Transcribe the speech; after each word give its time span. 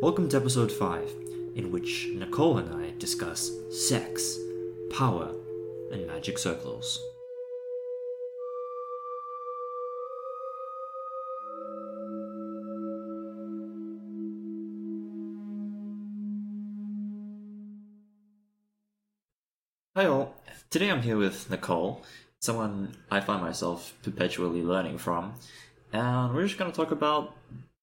Welcome 0.00 0.28
to 0.28 0.36
episode 0.36 0.70
5, 0.70 1.12
in 1.56 1.72
which 1.72 2.06
Nicole 2.12 2.58
and 2.58 2.72
I 2.72 2.92
discuss 3.00 3.50
sex, 3.68 4.38
power, 4.90 5.34
and 5.90 6.06
magic 6.06 6.38
circles. 6.38 7.02
Hi 19.96 20.06
all. 20.06 20.36
Today 20.70 20.92
I'm 20.92 21.02
here 21.02 21.16
with 21.16 21.50
Nicole, 21.50 22.04
someone 22.38 22.94
I 23.10 23.18
find 23.18 23.42
myself 23.42 23.94
perpetually 24.04 24.62
learning 24.62 24.98
from, 24.98 25.34
and 25.92 26.32
we're 26.32 26.46
just 26.46 26.56
going 26.56 26.70
to 26.70 26.76
talk 26.76 26.92
about 26.92 27.34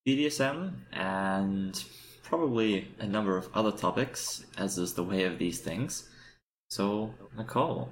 BDSM 0.08 0.72
and 0.94 1.84
probably 2.26 2.88
a 3.00 3.08
number 3.08 3.38
of 3.38 3.50
other 3.54 3.72
topics, 3.72 4.46
as 4.58 4.78
is 4.78 4.94
the 4.94 5.04
way 5.04 5.24
of 5.24 5.38
these 5.38 5.60
things. 5.62 6.10
So, 6.70 7.14
Nicole, 7.38 7.90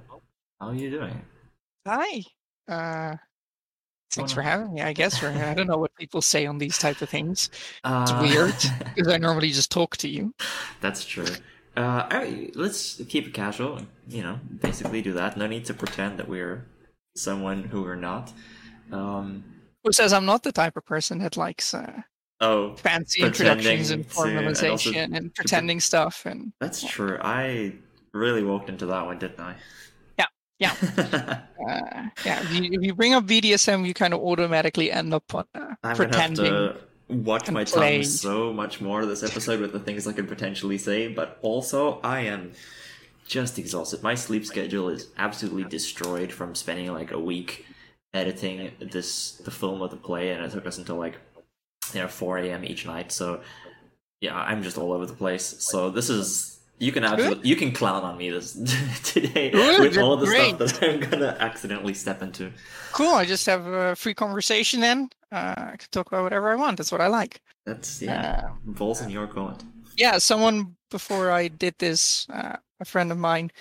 how 0.59 0.69
are 0.69 0.75
you 0.75 0.89
doing? 0.89 1.21
Hi. 1.87 2.23
Uh, 2.67 3.15
thanks 4.11 4.31
for 4.31 4.41
having 4.41 4.73
me. 4.73 4.81
I 4.81 4.93
guess 4.93 5.21
or 5.21 5.29
I 5.29 5.53
don't 5.53 5.67
know 5.67 5.77
what 5.77 5.95
people 5.95 6.21
say 6.21 6.45
on 6.45 6.57
these 6.57 6.77
type 6.77 7.01
of 7.01 7.09
things. 7.09 7.49
It's 7.53 8.11
Uh, 8.11 8.19
weird 8.21 8.55
because 8.95 9.11
I 9.11 9.17
normally 9.17 9.51
just 9.51 9.71
talk 9.71 9.97
to 9.97 10.07
you. 10.09 10.33
That's 10.81 11.05
true. 11.05 11.27
Uh, 11.75 12.07
I, 12.09 12.51
let's 12.55 13.01
keep 13.09 13.27
it 13.27 13.33
casual. 13.33 13.81
You 14.07 14.23
know, 14.23 14.39
basically 14.61 15.01
do 15.01 15.13
that. 15.13 15.37
No 15.37 15.47
need 15.47 15.65
to 15.65 15.73
pretend 15.73 16.19
that 16.19 16.27
we're 16.27 16.65
someone 17.15 17.63
who 17.65 17.81
we're 17.83 17.95
not. 17.95 18.31
Um, 18.91 19.43
Who 19.83 19.91
says 19.91 20.13
I'm 20.13 20.25
not 20.25 20.43
the 20.43 20.51
type 20.51 20.77
of 20.77 20.85
person 20.85 21.19
that 21.19 21.37
likes 21.37 21.73
uh, 21.73 22.01
oh, 22.43 22.75
fancy 22.75 23.23
introductions 23.23 23.89
and 23.89 24.09
to- 24.09 24.21
and 24.21 24.47
also 24.47 24.61
formalization 24.61 25.15
and 25.15 25.33
pretending 25.33 25.79
stuff 25.79 26.25
and 26.25 26.53
that's 26.59 26.83
true. 26.83 27.17
I 27.21 27.73
really 28.13 28.43
walked 28.43 28.69
into 28.69 28.85
that 28.87 29.05
one, 29.05 29.19
didn't 29.19 29.39
I? 29.39 29.55
Yeah, 30.17 30.25
yeah. 30.59 30.73
uh, 31.67 32.09
yeah. 32.25 32.41
If 32.41 32.53
you, 32.53 32.69
if 32.71 32.81
you 32.81 32.93
bring 32.93 33.13
up 33.13 33.25
BDSM, 33.25 33.85
you 33.85 33.93
kind 33.93 34.13
of 34.13 34.21
automatically 34.21 34.91
end 34.91 35.13
up 35.13 35.33
on, 35.33 35.45
uh, 35.55 35.75
I'm 35.83 35.95
pretending. 35.95 36.45
have 36.53 36.75
to 36.75 36.81
watch 37.09 37.49
my 37.51 37.65
play. 37.65 37.97
tongue 37.97 38.03
so 38.03 38.53
much 38.53 38.81
more 38.81 39.05
this 39.05 39.23
episode 39.23 39.59
with 39.59 39.73
the 39.73 39.79
things 39.79 40.07
I 40.07 40.13
could 40.13 40.27
potentially 40.27 40.77
say, 40.77 41.07
but 41.07 41.39
also 41.41 41.99
I 42.01 42.21
am 42.21 42.51
just 43.27 43.57
exhausted. 43.57 44.03
My 44.03 44.15
sleep 44.15 44.45
schedule 44.45 44.89
is 44.89 45.09
absolutely 45.17 45.63
destroyed 45.63 46.31
from 46.31 46.55
spending 46.55 46.91
like 46.91 47.11
a 47.11 47.19
week 47.19 47.65
editing 48.13 48.71
this 48.79 49.31
the 49.37 49.51
film 49.51 49.81
of 49.81 49.91
the 49.91 49.97
play, 49.97 50.31
and 50.31 50.43
it 50.45 50.51
took 50.51 50.67
us 50.67 50.77
until 50.77 50.97
like 50.97 51.17
know 52.01 52.07
4 52.07 52.37
a.m. 52.39 52.63
each 52.65 52.85
night. 52.85 53.11
So 53.11 53.41
yeah, 54.21 54.35
I'm 54.37 54.63
just 54.63 54.77
all 54.77 54.91
over 54.93 55.05
the 55.05 55.13
place. 55.13 55.45
So 55.59 55.89
this 55.89 56.09
is. 56.09 56.49
You 56.79 56.91
can 56.91 57.03
absolutely 57.05 57.47
you 57.47 57.55
can 57.55 57.71
clown 57.71 58.03
on 58.03 58.17
me 58.17 58.29
this 58.31 58.53
today 59.03 59.51
Good, 59.51 59.79
with 59.79 59.97
all 59.97 60.17
the 60.17 60.25
great. 60.25 60.55
stuff 60.55 60.79
that 60.79 60.89
I'm 60.89 60.99
gonna 60.99 61.37
accidentally 61.39 61.93
step 61.93 62.21
into. 62.21 62.51
Cool. 62.91 63.13
I 63.13 63.25
just 63.25 63.45
have 63.45 63.65
a 63.67 63.95
free 63.95 64.13
conversation 64.15 64.81
then. 64.81 65.09
Uh, 65.31 65.53
I 65.57 65.75
can 65.77 65.87
talk 65.91 66.07
about 66.07 66.23
whatever 66.23 66.51
I 66.51 66.55
want. 66.55 66.77
That's 66.77 66.91
what 66.91 66.99
I 66.99 67.07
like. 67.07 67.41
That's 67.65 68.01
yeah, 68.01 68.47
Uh, 68.47 68.49
balls 68.65 69.01
in 69.01 69.09
your 69.11 69.27
court. 69.27 69.63
yeah, 69.97 70.17
someone 70.17 70.75
before 70.89 71.31
I 71.31 71.47
did 71.47 71.75
this, 71.77 72.27
uh, 72.29 72.57
a 72.81 72.85
friend 72.85 73.11
of 73.11 73.17
mine, 73.17 73.51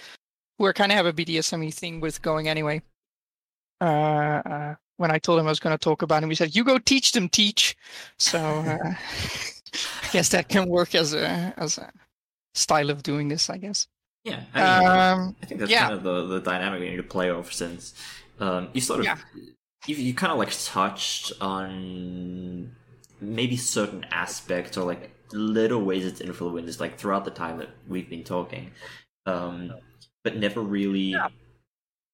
who 0.58 0.67
I 0.67 0.72
kind 0.72 0.91
of 0.91 0.96
have 0.96 1.06
a 1.06 1.12
BDSM 1.12 1.72
thing 1.72 2.00
with 2.00 2.22
going 2.22 2.48
anyway. 2.48 2.83
Uh, 3.80 3.84
uh, 3.84 4.74
when 5.03 5.11
I 5.11 5.19
told 5.19 5.39
him 5.39 5.47
I 5.47 5.50
was 5.50 5.61
going 5.61 5.77
to 5.77 5.85
talk 5.85 6.01
about 6.02 6.23
him, 6.23 6.30
he 6.30 6.35
said, 6.36 6.55
"You 6.57 6.64
go 6.64 6.79
teach 6.79 7.13
them, 7.13 7.29
teach." 7.29 7.77
So 8.18 8.39
uh, 8.39 8.79
I 10.05 10.08
guess 10.13 10.30
that 10.30 10.48
can 10.48 10.68
work 10.68 10.95
as 10.95 11.13
a 11.14 11.52
as 11.57 11.77
a 11.79 11.92
style 12.55 12.89
of 12.90 13.02
doing 13.02 13.29
this. 13.29 13.51
I 13.51 13.58
guess. 13.58 13.86
Yeah, 14.24 14.40
I 14.55 14.58
mean, 14.79 14.89
Um, 14.89 15.36
I 15.42 15.46
think 15.46 15.58
that's 15.61 15.70
yeah. 15.70 15.83
kind 15.89 15.95
of 15.95 16.02
the, 16.05 16.27
the 16.27 16.40
dynamic 16.40 16.80
we 16.80 16.89
need 16.90 16.96
to 16.96 17.02
play 17.02 17.30
off 17.30 17.52
since 17.52 17.92
um, 18.39 18.68
you 18.73 18.80
sort 18.80 19.01
of 19.01 19.07
Yeah. 19.07 19.18
you, 19.89 19.96
you 19.96 20.14
kind 20.14 20.33
of 20.33 20.39
like 20.39 20.52
touched 20.64 21.33
on 21.40 22.70
maybe 23.20 23.57
certain 23.57 24.05
aspects 24.13 24.77
or 24.77 24.84
like 24.86 25.11
little 25.33 25.83
ways 25.83 26.05
it's 26.07 26.20
influenced 26.20 26.79
like 26.79 26.98
throughout 26.98 27.24
the 27.24 27.30
time 27.33 27.58
that 27.58 27.70
we've 27.89 28.08
been 28.08 28.23
talking, 28.23 28.70
um, 29.27 29.74
but 30.23 30.36
never 30.36 30.61
really 30.61 31.11
Yeah. 31.19 31.29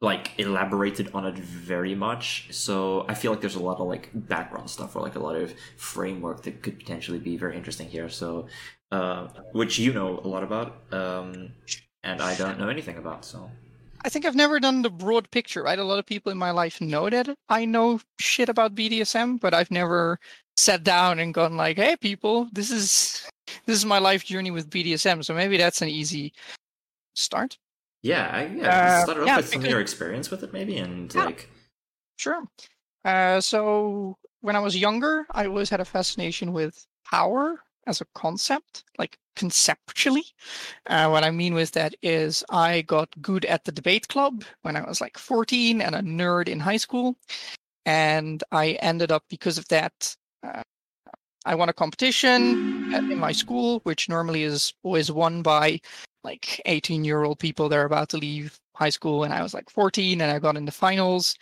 Like 0.01 0.39
elaborated 0.39 1.11
on 1.13 1.27
it 1.27 1.37
very 1.37 1.95
much. 1.95 2.49
So 2.51 3.05
I 3.09 3.15
feel 3.15 3.33
like 3.33 3.41
there's 3.41 3.57
a 3.57 3.63
lot 3.63 3.79
of 3.81 3.89
like 3.89 4.11
background 4.15 4.71
stuff 4.71 4.95
or 4.95 5.03
like 5.03 5.17
a 5.17 5.19
lot 5.19 5.35
of 5.35 5.53
framework 5.77 6.43
that 6.45 6.63
could 6.63 6.79
potentially 6.79 7.19
be 7.19 7.37
very 7.37 7.57
interesting 7.57 7.89
here. 7.89 8.09
So 8.09 8.47
uh, 8.93 9.29
which 9.53 9.79
you 9.79 9.93
know 9.93 10.21
a 10.21 10.29
lot 10.29 10.43
about. 10.43 10.83
Um, 10.93 11.53
and 12.05 12.23
I 12.23 12.35
don't 12.37 12.59
know 12.59 12.69
anything 12.69 12.97
about. 12.97 13.25
So 13.25 13.51
I 14.05 14.09
think 14.09 14.25
I've 14.25 14.37
never 14.37 14.61
done 14.61 14.83
the 14.83 14.91
broad 14.91 15.31
picture, 15.31 15.63
right? 15.63 15.79
A 15.79 15.85
lot 15.85 15.99
of 15.99 16.07
people 16.07 16.31
in 16.31 16.39
my 16.39 16.53
life 16.53 16.81
know 16.81 17.11
that 17.11 17.29
I 17.49 17.65
know 17.65 18.01
shit 18.21 18.49
about 18.49 18.75
BDSM, 18.75 19.41
but 19.41 19.53
I've 19.53 19.71
never 19.71 20.19
sat 20.57 20.85
down 20.85 21.19
and 21.19 21.35
gone 21.35 21.57
like, 21.57 21.77
"Hey, 21.77 21.97
people, 21.97 22.49
this 22.53 22.71
is 22.71 23.29
this 23.67 23.77
is 23.77 23.85
my 23.85 23.99
life 23.99 24.25
journey 24.25 24.51
with 24.51 24.71
BDSM." 24.71 25.25
So 25.25 25.35
maybe 25.35 25.57
that's 25.57 25.83
an 25.83 25.89
easy 25.89 26.33
start. 27.15 27.59
Yeah, 28.03 28.31
I, 28.33 28.47
yeah. 28.47 28.69
Uh, 28.69 29.03
start 29.05 29.19
off 29.19 29.27
yeah, 29.27 29.37
with 29.37 29.49
some 29.49 29.65
of 29.65 29.69
your 29.69 29.81
experience 29.81 30.31
with 30.31 30.43
it, 30.43 30.53
maybe, 30.53 30.77
and 30.79 31.15
Yeah. 31.15 31.27
like 31.27 31.49
Sure. 32.17 32.43
Uh, 33.05 33.41
so 33.41 34.19
when 34.41 34.57
I 34.57 34.61
was 34.61 34.77
younger, 34.77 35.27
I 35.31 35.47
always 35.47 35.71
had 35.71 35.81
a 35.81 35.85
fascination 35.85 36.53
with 36.53 36.87
power 37.05 37.63
as 37.87 38.01
a 38.01 38.07
concept, 38.15 38.85
like 38.99 39.19
conceptually. 39.37 40.25
Uh, 40.87 41.09
what 41.09 41.25
I 41.25 41.31
mean 41.31 41.55
with 41.55 41.71
that 41.73 41.95
is 42.03 42.45
I 42.51 42.83
got 42.83 43.09
good 43.23 43.45
at 43.45 43.65
the 43.65 43.73
debate 43.73 44.09
club 44.09 44.45
when 44.63 44.77
I 44.77 44.87
was 44.87 45.01
like 45.01 45.17
14 45.17 45.81
and 45.81 45.95
a 45.95 46.01
nerd 46.01 46.49
in 46.49 46.61
high 46.61 46.77
school. 46.77 47.17
And 47.87 48.43
I 48.53 48.73
ended 48.83 49.11
up, 49.11 49.25
because 49.31 49.57
of 49.57 49.67
that, 49.69 50.17
uh, 50.43 50.63
I 51.47 51.55
won 51.55 51.71
a 51.71 51.73
competition 51.73 52.93
at, 52.93 53.03
in 53.11 53.19
my 53.19 53.33
school, 53.33 53.81
which 53.85 54.09
normally 54.09 54.43
is 54.43 54.75
always 54.83 55.11
won 55.11 55.41
by 55.41 55.81
like 56.25 56.61
18 56.67 57.05
year 57.05 57.25
old 57.25 57.39
people 57.39 57.69
that 57.69 57.79
are 57.79 57.85
about 57.85 58.09
to 58.11 58.19
leave 58.19 58.59
high 58.75 58.91
school. 58.91 59.25
And 59.25 59.33
I 59.33 59.43
was 59.43 59.55
like 59.55 59.71
14 59.71 60.21
and 60.21 60.31
I 60.31 60.39
got 60.39 60.57
in 60.57 60.65
the 60.65 60.73
finals 60.73 61.37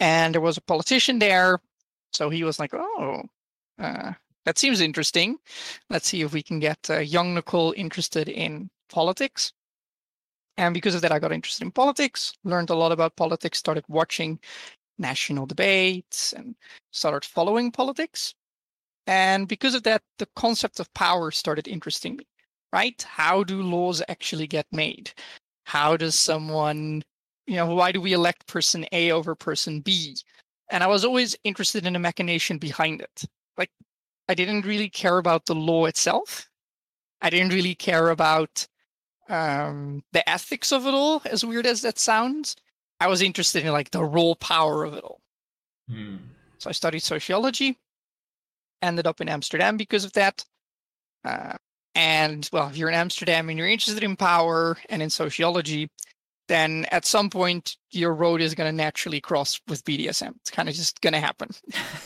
and 0.00 0.34
there 0.34 0.40
was 0.40 0.56
a 0.56 0.62
politician 0.62 1.18
there. 1.18 1.60
So 2.12 2.30
he 2.30 2.44
was 2.44 2.58
like, 2.58 2.72
"Oh, 2.74 3.22
uh, 3.78 4.12
that 4.44 4.58
seems 4.58 4.80
interesting. 4.80 5.38
Let's 5.90 6.08
see 6.08 6.22
if 6.22 6.32
we 6.32 6.42
can 6.42 6.58
get 6.60 6.78
uh, 6.90 6.98
young 7.00 7.34
Nicole 7.34 7.74
interested 7.76 8.28
in 8.28 8.70
politics." 8.88 9.52
And 10.56 10.74
because 10.74 10.94
of 10.94 11.02
that, 11.02 11.12
I 11.12 11.18
got 11.20 11.32
interested 11.32 11.64
in 11.64 11.70
politics, 11.72 12.32
learned 12.44 12.70
a 12.70 12.74
lot 12.74 12.92
about 12.92 13.16
politics, 13.16 13.58
started 13.58 13.84
watching 13.88 14.40
national 14.98 15.46
debates, 15.46 16.32
and 16.32 16.56
started 16.92 17.24
following 17.24 17.70
politics. 17.72 18.34
And 19.06 19.48
because 19.48 19.74
of 19.74 19.84
that, 19.84 20.02
the 20.18 20.26
concept 20.36 20.80
of 20.80 20.92
power 20.94 21.30
started 21.30 21.68
interesting 21.68 22.16
me. 22.16 22.26
Right? 22.72 23.00
How 23.02 23.44
do 23.44 23.62
laws 23.62 24.02
actually 24.08 24.46
get 24.46 24.66
made? 24.72 25.12
How 25.64 25.96
does 25.96 26.18
someone 26.18 27.02
you 27.48 27.56
know, 27.56 27.74
why 27.74 27.92
do 27.92 28.00
we 28.00 28.12
elect 28.12 28.46
person 28.46 28.84
A 28.92 29.10
over 29.10 29.34
person 29.34 29.80
B? 29.80 30.16
And 30.70 30.84
I 30.84 30.86
was 30.86 31.04
always 31.04 31.34
interested 31.44 31.86
in 31.86 31.94
the 31.94 31.98
machination 31.98 32.58
behind 32.58 33.00
it. 33.00 33.24
Like, 33.56 33.70
I 34.28 34.34
didn't 34.34 34.66
really 34.66 34.90
care 34.90 35.16
about 35.16 35.46
the 35.46 35.54
law 35.54 35.86
itself. 35.86 36.46
I 37.22 37.30
didn't 37.30 37.54
really 37.54 37.74
care 37.74 38.10
about 38.10 38.66
um, 39.30 40.02
the 40.12 40.28
ethics 40.28 40.72
of 40.72 40.86
it 40.86 40.92
all, 40.92 41.22
as 41.24 41.44
weird 41.44 41.66
as 41.66 41.80
that 41.82 41.98
sounds. 41.98 42.54
I 43.00 43.08
was 43.08 43.22
interested 43.22 43.64
in 43.64 43.72
like 43.72 43.90
the 43.90 44.04
raw 44.04 44.34
power 44.34 44.84
of 44.84 44.92
it 44.92 45.02
all. 45.02 45.20
hmm, 45.88 46.16
So 46.58 46.68
I 46.68 46.72
studied 46.72 47.00
sociology, 47.00 47.78
ended 48.82 49.06
up 49.06 49.20
in 49.22 49.28
Amsterdam 49.28 49.76
because 49.78 50.04
of 50.04 50.12
that. 50.12 50.44
Uh, 51.24 51.56
and 51.94 52.48
well, 52.52 52.68
if 52.68 52.76
you're 52.76 52.88
in 52.88 52.94
Amsterdam 52.94 53.48
and 53.48 53.58
you're 53.58 53.68
interested 53.68 54.04
in 54.04 54.16
power 54.16 54.76
and 54.88 55.02
in 55.02 55.10
sociology, 55.10 55.88
then 56.48 56.86
at 56.90 57.04
some 57.04 57.30
point 57.30 57.76
your 57.90 58.14
road 58.14 58.40
is 58.40 58.54
going 58.54 58.70
to 58.70 58.76
naturally 58.76 59.20
cross 59.20 59.60
with 59.68 59.84
BDSM. 59.84 60.34
It's 60.40 60.50
kind 60.50 60.68
of 60.68 60.74
just 60.74 61.00
going 61.00 61.14
to 61.14 61.20
happen. 61.20 61.50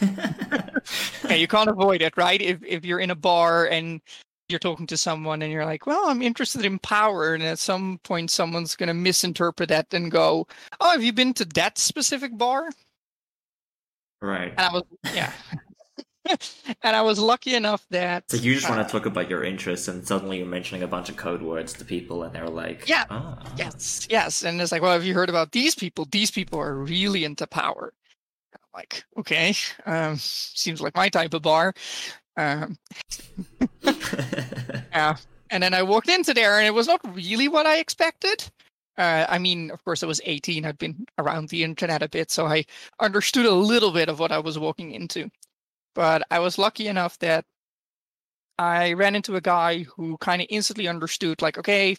Yeah, 1.28 1.36
you 1.36 1.48
can't 1.48 1.70
avoid 1.70 2.02
it, 2.02 2.16
right? 2.16 2.40
If 2.40 2.62
if 2.64 2.84
you're 2.84 3.00
in 3.00 3.10
a 3.10 3.14
bar 3.14 3.66
and 3.66 4.00
you're 4.48 4.58
talking 4.58 4.86
to 4.88 4.96
someone 4.96 5.42
and 5.42 5.52
you're 5.52 5.64
like, 5.64 5.86
"Well, 5.86 6.08
I'm 6.08 6.22
interested 6.22 6.64
in 6.64 6.78
power," 6.78 7.34
and 7.34 7.42
at 7.42 7.58
some 7.58 7.98
point 8.04 8.30
someone's 8.30 8.76
going 8.76 8.88
to 8.88 8.94
misinterpret 8.94 9.68
that 9.70 9.94
and 9.94 10.10
go, 10.10 10.46
"Oh, 10.80 10.90
have 10.90 11.02
you 11.02 11.12
been 11.12 11.34
to 11.34 11.44
that 11.54 11.78
specific 11.78 12.36
bar?" 12.36 12.68
right. 14.20 14.52
And 14.56 14.60
I 14.60 14.72
was, 14.72 14.82
yeah. 15.14 15.32
and 16.82 16.96
I 16.96 17.02
was 17.02 17.18
lucky 17.18 17.54
enough 17.54 17.84
that 17.90 18.30
So 18.30 18.36
you 18.36 18.54
just 18.54 18.68
want 18.68 18.80
uh, 18.80 18.84
to 18.84 18.90
talk 18.90 19.06
about 19.06 19.28
your 19.28 19.44
interests, 19.44 19.88
and 19.88 20.06
suddenly 20.06 20.38
you're 20.38 20.46
mentioning 20.46 20.82
a 20.82 20.86
bunch 20.86 21.08
of 21.08 21.16
code 21.16 21.42
words 21.42 21.72
to 21.74 21.84
people, 21.84 22.22
and 22.22 22.34
they're 22.34 22.48
like, 22.48 22.88
Yeah, 22.88 23.04
ah. 23.10 23.38
Yes, 23.56 24.06
yes. 24.10 24.42
And 24.42 24.60
it's 24.60 24.72
like, 24.72 24.82
well, 24.82 24.92
have 24.92 25.04
you 25.04 25.14
heard 25.14 25.28
about 25.28 25.52
these 25.52 25.74
people? 25.74 26.06
These 26.10 26.30
people 26.30 26.58
are 26.60 26.74
really 26.74 27.24
into 27.24 27.46
power. 27.46 27.92
Like, 28.74 29.04
okay, 29.18 29.54
um, 29.84 30.16
seems 30.16 30.80
like 30.80 30.96
my 30.96 31.08
type 31.08 31.34
of 31.34 31.42
bar. 31.42 31.74
Um, 32.36 32.78
yeah, 33.82 35.16
and 35.50 35.62
then 35.62 35.74
I 35.74 35.82
walked 35.82 36.08
into 36.08 36.32
there, 36.32 36.58
and 36.58 36.66
it 36.66 36.72
was 36.72 36.86
not 36.86 37.00
really 37.14 37.48
what 37.48 37.66
I 37.66 37.78
expected. 37.78 38.50
Uh, 38.96 39.26
I 39.28 39.38
mean, 39.38 39.70
of 39.70 39.84
course, 39.84 40.02
I 40.02 40.06
was 40.06 40.20
18. 40.24 40.64
I'd 40.64 40.78
been 40.78 41.06
around 41.18 41.48
the 41.48 41.64
internet 41.64 42.02
a 42.02 42.08
bit, 42.08 42.30
so 42.30 42.46
I 42.46 42.64
understood 43.00 43.46
a 43.46 43.54
little 43.54 43.90
bit 43.92 44.08
of 44.08 44.18
what 44.18 44.32
I 44.32 44.38
was 44.38 44.58
walking 44.58 44.92
into. 44.92 45.30
But 45.94 46.22
I 46.30 46.38
was 46.38 46.58
lucky 46.58 46.88
enough 46.88 47.18
that 47.18 47.44
I 48.58 48.92
ran 48.92 49.14
into 49.14 49.36
a 49.36 49.40
guy 49.40 49.84
who 49.96 50.16
kind 50.18 50.40
of 50.40 50.48
instantly 50.50 50.88
understood, 50.88 51.42
like, 51.42 51.58
okay, 51.58 51.96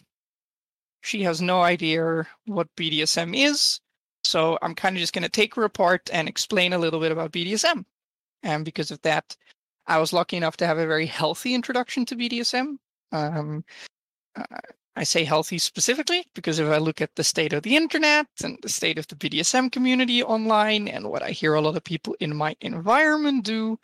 she 1.02 1.22
has 1.22 1.40
no 1.40 1.62
idea 1.62 2.26
what 2.46 2.74
BDSM 2.76 3.36
is. 3.36 3.80
So 4.24 4.58
I'm 4.62 4.74
kind 4.74 4.96
of 4.96 5.00
just 5.00 5.12
going 5.12 5.22
to 5.22 5.28
take 5.28 5.54
her 5.54 5.64
apart 5.64 6.08
and 6.12 6.28
explain 6.28 6.72
a 6.72 6.78
little 6.78 7.00
bit 7.00 7.12
about 7.12 7.32
BDSM. 7.32 7.84
And 8.42 8.64
because 8.64 8.90
of 8.90 9.00
that, 9.02 9.36
I 9.86 9.98
was 9.98 10.12
lucky 10.12 10.36
enough 10.36 10.56
to 10.58 10.66
have 10.66 10.78
a 10.78 10.86
very 10.86 11.06
healthy 11.06 11.54
introduction 11.54 12.06
to 12.06 12.16
BDSM. 12.16 12.76
Um, 13.12 13.64
uh, 14.34 14.44
I 14.96 15.02
say 15.04 15.24
healthy 15.24 15.58
specifically 15.58 16.24
because 16.34 16.60
if 16.60 16.68
I 16.68 16.78
look 16.78 17.00
at 17.00 17.16
the 17.16 17.24
state 17.24 17.52
of 17.52 17.62
the 17.62 17.76
internet 17.76 18.26
and 18.42 18.58
the 18.62 18.68
state 18.68 18.96
of 18.98 19.08
the 19.08 19.16
BDSM 19.16 19.72
community 19.72 20.22
online 20.22 20.86
and 20.86 21.10
what 21.10 21.22
I 21.22 21.30
hear 21.30 21.54
a 21.54 21.60
lot 21.60 21.76
of 21.76 21.82
people 21.82 22.14
in 22.20 22.36
my 22.36 22.54
environment 22.60 23.44
do, 23.44 23.78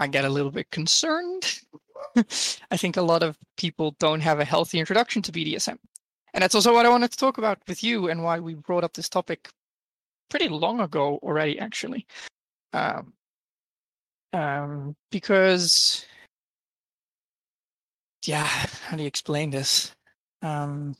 I 0.00 0.08
get 0.08 0.24
a 0.24 0.30
little 0.30 0.50
bit 0.50 0.70
concerned. 0.70 1.60
I 2.16 2.76
think 2.76 2.96
a 2.96 3.02
lot 3.02 3.22
of 3.22 3.38
people 3.56 3.94
don't 4.00 4.20
have 4.20 4.40
a 4.40 4.44
healthy 4.44 4.80
introduction 4.80 5.22
to 5.22 5.32
BDSM. 5.32 5.78
And 6.34 6.42
that's 6.42 6.54
also 6.54 6.72
what 6.72 6.86
I 6.86 6.88
wanted 6.88 7.12
to 7.12 7.18
talk 7.18 7.38
about 7.38 7.58
with 7.68 7.84
you 7.84 8.08
and 8.08 8.24
why 8.24 8.40
we 8.40 8.54
brought 8.54 8.84
up 8.84 8.94
this 8.94 9.08
topic 9.08 9.48
pretty 10.28 10.48
long 10.48 10.80
ago 10.80 11.20
already, 11.22 11.58
actually. 11.58 12.06
Um, 12.72 13.12
um, 14.32 14.96
because, 15.10 16.04
yeah, 18.26 18.44
how 18.44 18.96
do 18.96 19.02
you 19.02 19.08
explain 19.08 19.50
this? 19.50 19.92
Um, 20.42 20.96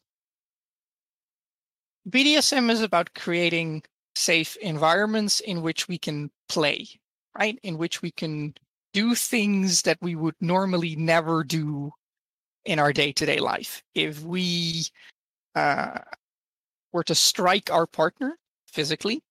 BDSM 2.09 2.71
is 2.71 2.81
about 2.81 3.15
creating 3.15 3.83
safe 4.15 4.57
environments 4.57 5.41
in 5.41 5.63
which 5.63 5.89
we 5.89 5.99
can 5.99 6.31
play, 6.49 6.89
right? 7.39 7.59
In 7.63 7.79
which 7.79 8.03
we 8.03 8.11
can 8.11 8.55
do 8.93 9.15
things 9.15 9.83
that 9.83 9.99
we 10.01 10.15
would 10.15 10.35
normally 10.41 10.97
never 10.97 11.45
do 11.45 11.93
in 12.65 12.79
our 12.79 12.93
day 12.93 13.13
to 13.13 13.27
day 13.27 13.39
life. 13.39 13.83
If 13.95 14.23
we 14.23 14.85
uh, 15.55 15.99
were 16.93 17.05
to 17.05 17.15
strike 17.15 17.71
our 17.71 17.87
partner 17.87 18.39
physically, 18.67 19.23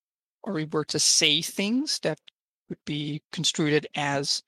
or 0.44 0.54
we 0.54 0.66
were 0.66 0.86
to 0.86 1.00
say 1.00 1.42
things 1.42 2.00
that 2.00 2.20
would 2.70 2.84
be 2.86 3.22
construed 3.32 3.88
as 3.96 4.42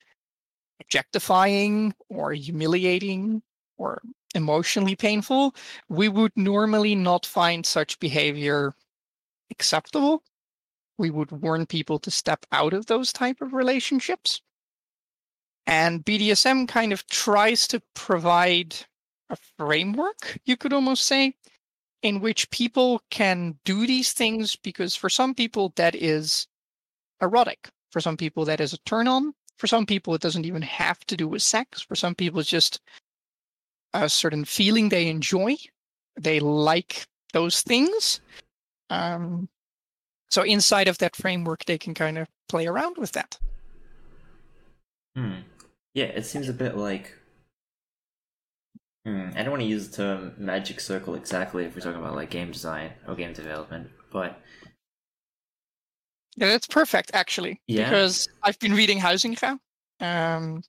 objectifying 0.81 1.94
or 2.10 2.33
humiliating 2.33 3.42
or 3.77 4.01
emotionally 4.33 4.95
painful, 4.95 5.56
we 5.89 6.09
would 6.09 6.31
normally 6.35 6.95
not 6.95 7.25
find 7.25 7.65
such 7.65 8.00
behavior 8.00 8.74
acceptable. 9.51 10.24
We 10.97 11.09
would 11.09 11.31
warn 11.31 11.65
people 11.65 12.00
to 12.00 12.12
step 12.12 12.45
out 12.51 12.74
of 12.74 12.85
those 12.85 13.12
type 13.12 13.41
of 13.41 13.53
relationships. 13.53 14.41
And 15.65 16.03
BDSM 16.03 16.68
kind 16.68 16.91
of 16.91 17.07
tries 17.07 17.68
to 17.69 17.81
provide 17.94 18.75
a 19.30 19.38
framework, 19.57 20.39
you 20.45 20.57
could 20.57 20.74
almost 20.74 21.06
say, 21.06 21.36
in 22.01 22.19
which 22.19 22.50
people 22.51 23.01
can 23.09 23.57
do 23.63 23.88
these 23.88 24.12
things 24.12 24.56
because 24.57 24.95
for 24.95 25.09
some 25.09 25.33
people 25.33 25.71
that 25.77 25.95
is 25.95 26.47
erotic. 27.21 27.69
For 27.91 28.01
some 28.01 28.18
people 28.18 28.44
that 28.45 28.59
is 28.59 28.74
a 28.74 28.77
turn 28.79 29.07
on. 29.07 29.33
For 29.57 29.68
some 29.68 29.86
people 29.86 30.13
it 30.13 30.21
doesn't 30.21 30.45
even 30.45 30.62
have 30.63 31.00
to 31.06 31.15
do 31.15 31.27
with 31.27 31.41
sex. 31.41 31.81
For 31.81 31.95
some 31.95 32.13
people 32.15 32.39
it's 32.41 32.50
just 32.50 32.81
a 33.93 34.09
certain 34.09 34.45
feeling 34.45 34.89
they 34.89 35.07
enjoy. 35.07 35.55
They 36.19 36.39
like 36.39 37.05
those 37.33 37.61
things. 37.61 38.21
Um, 38.89 39.49
so 40.29 40.43
inside 40.43 40.87
of 40.87 40.97
that 40.99 41.15
framework, 41.15 41.65
they 41.65 41.77
can 41.77 41.93
kind 41.93 42.17
of 42.17 42.27
play 42.49 42.67
around 42.67 42.97
with 42.97 43.11
that. 43.13 43.37
Hmm. 45.15 45.41
Yeah, 45.93 46.05
it 46.05 46.25
seems 46.25 46.49
a 46.49 46.53
bit 46.53 46.75
like. 46.75 47.15
Hmm. 49.05 49.29
I 49.35 49.43
don't 49.43 49.51
want 49.51 49.61
to 49.61 49.67
use 49.67 49.89
the 49.89 49.97
term 49.97 50.33
magic 50.37 50.79
circle 50.79 51.15
exactly 51.15 51.65
if 51.65 51.75
we're 51.75 51.81
talking 51.81 51.99
about 51.99 52.15
like 52.15 52.29
game 52.29 52.51
design 52.51 52.91
or 53.07 53.15
game 53.15 53.33
development, 53.33 53.89
but. 54.11 54.39
Yeah, 56.35 56.47
that's 56.47 56.65
perfect 56.65 57.11
actually. 57.13 57.61
Yeah. 57.67 57.89
Because 57.89 58.27
I've 58.41 58.57
been 58.57 58.73
reading 58.73 58.99
Huizinga 58.99 59.59
um, 59.99 60.63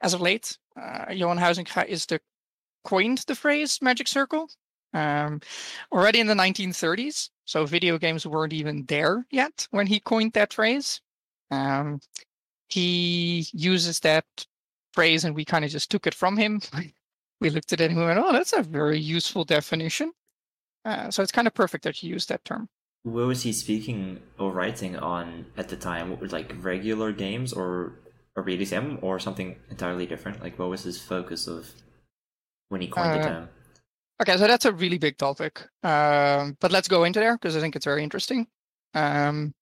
as 0.00 0.14
of 0.14 0.22
late. 0.22 0.56
Uh, 0.80 1.12
Johan 1.12 1.36
Huizinga 1.36 1.86
is 1.86 2.06
the 2.06 2.20
coined 2.84 3.18
the 3.26 3.34
phrase 3.34 3.80
magic 3.82 4.08
circle 4.08 4.48
um, 4.92 5.40
already 5.92 6.20
in 6.20 6.26
the 6.26 6.34
1930s. 6.34 7.30
So 7.44 7.66
video 7.66 7.98
games 7.98 8.26
weren't 8.26 8.52
even 8.52 8.84
there 8.86 9.26
yet 9.30 9.66
when 9.70 9.86
he 9.86 10.00
coined 10.00 10.32
that 10.32 10.52
phrase. 10.52 11.00
Um, 11.50 12.00
he 12.68 13.46
uses 13.52 14.00
that 14.00 14.24
phrase 14.92 15.24
and 15.24 15.34
we 15.34 15.44
kind 15.44 15.64
of 15.64 15.70
just 15.70 15.90
took 15.90 16.06
it 16.06 16.14
from 16.14 16.36
him. 16.36 16.60
we 17.40 17.50
looked 17.50 17.72
at 17.72 17.80
it 17.80 17.90
and 17.90 17.98
we 17.98 18.06
went, 18.06 18.18
oh, 18.18 18.32
that's 18.32 18.52
a 18.52 18.62
very 18.62 18.98
useful 18.98 19.44
definition. 19.44 20.12
Uh, 20.84 21.10
so 21.10 21.22
it's 21.22 21.32
kind 21.32 21.46
of 21.46 21.54
perfect 21.54 21.84
that 21.84 22.02
you 22.02 22.10
use 22.10 22.26
that 22.26 22.44
term. 22.44 22.68
What 23.02 23.26
was 23.26 23.42
he 23.42 23.52
speaking 23.52 24.20
or 24.38 24.50
writing 24.50 24.96
on 24.96 25.46
at 25.58 25.68
the 25.68 25.76
time? 25.76 26.18
Was 26.20 26.32
like 26.32 26.54
regular 26.58 27.12
games 27.12 27.52
or 27.52 27.92
a 28.36 28.40
or 28.40 28.44
BDSM 28.44 29.02
or 29.02 29.18
something 29.18 29.56
entirely 29.70 30.06
different? 30.06 30.42
Like 30.42 30.58
what 30.58 30.70
was 30.70 30.84
his 30.84 31.00
focus 31.00 31.46
of 31.46 31.70
when 32.74 32.80
he 32.80 32.88
coined 32.88 33.12
uh, 33.12 33.16
the 33.16 33.22
term? 33.22 33.48
Okay, 34.20 34.36
so 34.36 34.48
that's 34.48 34.64
a 34.64 34.72
really 34.72 34.98
big 34.98 35.16
topic. 35.16 35.60
Um, 35.84 36.56
but 36.60 36.72
let's 36.72 36.88
go 36.88 37.04
into 37.04 37.20
there 37.20 37.36
because 37.36 37.56
I 37.56 37.60
think 37.60 37.76
it's 37.76 37.84
very 37.84 38.02
interesting. 38.02 38.48
Um, 38.94 39.54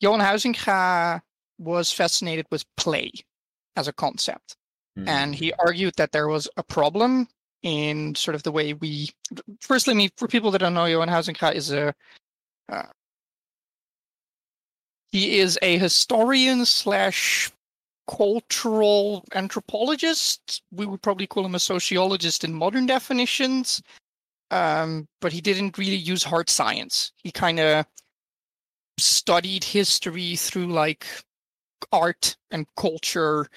Johan 0.00 0.18
Huizinga 0.18 1.20
was 1.58 1.92
fascinated 1.92 2.46
with 2.50 2.64
play 2.76 3.12
as 3.76 3.86
a 3.86 3.92
concept. 3.92 4.56
Mm. 4.98 5.08
And 5.08 5.34
he 5.36 5.52
argued 5.52 5.94
that 5.98 6.10
there 6.10 6.26
was 6.26 6.48
a 6.56 6.64
problem 6.64 7.28
in 7.62 8.16
sort 8.16 8.34
of 8.34 8.42
the 8.42 8.52
way 8.52 8.72
we. 8.72 9.10
Firstly, 9.60 9.94
me 9.94 10.10
for 10.16 10.26
people 10.26 10.50
that 10.50 10.58
don't 10.58 10.74
know, 10.74 10.86
Johan 10.86 11.08
Huizinga 11.08 11.54
is 11.54 11.72
a. 11.72 11.94
Uh, 12.68 12.82
he 15.12 15.38
is 15.38 15.58
a 15.62 15.78
historian 15.78 16.66
slash 16.66 17.52
cultural 18.08 19.24
anthropologist. 19.34 20.62
We 20.70 20.86
would 20.86 21.02
probably 21.02 21.26
call 21.26 21.44
him 21.44 21.54
a 21.54 21.60
sociologist 21.60 22.44
in 22.44 22.54
modern 22.54 22.86
definitions. 22.86 23.82
Um, 24.50 25.08
but 25.20 25.32
he 25.32 25.40
didn't 25.40 25.76
really 25.76 25.96
use 25.96 26.22
hard 26.22 26.48
science. 26.48 27.12
He 27.16 27.32
kind 27.32 27.58
of 27.58 27.84
studied 28.98 29.64
history 29.64 30.36
through 30.36 30.68
like 30.68 31.06
art 31.92 32.36
and 32.50 32.66
culture 32.76 33.48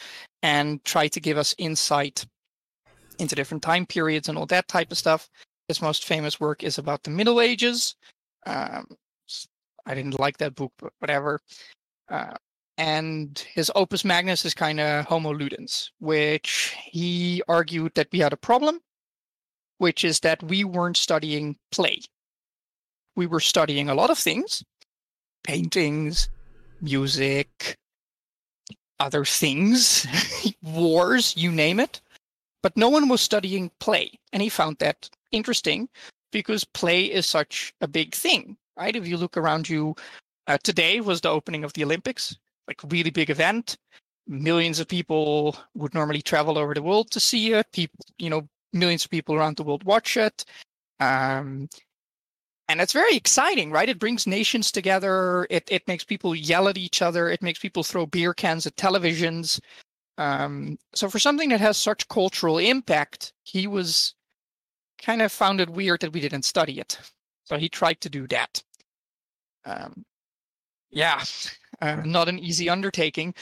and 0.42 0.84
tried 0.84 1.10
to 1.10 1.20
give 1.20 1.38
us 1.38 1.56
insight 1.58 2.26
into 3.20 3.36
different 3.36 3.64
time 3.64 3.86
periods 3.86 4.30
and 4.30 4.38
all 4.38 4.46
that 4.48 4.68
type 4.68 4.92
of 4.92 4.98
stuff. 4.98 5.30
His 5.68 5.82
most 5.82 6.06
famous 6.06 6.40
work 6.40 6.64
is 6.64 6.78
about 6.78 7.04
the 7.04 7.12
Middle 7.12 7.40
Ages. 7.40 7.96
Um, 8.46 8.88
I 9.86 9.94
didn't 9.94 10.20
like 10.20 10.38
that 10.38 10.56
book, 10.56 10.72
but 10.80 10.94
whatever. 11.00 11.40
Uh, 12.10 12.36
and 12.80 13.38
his 13.54 13.70
opus 13.76 14.06
magnus 14.06 14.46
is 14.46 14.54
kind 14.54 14.80
of 14.80 15.04
Homo 15.04 15.34
Ludens, 15.34 15.90
which 16.00 16.74
he 16.86 17.44
argued 17.50 17.94
that 17.96 18.08
we 18.14 18.20
had 18.20 18.32
a 18.32 18.38
problem, 18.38 18.80
which 19.80 20.06
is 20.06 20.22
that 20.22 20.42
we 20.42 20.64
weren't 20.64 20.96
studying 20.96 21.58
play. 21.74 22.00
We 23.18 23.28
were 23.28 23.42
studying 23.42 23.90
a 23.90 23.94
lot 23.94 24.10
of 24.10 24.18
things 24.18 24.64
paintings, 25.44 26.30
music, 26.82 27.78
other 29.00 29.26
things, 29.26 30.08
wars, 30.64 31.36
you 31.36 31.52
name 31.52 31.80
it. 31.82 32.00
But 32.62 32.78
no 32.78 32.90
one 32.90 33.10
was 33.10 33.22
studying 33.22 33.72
play. 33.80 34.12
And 34.32 34.42
he 34.42 34.50
found 34.50 34.78
that 34.80 35.10
interesting 35.32 35.90
because 36.32 36.64
play 36.64 37.06
is 37.06 37.26
such 37.26 37.74
a 37.82 37.88
big 37.88 38.16
thing, 38.16 38.58
right? 38.78 38.96
If 38.96 39.08
you 39.08 39.18
look 39.18 39.38
around 39.38 39.68
you, 39.68 39.96
uh, 40.48 40.58
today 40.64 41.02
was 41.02 41.22
the 41.22 41.30
opening 41.30 41.64
of 41.64 41.74
the 41.74 41.84
Olympics 41.84 42.38
like 42.70 42.84
a 42.84 42.88
really 42.88 43.10
big 43.10 43.30
event. 43.30 43.78
Millions 44.28 44.80
of 44.80 44.88
people 44.88 45.58
would 45.74 45.94
normally 45.94 46.22
travel 46.22 46.58
over 46.58 46.74
the 46.74 46.84
world 46.84 47.12
to 47.12 47.20
see 47.20 47.54
it. 47.54 47.66
People, 47.74 48.06
you 48.20 48.30
know, 48.30 48.48
millions 48.72 49.04
of 49.04 49.12
people 49.12 49.36
around 49.36 49.58
the 49.58 49.64
world 49.64 49.84
watch 49.84 50.16
it. 50.16 50.46
Um, 51.00 51.68
and 52.68 52.80
it's 52.80 52.94
very 52.94 53.16
exciting, 53.16 53.72
right? 53.72 53.90
It 53.90 53.98
brings 53.98 54.28
nations 54.28 54.72
together. 54.72 55.48
It 55.50 55.68
it 55.72 55.88
makes 55.88 56.04
people 56.04 56.36
yell 56.36 56.68
at 56.68 56.78
each 56.78 57.02
other. 57.02 57.30
It 57.30 57.42
makes 57.42 57.58
people 57.58 57.84
throw 57.84 58.06
beer 58.06 58.34
cans 58.36 58.68
at 58.68 58.76
televisions. 58.76 59.60
Um, 60.20 60.78
so 60.94 61.10
for 61.10 61.18
something 61.18 61.50
that 61.50 61.62
has 61.62 61.78
such 61.78 62.08
cultural 62.10 62.60
impact, 62.60 63.34
he 63.44 63.66
was 63.66 64.14
kind 65.02 65.24
of 65.24 65.32
found 65.32 65.62
it 65.62 65.70
weird 65.70 66.02
that 66.02 66.14
we 66.14 66.20
didn't 66.20 66.44
study 66.44 66.80
it. 66.80 67.00
So 67.46 67.58
he 67.58 67.70
tried 67.70 68.02
to 68.02 68.10
do 68.10 68.28
that. 68.28 68.62
Um, 69.66 70.06
yeah, 70.92 71.24
uh, 71.82 72.02
not 72.06 72.30
an 72.30 72.40
easy 72.40 72.70
undertaking 72.70 73.34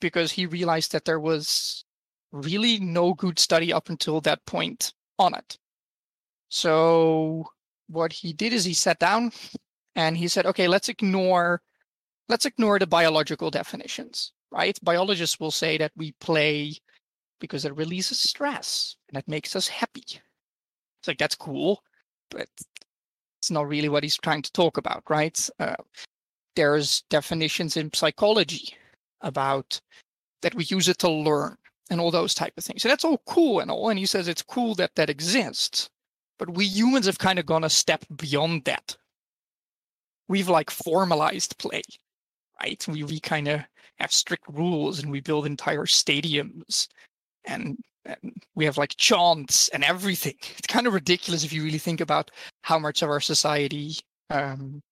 because 0.00 0.32
he 0.32 0.46
realized 0.46 0.92
that 0.92 1.04
there 1.04 1.20
was 1.20 1.84
really 2.32 2.78
no 2.80 3.14
good 3.14 3.38
study 3.38 3.72
up 3.72 3.88
until 3.88 4.20
that 4.20 4.44
point 4.46 4.92
on 5.18 5.34
it. 5.34 5.56
So 6.48 7.46
what 7.88 8.12
he 8.12 8.32
did 8.32 8.52
is 8.52 8.64
he 8.64 8.74
sat 8.74 8.98
down 8.98 9.32
and 9.94 10.16
he 10.16 10.28
said, 10.28 10.46
okay, 10.46 10.68
let's 10.68 10.88
ignore 10.88 11.62
let's 12.28 12.46
ignore 12.46 12.78
the 12.78 12.86
biological 12.86 13.50
definitions, 13.50 14.32
right? 14.50 14.78
Biologists 14.82 15.38
will 15.38 15.50
say 15.50 15.76
that 15.78 15.92
we 15.96 16.12
play 16.20 16.74
because 17.40 17.64
it 17.64 17.76
releases 17.76 18.20
stress 18.20 18.96
and 19.08 19.18
it 19.18 19.28
makes 19.28 19.54
us 19.54 19.68
happy. 19.68 20.04
It's 20.06 21.08
like 21.08 21.18
that's 21.18 21.34
cool, 21.34 21.82
but 22.30 22.48
it's 23.40 23.50
not 23.50 23.68
really 23.68 23.90
what 23.90 24.02
he's 24.02 24.16
trying 24.16 24.42
to 24.42 24.52
talk 24.52 24.78
about, 24.78 25.02
right? 25.08 25.38
Uh, 25.58 25.74
there's 26.56 27.02
definitions 27.10 27.76
in 27.76 27.92
psychology 27.92 28.74
about 29.20 29.80
that 30.42 30.54
we 30.54 30.64
use 30.64 30.88
it 30.88 30.98
to 30.98 31.10
learn 31.10 31.56
and 31.90 32.00
all 32.00 32.10
those 32.10 32.34
type 32.34 32.52
of 32.56 32.64
things. 32.64 32.84
And 32.84 32.90
that's 32.90 33.04
all 33.04 33.22
cool 33.26 33.60
and 33.60 33.70
all. 33.70 33.88
And 33.90 33.98
he 33.98 34.06
says 34.06 34.28
it's 34.28 34.42
cool 34.42 34.74
that 34.76 34.94
that 34.96 35.10
exists. 35.10 35.88
But 36.38 36.54
we 36.54 36.66
humans 36.66 37.06
have 37.06 37.18
kind 37.18 37.38
of 37.38 37.46
gone 37.46 37.64
a 37.64 37.70
step 37.70 38.04
beyond 38.16 38.64
that. 38.64 38.96
We've 40.28 40.48
like 40.48 40.70
formalized 40.70 41.58
play, 41.58 41.82
right? 42.60 42.84
We, 42.88 43.04
we 43.04 43.20
kind 43.20 43.48
of 43.48 43.60
have 43.98 44.12
strict 44.12 44.44
rules 44.48 45.02
and 45.02 45.10
we 45.10 45.20
build 45.20 45.46
entire 45.46 45.84
stadiums 45.84 46.88
and, 47.44 47.78
and 48.04 48.32
we 48.54 48.64
have 48.64 48.78
like 48.78 48.96
chants 48.96 49.68
and 49.68 49.84
everything. 49.84 50.34
It's 50.58 50.66
kind 50.66 50.86
of 50.86 50.94
ridiculous 50.94 51.44
if 51.44 51.52
you 51.52 51.62
really 51.62 51.78
think 51.78 52.00
about 52.00 52.30
how 52.62 52.78
much 52.78 53.02
of 53.02 53.10
our 53.10 53.20
society 53.20 53.96
um, 54.30 54.82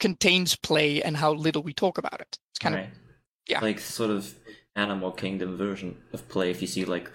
contains 0.00 0.56
play 0.56 1.02
and 1.02 1.16
how 1.16 1.32
little 1.32 1.62
we 1.62 1.72
talk 1.72 1.98
about 1.98 2.20
it. 2.20 2.38
It's 2.50 2.58
kind 2.58 2.74
right. 2.74 2.84
of 2.84 2.90
yeah, 3.48 3.60
like 3.60 3.78
sort 3.78 4.10
of 4.10 4.34
animal 4.76 5.12
kingdom 5.12 5.56
version 5.56 5.96
of 6.12 6.28
play. 6.28 6.50
If 6.50 6.60
you 6.60 6.66
see 6.66 6.84
like 6.84 7.10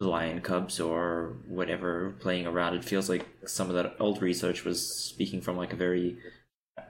lion 0.00 0.40
cubs 0.40 0.78
or 0.80 1.36
whatever 1.48 2.14
playing 2.20 2.46
around, 2.46 2.74
it 2.74 2.84
feels 2.84 3.08
like 3.08 3.26
some 3.46 3.68
of 3.68 3.74
that 3.74 3.96
old 3.98 4.22
research 4.22 4.64
was 4.64 4.86
speaking 4.86 5.40
from 5.40 5.56
like 5.56 5.72
a 5.72 5.76
very 5.76 6.18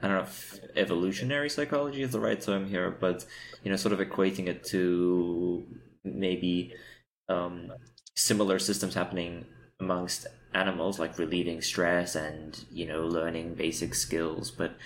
I 0.03 0.07
don't 0.07 0.17
know 0.17 0.23
if 0.23 0.61
evolutionary 0.77 1.51
psychology 1.51 2.03
is 2.03 2.13
the 2.13 2.21
right 2.21 2.41
term 2.41 2.69
here, 2.69 2.91
but 2.91 3.25
you 3.65 3.71
know, 3.71 3.77
sort 3.77 3.93
of 3.93 4.01
equating 4.01 4.47
it 4.47 4.65
to 4.65 5.65
maybe 6.05 6.75
um, 7.29 7.73
similar 8.15 8.59
systems 8.59 8.95
happening 8.95 9.45
amongst 9.81 10.27
animals, 10.55 10.99
like 10.99 11.19
relieving 11.19 11.61
stress 11.61 12.15
and 12.15 12.65
you 12.71 12.87
know 12.87 13.07
learning 13.07 13.55
basic 13.55 13.95
skills. 13.95 14.51
But 14.51 14.77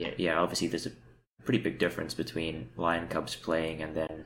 yeah, 0.00 0.10
yeah, 0.16 0.40
obviously 0.40 0.66
there's 0.66 0.86
a 0.86 0.92
pretty 1.44 1.58
big 1.58 1.78
difference 1.78 2.14
between 2.14 2.70
lion 2.76 3.06
cubs 3.08 3.36
playing 3.36 3.82
and 3.82 3.94
then 3.94 4.24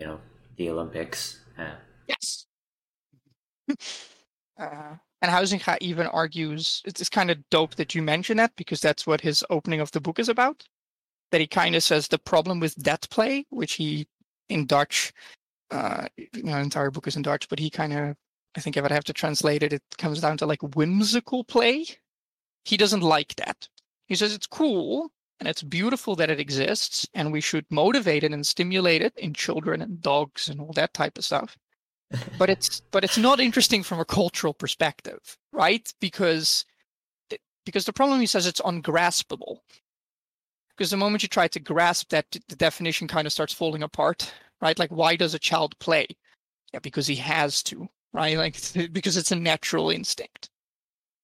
you 0.00 0.06
know 0.06 0.18
the 0.56 0.68
Olympics. 0.68 1.40
Uh, 1.56 1.76
yes. 2.08 2.46
uh, 4.58 4.96
and 5.22 5.30
Huizinga 5.30 5.78
even 5.80 6.08
argues 6.08 6.82
it's, 6.84 7.00
it's 7.00 7.08
kind 7.08 7.30
of 7.30 7.38
dope 7.50 7.76
that 7.76 7.94
you 7.94 8.02
mention 8.02 8.36
that 8.38 8.52
because 8.56 8.80
that's 8.80 9.06
what 9.06 9.20
his 9.20 9.44
opening 9.48 9.80
of 9.80 9.92
the 9.92 10.00
book 10.00 10.18
is 10.18 10.28
about. 10.28 10.64
That 11.30 11.40
he 11.40 11.46
kind 11.46 11.76
of 11.76 11.84
says 11.84 12.08
the 12.08 12.18
problem 12.18 12.58
with 12.58 12.74
that 12.74 13.08
play, 13.08 13.46
which 13.50 13.74
he 13.74 14.08
in 14.48 14.66
Dutch, 14.66 15.12
uh, 15.70 16.06
you 16.16 16.42
know, 16.42 16.58
entire 16.58 16.90
book 16.90 17.06
is 17.06 17.16
in 17.16 17.22
Dutch, 17.22 17.48
but 17.48 17.60
he 17.60 17.70
kind 17.70 17.92
of, 17.92 18.16
I 18.56 18.60
think 18.60 18.76
if 18.76 18.84
I'd 18.84 18.90
have 18.90 19.04
to 19.04 19.12
translate 19.12 19.62
it, 19.62 19.72
it 19.72 19.82
comes 19.98 20.20
down 20.20 20.36
to 20.38 20.46
like 20.46 20.74
whimsical 20.74 21.44
play. 21.44 21.86
He 22.64 22.76
doesn't 22.76 23.00
like 23.00 23.36
that. 23.36 23.68
He 24.12 24.16
says 24.16 24.34
it's 24.34 24.46
cool 24.46 25.10
and 25.40 25.48
it's 25.48 25.62
beautiful 25.62 26.14
that 26.16 26.30
it 26.30 26.38
exists, 26.38 27.08
and 27.14 27.32
we 27.32 27.40
should 27.40 27.66
motivate 27.70 28.22
it 28.22 28.32
and 28.32 28.46
stimulate 28.46 29.02
it 29.02 29.12
in 29.16 29.34
children 29.34 29.82
and 29.82 30.00
dogs 30.00 30.48
and 30.48 30.60
all 30.60 30.72
that 30.74 30.94
type 30.94 31.18
of 31.18 31.24
stuff 31.24 31.56
but 32.38 32.50
it's 32.50 32.80
but 32.90 33.04
it's 33.04 33.18
not 33.18 33.40
interesting 33.40 33.82
from 33.82 34.00
a 34.00 34.04
cultural 34.04 34.54
perspective, 34.54 35.38
right? 35.52 35.92
Because 36.00 36.64
because 37.64 37.84
the 37.84 37.92
problem 37.92 38.20
he 38.20 38.26
says 38.26 38.46
it's 38.46 38.60
ungraspable. 38.60 39.62
Because 40.76 40.90
the 40.90 40.96
moment 40.96 41.22
you 41.22 41.28
try 41.28 41.48
to 41.48 41.60
grasp 41.60 42.08
that, 42.10 42.26
the 42.48 42.56
definition 42.56 43.06
kind 43.06 43.26
of 43.26 43.32
starts 43.32 43.52
falling 43.52 43.82
apart, 43.82 44.32
right? 44.60 44.78
Like, 44.78 44.90
why 44.90 45.16
does 45.16 45.34
a 45.34 45.38
child 45.38 45.78
play? 45.78 46.06
Yeah, 46.72 46.80
because 46.80 47.06
he 47.06 47.16
has 47.16 47.62
to, 47.64 47.88
right? 48.12 48.38
Like, 48.38 48.56
because 48.92 49.16
it's 49.16 49.32
a 49.32 49.36
natural 49.36 49.90
instinct. 49.90 50.48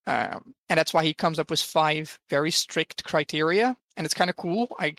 Um, 0.09 0.55
and 0.71 0.79
that's 0.79 0.95
why 0.95 1.05
he 1.05 1.13
comes 1.13 1.39
up 1.39 1.51
with 1.51 1.61
five 1.61 2.19
very 2.31 2.51
strict 2.51 3.05
criteria, 3.05 3.77
and 3.99 4.07
it's 4.07 4.15
kind 4.15 4.31
of 4.31 4.37
cool. 4.37 4.75
I 4.79 4.95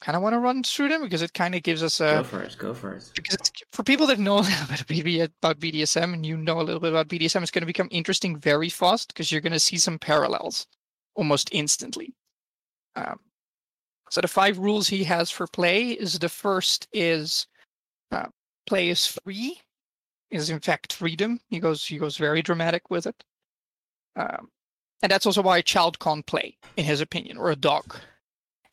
kind 0.00 0.16
of 0.16 0.22
want 0.22 0.32
to 0.32 0.40
run 0.40 0.64
through 0.64 0.88
them 0.88 1.02
because 1.02 1.22
it 1.22 1.34
kind 1.34 1.54
of 1.54 1.62
gives 1.62 1.84
us 1.84 2.00
a. 2.00 2.16
Go 2.16 2.24
for 2.24 2.42
it. 2.42 2.56
Go 2.58 2.74
for 2.74 2.94
it. 2.94 3.08
Because 3.14 3.52
for 3.70 3.84
people 3.84 4.08
that 4.08 4.18
know 4.18 4.38
a 4.40 4.66
little 4.68 4.86
bit 4.88 5.30
about 5.40 5.60
BDSM 5.60 6.12
and 6.12 6.26
you 6.26 6.36
know 6.36 6.60
a 6.60 6.62
little 6.62 6.80
bit 6.80 6.90
about 6.90 7.06
BDSM, 7.06 7.42
it's 7.42 7.52
going 7.52 7.62
to 7.62 7.66
become 7.66 7.86
interesting 7.92 8.36
very 8.36 8.68
fast 8.68 9.14
because 9.14 9.30
you're 9.30 9.40
going 9.40 9.52
to 9.52 9.60
see 9.60 9.78
some 9.78 10.00
parallels 10.00 10.66
almost 11.14 11.48
instantly. 11.52 12.12
Um, 12.96 13.20
so 14.10 14.20
the 14.20 14.26
five 14.26 14.58
rules 14.58 14.88
he 14.88 15.04
has 15.04 15.30
for 15.30 15.46
play 15.46 15.90
is 15.90 16.18
the 16.18 16.28
first 16.28 16.88
is 16.92 17.46
uh, 18.10 18.26
play 18.66 18.88
is 18.88 19.06
free, 19.06 19.60
is 20.32 20.50
in 20.50 20.58
fact 20.58 20.92
freedom. 20.92 21.38
He 21.50 21.60
goes 21.60 21.86
he 21.86 21.98
goes 21.98 22.16
very 22.16 22.42
dramatic 22.42 22.90
with 22.90 23.06
it. 23.06 23.22
Um, 24.16 24.50
and 25.02 25.10
that's 25.10 25.26
also 25.26 25.42
why 25.42 25.58
a 25.58 25.62
child 25.62 25.98
can't 25.98 26.24
play, 26.24 26.56
in 26.76 26.84
his 26.84 27.00
opinion, 27.00 27.36
or 27.36 27.50
a 27.50 27.56
dog 27.56 27.96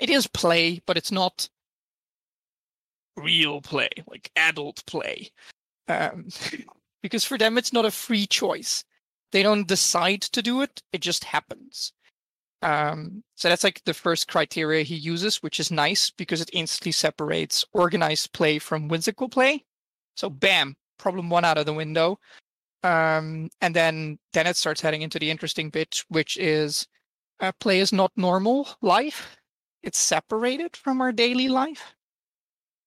it 0.01 0.09
is 0.09 0.27
play, 0.27 0.81
but 0.85 0.97
it's 0.97 1.11
not 1.11 1.47
real 3.15 3.61
play, 3.61 3.89
like 4.07 4.31
adult 4.35 4.83
play. 4.87 5.29
Um, 5.87 6.29
because 7.03 7.23
for 7.23 7.37
them, 7.37 7.57
it's 7.57 7.71
not 7.71 7.85
a 7.85 7.91
free 7.91 8.25
choice. 8.25 8.83
They 9.31 9.43
don't 9.43 9.67
decide 9.67 10.21
to 10.23 10.41
do 10.41 10.61
it, 10.61 10.81
it 10.91 11.01
just 11.01 11.23
happens. 11.23 11.93
Um, 12.63 13.23
so 13.35 13.47
that's 13.47 13.63
like 13.63 13.81
the 13.85 13.93
first 13.93 14.27
criteria 14.27 14.83
he 14.83 14.95
uses, 14.95 15.41
which 15.41 15.59
is 15.59 15.71
nice 15.71 16.09
because 16.09 16.41
it 16.41 16.49
instantly 16.51 16.91
separates 16.91 17.63
organized 17.71 18.33
play 18.33 18.59
from 18.59 18.87
whimsical 18.87 19.29
play. 19.29 19.63
So, 20.15 20.29
bam, 20.29 20.75
problem 20.97 21.29
one 21.29 21.45
out 21.45 21.57
of 21.57 21.65
the 21.65 21.73
window. 21.73 22.19
Um, 22.83 23.49
and 23.61 23.75
then 23.75 24.17
then 24.33 24.47
it 24.47 24.57
starts 24.57 24.81
heading 24.81 25.03
into 25.03 25.19
the 25.19 25.29
interesting 25.29 25.69
bit, 25.69 26.03
which 26.09 26.37
is 26.37 26.87
uh, 27.39 27.51
play 27.59 27.79
is 27.79 27.93
not 27.93 28.11
normal 28.15 28.67
life 28.81 29.37
it's 29.83 29.97
separated 29.97 30.75
from 30.75 31.01
our 31.01 31.11
daily 31.11 31.47
life. 31.47 31.95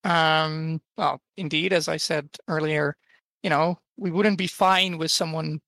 Um, 0.04 0.80
well, 0.96 1.20
indeed, 1.36 1.72
as 1.72 1.88
I 1.88 1.96
said 1.96 2.28
earlier, 2.48 2.96
you 3.42 3.50
know, 3.50 3.78
we 3.96 4.10
wouldn't 4.10 4.38
be 4.38 4.46
fine 4.46 4.98
with 4.98 5.10
someone 5.10 5.60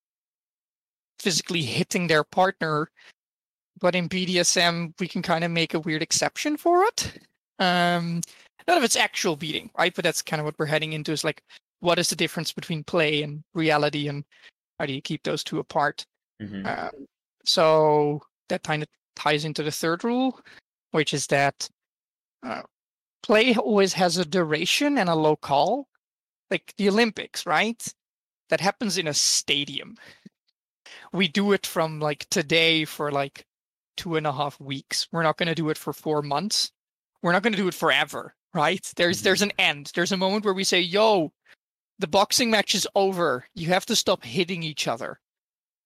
physically 1.18 1.62
hitting 1.62 2.06
their 2.06 2.25
partner, 2.25 2.90
but 3.80 3.95
in 3.95 4.09
BDSM, 4.09 4.92
we 5.00 5.09
can 5.09 5.23
kind 5.23 5.45
of 5.45 5.50
make 5.50 5.75
a 5.75 5.80
weird 5.80 6.02
exception 6.02 6.56
for 6.56 6.85
it. 6.85 7.18
Um, 7.59 8.21
none 8.68 8.78
of 8.78 8.85
it's 8.85 8.97
actual 8.97 9.37
beating, 9.37 9.71
right? 9.78 9.95
But 9.95 10.04
that's 10.04 10.23
kind 10.23 10.40
of 10.40 10.45
what 10.45 10.59
we're 10.59 10.66
heading 10.66 10.92
into 10.92 11.12
is 11.12 11.25
like, 11.25 11.42
what 11.80 11.99
is 11.99 12.09
the 12.09 12.16
difference 12.16 12.52
between 12.52 12.85
play 12.85 13.23
and 13.23 13.42
reality, 13.54 14.09
and 14.09 14.25
how 14.78 14.87
do 14.87 14.92
you 14.92 15.02
keep 15.02 15.23
those 15.23 15.45
two 15.45 15.59
apart? 15.59 16.04
Mm-hmm. 16.42 16.66
Um, 16.66 17.06
so 17.45 18.21
that 18.49 18.62
kind 18.62 18.83
of 18.83 18.88
ties 19.14 19.45
into 19.45 19.62
the 19.62 19.71
third 19.71 20.04
rule, 20.04 20.40
which 20.90 21.14
is 21.14 21.26
that 21.28 21.68
uh, 22.42 22.62
play 23.23 23.54
always 23.54 23.92
has 23.95 24.18
a 24.18 24.25
duration 24.25 24.99
and 24.99 25.09
a 25.09 25.14
locale, 25.14 25.88
like 26.50 26.75
the 26.76 26.88
Olympics, 26.88 27.47
right? 27.47 27.83
That 28.50 28.61
happens 28.61 28.99
in 28.99 29.09
a 29.09 29.14
stadium. 29.14 29.97
We 31.12 31.28
do 31.28 31.52
it 31.52 31.66
from 31.66 31.99
like 31.99 32.26
today 32.30 32.85
for 32.85 33.11
like 33.11 33.45
two 33.97 34.16
and 34.16 34.26
a 34.26 34.33
half 34.33 34.61
weeks. 34.61 35.09
We're 35.11 35.23
not 35.23 35.37
going 35.37 35.49
to 35.49 35.54
do 35.54 35.71
it 35.71 35.78
for 35.78 35.92
four 35.92 36.23
months. 36.23 36.71
We're 37.23 37.33
not 37.33 37.42
going 37.42 37.54
to 37.54 37.59
do 37.59 37.68
it 37.68 37.75
forever, 37.75 38.35
right? 38.54 38.92
There's 38.97 39.23
there's 39.23 39.42
an 39.42 39.52
end. 39.59 39.90
There's 39.95 40.12
a 40.12 40.16
moment 40.16 40.45
where 40.45 40.54
we 40.54 40.64
say, 40.64 40.80
"Yo, 40.80 41.33
the 41.99 42.07
boxing 42.07 42.50
match 42.50 42.75
is 42.75 42.87
over. 42.95 43.47
You 43.55 43.69
have 43.69 43.87
to 43.87 43.97
stop 43.97 44.25
hitting 44.25 44.62
each 44.62 44.88
other." 44.88 45.21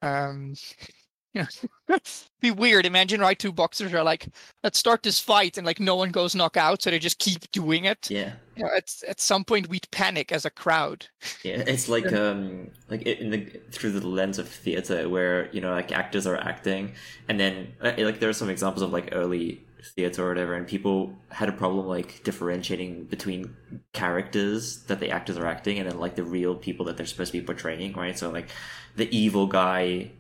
Um, 0.03 0.55
you 1.35 1.43
know, 1.89 1.99
be 2.41 2.51
weird. 2.51 2.87
Imagine 2.87 3.21
right 3.21 3.39
two 3.39 3.53
boxers 3.53 3.95
are 3.95 4.03
like, 4.03 4.29
let's 4.65 4.79
start 4.79 5.03
this 5.03 5.21
fight, 5.21 5.57
and 5.57 5.67
like 5.67 5.79
no 5.79 5.95
one 5.95 6.11
goes 6.11 6.35
knockout, 6.35 6.83
so 6.83 6.91
they 6.91 6.99
just 6.99 7.19
keep 7.19 7.51
doing 7.53 7.85
it. 7.85 8.11
Yeah. 8.11 8.33
You 8.57 8.65
know, 8.65 8.71
at 8.77 8.93
at 9.09 9.21
some 9.21 9.45
point 9.45 9.69
we'd 9.69 9.89
panic 9.93 10.33
as 10.33 10.45
a 10.45 10.51
crowd. 10.51 11.07
Yeah, 11.45 11.63
it's 11.67 11.89
like 11.89 12.13
um 12.13 12.69
like 12.89 13.03
in 13.03 13.31
the 13.31 13.45
through 13.71 13.93
the 13.93 14.07
lens 14.07 14.39
of 14.39 14.49
theater 14.49 15.09
where 15.09 15.51
you 15.53 15.61
know 15.61 15.71
like 15.71 15.93
actors 15.93 16.27
are 16.27 16.37
acting, 16.37 16.95
and 17.29 17.39
then 17.39 17.73
uh, 17.81 17.93
like 17.99 18.19
there 18.19 18.29
are 18.29 18.35
some 18.35 18.51
examples 18.51 18.83
of 18.83 18.93
like 18.93 19.11
early 19.13 19.65
theater 19.83 20.25
or 20.25 20.29
whatever, 20.29 20.55
and 20.55 20.67
people 20.67 21.15
had 21.31 21.49
a 21.49 21.53
problem 21.53 21.87
like 21.87 22.23
differentiating 22.25 23.05
between 23.05 23.57
characters 23.93 24.83
that 24.85 25.01
the 25.01 25.11
actors 25.11 25.37
are 25.37 25.47
acting 25.47 25.79
and 25.79 25.91
then 25.91 25.99
like 25.99 26.15
the 26.17 26.25
real 26.25 26.55
people 26.55 26.87
that 26.87 26.97
they're 26.97 27.07
supposed 27.07 27.33
to 27.33 27.41
be 27.41 27.45
portraying, 27.45 27.93
right? 27.95 28.19
So 28.19 28.31
like 28.31 28.49
the 28.97 29.15
evil 29.17 29.47
guy 29.47 30.11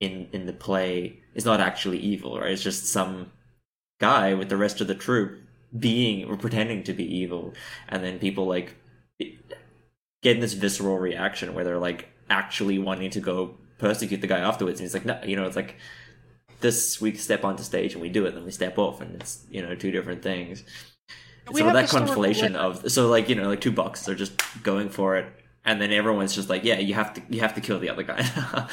in 0.00 0.28
in 0.32 0.46
the 0.46 0.52
play 0.52 1.20
is 1.34 1.44
not 1.44 1.60
actually 1.60 1.98
evil, 1.98 2.38
right? 2.38 2.50
It's 2.52 2.62
just 2.62 2.86
some 2.86 3.32
guy 4.00 4.34
with 4.34 4.48
the 4.48 4.56
rest 4.56 4.80
of 4.80 4.88
the 4.88 4.94
troop 4.94 5.40
being 5.78 6.28
or 6.28 6.36
pretending 6.36 6.82
to 6.84 6.92
be 6.92 7.04
evil, 7.04 7.54
and 7.88 8.02
then 8.04 8.18
people 8.18 8.46
like 8.46 8.76
getting 10.22 10.40
this 10.40 10.54
visceral 10.54 10.98
reaction 10.98 11.54
where 11.54 11.64
they're 11.64 11.78
like 11.78 12.08
actually 12.30 12.78
wanting 12.78 13.10
to 13.10 13.20
go 13.20 13.56
persecute 13.78 14.20
the 14.20 14.26
guy 14.26 14.38
afterwards, 14.38 14.80
and 14.80 14.86
he's 14.86 14.94
like, 14.94 15.04
no, 15.04 15.20
you 15.24 15.36
know, 15.36 15.46
it's 15.46 15.56
like 15.56 15.76
this 16.62 17.00
we 17.00 17.14
step 17.16 17.44
onto 17.44 17.62
stage 17.62 17.92
and 17.94 18.02
we 18.02 18.08
do 18.10 18.26
it, 18.26 18.34
then 18.34 18.44
we 18.44 18.50
step 18.52 18.78
off, 18.78 19.00
and 19.00 19.14
it's 19.16 19.46
you 19.50 19.62
know 19.62 19.74
two 19.74 19.90
different 19.90 20.22
things. 20.22 20.64
We 21.48 21.62
so 21.62 21.70
that 21.70 21.88
historical 21.90 22.14
conflation 22.14 22.54
of 22.56 22.90
so 22.90 23.08
like 23.08 23.28
you 23.28 23.34
know 23.34 23.48
like 23.48 23.60
two 23.60 23.72
bucks 23.72 24.08
are 24.08 24.14
just 24.14 24.40
going 24.62 24.88
for 24.88 25.16
it, 25.16 25.26
and 25.64 25.80
then 25.80 25.92
everyone's 25.92 26.34
just 26.34 26.48
like, 26.48 26.64
yeah, 26.64 26.78
you 26.78 26.94
have 26.94 27.14
to 27.14 27.22
you 27.30 27.40
have 27.40 27.54
to 27.54 27.60
kill 27.60 27.78
the 27.80 27.90
other 27.90 28.02
guy. 28.04 28.22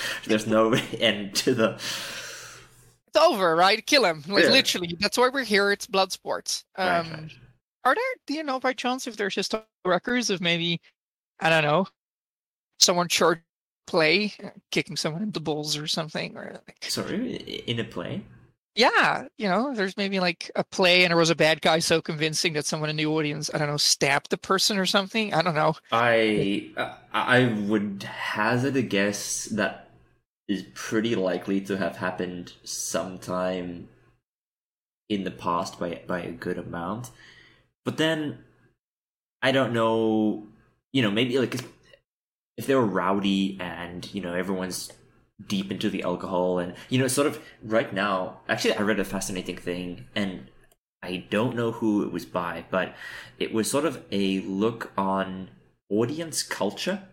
There's 0.28 0.48
no 0.48 0.74
end 1.00 1.36
to 1.38 1.54
the 1.54 1.80
It's 3.08 3.18
over, 3.18 3.56
right? 3.56 3.86
Kill 3.86 4.06
him. 4.06 4.24
Like 4.28 4.46
Yeah. 4.46 4.50
literally. 4.50 4.96
That's 5.00 5.18
why 5.18 5.30
we're 5.30 5.44
here. 5.44 5.72
It's 5.72 5.88
blood 5.88 6.12
sports. 6.12 6.66
Um, 6.76 6.86
Right, 6.86 7.10
right. 7.10 7.32
Are 7.86 7.96
there? 7.96 8.04
Do 8.28 8.34
you 8.36 8.44
know 8.44 8.60
by 8.60 8.74
chance 8.74 9.08
if 9.08 9.18
there's 9.18 9.36
just 9.36 9.56
records 9.86 10.30
of 10.30 10.42
maybe, 10.42 10.82
I 11.40 11.50
don't 11.50 11.64
know, 11.64 11.88
someone 12.80 13.10
short 13.10 13.44
play, 13.90 14.34
uh, 14.44 14.50
kicking 14.72 14.98
someone 14.98 15.24
in 15.24 15.32
the 15.32 15.42
balls 15.42 15.78
or 15.78 15.88
something, 15.88 16.38
or 16.38 16.62
like, 16.68 16.86
sorry 16.90 17.36
in 17.68 17.80
a 17.80 17.84
play. 17.84 18.24
yeah, 18.76 19.28
you 19.38 19.50
know, 19.50 19.74
there's 19.74 19.98
maybe 19.98 20.20
like 20.20 20.50
a 20.56 20.64
play 20.64 21.04
and 21.04 21.12
there 21.12 21.18
was 21.18 21.30
a 21.32 21.36
bad 21.36 21.62
guy 21.62 21.80
so 21.80 22.02
convincing 22.02 22.54
that 22.54 22.66
someone 22.66 22.90
in 22.90 22.96
the 22.96 23.06
audience, 23.06 23.50
I 23.54 23.58
don't 23.58 23.68
know, 23.68 23.78
stabbed 23.78 24.30
the 24.30 24.38
person 24.38 24.78
or 24.78 24.86
something. 24.86 25.34
I 25.34 25.42
don't 25.42 25.56
know. 25.56 25.76
I 25.92 26.70
I 27.14 27.46
would 27.68 28.04
hazard 28.04 28.76
a 28.78 28.82
guess 28.82 29.46
that 29.46 29.90
is 30.48 30.64
pretty 30.74 31.16
likely 31.16 31.62
to 31.62 31.78
have 31.78 31.98
happened 31.98 32.54
sometime 32.64 33.90
in 35.10 35.24
the 35.24 35.32
past 35.32 35.80
by 35.80 36.02
by 36.08 36.22
a 36.22 36.32
good 36.32 36.58
amount. 36.58 37.10
But 37.84 37.98
then 37.98 38.40
I 39.42 39.52
don't 39.52 39.74
know, 39.74 40.48
you 40.94 41.02
know, 41.02 41.12
maybe 41.12 41.38
like 41.40 41.56
if 42.60 42.68
they 42.68 42.76
were 42.76 42.86
rowdy 42.86 43.58
and, 43.60 44.14
you 44.14 44.22
know, 44.22 44.34
everyone's 44.34 44.92
deep 45.48 45.72
into 45.72 45.90
the 45.90 46.04
alcohol 46.04 46.60
and 46.60 46.74
you 46.90 47.00
know 47.00 47.08
sort 47.08 47.26
of 47.26 47.42
right 47.64 47.94
now 47.94 48.42
actually 48.50 48.74
I 48.74 48.82
read 48.82 49.00
a 49.00 49.06
fascinating 49.06 49.56
thing 49.56 50.06
and 50.14 50.50
I 51.02 51.28
don't 51.30 51.56
know 51.56 51.72
who 51.72 52.04
it 52.04 52.12
was 52.12 52.26
by, 52.26 52.66
but 52.70 52.94
it 53.38 53.54
was 53.54 53.72
sort 53.72 53.86
of 53.86 54.04
a 54.12 54.42
look 54.42 54.92
on 54.98 55.50
audience 55.90 56.44
culture 56.44 57.04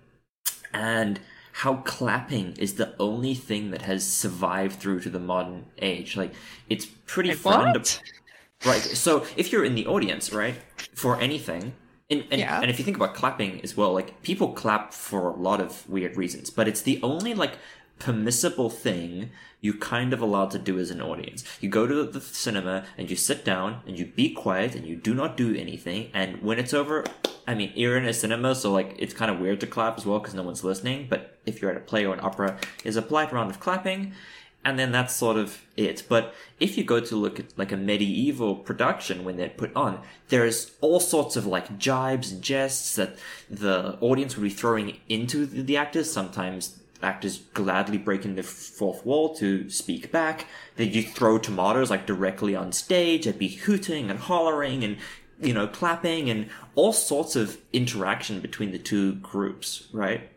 and 0.75 1.21
how 1.53 1.77
clapping 1.77 2.57
is 2.59 2.75
the 2.75 2.97
only 2.99 3.35
thing 3.35 3.71
that 3.71 3.83
has 3.83 4.05
survived 4.05 4.81
through 4.81 5.01
to 5.03 5.11
the 5.11 5.21
modern 5.21 5.67
age. 5.79 6.17
Like 6.17 6.35
it's 6.69 6.87
pretty 7.07 7.33
frowned 7.33 7.77
what? 7.77 8.03
Right. 8.65 8.83
So 8.83 9.25
if 9.37 9.53
you're 9.53 9.65
in 9.65 9.77
the 9.77 9.87
audience, 9.87 10.33
right, 10.33 10.57
for 10.95 11.21
anything, 11.21 11.75
and 12.11 12.25
and, 12.31 12.41
Yeah. 12.41 12.61
and 12.61 12.71
if 12.71 12.79
you 12.79 12.85
think 12.85 12.97
about 12.97 13.15
clapping 13.15 13.61
as 13.63 13.77
well, 13.77 13.93
like 13.93 14.23
people 14.23 14.53
clap 14.53 14.93
for 14.93 15.31
a 15.31 15.37
lot 15.37 15.61
of 15.61 15.89
weird 15.89 16.17
reasons, 16.17 16.51
but 16.51 16.69
it's 16.69 16.83
the 16.83 17.01
only 17.03 17.35
like 17.35 17.59
permissible 17.99 18.69
thing 18.71 19.31
you 19.61 19.73
kind 19.73 20.13
of 20.13 20.21
allowed 20.21 20.51
to 20.51 20.59
do 20.59 20.79
as 20.79 20.91
an 20.91 21.01
audience. 21.01 21.43
You 21.61 21.69
go 21.71 21.87
to 21.87 22.05
the 22.05 22.21
cinema 22.21 22.85
and 22.99 23.11
you 23.11 23.17
sit 23.17 23.45
down 23.45 23.81
and 23.87 23.99
you 23.99 24.05
be 24.07 24.31
quiet 24.33 24.75
and 24.75 24.87
you 24.87 24.97
do 24.97 25.15
not 25.15 25.37
do 25.37 25.55
anything. 25.57 26.11
And 26.13 26.43
when 26.43 26.59
it's 26.59 26.75
over, 26.75 27.05
I 27.49 27.55
mean, 27.55 27.73
you're 27.75 27.97
in 27.97 28.05
a 28.05 28.13
cinema, 28.13 28.55
so 28.55 28.71
like 28.71 28.95
it's 28.99 29.15
kind 29.15 29.31
of 29.31 29.41
weird 29.41 29.61
to 29.61 29.67
clap 29.67 29.97
as 29.99 30.05
well 30.07 30.19
because 30.19 30.35
no 30.35 30.43
one's 30.43 30.63
listening. 30.63 31.07
But 31.09 31.39
if 31.47 31.61
you're 31.63 31.71
at 31.71 31.77
a 31.77 31.81
play 31.81 32.05
or 32.05 32.13
an 32.15 32.21
opera, 32.23 32.59
there's 32.83 32.97
a 32.97 33.03
polite 33.03 33.33
round 33.33 33.51
of 33.51 33.59
clapping 33.59 34.13
and 34.67 34.77
then 34.81 34.91
that's 34.91 35.15
sort 35.15 35.37
of 35.37 35.63
it. 35.77 36.03
But 36.09 36.35
if 36.59 36.77
you 36.77 36.83
go 36.83 36.99
to 36.99 37.15
look 37.15 37.39
at 37.39 37.57
like 37.57 37.71
a 37.71 37.77
medieval 37.77 38.57
production 38.57 39.25
when 39.25 39.37
they're 39.37 39.49
put 39.49 39.75
on, 39.77 40.01
there's 40.29 40.73
all 40.81 40.99
sorts 40.99 41.37
of 41.37 41.47
like 41.47 41.79
jibes 41.79 42.33
and 42.33 42.43
jests 42.43 42.97
that 42.97 43.17
the 43.49 43.97
audience 44.01 44.37
would 44.37 44.43
be 44.43 44.51
throwing 44.51 44.99
into 45.09 45.47
the, 45.47 45.77
actors. 45.77 46.11
Sometimes 46.11 46.81
actors 47.01 47.39
gladly 47.55 47.97
breaking 47.97 48.35
the 48.35 48.43
fourth 48.43 49.07
wall 49.07 49.37
to 49.37 49.71
speak 49.71 50.11
back. 50.11 50.47
Then 50.75 50.91
you 50.91 51.05
throw 51.05 51.39
tomatoes 51.39 51.89
like 51.89 52.05
directly 52.05 52.57
on 52.57 52.73
stage. 52.73 53.25
They'd 53.25 53.39
be 53.39 53.49
hooting 53.49 54.11
and 54.11 54.19
hollering 54.19 54.83
and 54.83 54.97
you 55.41 55.55
know 55.55 55.69
clapping 55.69 56.29
and 56.29 56.49
all 56.75 56.93
sorts 56.93 57.37
of 57.37 57.59
interaction 57.73 58.41
between 58.41 58.73
the 58.73 58.79
two 58.81 59.15
groups, 59.17 59.87
right? 59.93 60.29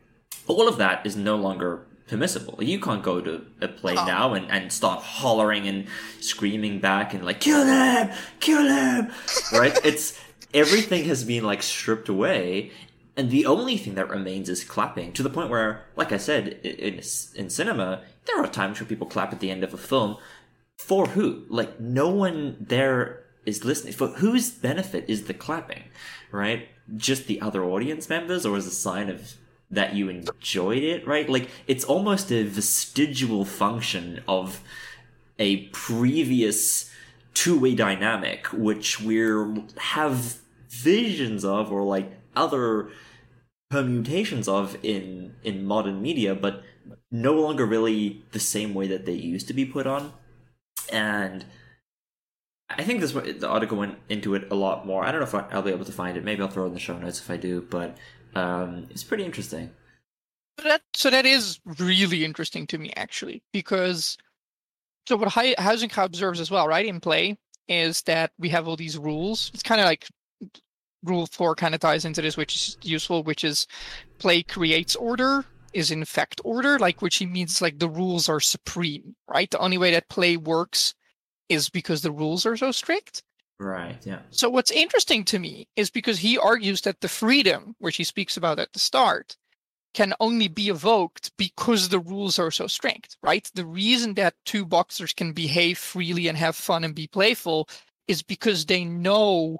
all 0.49 0.67
of 0.67 0.77
that 0.77 1.05
is 1.05 1.15
no 1.15 1.35
longer 1.35 1.85
permissible. 2.09 2.61
You 2.63 2.79
can't 2.79 3.03
go 3.03 3.21
to 3.21 3.45
a 3.61 3.67
play 3.67 3.95
Oh. 3.97 4.05
now 4.05 4.33
and, 4.33 4.49
and 4.51 4.71
start 4.71 5.01
hollering 5.01 5.67
and 5.67 5.87
screaming 6.19 6.79
back 6.79 7.13
and 7.13 7.23
like, 7.23 7.39
kill 7.39 7.65
him, 7.65 8.09
kill 8.39 8.67
him, 8.67 9.11
right? 9.53 9.77
it's, 9.85 10.19
everything 10.53 11.05
has 11.05 11.23
been 11.23 11.43
like 11.43 11.61
stripped 11.63 12.09
away. 12.09 12.71
And 13.15 13.29
the 13.31 13.45
only 13.45 13.75
thing 13.77 13.95
that 13.95 14.09
remains 14.09 14.47
is 14.49 14.63
clapping 14.63 15.11
to 15.13 15.23
the 15.23 15.29
point 15.29 15.49
where, 15.49 15.85
like 15.97 16.11
I 16.13 16.17
said, 16.17 16.47
in, 16.63 17.01
in 17.35 17.49
cinema, 17.49 18.01
there 18.25 18.41
are 18.41 18.47
times 18.47 18.79
where 18.79 18.87
people 18.87 19.07
clap 19.07 19.33
at 19.33 19.39
the 19.41 19.51
end 19.51 19.63
of 19.63 19.73
a 19.73 19.77
film. 19.77 20.17
For 20.77 21.07
who? 21.07 21.43
Like, 21.49 21.79
no 21.81 22.07
one 22.09 22.55
there 22.61 23.23
is 23.45 23.65
listening. 23.65 23.93
For 23.93 24.07
whose 24.07 24.51
benefit 24.51 25.03
is 25.09 25.25
the 25.25 25.33
clapping, 25.33 25.83
right? 26.31 26.69
Just 26.95 27.27
the 27.27 27.41
other 27.41 27.63
audience 27.65 28.07
members, 28.07 28.45
or 28.45 28.55
as 28.55 28.65
a 28.67 28.71
sign 28.71 29.09
of 29.09 29.33
that 29.71 29.95
you 29.95 30.09
enjoyed 30.09 30.83
it, 30.83 31.05
right? 31.05 31.29
Like, 31.29 31.49
it's 31.67 31.83
almost 31.83 32.31
a 32.31 32.43
vestigial 32.43 33.45
function 33.45 34.23
of 34.27 34.61
a 35.37 35.67
previous 35.67 36.91
two-way 37.33 37.75
dynamic, 37.75 38.47
which 38.47 38.99
we're 38.99 39.55
have 39.77 40.39
visions 40.69 41.45
of, 41.45 41.71
or 41.71 41.83
like 41.83 42.11
other 42.35 42.89
permutations 43.69 44.47
of 44.47 44.77
in 44.83 45.35
in 45.43 45.65
modern 45.65 46.01
media, 46.01 46.35
but 46.35 46.63
no 47.11 47.33
longer 47.33 47.65
really 47.65 48.23
the 48.31 48.39
same 48.39 48.73
way 48.73 48.87
that 48.87 49.05
they 49.05 49.13
used 49.13 49.47
to 49.47 49.53
be 49.53 49.65
put 49.65 49.85
on. 49.87 50.13
And 50.91 51.45
I 52.69 52.83
think 52.83 52.99
this 52.99 53.11
the 53.11 53.47
article 53.47 53.77
went 53.77 53.97
into 54.09 54.35
it 54.35 54.51
a 54.51 54.55
lot 54.55 54.85
more. 54.85 55.03
I 55.05 55.11
don't 55.11 55.21
know 55.21 55.27
if 55.27 55.53
I'll 55.53 55.61
be 55.61 55.71
able 55.71 55.85
to 55.85 55.91
find 55.91 56.17
it. 56.17 56.23
Maybe 56.23 56.41
I'll 56.41 56.49
throw 56.49 56.65
it 56.65 56.67
in 56.67 56.73
the 56.73 56.79
show 56.79 56.97
notes 56.97 57.19
if 57.19 57.29
I 57.29 57.37
do. 57.37 57.61
But 57.61 57.97
um, 58.35 58.87
it's 58.89 59.03
pretty 59.03 59.25
interesting. 59.25 59.69
So 60.59 60.67
that 60.67 60.81
so 60.93 61.09
that 61.09 61.25
is 61.25 61.59
really 61.79 62.25
interesting 62.25 62.67
to 62.67 62.77
me 62.77 62.91
actually 62.97 63.41
because 63.53 64.17
so 65.07 65.15
what 65.15 65.29
Huizinga 65.29 66.03
observes 66.03 66.39
as 66.39 66.51
well, 66.51 66.67
right, 66.67 66.85
in 66.85 66.99
play 66.99 67.37
is 67.67 68.01
that 68.03 68.31
we 68.37 68.49
have 68.49 68.67
all 68.67 68.75
these 68.75 68.97
rules. 68.97 69.51
It's 69.53 69.63
kind 69.63 69.79
of 69.79 69.85
like 69.85 70.07
rule 71.03 71.27
four 71.27 71.55
kind 71.55 71.73
of 71.73 71.81
ties 71.81 72.05
into 72.05 72.21
this, 72.21 72.35
which 72.35 72.55
is 72.55 72.77
useful, 72.83 73.23
which 73.23 73.43
is 73.43 73.67
play 74.17 74.43
creates 74.43 74.95
order 74.95 75.45
is 75.73 75.91
in 75.91 76.05
fact 76.05 76.41
order, 76.43 76.79
like 76.79 77.01
which 77.01 77.17
he 77.17 77.25
means 77.25 77.61
like 77.61 77.79
the 77.79 77.89
rules 77.89 78.27
are 78.29 78.39
supreme, 78.39 79.15
right? 79.27 79.49
The 79.49 79.59
only 79.59 79.77
way 79.77 79.91
that 79.91 80.09
play 80.09 80.37
works 80.37 80.93
is 81.47 81.69
because 81.69 82.01
the 82.01 82.11
rules 82.11 82.45
are 82.45 82.57
so 82.57 82.71
strict. 82.71 83.23
Right. 83.59 83.97
Yeah. 84.05 84.19
So 84.29 84.49
what's 84.49 84.71
interesting 84.71 85.25
to 85.25 85.39
me 85.39 85.67
is 85.75 85.89
because 85.89 86.19
he 86.19 86.37
argues 86.37 86.81
that 86.81 87.01
the 87.01 87.09
freedom, 87.09 87.75
which 87.79 87.97
he 87.97 88.03
speaks 88.05 88.37
about 88.37 88.59
at 88.59 88.71
the 88.73 88.79
start, 88.79 89.35
can 89.93 90.13
only 90.19 90.47
be 90.47 90.69
evoked 90.69 91.31
because 91.37 91.89
the 91.89 91.99
rules 91.99 92.39
are 92.39 92.51
so 92.51 92.67
strict, 92.67 93.17
right? 93.23 93.49
The 93.55 93.65
reason 93.65 94.13
that 94.15 94.35
two 94.45 94.65
boxers 94.65 95.13
can 95.13 95.33
behave 95.33 95.77
freely 95.77 96.27
and 96.27 96.37
have 96.37 96.55
fun 96.55 96.83
and 96.83 96.95
be 96.95 97.07
playful 97.07 97.67
is 98.07 98.21
because 98.23 98.65
they 98.65 98.85
know, 98.85 99.59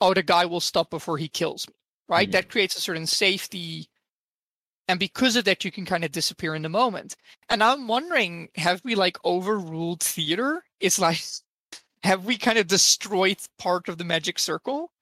oh, 0.00 0.14
the 0.14 0.22
guy 0.22 0.46
will 0.46 0.60
stop 0.60 0.90
before 0.90 1.18
he 1.18 1.28
kills 1.28 1.66
me, 1.68 1.74
right? 2.08 2.28
Mhm. 2.28 2.32
That 2.32 2.48
creates 2.50 2.76
a 2.76 2.80
certain 2.80 3.06
safety. 3.06 3.88
And 4.88 4.98
because 5.00 5.36
of 5.36 5.44
that, 5.44 5.64
you 5.64 5.70
can 5.72 5.86
kind 5.86 6.04
of 6.04 6.12
disappear 6.12 6.54
in 6.54 6.62
the 6.62 6.68
moment. 6.68 7.16
And 7.48 7.62
I'm 7.62 7.88
wondering, 7.88 8.50
have 8.56 8.82
we 8.84 8.94
like 8.94 9.16
overruled 9.24 10.02
theater? 10.02 10.64
It's 10.80 10.98
like, 10.98 11.20
have 12.02 12.24
we 12.24 12.36
kind 12.36 12.58
of 12.58 12.66
destroyed 12.66 13.38
part 13.58 13.88
of 13.88 13.98
the 13.98 14.04
magic 14.04 14.38
circle? 14.38 14.92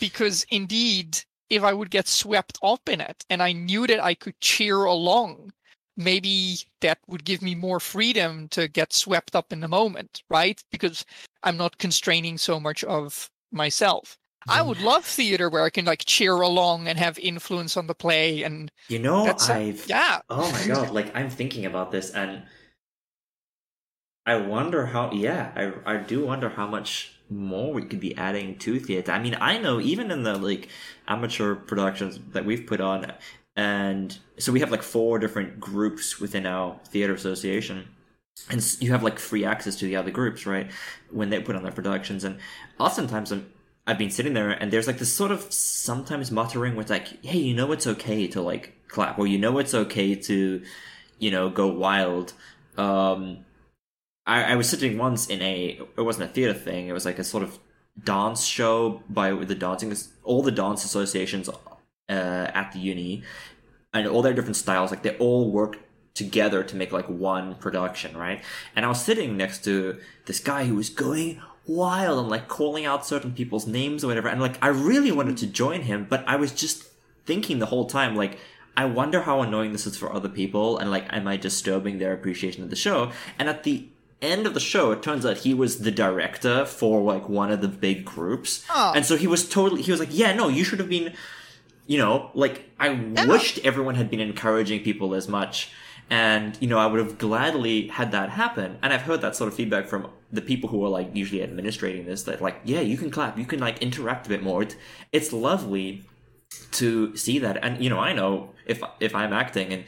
Because 0.00 0.46
indeed, 0.50 1.18
if 1.50 1.62
I 1.62 1.72
would 1.72 1.90
get 1.90 2.08
swept 2.08 2.58
up 2.62 2.88
in 2.88 3.00
it 3.00 3.24
and 3.30 3.42
I 3.42 3.52
knew 3.52 3.86
that 3.86 4.02
I 4.02 4.14
could 4.14 4.38
cheer 4.40 4.84
along, 4.84 5.52
maybe 5.96 6.56
that 6.80 6.98
would 7.06 7.24
give 7.24 7.42
me 7.42 7.54
more 7.54 7.80
freedom 7.80 8.48
to 8.48 8.68
get 8.68 8.92
swept 8.92 9.36
up 9.36 9.52
in 9.52 9.60
the 9.60 9.68
moment, 9.68 10.22
right? 10.30 10.60
Because 10.70 11.04
I'm 11.42 11.56
not 11.56 11.78
constraining 11.78 12.38
so 12.38 12.58
much 12.58 12.82
of 12.84 13.30
myself. 13.52 14.18
I 14.46 14.60
would 14.60 14.78
mm. 14.78 14.84
love 14.84 15.04
theater 15.06 15.48
where 15.48 15.64
I 15.64 15.70
can 15.70 15.86
like 15.86 16.04
cheer 16.04 16.34
along 16.34 16.86
and 16.86 16.98
have 16.98 17.18
influence 17.18 17.76
on 17.76 17.86
the 17.86 17.94
play 17.94 18.42
and 18.42 18.70
You 18.88 18.98
know, 18.98 19.34
I've 19.48 19.86
yeah. 19.88 20.20
Oh 20.28 20.50
my 20.52 20.66
god, 20.66 20.90
like 20.90 21.14
I'm 21.16 21.30
thinking 21.30 21.64
about 21.64 21.90
this 21.90 22.10
and 22.10 22.42
I 24.26 24.36
wonder 24.36 24.86
how 24.86 25.12
yeah, 25.12 25.52
I 25.54 25.94
I 25.94 25.96
do 25.98 26.24
wonder 26.24 26.48
how 26.50 26.66
much 26.66 27.12
more 27.30 27.72
we 27.72 27.82
could 27.82 28.00
be 28.00 28.16
adding 28.16 28.58
to 28.58 28.78
theater. 28.78 29.12
I 29.12 29.18
mean, 29.18 29.36
I 29.40 29.58
know 29.58 29.80
even 29.80 30.10
in 30.10 30.22
the 30.22 30.36
like 30.36 30.68
amateur 31.08 31.54
productions 31.54 32.18
that 32.32 32.44
we've 32.44 32.66
put 32.66 32.80
on 32.80 33.12
and 33.56 34.18
so 34.38 34.52
we 34.52 34.60
have 34.60 34.70
like 34.70 34.82
four 34.82 35.18
different 35.18 35.60
groups 35.60 36.20
within 36.20 36.44
our 36.46 36.78
theater 36.88 37.14
association 37.14 37.88
and 38.50 38.76
you 38.80 38.90
have 38.90 39.02
like 39.02 39.18
free 39.18 39.44
access 39.44 39.76
to 39.76 39.84
the 39.84 39.96
other 39.96 40.10
groups, 40.10 40.44
right? 40.44 40.70
When 41.10 41.30
they 41.30 41.40
put 41.40 41.54
on 41.56 41.62
their 41.62 41.72
productions 41.72 42.24
and 42.24 42.38
oftentimes 42.78 43.32
I'm 43.32 43.50
I've 43.86 43.98
been 43.98 44.10
sitting 44.10 44.32
there 44.32 44.50
and 44.50 44.72
there's 44.72 44.86
like 44.86 44.98
this 44.98 45.12
sort 45.12 45.30
of 45.30 45.52
sometimes 45.52 46.30
muttering 46.30 46.74
with 46.74 46.88
like, 46.88 47.22
hey, 47.22 47.38
you 47.38 47.54
know 47.54 47.70
it's 47.72 47.86
okay 47.86 48.26
to 48.28 48.40
like 48.40 48.74
clap 48.88 49.18
or 49.18 49.26
you 49.26 49.38
know 49.38 49.58
it's 49.58 49.74
okay 49.74 50.14
to, 50.14 50.62
you 51.18 51.30
know, 51.30 51.50
go 51.50 51.66
wild. 51.68 52.32
Um, 52.78 53.44
I, 54.26 54.52
I 54.52 54.56
was 54.56 54.68
sitting 54.68 54.96
once 54.98 55.26
in 55.26 55.42
a 55.42 55.80
it 55.96 56.02
wasn't 56.02 56.30
a 56.30 56.32
theater 56.32 56.54
thing, 56.54 56.88
it 56.88 56.92
was 56.92 57.04
like 57.04 57.18
a 57.18 57.24
sort 57.24 57.42
of 57.42 57.58
dance 58.02 58.44
show 58.44 59.02
by 59.08 59.32
the 59.32 59.54
dancing 59.54 59.94
all 60.24 60.42
the 60.42 60.50
dance 60.50 60.84
associations 60.84 61.48
uh, 61.48 61.52
at 62.08 62.72
the 62.72 62.78
uni 62.78 63.22
and 63.92 64.08
all 64.08 64.22
their 64.22 64.34
different 64.34 64.56
styles 64.56 64.90
like 64.90 65.02
they 65.02 65.16
all 65.18 65.50
work 65.50 65.78
together 66.12 66.64
to 66.64 66.74
make 66.74 66.92
like 66.92 67.08
one 67.08 67.54
production 67.54 68.16
right? 68.16 68.42
And 68.74 68.84
i 68.84 68.88
was 68.88 69.00
sitting 69.00 69.36
next 69.36 69.62
to 69.64 70.00
this 70.26 70.40
guy 70.40 70.64
who 70.64 70.74
was 70.74 70.90
going 70.90 71.40
wild 71.66 72.18
and 72.18 72.28
like 72.28 72.48
calling 72.48 72.84
out 72.84 73.06
certain 73.06 73.32
people's 73.32 73.66
names 73.66 74.02
or 74.04 74.08
whatever 74.08 74.28
and 74.28 74.40
like 74.40 74.62
i 74.62 74.68
really 74.68 75.10
wanted 75.10 75.36
to 75.38 75.46
join 75.46 75.80
him 75.82 76.06
but 76.10 76.22
i 76.26 76.36
was 76.36 76.52
just 76.52 76.90
thinking 77.24 77.58
the 77.58 77.66
whole 77.66 77.86
time 77.86 78.14
like 78.14 78.38
i 78.76 78.84
wonder 78.84 79.22
how 79.22 79.40
annoying 79.40 79.72
this 79.72 79.86
is 79.86 79.96
for 79.96 80.12
other 80.12 80.28
people 80.28 80.76
and 80.76 80.90
like 80.90 81.06
am 81.10 81.26
i 81.26 81.38
disturbing 81.38 81.98
their 81.98 82.12
appreciation 82.12 82.62
of 82.62 82.68
the 82.68 82.76
show? 82.76 83.10
And 83.38 83.48
at 83.48 83.62
the 83.62 83.88
end 84.24 84.46
of 84.46 84.54
the 84.54 84.60
show, 84.60 84.90
it 84.92 85.02
turns 85.02 85.24
out 85.26 85.38
he 85.38 85.54
was 85.54 85.78
the 85.80 85.90
director 85.90 86.64
for 86.66 87.00
like 87.02 87.28
one 87.28 87.50
of 87.52 87.60
the 87.60 87.68
big 87.68 88.04
groups, 88.04 88.64
Oh. 88.70 88.92
and 88.94 89.04
so 89.06 89.16
he 89.16 89.26
was 89.26 89.48
totally. 89.48 89.82
He 89.82 89.90
was 89.90 90.00
like, 90.00 90.10
"Yeah, 90.12 90.32
no, 90.34 90.48
you 90.48 90.64
should 90.64 90.78
have 90.80 90.88
been." 90.88 91.12
You 91.86 91.98
know, 91.98 92.30
like 92.34 92.70
I 92.80 92.88
wished 93.26 93.58
everyone 93.62 93.94
had 93.96 94.10
been 94.10 94.20
encouraging 94.20 94.82
people 94.82 95.14
as 95.14 95.28
much, 95.28 95.70
and 96.08 96.56
you 96.60 96.66
know, 96.68 96.78
I 96.78 96.86
would 96.86 96.98
have 96.98 97.18
gladly 97.18 97.88
had 97.88 98.10
that 98.12 98.30
happen. 98.30 98.78
And 98.82 98.92
I've 98.92 99.02
heard 99.02 99.20
that 99.20 99.36
sort 99.36 99.48
of 99.48 99.54
feedback 99.54 99.86
from 99.86 100.08
the 100.32 100.40
people 100.40 100.70
who 100.70 100.82
are 100.84 100.88
like 100.88 101.10
usually 101.14 101.42
administrating 101.42 102.06
this. 102.06 102.22
That 102.22 102.40
like, 102.40 102.56
yeah, 102.64 102.80
you 102.80 102.96
can 102.96 103.10
clap, 103.10 103.38
you 103.38 103.44
can 103.44 103.60
like 103.60 103.82
interact 103.82 104.26
a 104.26 104.28
bit 104.30 104.42
more. 104.42 104.62
It's, 104.62 104.76
it's 105.12 105.30
lovely 105.32 106.04
to 106.72 107.14
see 107.16 107.38
that, 107.40 107.58
and 107.62 107.82
you 107.84 107.90
know, 107.90 107.98
I 107.98 108.12
know 108.14 108.50
if 108.66 108.80
if 109.00 109.14
I'm 109.14 109.32
acting 109.34 109.72
and 109.74 109.84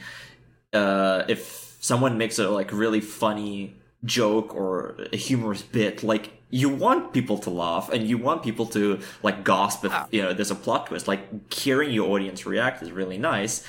uh, 0.73 1.23
if 1.27 1.75
someone 1.79 2.17
makes 2.17 2.37
a 2.37 2.49
like 2.49 2.71
really 2.71 3.01
funny 3.01 3.75
joke 4.05 4.53
or 4.53 4.95
a 5.11 5.17
humorous 5.17 5.61
bit 5.61 6.03
like 6.03 6.37
you 6.49 6.69
want 6.69 7.13
people 7.13 7.37
to 7.39 7.49
laugh 7.49 7.89
and 7.91 8.07
you 8.07 8.17
want 8.17 8.43
people 8.43 8.65
to 8.65 8.99
like 9.21 9.43
gasp 9.43 9.83
if 9.85 9.93
you 10.11 10.21
know 10.21 10.33
there's 10.33 10.51
a 10.51 10.55
plot 10.55 10.87
twist. 10.87 11.07
Like 11.07 11.53
hearing 11.53 11.91
your 11.91 12.09
audience 12.09 12.45
react 12.45 12.81
is 12.81 12.91
really 12.91 13.17
nice. 13.17 13.65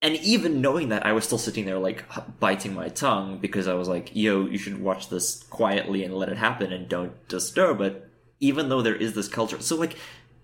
And 0.00 0.16
even 0.16 0.60
knowing 0.60 0.88
that 0.88 1.06
i 1.06 1.12
was 1.12 1.24
still 1.24 1.38
sitting 1.38 1.64
there 1.64 1.78
like 1.78 2.04
biting 2.40 2.74
my 2.74 2.88
tongue 2.88 3.38
because 3.38 3.68
i 3.68 3.74
was 3.74 3.88
like 3.88 4.10
yo 4.14 4.46
you 4.46 4.58
should 4.58 4.80
watch 4.80 5.08
this 5.10 5.44
quietly 5.44 6.02
and 6.02 6.14
let 6.14 6.28
it 6.28 6.38
happen 6.38 6.72
and 6.72 6.88
don't 6.88 7.28
disturb 7.28 7.80
it 7.80 8.08
even 8.40 8.68
though 8.68 8.82
there 8.82 8.96
is 8.96 9.14
this 9.14 9.28
culture. 9.28 9.60
So 9.60 9.76
like 9.76 9.96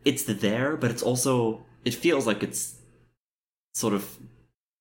it's 0.04 0.22
there 0.24 0.76
but 0.76 0.90
it's 0.90 1.02
also 1.02 1.64
it 1.84 1.94
feels 1.94 2.26
like 2.26 2.42
it's 2.42 2.76
sort 3.74 3.94
of 3.94 4.16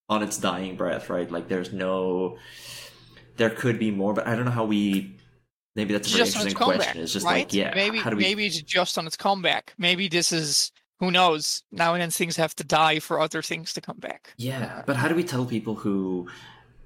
on 0.10 0.22
its 0.22 0.38
dying 0.38 0.76
breath 0.76 1.10
right? 1.10 1.32
Like 1.32 1.48
there's 1.48 1.74
no 1.74 2.38
there 3.38 3.50
could 3.50 3.80
be 3.80 3.92
more, 3.92 4.14
but 4.14 4.28
I 4.28 4.36
don't 4.36 4.46
know 4.46 4.52
how 4.52 4.66
we. 4.66 5.16
Maybe 5.76 5.94
that's 5.94 6.08
a 6.08 6.12
very 6.12 6.26
just 6.26 6.38
on 6.38 6.42
its 6.42 6.54
interesting 6.54 6.58
comeback, 6.58 6.78
question. 6.80 7.04
It's 7.04 7.14
just 7.14 7.26
right? 7.26 7.46
like, 7.46 7.54
yeah, 7.54 7.72
maybe 7.76 8.00
how 8.00 8.10
do 8.10 8.18
we? 8.18 8.24
maybe 8.24 8.48
it's 8.48 8.62
just 8.62 8.98
on 8.98 9.06
its 9.06 9.16
comeback. 9.16 9.74
Maybe 9.78 10.08
this 10.08 10.32
is 10.32 10.72
who 11.00 11.12
knows. 11.12 11.64
Now 11.72 11.94
and 11.94 12.02
then 12.02 12.10
things 12.10 12.36
have 12.38 12.56
to 12.56 12.64
die 12.64 13.00
for 13.00 13.20
other 13.20 13.42
things 13.42 13.74
to 13.74 13.82
come 13.82 13.98
back. 13.98 14.34
Yeah, 14.38 14.84
but 14.86 14.96
how 14.96 15.08
do 15.08 15.16
we 15.16 15.24
tell 15.24 15.46
people 15.46 15.76
who, 15.76 16.28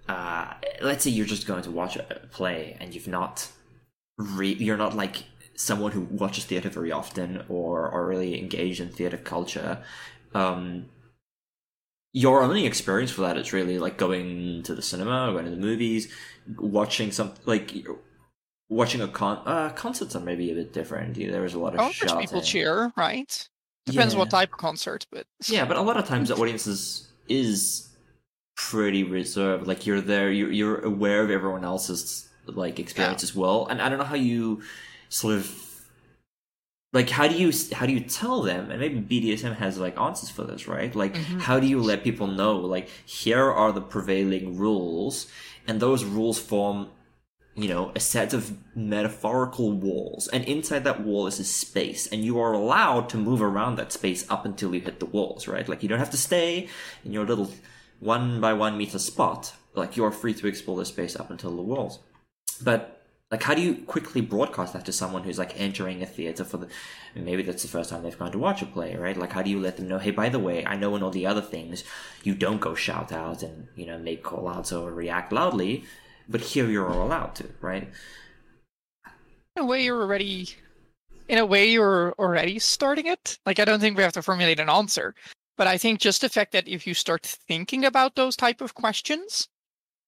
uh, 0.08 0.54
let's 0.82 1.04
say 1.04 1.10
you're 1.10 1.26
just 1.26 1.48
going 1.48 1.64
to 1.64 1.72
watch 1.72 1.96
a 1.96 2.22
play 2.32 2.78
and 2.80 2.94
you've 2.94 3.08
not, 3.08 3.48
re- 4.18 4.54
you're 4.54 4.78
not 4.78 4.96
like 4.96 5.24
someone 5.56 5.92
who 5.92 6.02
watches 6.02 6.46
theater 6.46 6.70
very 6.70 6.92
often 6.92 7.44
or 7.48 7.90
are 7.90 8.06
really 8.06 8.38
engaged 8.40 8.82
in 8.82 8.90
theater 8.90 9.18
culture. 9.18 9.82
Um, 10.34 10.88
your 12.14 12.44
only 12.44 12.66
experience 12.66 13.12
for 13.12 13.22
that 13.22 13.38
is 13.38 13.54
really 13.54 13.80
like 13.80 13.98
going 13.98 14.64
to 14.64 14.76
the 14.76 14.82
cinema, 14.82 15.32
going 15.32 15.46
to 15.46 15.52
the 15.52 15.58
movies, 15.58 16.12
watching 16.58 17.12
some 17.12 17.34
like 17.46 17.74
watching 18.70 19.02
a 19.02 19.08
con. 19.08 19.42
Uh, 19.46 19.70
concerts 19.70 20.16
are 20.16 20.20
maybe 20.20 20.52
a 20.52 20.56
bit 20.56 20.74
different. 20.74 21.16
There 21.16 21.46
is 21.46 21.54
a 21.54 21.60
lot 21.60 21.74
of 21.74 21.80
Concerts 21.80 22.12
shouting. 22.12 22.28
people 22.28 22.42
cheer, 22.42 22.92
right? 22.98 23.50
Depends 23.86 24.16
what 24.16 24.30
type 24.30 24.52
of 24.54 24.60
concert, 24.60 25.06
but 25.12 25.26
Yeah, 25.48 25.66
but 25.66 25.78
a 25.78 25.82
lot 25.82 25.98
of 25.98 26.06
times 26.06 26.30
the 26.30 26.36
audience 26.42 26.68
is 26.68 27.08
is 27.28 27.90
pretty 28.56 29.04
reserved. 29.04 29.68
Like 29.68 29.86
you're 29.86 30.02
there, 30.02 30.32
you're 30.32 30.52
you're 30.52 30.80
aware 30.82 31.24
of 31.24 31.32
everyone 31.32 31.64
else's 31.64 32.30
like 32.46 32.80
experience 32.80 33.24
as 33.24 33.36
well. 33.36 33.68
And 33.68 33.82
I 33.82 33.90
don't 33.90 34.00
know 34.00 34.06
how 34.06 34.16
you 34.16 34.62
sort 35.10 35.36
of 35.36 35.46
like 36.94 37.10
how 37.10 37.28
do 37.28 37.36
you 37.36 37.52
how 37.74 37.86
do 37.86 37.94
you 37.94 38.02
tell 38.02 38.42
them? 38.42 38.70
And 38.72 38.80
maybe 38.80 39.00
BDSM 39.00 39.56
has 39.58 39.78
like 39.78 39.98
answers 40.00 40.30
for 40.30 40.44
this, 40.44 40.68
right? 40.68 40.94
Like 40.96 41.16
Mhm. 41.16 41.40
how 41.42 41.60
do 41.60 41.68
you 41.68 41.82
let 41.82 42.04
people 42.04 42.28
know? 42.28 42.58
Like 42.58 42.90
here 43.06 43.50
are 43.52 43.72
the 43.72 43.82
prevailing 43.82 44.58
rules, 44.58 45.28
and 45.68 45.80
those 45.80 46.04
rules 46.04 46.40
form 46.40 46.90
you 47.54 47.68
know, 47.68 47.92
a 47.96 48.00
set 48.00 48.34
of 48.34 48.58
metaphorical 48.76 49.74
walls, 49.74 50.30
and 50.30 50.46
inside 50.46 50.86
that 50.86 51.02
wall 51.02 51.28
is 51.28 51.38
a 51.38 51.44
space, 51.44 52.08
and 52.08 52.24
you 52.24 52.40
are 52.40 52.54
allowed 52.54 53.10
to 53.10 53.18
move 53.18 53.42
around 53.42 53.76
that 53.76 53.92
space 53.92 54.26
up 54.30 54.46
until 54.46 54.74
you 54.74 54.80
hit 54.80 55.02
the 55.02 55.06
walls, 55.06 55.50
right? 55.50 55.68
Like 55.68 55.84
you 55.84 55.90
don't 55.90 56.00
have 56.00 56.12
to 56.12 56.18
stay 56.18 56.70
in 57.04 57.12
your 57.12 57.26
little 57.26 57.52
one 58.00 58.40
by 58.40 58.54
one 58.54 58.78
meter 58.78 59.00
spot. 59.00 59.54
Like 59.76 59.98
you're 59.98 60.12
free 60.12 60.34
to 60.36 60.48
explore 60.48 60.78
the 60.78 60.86
space 60.86 61.18
up 61.20 61.30
until 61.30 61.54
the 61.54 61.62
walls. 61.62 62.00
But 62.64 63.01
like, 63.32 63.44
how 63.44 63.54
do 63.54 63.62
you 63.62 63.76
quickly 63.76 64.22
broadcast 64.22 64.74
that 64.74 64.86
to 64.86 64.92
someone 64.92 65.24
who's 65.24 65.40
like 65.40 65.60
entering 65.60 66.04
a 66.04 66.06
theater 66.06 66.44
for 66.44 66.58
the? 66.58 66.68
Maybe 67.16 67.44
that's 67.44 67.64
the 67.64 67.70
first 67.70 67.90
time 67.90 68.04
they've 68.04 68.18
gone 68.18 68.32
to 68.34 68.38
watch 68.38 68.62
a 68.62 68.66
play, 68.66 68.96
right? 68.96 69.18
Like, 69.18 69.32
how 69.32 69.42
do 69.42 69.50
you 69.50 69.60
let 69.60 69.78
them 69.78 69.88
know? 69.88 70.00
Hey, 70.00 70.12
by 70.12 70.30
the 70.30 70.40
way, 70.40 70.66
I 70.66 70.76
know 70.76 70.96
in 70.96 71.04
all 71.04 71.12
the 71.12 71.26
other 71.26 71.42
things, 71.42 71.84
you 72.24 72.36
don't 72.36 72.62
go 72.62 72.76
shout 72.76 73.12
out 73.12 73.42
and 73.42 73.70
you 73.76 73.86
know 73.86 73.98
make 73.98 74.24
call 74.24 74.48
outs 74.48 74.72
or 74.72 74.92
react 74.92 75.32
loudly, 75.32 75.86
but 76.28 76.42
here 76.42 76.68
you're 76.68 76.88
allowed 76.88 77.36
to, 77.36 77.48
right? 77.62 77.90
in 79.56 79.64
a 79.64 79.66
way 79.66 79.84
you're 79.84 80.02
already 80.02 80.50
in 81.28 81.38
a 81.38 81.46
way 81.46 81.70
you're 81.70 82.14
already 82.20 82.60
starting 82.60 83.06
it. 83.06 83.38
Like 83.46 83.60
I 83.60 83.66
don't 83.66 83.80
think 83.80 83.98
we 83.98 84.04
have 84.04 84.14
to 84.14 84.22
formulate 84.22 84.60
an 84.60 84.70
answer. 84.70 85.16
But 85.58 85.68
I 85.68 85.78
think 85.78 86.00
just 86.00 86.22
the 86.22 86.30
fact 86.30 86.54
that 86.54 86.68
if 86.68 86.88
you 86.88 86.94
start 86.94 87.26
thinking 87.48 87.86
about 87.86 88.16
those 88.16 88.36
type 88.36 88.62
of 88.62 88.74
questions, 88.74 89.48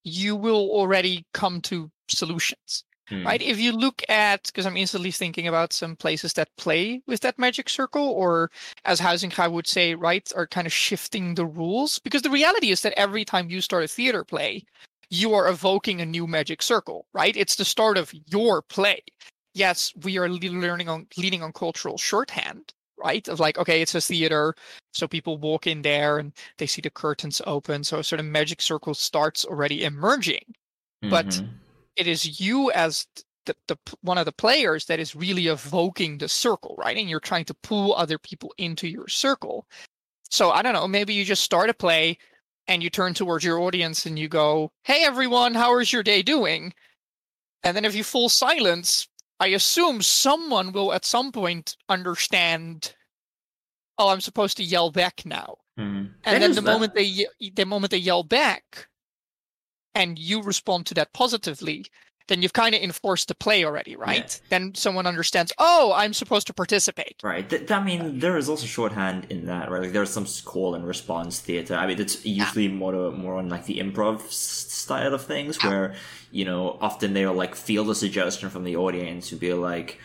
you 0.03 0.35
will 0.35 0.69
already 0.71 1.25
come 1.33 1.61
to 1.61 1.91
solutions. 2.07 2.83
Hmm. 3.09 3.25
right? 3.25 3.41
If 3.41 3.59
you 3.59 3.73
look 3.73 4.01
at, 4.07 4.43
because 4.45 4.65
I'm 4.65 4.77
instantly 4.77 5.11
thinking 5.11 5.47
about 5.47 5.73
some 5.73 5.95
places 5.95 6.33
that 6.33 6.55
play 6.57 7.01
with 7.05 7.19
that 7.21 7.37
magic 7.37 7.67
circle, 7.67 8.07
or 8.07 8.49
as 8.85 9.01
Huizinga 9.01 9.51
would 9.51 9.67
say, 9.67 9.93
right, 9.93 10.31
are 10.35 10.47
kind 10.47 10.65
of 10.65 10.73
shifting 10.73 11.35
the 11.35 11.45
rules. 11.45 11.99
Because 11.99 12.21
the 12.21 12.29
reality 12.29 12.71
is 12.71 12.81
that 12.81 12.93
every 12.97 13.25
time 13.25 13.49
you 13.49 13.59
start 13.59 13.83
a 13.83 13.87
theater 13.89 14.23
play, 14.23 14.63
you 15.09 15.33
are 15.33 15.49
evoking 15.49 15.99
a 15.99 16.05
new 16.05 16.25
magic 16.25 16.61
circle, 16.61 17.05
right? 17.13 17.35
It's 17.35 17.57
the 17.57 17.65
start 17.65 17.97
of 17.97 18.13
your 18.27 18.61
play. 18.61 19.03
Yes, 19.53 19.93
we 20.03 20.17
are 20.17 20.29
learning 20.29 20.87
on 20.89 21.07
leaning 21.17 21.43
on 21.43 21.51
cultural 21.51 21.97
shorthand, 21.97 22.73
right? 22.97 23.27
Of 23.27 23.39
like, 23.39 23.57
okay, 23.57 23.81
it's 23.81 23.93
a 23.95 24.01
theater, 24.01 24.55
so 24.93 25.07
people 25.07 25.37
walk 25.37 25.67
in 25.67 25.81
there 25.81 26.19
and 26.19 26.31
they 26.57 26.65
see 26.67 26.81
the 26.81 26.89
curtains 26.89 27.41
open, 27.45 27.83
so 27.83 27.99
a 27.99 28.03
sort 28.03 28.21
of 28.21 28.25
magic 28.25 28.61
circle 28.61 28.93
starts 28.93 29.43
already 29.43 29.83
emerging 29.83 30.55
but- 31.09 31.27
Mhm. 31.27 31.49
It 31.95 32.07
is 32.07 32.39
you 32.39 32.71
as 32.71 33.05
the, 33.45 33.55
the 33.67 33.77
one 34.01 34.17
of 34.17 34.25
the 34.25 34.31
players 34.31 34.85
that 34.85 34.99
is 34.99 35.15
really 35.15 35.47
evoking 35.47 36.17
the 36.17 36.29
circle, 36.29 36.75
right? 36.77 36.95
And 36.97 37.09
you're 37.09 37.19
trying 37.19 37.45
to 37.45 37.53
pull 37.55 37.93
other 37.95 38.17
people 38.17 38.53
into 38.57 38.87
your 38.87 39.07
circle. 39.07 39.67
So 40.29 40.51
I 40.51 40.61
don't 40.61 40.73
know, 40.73 40.87
maybe 40.87 41.13
you 41.13 41.25
just 41.25 41.43
start 41.43 41.69
a 41.69 41.73
play 41.73 42.17
and 42.67 42.81
you 42.81 42.89
turn 42.89 43.13
towards 43.13 43.43
your 43.43 43.59
audience 43.59 44.05
and 44.05 44.17
you 44.17 44.29
go, 44.29 44.71
"Hey 44.85 45.03
everyone, 45.03 45.53
how 45.53 45.77
is 45.79 45.91
your 45.91 46.03
day 46.03 46.21
doing?" 46.21 46.73
And 47.63 47.75
then 47.75 47.85
if 47.85 47.93
you 47.95 48.03
full 48.03 48.29
silence, 48.29 49.07
I 49.39 49.47
assume 49.47 50.01
someone 50.01 50.71
will 50.71 50.93
at 50.93 51.03
some 51.05 51.31
point 51.31 51.75
understand, 51.89 52.95
"Oh, 53.97 54.09
I'm 54.09 54.21
supposed 54.21 54.55
to 54.57 54.63
yell 54.63 54.89
back 54.91 55.25
now." 55.25 55.57
Mhm. 55.77 56.13
and 56.23 56.35
That 56.35 56.39
then 56.39 56.51
the 56.53 56.61
that- 56.61 56.71
moment 56.71 56.93
they 56.95 57.27
the 57.53 57.65
moment 57.65 57.91
they 57.91 57.97
yell 57.97 58.23
back 58.23 58.87
and 59.95 60.17
you 60.19 60.41
respond 60.41 60.85
to 60.87 60.93
that 60.93 61.13
positively 61.13 61.85
then 62.29 62.41
you've 62.41 62.53
kind 62.53 62.73
of 62.73 62.81
enforced 62.81 63.27
the 63.27 63.35
play 63.35 63.65
already 63.65 63.95
right 63.97 64.39
then 64.49 64.73
someone 64.75 65.05
understands 65.05 65.51
oh 65.59 65.91
i'm 65.95 66.13
supposed 66.13 66.47
to 66.47 66.53
participate 66.53 67.15
Right. 67.21 67.49
Th- 67.49 67.69
I 67.71 67.83
mean, 67.83 68.19
there 68.19 68.37
is 68.37 68.47
also 68.49 68.65
shorthand 68.65 69.27
in 69.29 69.45
that, 69.45 69.69
right? 69.71 69.81
Like, 69.83 69.91
there's 69.93 70.09
some 70.09 70.25
call 70.45 70.75
and 70.75 70.85
response 70.85 71.39
theater. 71.39 71.75
I 71.75 71.87
mean, 71.87 71.99
it's 72.01 72.25
usually 72.25 72.67
more 72.67 72.91
to, 72.91 73.11
more 73.11 73.35
on 73.35 73.47
like 73.49 73.65
the 73.65 73.79
improv 73.79 74.15
s- 74.25 74.33
style 74.35 75.13
of 75.13 75.23
things, 75.25 75.61
where 75.63 75.95
you 76.31 76.43
know 76.45 76.77
often 76.81 77.13
they'll 77.13 77.33
like 77.33 77.55
feel 77.55 77.83
the 77.85 77.95
suggestion 77.95 78.49
from 78.49 78.63
the 78.65 78.75
audience 78.75 79.29
to 79.29 79.35
be 79.37 79.53
like, 79.53 79.99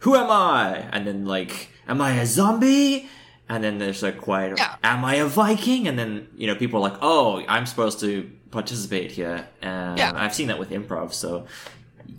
"Who 0.00 0.14
am 0.14 0.30
I?" 0.30 0.86
and 0.92 1.04
then 1.06 1.26
like, 1.26 1.70
"Am 1.88 2.00
I 2.00 2.12
a 2.20 2.26
zombie?" 2.26 3.08
And 3.48 3.62
then 3.64 3.78
there's 3.78 4.02
like 4.02 4.18
quiet, 4.20 4.54
Yeah. 4.58 4.76
"Am 4.84 5.04
I 5.04 5.14
a 5.16 5.26
Viking?" 5.26 5.88
And 5.88 5.98
then 5.98 6.28
you 6.36 6.46
know 6.46 6.54
people 6.54 6.78
are 6.78 6.88
like, 6.90 6.98
"Oh, 7.02 7.42
I'm 7.48 7.66
supposed 7.66 7.98
to 8.00 8.30
participate 8.52 9.10
here." 9.10 9.48
And 9.60 9.98
Yeah. 9.98 10.12
I've 10.14 10.34
seen 10.34 10.46
that 10.48 10.58
with 10.58 10.70
improv, 10.70 11.12
so 11.12 11.46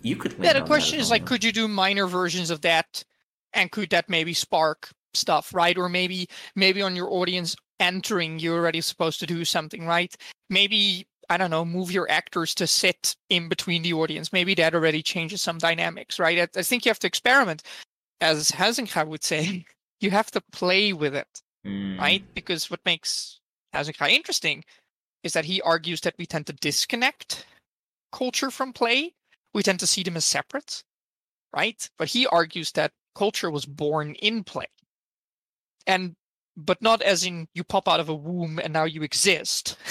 you 0.02 0.16
could. 0.16 0.34
yeah 0.42 0.52
the 0.52 0.62
question 0.62 0.98
is 0.98 1.10
like 1.10 1.24
could 1.24 1.44
you 1.44 1.52
do 1.52 1.68
minor 1.68 2.06
versions 2.06 2.50
of 2.50 2.60
that 2.62 3.02
and 3.52 3.70
could 3.70 3.90
that 3.90 4.08
maybe 4.08 4.32
spark 4.34 4.90
stuff 5.14 5.54
right 5.54 5.76
or 5.78 5.88
maybe 5.88 6.28
maybe 6.56 6.82
on 6.82 6.96
your 6.96 7.10
audience 7.12 7.54
entering 7.80 8.38
you're 8.38 8.56
already 8.56 8.80
supposed 8.80 9.20
to 9.20 9.26
do 9.26 9.44
something 9.44 9.86
right 9.86 10.16
maybe 10.50 11.06
i 11.30 11.36
don't 11.36 11.50
know 11.50 11.64
move 11.64 11.92
your 11.92 12.10
actors 12.10 12.54
to 12.54 12.66
sit 12.66 13.14
in 13.28 13.48
between 13.48 13.82
the 13.82 13.92
audience 13.92 14.32
maybe 14.32 14.54
that 14.54 14.74
already 14.74 15.02
changes 15.02 15.42
some 15.42 15.58
dynamics 15.58 16.18
right 16.18 16.38
i, 16.38 16.58
I 16.58 16.62
think 16.62 16.84
you 16.84 16.90
have 16.90 16.98
to 17.00 17.06
experiment 17.06 17.62
as 18.20 18.50
Huizinga 18.50 19.06
would 19.06 19.22
say 19.22 19.64
you 20.00 20.10
have 20.10 20.30
to 20.32 20.40
play 20.52 20.92
with 20.92 21.14
it 21.14 21.42
Mm. 21.66 21.98
right 21.98 22.22
because 22.34 22.70
what 22.70 22.80
makes 22.84 23.40
Huizinga 23.74 24.10
interesting 24.10 24.64
is 25.24 25.32
that 25.32 25.46
he 25.46 25.60
argues 25.62 26.02
that 26.02 26.14
we 26.18 26.26
tend 26.26 26.46
to 26.46 26.52
disconnect 26.52 27.46
culture 28.12 28.50
from 28.52 28.72
play. 28.72 29.14
We 29.52 29.64
tend 29.64 29.80
to 29.80 29.86
see 29.86 30.04
them 30.04 30.16
as 30.16 30.24
separate 30.24 30.84
right? 31.54 31.88
But 31.98 32.08
he 32.08 32.26
argues 32.26 32.72
that 32.72 32.92
culture 33.14 33.50
was 33.50 33.64
born 33.64 34.14
in 34.16 34.44
play. 34.44 34.66
And 35.86 36.16
but 36.56 36.80
not 36.80 37.02
as 37.02 37.24
in 37.24 37.48
you 37.54 37.64
pop 37.64 37.88
out 37.88 37.98
of 38.00 38.08
a 38.08 38.14
womb 38.14 38.60
and 38.62 38.72
now 38.72 38.84
you 38.84 39.02
exist. 39.02 39.76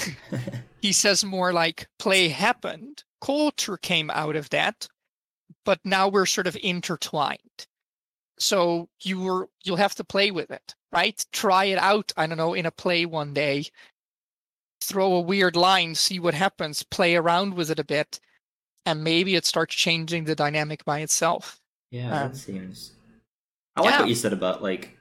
He 0.81 0.91
says 0.91 1.23
more 1.23 1.53
like 1.53 1.87
play 1.97 2.27
happened 2.27 3.05
culture 3.21 3.77
came 3.77 4.09
out 4.09 4.35
of 4.35 4.49
that 4.49 4.89
but 5.63 5.79
now 5.85 6.09
we're 6.09 6.25
sort 6.25 6.45
of 6.45 6.57
intertwined. 6.61 7.67
So 8.37 8.89
you 9.01 9.21
were 9.21 9.47
you'll 9.63 9.77
have 9.77 9.95
to 9.95 10.03
play 10.03 10.29
with 10.31 10.51
it 10.51 10.75
right? 10.91 11.25
Try 11.31 11.65
it 11.65 11.77
out 11.77 12.11
i 12.17 12.27
don't 12.27 12.37
know 12.37 12.53
in 12.53 12.65
a 12.65 12.71
play 12.71 13.05
one 13.05 13.33
day 13.33 13.65
throw 14.83 15.13
a 15.13 15.21
weird 15.21 15.55
line 15.55 15.95
see 15.95 16.19
what 16.19 16.33
happens 16.33 16.83
play 16.83 17.15
around 17.15 17.53
with 17.55 17.69
it 17.71 17.79
a 17.79 17.83
bit 17.83 18.19
and 18.85 19.03
maybe 19.03 19.35
it 19.35 19.45
starts 19.45 19.75
changing 19.75 20.25
the 20.25 20.35
dynamic 20.35 20.85
by 20.85 20.99
itself 21.01 21.61
Yeah, 21.91 22.09
Um, 22.11 22.29
that 22.29 22.37
seems. 22.37 22.91
I 23.75 23.81
like 23.81 23.91
yeah. 23.91 23.99
what 23.99 24.09
you 24.09 24.15
said 24.15 24.33
about 24.33 24.63
like 24.63 24.97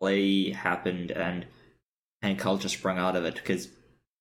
play 0.00 0.50
happened 0.50 1.10
and 1.10 1.46
and 2.22 2.38
culture 2.38 2.68
sprung 2.68 2.98
out 2.98 3.16
of 3.16 3.24
it 3.24 3.34
because 3.36 3.68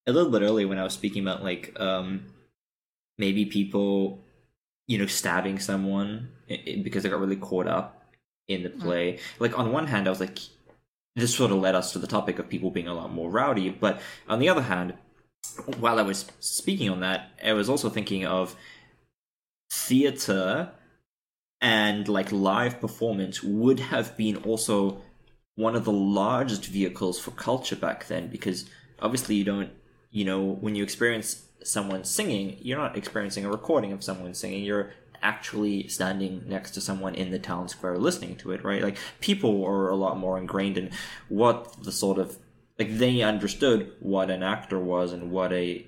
a 0.08 0.12
little 0.12 0.32
bit 0.32 0.41
earlier 0.41 0.67
when 0.67 0.80
I 0.80 0.84
was 0.84 0.93
speaking 0.93 1.23
about 1.23 1.43
like 1.43 1.73
um 1.80 2.26
maybe 3.17 3.45
people 3.45 4.19
you 4.88 4.97
know 4.97 5.06
stabbing 5.08 5.60
someone 5.60 6.30
because 6.84 7.04
they 7.04 7.10
got 7.10 7.19
really 7.19 7.36
caught 7.38 7.67
up 7.67 8.04
in 8.47 8.63
the 8.63 8.69
Mhm. 8.69 8.80
play. 8.82 9.19
Like 9.39 9.58
on 9.58 9.71
one 9.71 9.88
hand, 9.88 10.08
I 10.08 10.12
was 10.12 10.19
like, 10.19 10.39
this 11.15 11.36
sort 11.36 11.52
of 11.52 11.60
led 11.60 11.76
us 11.76 11.93
to 11.93 11.99
the 11.99 12.08
topic 12.08 12.39
of 12.39 12.49
people 12.49 12.71
being 12.71 12.88
a 12.88 12.93
lot 12.93 13.13
more 13.13 13.30
rowdy, 13.30 13.69
but 13.69 14.02
on 14.28 14.39
the 14.39 14.49
other 14.49 14.63
hand, 14.63 14.95
while 15.79 15.99
I 15.99 16.03
was 16.03 16.25
speaking 16.39 16.89
on 16.89 17.01
that, 17.01 17.32
I 17.43 17.53
was 17.53 17.69
also 17.69 17.89
thinking 17.89 18.25
of 18.25 18.56
theater 19.69 20.71
and 21.62 22.08
like 22.08 22.32
live 22.32 22.79
performance 22.79 23.41
would 23.41 23.79
have 23.79 24.17
been 24.17 24.38
also 24.38 25.01
one 25.56 25.75
of 25.75 25.86
the 25.86 25.91
largest 25.91 26.65
vehicles 26.65 27.19
for 27.19 27.32
culture 27.32 27.75
back 27.75 28.08
then 28.08 28.27
because 28.27 28.65
obviously 28.99 29.36
you 29.36 29.43
don't 29.43 29.69
you 30.12 30.25
know 30.25 30.41
when 30.41 30.75
you 30.75 30.84
experience 30.84 31.45
someone 31.63 32.03
singing 32.03 32.58
you're 32.62 32.77
not 32.77 32.97
experiencing 32.97 33.45
a 33.45 33.49
recording 33.49 33.91
of 33.93 34.03
someone 34.03 34.34
singing. 34.34 34.63
You're 34.63 34.91
actually 35.21 35.88
standing 35.88 36.43
next 36.47 36.71
to 36.71 36.82
someone 36.82 37.15
in 37.15 37.32
the 37.32 37.39
town 37.39 37.69
square 37.69 37.97
listening 37.97 38.36
to 38.36 38.51
it 38.51 38.63
right? 38.63 38.84
Like 38.84 38.97
people 39.21 39.63
are 39.65 39.89
a 39.89 39.95
lot 39.95 40.17
more 40.17 40.38
ingrained 40.38 40.77
in 40.77 40.91
what 41.29 41.82
the 41.84 41.91
sort 41.91 42.19
of 42.19 42.38
like 42.79 42.97
they 42.97 43.21
understood 43.21 43.91
what 43.99 44.29
an 44.29 44.43
actor 44.43 44.79
was 44.79 45.13
and 45.13 45.31
what 45.31 45.53
a 45.53 45.86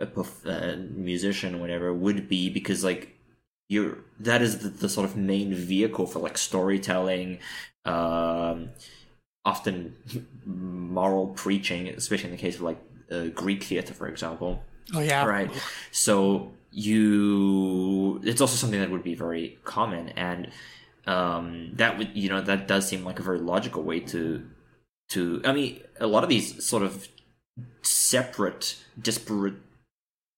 a, 0.00 0.06
a 0.48 0.76
musician 0.76 1.60
whatever 1.60 1.92
would 1.92 2.28
be 2.28 2.50
because 2.50 2.84
like 2.84 3.14
you're 3.68 3.98
that 4.20 4.42
is 4.42 4.58
the, 4.58 4.68
the 4.68 4.88
sort 4.88 5.08
of 5.08 5.16
main 5.16 5.54
vehicle 5.54 6.06
for 6.06 6.18
like 6.18 6.38
storytelling 6.38 7.38
um 7.84 8.70
often 9.44 9.94
moral 10.44 11.28
preaching 11.28 11.88
especially 11.88 12.30
in 12.30 12.36
the 12.36 12.40
case 12.40 12.56
of 12.56 12.62
like 12.62 12.78
uh, 13.10 13.26
greek 13.26 13.62
theater 13.62 13.94
for 13.94 14.08
example. 14.08 14.62
Oh 14.94 15.00
yeah. 15.00 15.24
Right. 15.24 15.50
So 15.90 16.52
you 16.70 18.20
it's 18.24 18.40
also 18.40 18.56
something 18.56 18.80
that 18.80 18.90
would 18.90 19.04
be 19.04 19.14
very 19.14 19.58
common 19.64 20.10
and 20.10 20.50
um 21.06 21.70
that 21.74 21.96
would 21.96 22.10
you 22.14 22.28
know 22.28 22.40
that 22.40 22.66
does 22.66 22.86
seem 22.88 23.04
like 23.04 23.18
a 23.18 23.22
very 23.22 23.38
logical 23.38 23.82
way 23.82 24.00
to 24.00 24.44
to 25.08 25.40
i 25.44 25.52
mean 25.52 25.80
a 26.00 26.06
lot 26.06 26.22
of 26.22 26.28
these 26.28 26.64
sort 26.64 26.82
of 26.82 27.08
separate 27.82 28.76
disparate 29.00 29.54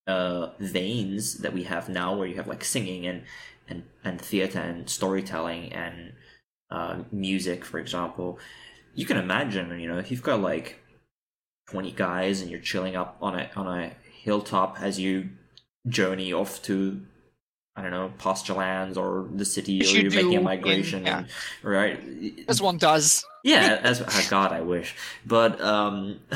uh 0.07 0.49
veins 0.59 1.35
that 1.39 1.53
we 1.53 1.63
have 1.63 1.89
now 1.89 2.15
where 2.15 2.27
you 2.27 2.35
have 2.35 2.47
like 2.47 2.63
singing 2.63 3.05
and 3.05 3.23
and 3.67 3.83
and 4.03 4.21
theater 4.21 4.59
and 4.59 4.89
storytelling 4.89 5.71
and 5.73 6.13
uh 6.71 6.99
music 7.11 7.65
for 7.65 7.79
example 7.79 8.39
you 8.95 9.05
can 9.05 9.17
imagine 9.17 9.79
you 9.79 9.87
know 9.87 9.97
if 9.97 10.11
you've 10.11 10.23
got 10.23 10.41
like 10.41 10.79
20 11.69 11.91
guys 11.91 12.41
and 12.41 12.49
you're 12.49 12.59
chilling 12.59 12.95
up 12.95 13.17
on 13.21 13.39
a 13.39 13.49
on 13.55 13.67
a 13.67 13.91
hilltop 14.23 14.81
as 14.81 14.99
you 14.99 15.29
journey 15.87 16.33
off 16.33 16.61
to 16.63 17.01
I 17.79 17.81
don't 17.81 17.91
know 17.91 18.11
pasture 18.17 18.53
lands 18.53 18.97
or 18.97 19.27
the 19.33 19.45
city 19.45 19.81
or 19.81 19.85
you 19.85 20.01
you're 20.01 20.11
making 20.11 20.35
a 20.35 20.41
migration 20.41 21.05
yeah. 21.05 21.19
and, 21.19 21.27
right? 21.63 21.99
As 22.47 22.61
one 22.61 22.77
does. 22.77 23.25
Yeah 23.43 23.79
as 23.83 24.01
oh 24.01 24.27
god 24.29 24.51
I 24.51 24.61
wish. 24.61 24.95
But 25.25 25.61
um 25.61 26.19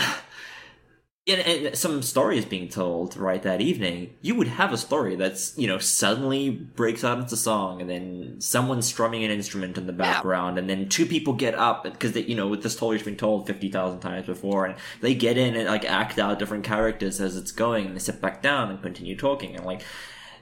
and, 1.27 1.39
and 1.41 1.77
some 1.77 2.01
story 2.01 2.37
is 2.37 2.45
being 2.45 2.67
told 2.67 3.17
right 3.17 3.41
that 3.43 3.61
evening. 3.61 4.13
You 4.21 4.35
would 4.35 4.47
have 4.47 4.71
a 4.71 4.77
story 4.77 5.15
that's 5.15 5.57
you 5.57 5.67
know 5.67 5.77
suddenly 5.77 6.49
breaks 6.49 7.03
out 7.03 7.19
into 7.19 7.35
song 7.35 7.81
and 7.81 7.89
then 7.89 8.35
someone's 8.39 8.85
strumming 8.85 9.23
an 9.25 9.31
instrument 9.31 9.77
in 9.77 9.85
the 9.85 9.93
background 9.93 10.57
and 10.57 10.69
then 10.69 10.87
two 10.87 11.05
people 11.05 11.33
get 11.33 11.55
up 11.55 11.83
because 11.83 12.13
they 12.13 12.21
you 12.21 12.35
know 12.35 12.47
with 12.47 12.63
this 12.63 12.73
story's 12.73 13.03
been 13.03 13.17
told 13.17 13.47
50,000 13.47 13.99
times 13.99 14.25
before 14.25 14.65
and 14.65 14.75
they 15.01 15.13
get 15.13 15.37
in 15.37 15.55
and 15.55 15.67
like 15.67 15.85
act 15.85 16.19
out 16.19 16.39
different 16.39 16.63
characters 16.63 17.19
as 17.19 17.35
it's 17.35 17.51
going 17.51 17.85
and 17.85 17.95
they 17.95 17.99
sit 17.99 18.21
back 18.21 18.41
down 18.41 18.69
and 18.69 18.81
continue 18.81 19.17
talking 19.17 19.55
and 19.55 19.65
like 19.65 19.83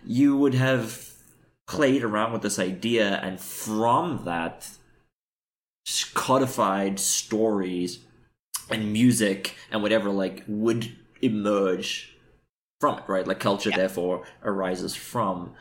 you 0.05 0.35
would 0.37 0.53
have 0.53 1.09
played 1.67 2.03
around 2.03 2.33
with 2.33 2.41
this 2.41 2.59
idea 2.59 3.19
and 3.23 3.39
from 3.39 4.23
that 4.25 4.69
codified 6.13 6.99
stories 6.99 7.99
and 8.69 8.91
music 8.93 9.55
and 9.71 9.81
whatever 9.81 10.09
like 10.09 10.43
would 10.47 10.95
emerge 11.21 12.15
from 12.79 12.97
it 12.99 13.03
right? 13.07 13.27
Like 13.27 13.39
culture 13.39 13.69
Yeah. 13.69 13.77
therefore 13.77 14.25
arises 14.43 14.95
from 14.95 15.53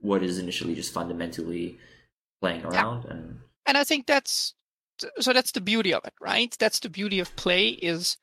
what 0.00 0.22
is 0.22 0.38
initially 0.38 0.74
just 0.74 0.92
fundamentally 0.92 1.78
playing 2.40 2.64
around 2.64 3.04
and 3.06 3.40
and 3.66 3.76
i 3.76 3.82
think 3.82 4.06
that's 4.06 4.54
so 5.18 5.32
that's 5.32 5.52
the 5.52 5.60
beauty 5.60 5.92
of 5.92 6.04
it 6.04 6.14
right? 6.20 6.56
That's 6.58 6.80
the 6.80 6.88
beauty 6.88 7.20
of 7.20 7.34
play 7.36 7.68
is 7.68 8.16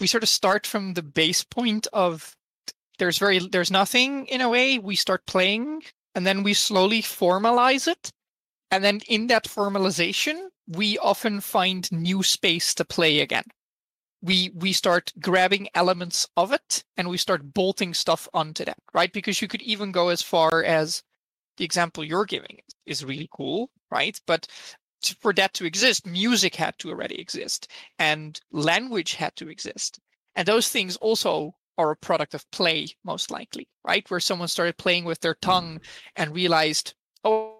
we 0.00 0.06
sort 0.06 0.22
of 0.22 0.28
start 0.28 0.66
from 0.66 0.94
the 0.94 1.02
base 1.02 1.44
point 1.44 1.86
of 1.92 2.36
there's 3.02 3.18
very 3.18 3.40
there's 3.40 3.72
nothing 3.72 4.26
in 4.26 4.40
a 4.40 4.48
way 4.48 4.78
we 4.78 4.94
start 4.94 5.26
playing 5.26 5.82
and 6.14 6.24
then 6.24 6.44
we 6.44 6.54
slowly 6.54 7.02
formalize 7.02 7.88
it. 7.88 8.12
And 8.70 8.84
then 8.84 9.00
in 9.08 9.26
that 9.26 9.46
formalization 9.46 10.50
we 10.68 10.98
often 10.98 11.40
find 11.40 11.90
new 11.90 12.22
space 12.22 12.72
to 12.76 12.84
play 12.84 13.18
again. 13.18 13.46
We 14.22 14.52
we 14.54 14.72
start 14.72 15.12
grabbing 15.20 15.66
elements 15.74 16.28
of 16.36 16.52
it 16.52 16.84
and 16.96 17.08
we 17.08 17.16
start 17.16 17.52
bolting 17.52 17.92
stuff 17.92 18.28
onto 18.32 18.64
that 18.66 18.78
right? 18.94 19.12
Because 19.12 19.42
you 19.42 19.48
could 19.48 19.62
even 19.62 19.90
go 19.90 20.08
as 20.08 20.22
far 20.22 20.62
as 20.62 21.02
the 21.56 21.64
example 21.64 22.04
you're 22.04 22.24
giving 22.36 22.60
is 22.86 23.04
really 23.04 23.28
cool 23.32 23.70
right? 23.90 24.20
But 24.28 24.46
to, 25.06 25.16
for 25.16 25.32
that 25.32 25.54
to 25.54 25.64
exist 25.64 26.06
music 26.06 26.54
had 26.54 26.78
to 26.78 26.90
already 26.90 27.20
exist 27.20 27.66
and 27.98 28.40
language 28.52 29.14
had 29.14 29.34
to 29.36 29.48
exist. 29.48 29.98
And 30.36 30.46
those 30.46 30.68
things 30.68 30.94
also 30.98 31.56
are 31.78 31.90
a 31.90 31.96
product 31.96 32.34
of 32.34 32.48
play 32.50 32.86
most 33.04 33.30
likely 33.30 33.66
right 33.84 34.08
where 34.10 34.20
someone 34.20 34.48
started 34.48 34.76
playing 34.76 35.04
with 35.04 35.20
their 35.20 35.34
tongue 35.36 35.80
and 36.16 36.34
realized 36.34 36.94
oh 37.24 37.56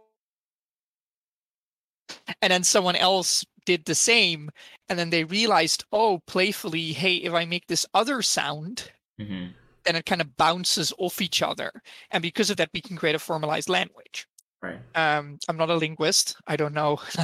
and 2.41 2.53
then 2.53 2.63
someone 2.63 2.97
else 2.97 3.45
did 3.65 3.85
the 3.85 3.95
same 3.95 4.51
and 4.89 4.99
then 4.99 5.11
they 5.11 5.25
realized 5.25 5.85
oh 5.93 6.21
playfully 6.27 6.93
hey 6.93 7.17
if 7.17 7.33
i 7.33 7.45
make 7.45 7.67
this 7.67 7.87
other 7.95 8.23
sound 8.23 8.91
Mhm. 9.21 9.53
then 9.85 9.97
it 9.97 10.07
kind 10.07 10.21
of 10.21 10.37
bounces 10.37 10.93
off 10.99 11.21
each 11.21 11.43
other 11.43 11.71
and 12.11 12.23
because 12.23 12.51
of 12.51 12.57
that 12.57 12.71
we 12.75 12.81
can 12.81 12.97
create 12.97 13.15
a 13.15 13.19
formalized 13.21 13.69
language 13.69 14.27
right 14.63 14.79
um, 14.95 15.39
I'm 15.49 15.57
not 15.57 15.71
a 15.71 15.75
linguist. 15.77 16.37
I 16.47 16.57
don't 16.57 16.75
know. 16.75 17.01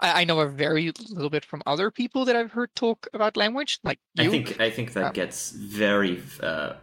I, 0.00 0.22
I 0.22 0.24
know 0.24 0.40
a 0.40 0.48
very 0.48 0.92
little 1.10 1.30
bit 1.30 1.44
from 1.44 1.62
other 1.66 1.90
people 1.90 2.24
that 2.24 2.36
I've 2.36 2.52
heard 2.52 2.74
talk 2.74 3.06
about 3.12 3.36
language, 3.36 3.78
like 3.84 3.98
you. 4.14 4.24
i 4.24 4.28
think 4.28 4.60
i 4.60 4.70
think 4.70 4.92
that 4.94 5.06
Um, 5.06 5.12
gets 5.12 5.50
very 5.50 6.22
uh 6.42 6.74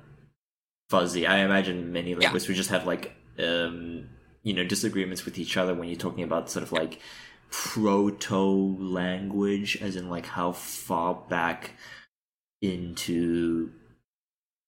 fuzzy 0.90 1.26
i 1.26 1.38
imagine 1.40 1.92
many 1.92 2.14
linguists 2.16 2.48
would 2.48 2.58
just 2.58 2.70
have 2.70 2.86
like 2.86 3.16
um 3.40 4.10
you 4.44 4.54
know 4.54 4.64
disagreements 4.64 5.26
with 5.26 5.38
each 5.38 5.58
other 5.58 5.74
when 5.74 5.88
you're 5.90 5.98
talking 5.98 6.24
about 6.24 6.50
sort 6.52 6.64
of 6.64 6.72
like 6.72 7.00
proto 7.50 8.78
language 8.80 9.78
as 9.82 9.96
in 9.96 10.10
like 10.10 10.26
how 10.26 10.52
far 10.52 11.16
back 11.30 11.72
into 12.62 13.72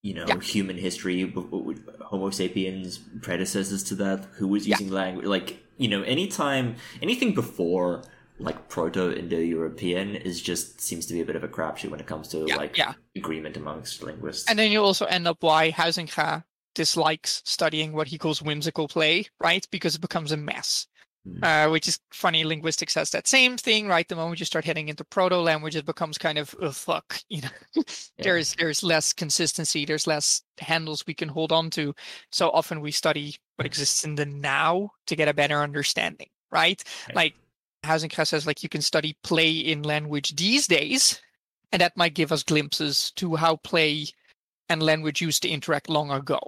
you 0.04 0.14
know 0.14 0.26
Yeah. 0.28 0.40
human 0.40 0.78
history 0.78 1.32
homo 2.02 2.30
sapiens 2.30 3.00
predecessors 3.22 3.84
to 3.86 3.96
that 3.96 4.26
who 4.38 4.48
was 4.48 4.68
Yeah. 4.68 4.76
using 4.78 4.92
language 4.92 5.26
like 5.26 5.65
you 5.78 5.88
know, 5.88 6.02
anytime 6.04 6.76
anything 7.02 7.34
before 7.34 8.04
like 8.38 8.68
proto-indo-european 8.68 10.16
is 10.16 10.42
just 10.42 10.82
seems 10.82 11.06
to 11.06 11.14
be 11.14 11.22
a 11.22 11.26
bit 11.26 11.36
of 11.36 11.44
a 11.44 11.48
crapshoot 11.48 11.90
when 11.90 12.00
it 12.00 12.06
comes 12.06 12.28
to 12.30 12.46
Yeah, 12.48 12.58
like 12.58 12.78
yeah. 12.78 12.94
agreement 13.16 13.56
amongst 13.56 14.04
linguists. 14.04 14.50
And 14.50 14.60
then 14.60 14.72
you 14.72 14.84
also 14.84 15.06
end 15.06 15.28
up 15.28 15.38
why 15.40 15.72
Huizinga 15.72 16.44
dislikes 16.74 17.42
studying 17.46 17.94
what 17.94 18.08
he 18.08 18.18
calls 18.18 18.42
whimsical 18.42 18.88
play, 18.88 19.28
right? 19.40 19.66
Because 19.72 19.96
it 19.96 20.02
becomes 20.02 20.32
a 20.34 20.38
mess. 20.38 20.88
Hmm. 21.26 21.44
Uh, 21.44 21.70
which 21.70 21.88
is 21.88 22.00
funny. 22.12 22.44
Linguistics 22.44 22.94
has 22.94 23.10
that 23.10 23.28
same 23.28 23.58
thing, 23.58 23.88
right? 23.88 24.08
The 24.08 24.16
moment 24.16 24.40
you 24.40 24.46
start 24.46 24.64
heading 24.64 24.90
into 24.90 25.04
proto 25.04 25.38
language, 25.38 25.76
it 25.76 25.86
becomes 25.86 26.20
kind 26.20 26.38
of 26.38 26.54
oh, 26.62 26.72
fuck. 26.72 27.20
You 27.30 27.42
know, 27.42 27.84
there's 28.20 28.56
there's 28.56 28.84
less 28.84 29.12
consistency. 29.12 29.86
There's 29.86 30.06
less 30.06 30.44
handles 30.60 31.04
we 31.08 31.16
can 31.16 31.30
hold 31.30 31.52
on 31.52 31.72
to. 31.72 31.96
So 32.32 32.52
often 32.52 32.80
we 32.80 32.92
study 32.92 33.36
what 33.56 33.66
exists 33.66 34.04
in 34.06 34.16
the 34.16 34.26
now 34.26 34.92
to 35.08 35.16
get 35.16 35.28
a 35.28 35.34
better 35.34 35.62
understanding, 35.62 36.28
right? 36.52 36.84
Right. 37.08 37.16
Like 37.16 37.36
Huizinga 37.84 38.28
says, 38.28 38.46
like 38.46 38.62
you 38.62 38.70
can 38.70 38.82
study 38.82 39.18
play 39.24 39.52
in 39.52 39.82
language 39.82 40.36
these 40.36 40.68
days, 40.68 41.22
and 41.72 41.82
that 41.82 41.98
might 41.98 42.14
give 42.14 42.32
us 42.32 42.44
glimpses 42.44 43.12
to 43.16 43.36
how 43.36 43.56
play 43.58 44.06
and 44.70 44.84
language 44.84 45.22
used 45.22 45.42
to 45.44 45.50
interact 45.50 45.90
long 45.90 46.12
ago. 46.12 46.40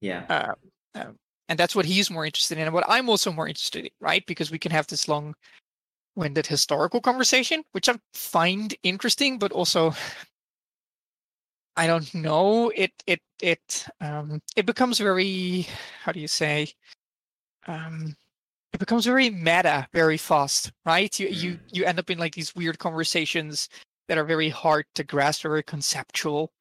yeah. 0.00 0.24
Uh, 0.28 0.54
um, 0.94 1.16
and 1.48 1.58
that's 1.58 1.74
what 1.76 1.84
he's 1.86 2.10
more 2.10 2.24
interested 2.24 2.58
in, 2.58 2.64
and 2.64 2.74
what 2.74 2.84
I'm 2.88 3.08
also 3.08 3.32
more 3.32 3.48
interested 3.48 3.84
in, 3.84 3.90
right? 4.00 4.24
Because 4.26 4.50
we 4.50 4.58
can 4.58 4.72
have 4.72 4.86
this 4.86 5.08
long-winded 5.08 6.46
historical 6.46 7.00
conversation, 7.00 7.62
which 7.72 7.88
I 7.88 7.98
find 8.14 8.74
interesting, 8.82 9.38
but 9.38 9.52
also 9.52 9.94
I 11.76 11.86
don't 11.86 12.12
know. 12.14 12.70
It 12.74 12.92
it 13.06 13.20
it 13.40 13.86
um 14.00 14.40
it 14.56 14.66
becomes 14.66 14.98
very 14.98 15.66
how 16.02 16.12
do 16.12 16.20
you 16.20 16.28
say 16.28 16.68
um 17.66 18.14
it 18.72 18.80
becomes 18.80 19.04
very 19.06 19.30
meta 19.30 19.88
very 19.92 20.18
fast, 20.18 20.72
right? 20.84 21.18
You 21.18 21.28
you 21.28 21.52
Mm. 21.52 21.60
you 21.72 21.84
end 21.84 21.98
up 21.98 22.10
in 22.10 22.18
like 22.18 22.34
these 22.34 22.54
weird 22.54 22.78
conversations 22.78 23.68
that 24.08 24.18
are 24.18 24.24
very 24.24 24.48
hard 24.50 24.84
to 24.96 25.04
grasp, 25.04 25.42
very 25.42 25.62
conceptual. 25.62 26.52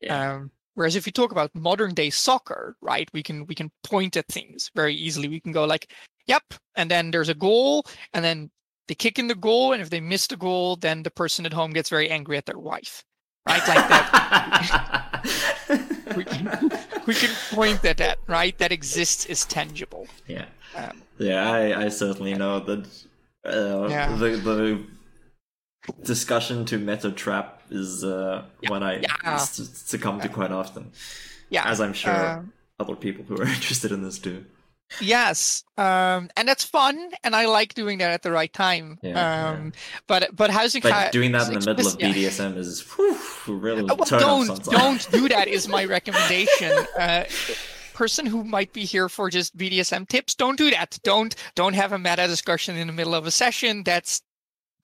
Yeah. 0.00 0.34
Um, 0.36 0.50
whereas 0.74 0.96
if 0.96 1.06
you 1.06 1.12
talk 1.12 1.32
about 1.32 1.54
modern 1.54 1.94
day 1.94 2.10
soccer, 2.10 2.76
right, 2.80 3.08
we 3.12 3.22
can 3.22 3.46
we 3.46 3.54
can 3.54 3.70
point 3.82 4.16
at 4.16 4.26
things 4.28 4.70
very 4.74 4.94
easily. 4.94 5.28
We 5.28 5.40
can 5.40 5.52
go 5.52 5.64
like, 5.64 5.90
"Yep," 6.26 6.54
and 6.76 6.90
then 6.90 7.10
there's 7.10 7.28
a 7.28 7.34
goal, 7.34 7.84
and 8.12 8.24
then 8.24 8.50
they 8.88 8.94
kick 8.94 9.18
in 9.18 9.28
the 9.28 9.34
goal, 9.34 9.72
and 9.72 9.80
if 9.82 9.90
they 9.90 10.00
miss 10.00 10.26
the 10.26 10.36
goal, 10.36 10.76
then 10.76 11.02
the 11.02 11.10
person 11.10 11.46
at 11.46 11.52
home 11.52 11.72
gets 11.72 11.88
very 11.88 12.10
angry 12.10 12.36
at 12.36 12.44
their 12.46 12.58
wife, 12.58 13.02
right? 13.48 13.66
Like 13.66 13.88
that. 13.88 15.20
we 16.16 16.24
can 16.24 16.70
we 17.06 17.14
can 17.14 17.30
point 17.50 17.84
at 17.84 17.96
that, 17.98 18.18
right? 18.26 18.56
That 18.58 18.72
exists 18.72 19.26
is 19.26 19.44
tangible. 19.46 20.06
yeah. 20.26 20.46
Um, 20.76 21.02
Yeah, 21.18 21.50
I, 21.50 21.84
I 21.84 21.88
certainly 21.88 22.34
know 22.34 22.60
that 22.60 22.86
uh, 23.46 23.88
Yeah. 23.88 24.16
the 24.16 24.30
the 24.36 24.84
discussion 26.02 26.64
to 26.66 26.78
meta 26.78 27.10
trap 27.12 27.62
is 27.74 28.04
uh, 28.04 28.44
one 28.68 28.82
I 28.82 29.00
Yeah. 29.00 29.34
s- 29.34 29.70
succumb 29.74 30.20
to 30.20 30.28
quite 30.28 30.52
often, 30.52 30.92
yeah. 31.50 31.68
as 31.68 31.80
I'm 31.80 31.92
sure 31.92 32.14
um, 32.38 32.52
other 32.80 32.96
people 32.96 33.24
who 33.24 33.36
are 33.36 33.46
interested 33.58 33.92
in 33.92 34.02
this 34.02 34.18
do. 34.18 34.44
Yes, 35.00 35.64
um, 35.76 36.30
and 36.36 36.46
that's 36.46 36.62
fun, 36.62 37.10
and 37.24 37.34
I 37.34 37.46
like 37.46 37.74
doing 37.74 37.98
that 37.98 38.10
at 38.10 38.22
the 38.22 38.30
right 38.30 38.52
time. 38.52 38.98
Yeah, 39.02 39.10
yeah. 39.10 39.48
um, 39.50 39.72
But 40.06 40.36
but 40.36 40.50
housing 40.50 40.82
But 40.82 41.10
doing 41.10 41.32
that 41.32 41.48
in 41.48 41.58
the 41.58 41.66
middle 41.74 41.86
of 41.88 41.98
BDSM 41.98 42.56
is 42.56 42.80
whew, 42.94 43.18
really 43.48 43.82
Uh, 43.82 43.94
well, 43.96 44.04
don't 44.20 44.64
don't 44.64 45.10
do 45.10 45.28
that 45.34 45.48
is 45.48 45.66
my 45.68 45.84
recommendation. 45.84 46.72
Uh, 46.98 47.24
person 47.94 48.26
who 48.26 48.42
might 48.44 48.72
be 48.72 48.84
here 48.84 49.08
for 49.08 49.30
just 49.30 49.56
BDSM 49.56 50.06
tips, 50.08 50.34
don't 50.34 50.58
do 50.58 50.70
that. 50.70 50.98
Don't 51.02 51.34
don't 51.54 51.74
have 51.74 51.92
a 51.92 51.98
meta 51.98 52.26
discussion 52.28 52.76
in 52.76 52.86
the 52.86 52.92
middle 52.92 53.14
of 53.14 53.26
a 53.26 53.30
session. 53.30 53.82
That's 53.84 54.20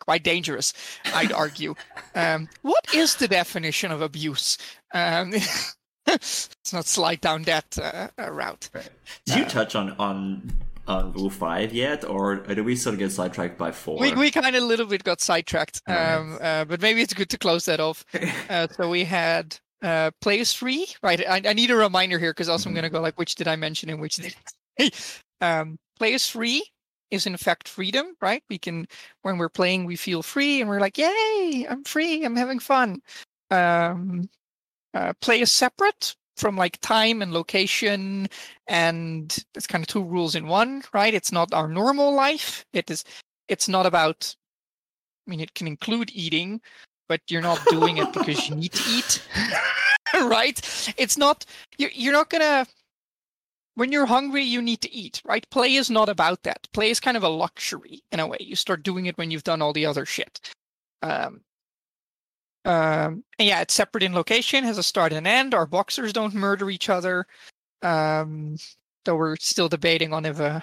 quite 0.00 0.24
dangerous, 0.24 0.72
I'd 1.14 1.32
argue. 1.32 1.74
Um, 2.14 2.48
what 2.62 2.84
is 2.94 3.14
the 3.16 3.28
definition 3.28 3.92
of 3.92 4.02
abuse? 4.02 4.58
Um, 4.92 5.32
let's 6.06 6.72
not 6.72 6.86
slide 6.86 7.20
down 7.20 7.42
that 7.44 7.78
uh, 7.78 8.08
uh, 8.18 8.30
route. 8.32 8.68
Did 9.26 9.36
you 9.36 9.44
touch 9.44 9.74
on 9.76 9.92
on 9.98 10.52
on 10.86 11.12
rule 11.12 11.30
five 11.30 11.72
yet, 11.72 12.04
or 12.04 12.36
did 12.36 12.64
we 12.64 12.74
sort 12.74 12.94
of 12.94 12.98
get 12.98 13.12
sidetracked 13.12 13.56
by 13.56 13.70
four? 13.70 14.00
We 14.00 14.12
we 14.14 14.30
kind 14.30 14.56
of 14.56 14.62
a 14.62 14.66
little 14.66 14.86
bit 14.86 15.04
got 15.04 15.20
sidetracked, 15.20 15.80
Alright. 15.88 16.18
um, 16.18 16.38
uh, 16.40 16.64
but 16.64 16.80
maybe 16.80 17.00
it's 17.02 17.14
good 17.14 17.30
to 17.30 17.38
close 17.38 17.64
that 17.66 17.80
off. 17.80 18.04
Uh, 18.50 18.66
so 18.76 18.88
we 18.90 19.04
had 19.04 19.56
uh, 19.82 20.10
players 20.20 20.52
free, 20.52 20.86
right? 21.04 21.20
I, 21.28 21.40
I 21.48 21.52
need 21.52 21.70
a 21.70 21.76
reminder 21.76 22.18
here 22.18 22.32
because 22.32 22.48
also 22.48 22.68
I'm 22.68 22.72
Mhm. 22.72 22.78
going 22.78 22.82
to 22.84 22.90
go 22.90 23.00
like, 23.00 23.16
which 23.16 23.36
did 23.36 23.46
I 23.46 23.54
mention 23.54 23.88
and 23.90 24.00
which 24.00 24.16
did 24.16 24.34
um, 25.40 25.78
players 25.98 26.26
free 26.28 26.64
is 27.10 27.26
in 27.26 27.36
fact 27.36 27.68
freedom, 27.68 28.16
right? 28.20 28.42
We 28.48 28.58
can 28.58 28.86
when 29.22 29.38
we're 29.38 29.48
playing, 29.48 29.84
we 29.84 29.96
feel 29.96 30.22
free, 30.22 30.60
and 30.60 30.68
we're 30.68 30.80
like, 30.80 30.98
yay, 30.98 31.66
I'm 31.68 31.84
free, 31.84 32.24
I'm 32.24 32.36
having 32.36 32.58
fun. 32.58 33.02
Um, 33.50 34.28
uh, 34.94 35.12
play 35.20 35.40
is 35.40 35.52
separate 35.52 36.14
from 36.36 36.56
like 36.56 36.80
time 36.80 37.22
and 37.22 37.32
location, 37.32 38.28
and 38.66 39.36
it's 39.54 39.66
kind 39.66 39.84
of 39.84 39.88
two 39.88 40.02
rules 40.02 40.34
in 40.34 40.46
one, 40.46 40.82
right? 40.92 41.14
It's 41.14 41.32
not 41.32 41.52
our 41.52 41.68
normal 41.68 42.14
life. 42.14 42.64
It 42.72 42.90
is. 42.90 43.04
It's 43.48 43.68
not 43.68 43.86
about. 43.86 44.34
I 45.26 45.30
mean, 45.30 45.40
it 45.40 45.54
can 45.54 45.66
include 45.66 46.10
eating, 46.12 46.60
but 47.08 47.20
you're 47.28 47.42
not 47.42 47.60
doing 47.68 47.98
it 47.98 48.12
because 48.12 48.48
you 48.48 48.56
need 48.56 48.72
to 48.72 48.90
eat, 48.90 49.22
right? 50.22 50.58
It's 50.96 51.16
not. 51.16 51.44
You're, 51.78 51.90
you're 51.92 52.12
not 52.12 52.30
gonna. 52.30 52.66
When 53.80 53.92
you're 53.92 54.04
hungry, 54.04 54.42
you 54.42 54.60
need 54.60 54.82
to 54.82 54.92
eat, 54.92 55.22
right? 55.24 55.48
Play 55.48 55.76
is 55.76 55.88
not 55.88 56.10
about 56.10 56.42
that. 56.42 56.68
Play 56.74 56.90
is 56.90 57.00
kind 57.00 57.16
of 57.16 57.22
a 57.22 57.30
luxury 57.30 58.02
in 58.12 58.20
a 58.20 58.26
way. 58.26 58.36
You 58.38 58.54
start 58.54 58.82
doing 58.82 59.06
it 59.06 59.16
when 59.16 59.30
you've 59.30 59.42
done 59.42 59.62
all 59.62 59.72
the 59.72 59.86
other 59.86 60.04
shit. 60.04 60.38
Um, 61.00 61.40
um, 62.66 63.24
yeah, 63.38 63.62
it's 63.62 63.72
separate 63.72 64.02
in 64.02 64.12
location, 64.12 64.64
has 64.64 64.76
a 64.76 64.82
start 64.82 65.14
and 65.14 65.26
end. 65.26 65.54
Our 65.54 65.64
boxers 65.64 66.12
don't 66.12 66.34
murder 66.34 66.68
each 66.68 66.90
other. 66.90 67.24
Um, 67.80 68.58
though 69.06 69.16
we're 69.16 69.36
still 69.36 69.70
debating 69.70 70.12
on 70.12 70.26
if 70.26 70.40
a 70.40 70.62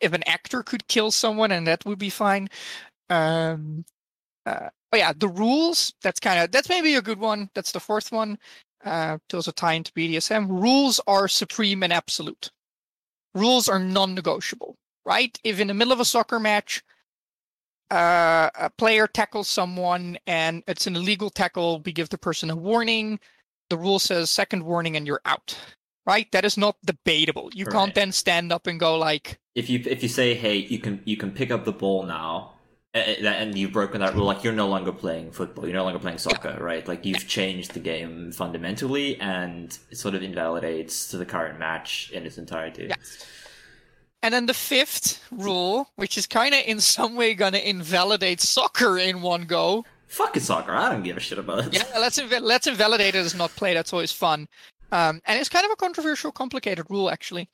if 0.00 0.12
an 0.12 0.24
actor 0.26 0.64
could 0.64 0.88
kill 0.88 1.12
someone 1.12 1.52
and 1.52 1.64
that 1.68 1.86
would 1.86 2.00
be 2.00 2.10
fine. 2.10 2.48
Um, 3.08 3.84
uh, 4.46 4.70
but 4.90 4.98
yeah, 4.98 5.12
the 5.16 5.28
rules. 5.28 5.92
That's 6.02 6.18
kind 6.18 6.40
of 6.40 6.50
that's 6.50 6.68
maybe 6.68 6.96
a 6.96 7.02
good 7.02 7.20
one. 7.20 7.50
That's 7.54 7.70
the 7.70 7.78
fourth 7.78 8.10
one. 8.10 8.36
Uh, 8.84 9.18
to 9.28 9.36
also 9.36 9.52
tie 9.52 9.74
into 9.74 9.92
BDSM. 9.92 10.48
Rules 10.48 11.00
are 11.06 11.28
supreme 11.28 11.84
and 11.84 11.92
absolute. 11.92 12.50
Rules 13.32 13.68
are 13.68 13.78
non-negotiable, 13.78 14.76
right? 15.04 15.38
If 15.44 15.60
in 15.60 15.68
the 15.68 15.74
middle 15.74 15.92
of 15.92 16.00
a 16.00 16.04
soccer 16.04 16.40
match, 16.40 16.82
uh, 17.92 18.50
a 18.58 18.70
player 18.70 19.06
tackles 19.06 19.48
someone 19.48 20.18
and 20.26 20.64
it's 20.66 20.88
an 20.88 20.96
illegal 20.96 21.30
tackle, 21.30 21.80
we 21.84 21.92
give 21.92 22.08
the 22.08 22.18
person 22.18 22.50
a 22.50 22.56
warning. 22.56 23.20
The 23.70 23.78
rule 23.78 24.00
says 24.00 24.30
second 24.30 24.64
warning 24.64 24.96
and 24.96 25.06
you're 25.06 25.22
out. 25.24 25.56
Right? 26.04 26.26
That 26.32 26.44
is 26.44 26.56
not 26.56 26.76
debatable. 26.84 27.50
You 27.54 27.64
can't 27.64 27.94
then 27.94 28.10
stand 28.10 28.50
up 28.50 28.66
and 28.66 28.80
go 28.80 28.98
like, 28.98 29.38
if 29.54 29.70
you 29.70 29.80
if 29.86 30.02
you 30.02 30.08
say, 30.08 30.34
"Hey, 30.34 30.56
you 30.56 30.80
can 30.80 31.00
you 31.04 31.16
can 31.16 31.30
pick 31.30 31.52
up 31.52 31.64
the 31.64 31.72
ball 31.72 32.04
now," 32.04 32.54
and 32.94 33.56
you've 33.56 33.72
broken 33.72 34.00
that 34.00 34.14
rule, 34.14 34.26
like 34.26 34.44
you're 34.44 34.52
no 34.52 34.68
longer 34.68 34.92
playing 34.92 35.32
football, 35.32 35.66
you're 35.66 35.76
no 35.76 35.84
longer 35.84 35.98
playing 35.98 36.18
soccer, 36.18 36.58
right? 36.60 36.86
Like 36.86 37.04
you've 37.04 37.26
changed 37.26 37.72
the 37.72 37.80
game 37.80 38.32
fundamentally, 38.32 39.18
and 39.20 39.76
it 39.90 39.96
sort 39.96 40.14
of 40.14 40.22
invalidates 40.22 41.08
to 41.08 41.16
the 41.16 41.24
current 41.24 41.58
match 41.58 42.10
in 42.12 42.26
its 42.26 42.38
entirety. 42.38 42.86
Yeah. 42.88 42.96
And 44.22 44.32
then 44.32 44.46
the 44.46 44.54
fifth 44.54 45.26
rule, 45.32 45.88
which 45.96 46.16
is 46.16 46.26
kind 46.26 46.54
of 46.54 46.60
in 46.64 46.80
some 46.80 47.16
way 47.16 47.34
going 47.34 47.54
to 47.54 47.68
invalidate 47.68 48.40
soccer 48.40 48.98
in 48.98 49.20
one 49.20 49.46
go. 49.46 49.84
Fuck 50.06 50.36
it, 50.36 50.42
soccer. 50.42 50.72
I 50.72 50.90
don't 50.90 51.02
give 51.02 51.16
a 51.16 51.20
shit 51.20 51.38
about 51.38 51.66
it. 51.66 51.74
Yeah, 51.74 51.98
let's 51.98 52.20
inv- 52.20 52.42
let's 52.42 52.66
invalidate 52.66 53.14
it 53.14 53.18
as 53.18 53.34
not 53.34 53.50
play. 53.56 53.74
That's 53.74 53.92
always 53.92 54.12
fun. 54.12 54.46
Um, 54.92 55.22
and 55.24 55.40
it's 55.40 55.48
kind 55.48 55.64
of 55.64 55.70
a 55.70 55.76
controversial, 55.76 56.30
complicated 56.30 56.86
rule 56.90 57.10
actually. 57.10 57.48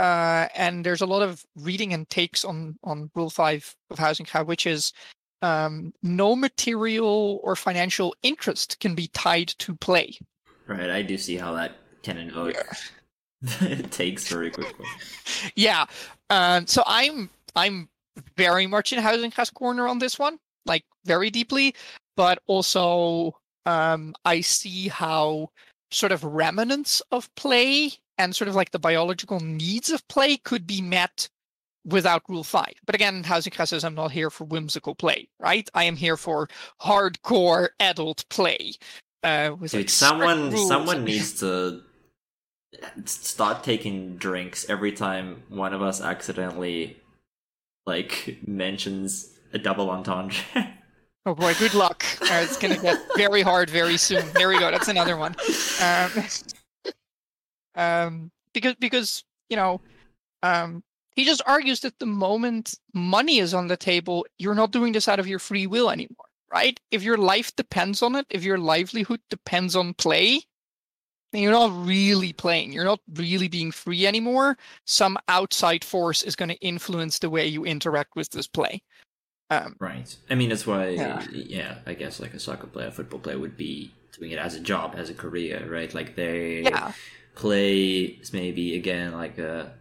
Uh, 0.00 0.48
and 0.54 0.82
there's 0.82 1.02
a 1.02 1.06
lot 1.06 1.20
of 1.20 1.44
reading 1.56 1.92
and 1.92 2.08
takes 2.08 2.42
on 2.42 2.78
on 2.82 3.10
Rule 3.14 3.28
Five 3.28 3.76
of 3.90 3.98
Huizinga, 3.98 4.46
which 4.46 4.66
is 4.66 4.94
um, 5.42 5.92
no 6.02 6.34
material 6.34 7.38
or 7.42 7.54
financial 7.54 8.14
interest 8.22 8.80
can 8.80 8.94
be 8.94 9.08
tied 9.08 9.48
to 9.58 9.76
play. 9.76 10.16
Right. 10.66 10.88
I 10.88 11.02
do 11.02 11.18
see 11.18 11.36
how 11.36 11.52
that 11.52 11.72
can 12.02 12.16
invoke 12.16 12.56
it 13.42 13.90
takes 13.92 14.26
very 14.26 14.50
quickly. 14.50 14.86
yeah. 15.54 15.84
Um, 16.30 16.66
so 16.66 16.82
I'm 16.86 17.28
I'm 17.54 17.90
very 18.38 18.66
much 18.66 18.94
in 18.94 19.02
Huizinga's 19.04 19.50
corner 19.50 19.86
on 19.86 19.98
this 19.98 20.18
one, 20.18 20.38
like 20.64 20.84
very 21.04 21.28
deeply, 21.28 21.74
but 22.16 22.38
also 22.46 23.36
um, 23.66 24.14
I 24.24 24.40
see 24.40 24.88
how 24.88 25.50
sort 25.90 26.12
of 26.12 26.24
remnants 26.24 27.02
of 27.12 27.34
play 27.34 27.92
and 28.20 28.36
sort 28.36 28.48
of 28.48 28.54
like 28.54 28.70
the 28.70 28.78
biological 28.78 29.40
needs 29.40 29.88
of 29.90 30.06
play 30.08 30.36
could 30.36 30.66
be 30.66 30.82
met 30.82 31.28
without 31.86 32.22
Rule 32.28 32.44
Five. 32.44 32.74
But 32.84 32.94
again, 32.94 33.24
Huizinga 33.24 33.66
says 33.66 33.82
I'm 33.82 33.94
not 33.94 34.12
here 34.12 34.28
for 34.28 34.44
whimsical 34.44 34.94
play, 34.94 35.28
right? 35.38 35.68
I 35.74 35.84
am 35.84 35.96
here 35.96 36.18
for 36.18 36.48
hardcore 36.82 37.70
adult 37.80 38.26
play. 38.28 38.74
Uh, 39.22 39.52
with 39.58 39.72
Dude, 39.72 39.80
like, 39.80 39.88
someone 39.88 40.54
someone 40.56 41.04
needs 41.10 41.40
to 41.40 41.82
start 43.06 43.64
taking 43.64 44.16
drinks 44.16 44.68
every 44.68 44.92
time 44.92 45.42
one 45.48 45.72
of 45.72 45.82
us 45.82 46.00
accidentally 46.00 46.96
like 47.86 48.38
mentions 48.46 49.30
a 49.52 49.58
double 49.58 49.90
entendre. 49.90 50.36
Oh 51.26 51.34
boy, 51.34 51.52
good 51.58 51.74
luck. 51.74 52.02
Uh, 52.22 52.40
it's 52.42 52.56
gonna 52.56 52.78
get 52.78 52.98
very 53.14 53.42
hard 53.42 53.68
very 53.68 53.98
soon. 53.98 54.24
There 54.32 54.48
we 54.48 54.58
go. 54.58 54.70
That's 54.70 54.88
another 54.88 55.18
one. 55.18 55.36
Um, 55.82 56.10
um, 57.74 58.30
because 58.52 58.74
because 58.78 59.24
you 59.48 59.56
know, 59.56 59.80
um, 60.42 60.82
he 61.14 61.24
just 61.24 61.42
argues 61.46 61.80
that 61.80 61.98
the 61.98 62.06
moment 62.06 62.74
money 62.94 63.38
is 63.38 63.52
on 63.52 63.66
the 63.66 63.76
table, 63.76 64.26
you're 64.38 64.54
not 64.54 64.70
doing 64.70 64.92
this 64.92 65.08
out 65.08 65.18
of 65.18 65.26
your 65.26 65.38
free 65.38 65.66
will 65.66 65.90
anymore, 65.90 66.26
right? 66.52 66.78
If 66.90 67.02
your 67.02 67.18
life 67.18 67.54
depends 67.56 68.02
on 68.02 68.14
it, 68.14 68.26
if 68.30 68.44
your 68.44 68.58
livelihood 68.58 69.20
depends 69.28 69.74
on 69.76 69.94
play, 69.94 70.40
then 71.32 71.42
you're 71.42 71.52
not 71.52 71.72
really 71.86 72.32
playing. 72.32 72.72
You're 72.72 72.84
not 72.84 73.00
really 73.14 73.48
being 73.48 73.70
free 73.72 74.06
anymore. 74.06 74.56
Some 74.86 75.18
outside 75.28 75.84
force 75.84 76.22
is 76.22 76.36
going 76.36 76.48
to 76.48 76.56
influence 76.56 77.18
the 77.18 77.30
way 77.30 77.46
you 77.46 77.64
interact 77.64 78.16
with 78.16 78.30
this 78.30 78.46
play. 78.46 78.82
Um, 79.50 79.74
right. 79.80 80.16
I 80.28 80.36
mean, 80.36 80.48
that's 80.48 80.66
why, 80.66 80.90
Yeah. 80.90 81.24
yeah. 81.32 81.78
I 81.86 81.94
guess 81.94 82.20
like 82.20 82.34
a 82.34 82.38
soccer 82.38 82.68
player, 82.68 82.90
football 82.90 83.18
player 83.18 83.38
would 83.38 83.56
be 83.56 83.92
doing 84.16 84.30
it 84.30 84.38
as 84.38 84.54
a 84.54 84.60
job, 84.60 84.94
as 84.96 85.10
a 85.10 85.14
career, 85.14 85.66
right? 85.68 85.92
Like 85.92 86.14
they 86.14 86.62
yeah, 86.62 86.92
play 87.40 87.76
is 88.22 88.32
maybe 88.32 88.74
again 88.76 89.12
like 89.12 89.38
a 89.38 89.72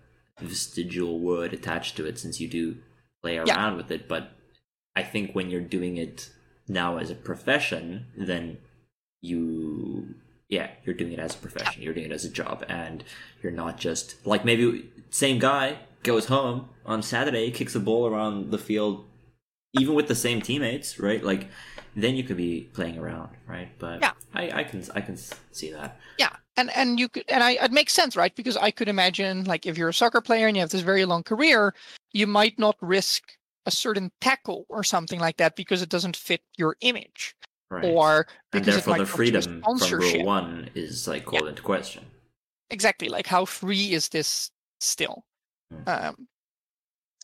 vestigial 0.41 1.19
word 1.19 1.53
attached 1.53 1.97
to 1.97 2.05
it 2.05 2.17
since 2.17 2.39
you 2.39 2.47
do 2.47 2.77
play 3.21 3.37
around 3.37 3.47
Yeah. 3.47 3.75
with 3.75 3.91
it. 3.91 4.07
But 4.07 4.31
I 4.95 5.03
think 5.03 5.33
when 5.35 5.49
you're 5.49 5.69
doing 5.77 5.97
it 5.97 6.29
now 6.67 6.97
as 6.97 7.09
a 7.11 7.15
profession, 7.15 8.05
then 8.17 8.57
you 9.21 10.15
yeah 10.47 10.69
you're 10.83 10.95
doing 10.95 11.11
it 11.11 11.19
as 11.19 11.35
a 11.35 11.37
profession 11.37 11.83
you're 11.83 11.93
doing 11.93 12.05
it 12.09 12.11
as 12.13 12.23
a 12.25 12.29
job 12.29 12.63
and 12.69 13.03
you're 13.43 13.51
not 13.51 13.77
just 13.77 14.15
like 14.25 14.43
maybe 14.45 14.89
same 15.09 15.37
guy 15.37 15.77
goes 16.03 16.25
home 16.27 16.69
on 16.85 17.03
saturday 17.03 17.51
kicks 17.51 17.75
a 17.75 17.79
ball 17.79 18.07
around 18.07 18.49
the 18.49 18.57
field 18.57 19.05
even 19.77 19.93
with 19.93 20.07
the 20.07 20.15
same 20.15 20.41
teammates 20.41 20.97
right 20.99 21.21
like 21.23 21.49
then 21.95 22.15
you 22.15 22.23
could 22.23 22.37
be 22.37 22.69
playing 22.73 22.97
around 22.97 23.29
right 23.45 23.69
but 23.77 23.99
Yeah. 24.01 24.13
i 24.33 24.43
i 24.61 24.63
can 24.63 24.81
i 24.95 25.01
can 25.01 25.17
see 25.51 25.69
that 25.73 25.99
yeah, 26.17 26.33
and 26.59 26.69
and 26.75 26.99
you 26.99 27.09
could, 27.09 27.23
and 27.29 27.43
I 27.43 27.51
it 27.63 27.71
makes 27.71 27.93
sense, 27.93 28.15
right? 28.15 28.35
Because 28.35 28.57
I 28.57 28.71
could 28.71 28.89
imagine, 28.89 29.45
like, 29.45 29.65
if 29.65 29.77
you're 29.77 29.89
a 29.89 29.93
soccer 29.93 30.21
player 30.21 30.47
and 30.47 30.55
you 30.55 30.61
have 30.61 30.69
this 30.69 30.81
very 30.81 31.05
long 31.05 31.23
career, 31.23 31.73
you 32.11 32.27
might 32.27 32.59
not 32.59 32.75
risk 32.81 33.37
a 33.65 33.71
certain 33.71 34.11
tackle 34.19 34.65
or 34.69 34.83
something 34.83 35.19
like 35.19 35.37
that 35.37 35.55
because 35.55 35.81
it 35.81 35.89
doesn't 35.89 36.17
fit 36.17 36.41
your 36.57 36.75
image, 36.81 37.35
right. 37.69 37.85
Or 37.85 38.27
because 38.51 38.67
it 38.67 38.71
therefore 38.85 38.93
the 38.93 38.97
come 38.97 39.05
to 39.05 39.13
a 39.13 39.15
freedom 39.15 39.63
from 39.77 39.99
rule 39.99 40.25
one 40.25 40.69
is 40.75 41.07
like 41.07 41.25
called 41.25 41.47
into 41.47 41.61
question. 41.61 42.05
Exactly. 42.69 43.09
Like 43.09 43.27
how 43.27 43.45
free 43.45 43.93
is 43.93 44.09
this 44.09 44.51
still? 44.79 45.23
Hmm. 45.71 45.89
um 45.89 46.27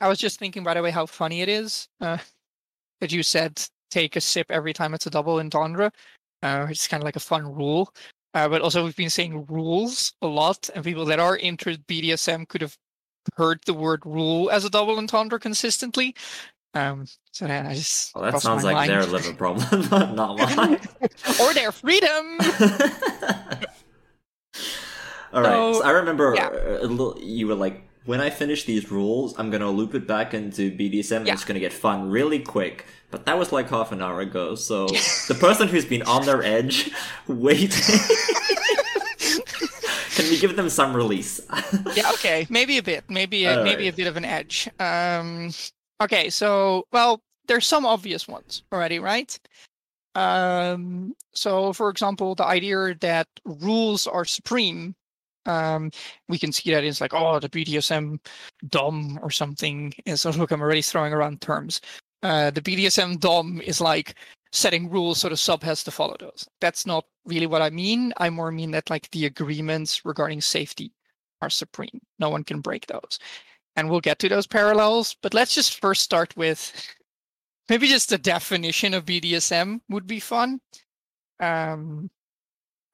i 0.02 0.08
was 0.08 0.20
just 0.20 0.38
thinking 0.38 0.64
by 0.64 0.76
the 0.76 0.82
way 0.84 0.92
how 0.92 1.08
funny 1.08 1.42
it 1.42 1.50
is 1.50 1.88
uh 2.02 2.18
that 3.00 3.12
you 3.12 3.24
said 3.24 3.60
take 3.90 4.16
a 4.16 4.22
sip 4.22 4.52
every 4.52 4.74
time 4.74 4.94
it's 4.94 5.08
a 5.08 5.10
double 5.10 5.40
entendre. 5.40 5.92
Uh 6.44 6.68
it's 6.70 6.88
kind 6.88 7.02
of 7.02 7.06
like 7.06 7.16
a 7.16 7.20
fun 7.20 7.44
rule 7.44 7.92
uh, 8.36 8.48
but 8.48 8.62
also 8.62 8.84
we've 8.84 8.96
been 8.96 9.10
saying 9.10 9.46
rules 9.50 10.14
a 10.22 10.28
lot 10.28 10.70
and 10.76 10.84
people 10.84 11.06
that 11.06 11.20
are 11.20 11.36
into 11.36 11.78
bdsm 11.78 12.48
could 12.48 12.62
have 12.62 12.78
heard 13.36 13.60
the 13.66 13.74
word 13.74 14.02
rule 14.06 14.52
as 14.52 14.64
a 14.66 14.70
double 14.70 14.98
entendre 14.98 15.40
consistently 15.40 16.14
um 16.76 17.08
so 17.32 17.48
then 17.48 17.66
i 17.66 17.74
just 17.74 18.14
well 18.14 18.24
that 18.24 18.40
sounds 18.40 18.64
like 18.64 18.88
their 18.88 19.00
mind. 19.00 19.12
liver 19.12 19.34
problem 19.34 19.90
not 20.16 20.38
mine 20.38 20.80
or 21.42 21.54
their 21.54 21.72
freedom 21.72 22.38
All 25.36 25.42
right. 25.42 25.52
So, 25.52 25.74
So 25.74 25.84
I 25.84 25.92
remember 25.92 26.34
yeah. 26.34 26.50
a 26.50 26.88
little. 26.88 27.20
You 27.20 27.48
were 27.48 27.56
like, 27.56 27.84
when 28.06 28.22
I 28.22 28.30
finish 28.30 28.66
these 28.66 28.92
rules, 28.92 29.38
I'm 29.38 29.50
gonna 29.50 29.70
loop 29.70 29.94
it 29.96 30.08
back 30.08 30.34
into 30.34 30.72
BDSM, 30.72 31.18
and 31.18 31.28
Yeah. 31.28 31.34
it's 31.34 31.44
gonna 31.46 31.60
get 31.60 31.74
fun 31.74 32.10
really 32.10 32.40
quick. 32.40 32.86
But 33.12 33.26
that 33.28 33.38
was 33.38 33.52
like 33.52 33.70
half 33.70 33.92
an 33.92 34.02
hour 34.02 34.20
ago. 34.22 34.56
So 34.56 34.88
the 35.28 35.36
person 35.40 35.68
who's 35.68 35.86
been 35.86 36.02
on 36.04 36.26
their 36.26 36.44
edge, 36.44 36.92
waiting. 37.28 38.00
Can 40.16 40.30
we 40.30 40.40
give 40.40 40.56
them 40.56 40.70
some 40.70 40.96
release? 40.96 41.42
yeah 41.94 42.10
okay 42.14 42.48
maybe 42.50 42.78
a 42.78 42.84
bit 42.84 43.04
maybe 43.10 43.44
a, 43.46 43.64
maybe 43.64 43.88
a 43.90 43.94
bit 43.94 44.08
of 44.08 44.16
an 44.16 44.24
edge 44.24 44.70
um 44.80 45.52
okay 46.02 46.30
so 46.30 46.86
well 46.94 47.22
there's 47.48 47.68
some 47.68 47.86
obvious 47.86 48.26
ones 48.28 48.64
already 48.72 48.98
right 48.98 49.38
um 50.16 51.14
so 51.34 51.74
for 51.74 51.90
example 51.90 52.34
the 52.34 52.46
idea 52.46 52.96
that 53.02 53.28
rules 53.44 54.08
are 54.08 54.24
supreme 54.26 54.96
um 55.46 55.92
we 56.28 56.38
can 56.38 56.52
see 56.52 56.72
that 56.72 56.84
it's 56.84 57.02
like 57.02 57.14
oh 57.14 57.40
the 57.40 57.50
bdsm 57.50 58.20
dom 58.70 59.20
or 59.22 59.30
something 59.30 59.94
and 60.06 60.20
so 60.20 60.30
look 60.40 60.52
i'm 60.52 60.62
already 60.62 60.82
throwing 60.82 61.14
around 61.14 61.42
terms 61.42 61.82
uh 62.24 62.50
the 62.52 62.62
bdsm 62.62 63.20
dom 63.20 63.62
is 63.62 63.82
like 63.82 64.16
setting 64.52 64.90
rules 64.90 65.20
so 65.20 65.30
the 65.30 65.38
sub 65.38 65.62
has 65.62 65.84
to 65.84 65.92
follow 65.92 66.16
those 66.20 66.48
that's 66.62 66.86
not 66.86 67.06
really 67.26 67.48
what 67.48 67.62
i 67.62 67.70
mean 67.70 68.14
i 68.18 68.30
more 68.30 68.52
mean 68.52 68.72
that 68.72 68.90
like 68.90 69.10
the 69.12 69.26
agreements 69.26 70.06
regarding 70.06 70.40
safety 70.40 70.94
are 71.42 71.50
supreme. 71.50 72.02
No 72.20 72.30
one 72.30 72.44
can 72.44 72.62
break 72.62 72.88
those. 72.88 73.20
And 73.76 73.90
we'll 73.90 74.02
get 74.02 74.20
to 74.20 74.30
those 74.30 74.48
parallels, 74.48 75.16
but 75.22 75.34
let's 75.34 75.54
just 75.54 75.82
first 75.82 76.02
start 76.02 76.36
with 76.38 76.72
maybe 77.70 77.88
just 77.88 78.10
the 78.10 78.18
definition 78.18 78.94
of 78.94 79.06
BDSM 79.06 79.82
would 79.90 80.08
be 80.08 80.20
fun. 80.20 80.60
Um, 81.40 82.10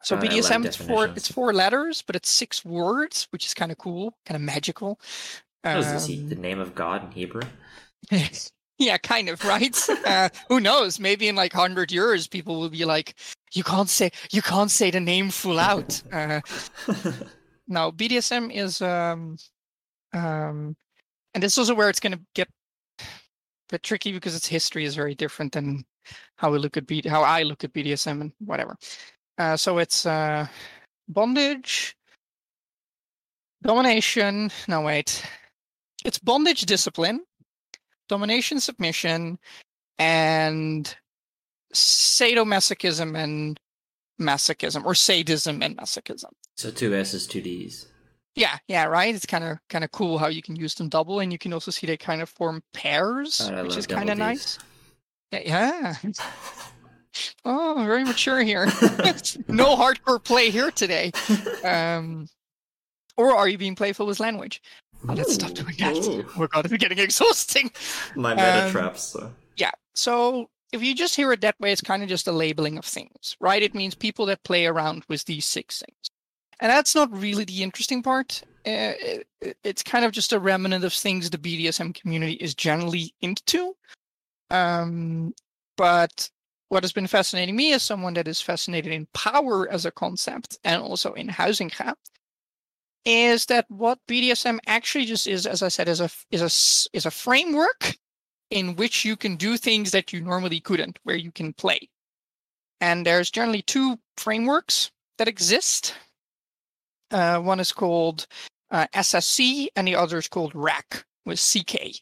so 0.04 0.18
BDSM 0.18 0.66
it's 0.66 0.76
four 0.76 1.06
it's 1.16 1.32
four 1.32 1.54
letters, 1.54 2.02
but 2.02 2.16
it's 2.16 2.30
six 2.30 2.66
words, 2.66 3.28
which 3.32 3.46
is 3.46 3.54
kind 3.54 3.72
of 3.72 3.78
cool, 3.78 4.18
kind 4.26 4.36
of 4.36 4.42
magical. 4.42 5.00
What 5.64 5.78
is 5.78 5.92
this? 5.92 6.08
The 6.30 6.36
Um, 6.36 6.42
name 6.42 6.60
of 6.60 6.74
God 6.76 7.04
in 7.04 7.12
Hebrew? 7.12 7.42
yeah, 8.78 8.98
kind 8.98 9.30
of, 9.30 9.44
right? 9.46 9.78
uh, 10.06 10.30
who 10.50 10.60
knows? 10.60 11.00
Maybe 11.00 11.28
in 11.28 11.36
like 11.36 11.54
hundred 11.54 11.92
years, 11.92 12.28
people 12.28 12.60
will 12.60 12.70
be 12.70 12.86
like, 12.86 13.16
"You 13.54 13.64
can't 13.64 13.90
say, 13.90 14.12
you 14.32 14.42
can't 14.42 14.72
say 14.72 14.92
the 14.92 15.00
name 15.00 15.30
full 15.30 15.60
out." 15.60 16.02
Uh, 16.12 16.42
now 17.68 17.92
BDSM 17.92 18.52
is 18.54 18.82
um 18.82 19.38
um 20.14 20.76
and 21.34 21.42
this 21.42 21.54
is 21.54 21.60
also 21.60 21.76
where 21.76 21.90
it's 21.90 22.00
going 22.00 22.12
to 22.12 22.20
get 22.36 22.50
a 23.00 23.04
bit 23.70 23.84
tricky 23.84 24.12
because 24.12 24.36
its 24.36 24.48
history 24.48 24.84
is 24.84 24.96
very 24.96 25.16
different 25.16 25.54
than 25.54 25.86
how 26.36 26.52
we 26.52 26.58
look 26.58 26.76
at 26.76 26.86
B 26.88 27.02
how 27.08 27.22
I 27.24 27.44
look 27.44 27.64
at 27.64 27.72
BDSM 27.72 28.20
and 28.20 28.32
whatever. 28.40 28.76
Uh 29.38 29.58
so 29.58 29.78
it's 29.78 30.06
uh 30.06 30.48
bondage 31.08 31.96
domination 33.64 34.52
no 34.68 34.82
wait 34.82 35.24
it's 36.06 36.18
bondage 36.20 36.62
discipline 36.62 37.22
domination 38.10 38.60
submission 38.60 39.38
and 40.00 40.96
sadomasochism 41.74 43.16
and 43.16 43.60
masochism 44.20 44.84
or 44.86 44.96
sadism 44.96 45.62
and 45.62 45.78
masochism 45.78 46.32
so 46.56 46.70
two 46.70 46.94
S's, 46.94 47.26
two 47.26 47.42
D's. 47.42 47.88
yeah, 48.36 48.58
yeah, 48.68 48.86
right. 48.86 49.16
It's 49.16 49.26
kind 49.26 49.44
of 49.44 49.58
kind 49.70 49.84
of 49.84 49.92
cool 49.92 50.20
how 50.20 50.28
you 50.28 50.42
can 50.44 50.56
use 50.56 50.76
them 50.76 50.90
double, 50.90 51.20
and 51.20 51.32
you 51.32 51.40
can 51.40 51.54
also 51.54 51.72
see 51.72 51.88
they 51.88 51.98
kind 51.98 52.22
of 52.22 52.30
form 52.30 52.62
pairs, 52.74 53.42
I 53.42 53.64
which 53.64 53.78
is 53.78 53.88
kind 53.88 54.10
of 54.10 54.18
nice. 54.20 54.60
Yeah, 55.32 55.40
yeah. 55.44 55.96
Oh, 57.46 57.84
very 57.86 58.04
mature 58.04 58.42
here. 58.42 58.66
no 59.48 59.76
hardcore 59.76 60.24
play 60.24 60.50
here 60.50 60.72
today. 60.72 61.12
Um, 61.64 62.28
or 63.18 63.36
are 63.36 63.48
you 63.48 63.58
being 63.58 63.76
playful 63.76 64.06
with 64.06 64.20
language? 64.20 64.62
Oh, 65.08 65.14
let's 65.14 65.34
stop 65.34 65.52
doing 65.54 65.76
that. 65.80 65.96
Ooh. 65.98 66.26
Oh 66.38 66.48
god, 66.48 66.66
it's 66.66 66.78
getting 66.78 67.00
exhausting. 67.00 67.72
My 68.16 68.34
meta 68.36 68.66
Um, 68.66 68.72
traps. 68.72 69.02
So. 69.04 69.32
Yeah. 69.58 69.72
So 69.96 70.50
if 70.72 70.82
you 70.84 70.96
just 70.96 71.16
hear 71.16 71.32
it 71.34 71.42
that 71.42 71.60
way, 71.60 71.72
it's 71.72 71.82
kind 71.82 72.02
of 72.04 72.10
just 72.10 72.28
a 72.28 72.32
labeling 72.32 72.78
of 72.78 72.86
things, 72.86 73.36
right? 73.40 73.62
It 73.62 73.74
means 73.76 73.94
people 73.96 74.26
that 74.28 74.44
play 74.44 74.66
around 74.66 75.04
with 75.10 75.26
these 75.26 75.46
six 75.46 75.80
things. 75.80 75.98
And 76.60 76.70
that's 76.70 76.94
not 76.96 77.12
really 77.12 77.44
the 77.44 77.64
interesting 77.64 78.02
part. 78.04 78.44
Uh, 78.66 78.94
it- 79.00 79.28
it- 79.42 79.58
it's 79.64 79.84
kind 79.84 80.06
of 80.06 80.12
just 80.12 80.32
a 80.34 80.40
remnant 80.40 80.84
of 80.86 80.94
things 80.94 81.30
the 81.30 81.38
BDSM 81.40 81.94
community 81.94 82.34
is 82.34 82.54
generally 82.56 83.14
into. 83.22 83.76
Um, 84.52 85.34
but 85.78 86.30
what 86.72 86.86
has 86.86 86.94
been 86.94 87.08
fascinating 87.08 87.54
me 87.54 87.74
as 87.74 87.84
someone 87.84 88.14
that 88.14 88.30
is 88.30 88.40
fascinated 88.40 88.94
in 88.94 89.06
power 89.14 89.70
as 89.70 89.86
a 89.86 89.92
concept 89.92 90.58
and 90.64 90.82
also 90.82 91.12
in 91.14 91.28
Huizinga 91.28 91.94
is 93.04 93.46
that 93.48 93.66
what 93.68 94.00
BDSM 94.08 94.58
actually 94.68 95.04
just 95.04 95.28
is, 95.28 95.46
as 95.46 95.64
I 95.64 95.68
said, 95.68 95.90
is 95.90 96.00
a 96.00 96.10
is 96.32 96.42
a 96.42 96.96
is 96.96 97.06
a 97.06 97.12
framework 97.12 97.98
in 98.52 98.78
which 98.78 99.04
you 99.04 99.18
can 99.18 99.36
do 99.36 99.58
things 99.58 99.92
that 99.92 100.14
you 100.14 100.22
normally 100.22 100.62
couldn't, 100.62 100.98
where 101.04 101.18
you 101.18 101.32
can 101.34 101.52
play. 101.52 101.90
And 102.80 103.06
there's 103.06 103.32
generally 103.32 103.64
two 103.64 103.98
frameworks 104.16 104.92
that 105.18 105.28
exist. 105.28 105.94
Uh, 107.12 107.40
one 107.40 107.60
is 107.60 107.74
called 107.74 108.28
uh, 108.70 108.88
SSC, 108.96 109.68
and 109.76 109.86
the 109.86 109.96
other 109.96 110.20
is 110.20 110.30
called 110.30 110.56
RAC 110.56 111.06
with 111.26 111.38
CK, 111.38 112.00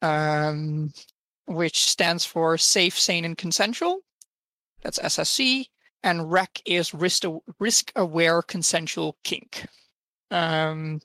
um, 0.00 0.90
which 1.46 1.84
stands 1.86 2.24
for 2.24 2.56
Safe, 2.58 2.98
Sane, 2.98 3.24
and 3.24 3.36
Consensual. 3.36 4.00
That's 4.82 4.98
SSC. 4.98 5.66
And 6.02 6.32
REC 6.32 6.62
is 6.64 6.94
risk 6.94 7.24
risk 7.58 7.92
aware 7.94 8.40
consensual 8.40 9.18
kink. 9.22 9.66
Um, 10.30 11.00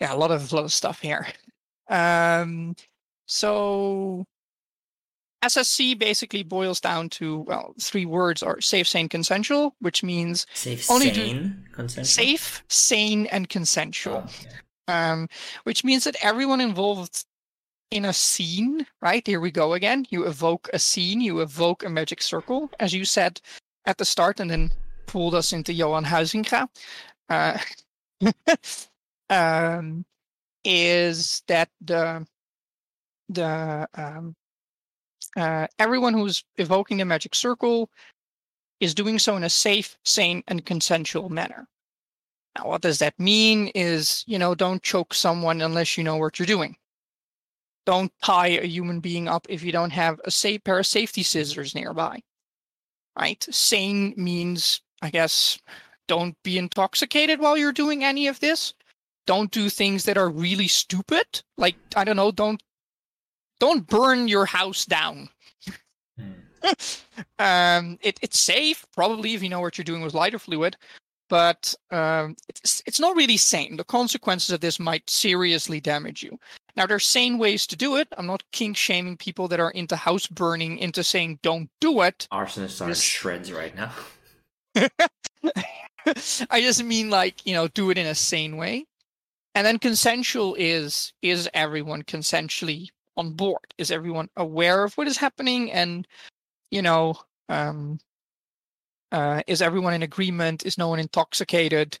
yeah, 0.00 0.12
a 0.12 0.16
lot 0.16 0.32
of 0.32 0.52
lot 0.52 0.64
of 0.64 0.72
stuff 0.72 1.00
here. 1.00 1.28
Um, 1.88 2.74
so 3.26 4.24
SSC 5.44 5.96
basically 5.98 6.42
boils 6.42 6.80
down 6.80 7.08
to 7.10 7.38
well, 7.40 7.74
three 7.80 8.06
words 8.06 8.42
are 8.42 8.60
safe, 8.60 8.88
sane, 8.88 9.08
consensual, 9.08 9.76
which 9.78 10.02
means 10.02 10.46
Safe, 10.52 10.90
Only 10.90 11.14
sane, 11.14 11.64
consensual. 11.72 12.04
safe, 12.04 12.64
sane, 12.68 13.26
and 13.26 13.48
consensual. 13.48 14.24
Oh, 14.88 14.92
um, 14.92 15.28
which 15.62 15.84
means 15.84 16.02
that 16.04 16.16
everyone 16.22 16.60
involved 16.60 17.24
in 17.90 18.04
a 18.04 18.12
scene, 18.12 18.86
right? 19.02 19.26
Here 19.26 19.40
we 19.40 19.50
go 19.50 19.74
again. 19.74 20.06
You 20.10 20.26
evoke 20.26 20.68
a 20.72 20.78
scene, 20.78 21.20
you 21.20 21.40
evoke 21.40 21.84
a 21.84 21.88
magic 21.88 22.22
circle, 22.22 22.70
as 22.78 22.94
you 22.94 23.04
said 23.04 23.40
at 23.86 23.98
the 23.98 24.04
start, 24.04 24.40
and 24.40 24.50
then 24.50 24.70
pulled 25.06 25.34
us 25.34 25.52
into 25.52 25.72
Johan 25.72 26.04
Huizinga. 26.04 26.68
Uh, 27.28 27.58
um, 29.30 30.04
is 30.64 31.42
that 31.48 31.68
the 31.80 32.26
the 33.28 33.88
um, 33.94 34.34
uh, 35.36 35.66
everyone 35.78 36.14
who's 36.14 36.44
evoking 36.56 36.98
the 36.98 37.04
magic 37.04 37.34
circle 37.34 37.90
is 38.80 38.94
doing 38.94 39.18
so 39.18 39.36
in 39.36 39.44
a 39.44 39.50
safe, 39.50 39.96
sane, 40.04 40.42
and 40.48 40.64
consensual 40.64 41.28
manner. 41.28 41.68
Now, 42.56 42.68
what 42.68 42.82
does 42.82 42.98
that 42.98 43.18
mean? 43.18 43.68
Is, 43.74 44.24
you 44.26 44.38
know, 44.38 44.54
don't 44.54 44.82
choke 44.82 45.14
someone 45.14 45.60
unless 45.60 45.96
you 45.96 46.04
know 46.04 46.16
what 46.16 46.38
you're 46.38 46.46
doing. 46.46 46.76
Don't 47.90 48.12
tie 48.22 48.46
a 48.46 48.66
human 48.68 49.00
being 49.00 49.26
up 49.26 49.48
if 49.48 49.64
you 49.64 49.72
don't 49.72 49.90
have 49.90 50.20
a 50.24 50.30
safe 50.30 50.62
pair 50.62 50.78
of 50.78 50.86
safety 50.86 51.24
scissors 51.24 51.74
nearby. 51.74 52.22
Right? 53.18 53.44
Sane 53.50 54.14
means, 54.16 54.80
I 55.02 55.10
guess, 55.10 55.58
don't 56.06 56.40
be 56.44 56.56
intoxicated 56.56 57.40
while 57.40 57.56
you're 57.56 57.72
doing 57.72 58.04
any 58.04 58.28
of 58.28 58.38
this. 58.38 58.74
Don't 59.26 59.50
do 59.50 59.68
things 59.68 60.04
that 60.04 60.16
are 60.16 60.30
really 60.30 60.68
stupid. 60.68 61.42
Like, 61.58 61.74
I 61.96 62.04
don't 62.04 62.14
know, 62.14 62.30
don't 62.30 62.62
don't 63.58 63.88
burn 63.88 64.28
your 64.28 64.46
house 64.46 64.86
down 64.86 65.28
Hmm. 66.16 66.32
um, 67.40 67.98
it, 68.02 68.20
it's 68.22 68.38
safe, 68.38 68.86
probably 68.94 69.34
if 69.34 69.42
you 69.42 69.48
know 69.48 69.60
what 69.60 69.78
you're 69.78 69.84
doing 69.84 70.02
with 70.02 70.14
lighter 70.14 70.38
fluid, 70.38 70.76
but 71.28 71.74
um, 71.90 72.36
it's 72.48 72.82
it's 72.86 73.00
not 73.00 73.16
really 73.16 73.36
sane. 73.36 73.76
The 73.76 73.84
consequences 73.84 74.50
of 74.50 74.60
this 74.60 74.78
might 74.78 75.08
seriously 75.08 75.80
damage 75.80 76.22
you. 76.22 76.38
Now, 76.76 76.86
there's 76.86 77.06
sane 77.06 77.38
ways 77.38 77.66
to 77.68 77.76
do 77.76 77.96
it. 77.96 78.08
I'm 78.16 78.26
not 78.26 78.42
kink 78.52 78.76
shaming 78.76 79.16
people 79.16 79.48
that 79.48 79.60
are 79.60 79.70
into 79.70 79.96
house 79.96 80.26
burning 80.26 80.78
into 80.78 81.02
saying 81.04 81.40
don't 81.42 81.70
do 81.80 82.02
it. 82.02 82.28
Arsonists 82.32 82.84
are 82.84 82.88
in 82.88 82.94
shreds 82.94 83.52
right 83.52 83.74
now. 83.74 83.92
I 86.50 86.60
just 86.60 86.82
mean 86.82 87.10
like 87.10 87.44
you 87.44 87.52
know 87.52 87.68
do 87.68 87.90
it 87.90 87.98
in 87.98 88.06
a 88.06 88.14
sane 88.14 88.56
way, 88.56 88.86
and 89.54 89.66
then 89.66 89.78
consensual 89.78 90.54
is 90.58 91.12
is 91.22 91.48
everyone 91.54 92.02
consensually 92.04 92.88
on 93.16 93.32
board? 93.32 93.74
Is 93.78 93.90
everyone 93.90 94.28
aware 94.36 94.84
of 94.84 94.94
what 94.94 95.08
is 95.08 95.16
happening? 95.16 95.70
And 95.72 96.06
you 96.70 96.82
know, 96.82 97.16
um, 97.48 97.98
uh, 99.12 99.42
is 99.46 99.60
everyone 99.60 99.94
in 99.94 100.02
agreement? 100.02 100.64
Is 100.64 100.78
no 100.78 100.88
one 100.88 101.00
intoxicated? 101.00 101.98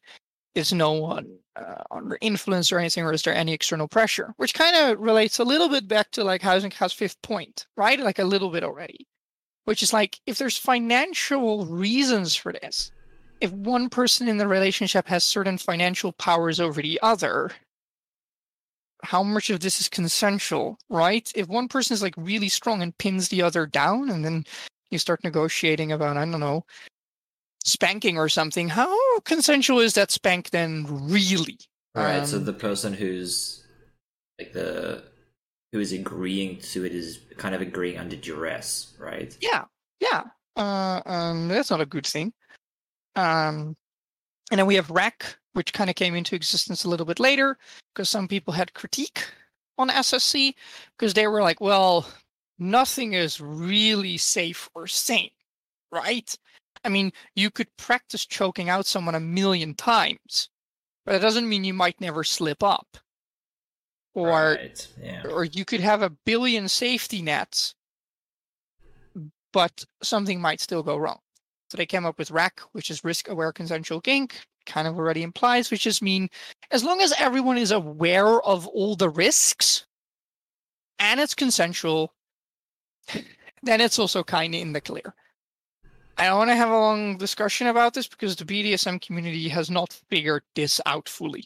Is 0.54 0.72
no 0.72 0.92
one 0.92 1.39
uh, 1.56 1.82
under 1.90 2.18
influence 2.20 2.72
or 2.72 2.78
anything, 2.78 3.04
or 3.04 3.12
is 3.12 3.22
there 3.22 3.34
any 3.34 3.52
external 3.52 3.88
pressure? 3.88 4.32
Which 4.36 4.54
kind 4.54 4.76
of 4.76 5.00
relates 5.00 5.38
a 5.38 5.44
little 5.44 5.68
bit 5.68 5.88
back 5.88 6.10
to 6.12 6.24
like 6.24 6.42
Huizinga's 6.42 6.92
fifth 6.92 7.20
point, 7.22 7.66
right? 7.76 7.98
Like 8.00 8.18
a 8.18 8.24
little 8.24 8.50
bit 8.50 8.64
already, 8.64 9.06
which 9.64 9.82
is 9.82 9.92
like 9.92 10.20
if 10.26 10.38
there's 10.38 10.56
financial 10.56 11.66
reasons 11.66 12.34
for 12.34 12.52
this, 12.52 12.90
if 13.40 13.52
one 13.52 13.88
person 13.88 14.28
in 14.28 14.38
the 14.38 14.48
relationship 14.48 15.08
has 15.08 15.24
certain 15.24 15.58
financial 15.58 16.12
powers 16.12 16.60
over 16.60 16.82
the 16.82 17.00
other, 17.02 17.50
how 19.02 19.22
much 19.22 19.50
of 19.50 19.60
this 19.60 19.80
is 19.80 19.88
consensual, 19.88 20.78
right? 20.88 21.30
If 21.34 21.48
one 21.48 21.68
person 21.68 21.94
is 21.94 22.02
like 22.02 22.14
really 22.16 22.48
strong 22.48 22.82
and 22.82 22.96
pins 22.98 23.28
the 23.28 23.42
other 23.42 23.66
down, 23.66 24.10
and 24.10 24.24
then 24.24 24.44
you 24.90 24.98
start 24.98 25.24
negotiating 25.24 25.92
about, 25.92 26.16
I 26.16 26.24
don't 26.26 26.40
know, 26.40 26.64
spanking 27.64 28.18
or 28.18 28.28
something, 28.28 28.68
how 28.68 29.20
consensual 29.20 29.80
is 29.80 29.94
that 29.94 30.10
spank 30.10 30.50
then 30.50 30.86
really? 30.88 31.58
Right. 31.94 32.26
so 32.26 32.38
Um, 32.38 32.44
the 32.44 32.52
person 32.52 32.92
who's 32.92 33.66
like 34.38 34.52
the 34.52 35.02
who 35.72 35.80
is 35.80 35.92
agreeing 35.92 36.58
to 36.58 36.84
it 36.84 36.92
is 36.92 37.20
kind 37.36 37.54
of 37.54 37.60
agreeing 37.60 37.98
under 37.98 38.16
duress, 38.16 38.94
right? 38.98 39.36
Yeah, 39.40 39.64
yeah. 40.00 40.24
Uh, 40.56 41.00
um, 41.06 41.48
that's 41.48 41.70
not 41.70 41.80
a 41.80 41.86
good 41.86 42.06
thing. 42.06 42.32
Um, 43.14 43.76
and 44.50 44.58
then 44.58 44.66
we 44.66 44.74
have 44.74 44.90
REC, 44.90 45.36
which 45.52 45.72
kind 45.72 45.88
of 45.88 45.96
came 45.96 46.14
into 46.14 46.34
existence 46.34 46.84
a 46.84 46.88
little 46.88 47.06
bit 47.06 47.20
later 47.20 47.56
because 47.94 48.08
some 48.08 48.26
people 48.26 48.52
had 48.52 48.74
critique 48.74 49.24
on 49.78 49.88
SSC 49.90 50.54
because 50.98 51.14
they 51.14 51.28
were 51.28 51.42
like, 51.42 51.60
well, 51.60 52.06
nothing 52.58 53.12
is 53.12 53.40
really 53.40 54.16
safe 54.16 54.68
or 54.74 54.86
sane, 54.86 55.30
right? 55.92 56.36
I 56.84 56.88
mean, 56.88 57.12
you 57.34 57.50
could 57.50 57.68
practice 57.76 58.24
choking 58.26 58.68
out 58.68 58.86
someone 58.86 59.14
a 59.14 59.20
million 59.20 59.74
times, 59.74 60.48
but 61.04 61.14
it 61.14 61.20
doesn't 61.20 61.48
mean 61.48 61.64
you 61.64 61.74
might 61.74 62.00
never 62.00 62.24
slip 62.24 62.62
up. 62.62 62.96
Or 64.14 64.56
right. 64.58 64.88
yeah. 65.00 65.22
or 65.24 65.44
you 65.44 65.64
could 65.64 65.80
have 65.80 66.02
a 66.02 66.10
billion 66.10 66.68
safety 66.68 67.22
nets, 67.22 67.74
but 69.52 69.84
something 70.02 70.40
might 70.40 70.60
still 70.60 70.82
go 70.82 70.96
wrong. 70.96 71.18
So 71.70 71.76
they 71.76 71.86
came 71.86 72.04
up 72.04 72.18
with 72.18 72.32
RAC, 72.32 72.60
which 72.72 72.90
is 72.90 73.04
risk 73.04 73.28
aware 73.28 73.52
consensual 73.52 74.00
kink, 74.00 74.40
kind 74.66 74.88
of 74.88 74.96
already 74.98 75.22
implies, 75.22 75.70
which 75.70 75.82
just 75.82 76.02
mean 76.02 76.28
as 76.72 76.82
long 76.82 77.00
as 77.00 77.14
everyone 77.18 77.58
is 77.58 77.70
aware 77.70 78.42
of 78.42 78.66
all 78.66 78.96
the 78.96 79.08
risks 79.08 79.86
and 80.98 81.20
it's 81.20 81.34
consensual, 81.34 82.12
then 83.62 83.80
it's 83.80 83.98
also 83.98 84.24
kind 84.24 84.54
of 84.54 84.60
in 84.60 84.72
the 84.72 84.80
clear. 84.80 85.14
I 86.20 86.34
want 86.34 86.50
to 86.50 86.56
have 86.56 86.70
a 86.70 86.78
long 86.78 87.16
discussion 87.16 87.66
about 87.66 87.94
this 87.94 88.06
because 88.06 88.36
the 88.36 88.44
BDSM 88.44 89.00
community 89.00 89.48
has 89.48 89.70
not 89.70 89.92
figured 90.10 90.42
this 90.54 90.80
out 90.86 91.08
fully. 91.08 91.44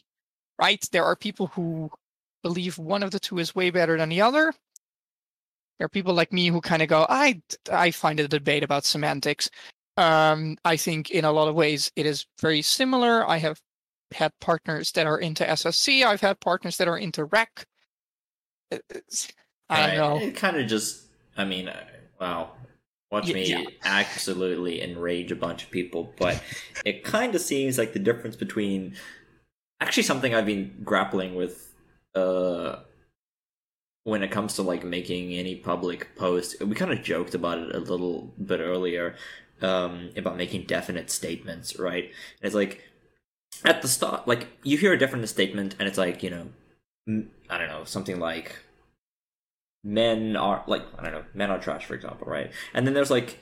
Right? 0.59 0.85
There 0.91 1.03
are 1.03 1.15
people 1.15 1.47
who 1.47 1.89
believe 2.43 2.77
one 2.77 3.03
of 3.03 3.11
the 3.11 3.19
two 3.19 3.39
is 3.39 3.55
way 3.55 3.69
better 3.69 3.97
than 3.97 4.09
the 4.09 4.21
other. 4.21 4.53
There 5.77 5.85
are 5.85 5.89
people 5.89 6.13
like 6.13 6.31
me 6.31 6.47
who 6.47 6.61
kind 6.61 6.81
of 6.81 6.87
go, 6.87 7.05
I 7.09 7.41
I 7.71 7.91
find 7.91 8.19
it 8.19 8.23
a 8.23 8.27
debate 8.29 8.63
about 8.63 8.85
semantics. 8.85 9.49
Um, 9.97 10.57
I 10.63 10.77
think 10.77 11.09
in 11.11 11.25
a 11.25 11.31
lot 11.31 11.47
of 11.47 11.55
ways 11.55 11.91
it 11.95 12.05
is 12.05 12.25
very 12.41 12.61
similar. 12.61 13.27
I 13.27 13.37
have 13.37 13.59
had 14.13 14.31
partners 14.39 14.91
that 14.93 15.07
are 15.07 15.17
into 15.19 15.43
SSC. 15.43 16.05
I've 16.05 16.21
had 16.21 16.39
partners 16.39 16.77
that 16.77 16.87
are 16.87 16.97
into 16.97 17.25
REC. 17.25 17.65
It's- 18.71 19.27
I 19.69 19.87
don't 19.87 19.97
know. 19.97 20.27
It 20.27 20.35
kind 20.35 20.57
of 20.57 20.67
just, 20.67 21.05
I 21.35 21.43
mean, 21.43 21.67
uh, 21.67 21.83
wow. 22.21 22.51
Watch 23.11 23.31
me 23.31 23.49
yeah. 23.49 23.63
absolutely 23.83 24.81
enrage 24.81 25.31
a 25.31 25.35
bunch 25.35 25.63
of 25.63 25.71
people, 25.71 26.13
but 26.17 26.41
it 26.85 27.03
kind 27.03 27.35
of 27.35 27.41
seems 27.41 27.77
like 27.77 27.93
the 27.93 27.99
difference 27.99 28.35
between 28.35 28.95
actually 29.79 30.03
something 30.03 30.33
I've 30.33 30.45
been 30.45 30.81
grappling 30.83 31.35
with 31.35 31.73
uh 32.15 32.77
when 34.03 34.23
it 34.23 34.31
comes 34.31 34.55
to 34.55 34.63
like 34.63 34.83
making 34.83 35.33
any 35.33 35.55
public 35.55 36.15
post. 36.15 36.61
We 36.63 36.75
kind 36.75 36.91
of 36.91 37.03
joked 37.03 37.35
about 37.35 37.59
it 37.59 37.75
a 37.75 37.79
little 37.79 38.33
bit 38.43 38.59
earlier 38.59 39.15
um 39.61 40.09
about 40.17 40.35
making 40.35 40.63
definite 40.63 41.11
statements, 41.11 41.77
right? 41.77 42.05
And 42.05 42.47
it's 42.47 42.55
like 42.55 42.83
at 43.63 43.81
the 43.81 43.87
start 43.87 44.27
like 44.27 44.47
you 44.63 44.77
hear 44.77 44.93
a 44.93 44.97
definite 44.97 45.27
statement 45.27 45.75
and 45.77 45.87
it's 45.87 45.97
like, 45.97 46.23
you 46.23 46.31
know, 46.31 46.49
I 47.49 47.57
don't 47.59 47.69
know, 47.69 47.83
something 47.83 48.19
like 48.19 48.64
men 49.85 50.35
are 50.35 50.63
like 50.67 50.83
I 50.97 51.03
don't 51.03 51.13
know, 51.13 51.23
men 51.33 51.51
are 51.51 51.59
trash, 51.59 51.85
for 51.85 51.93
example, 51.93 52.27
right? 52.27 52.51
And 52.73 52.85
then 52.85 52.93
there's 52.93 53.11
like, 53.11 53.39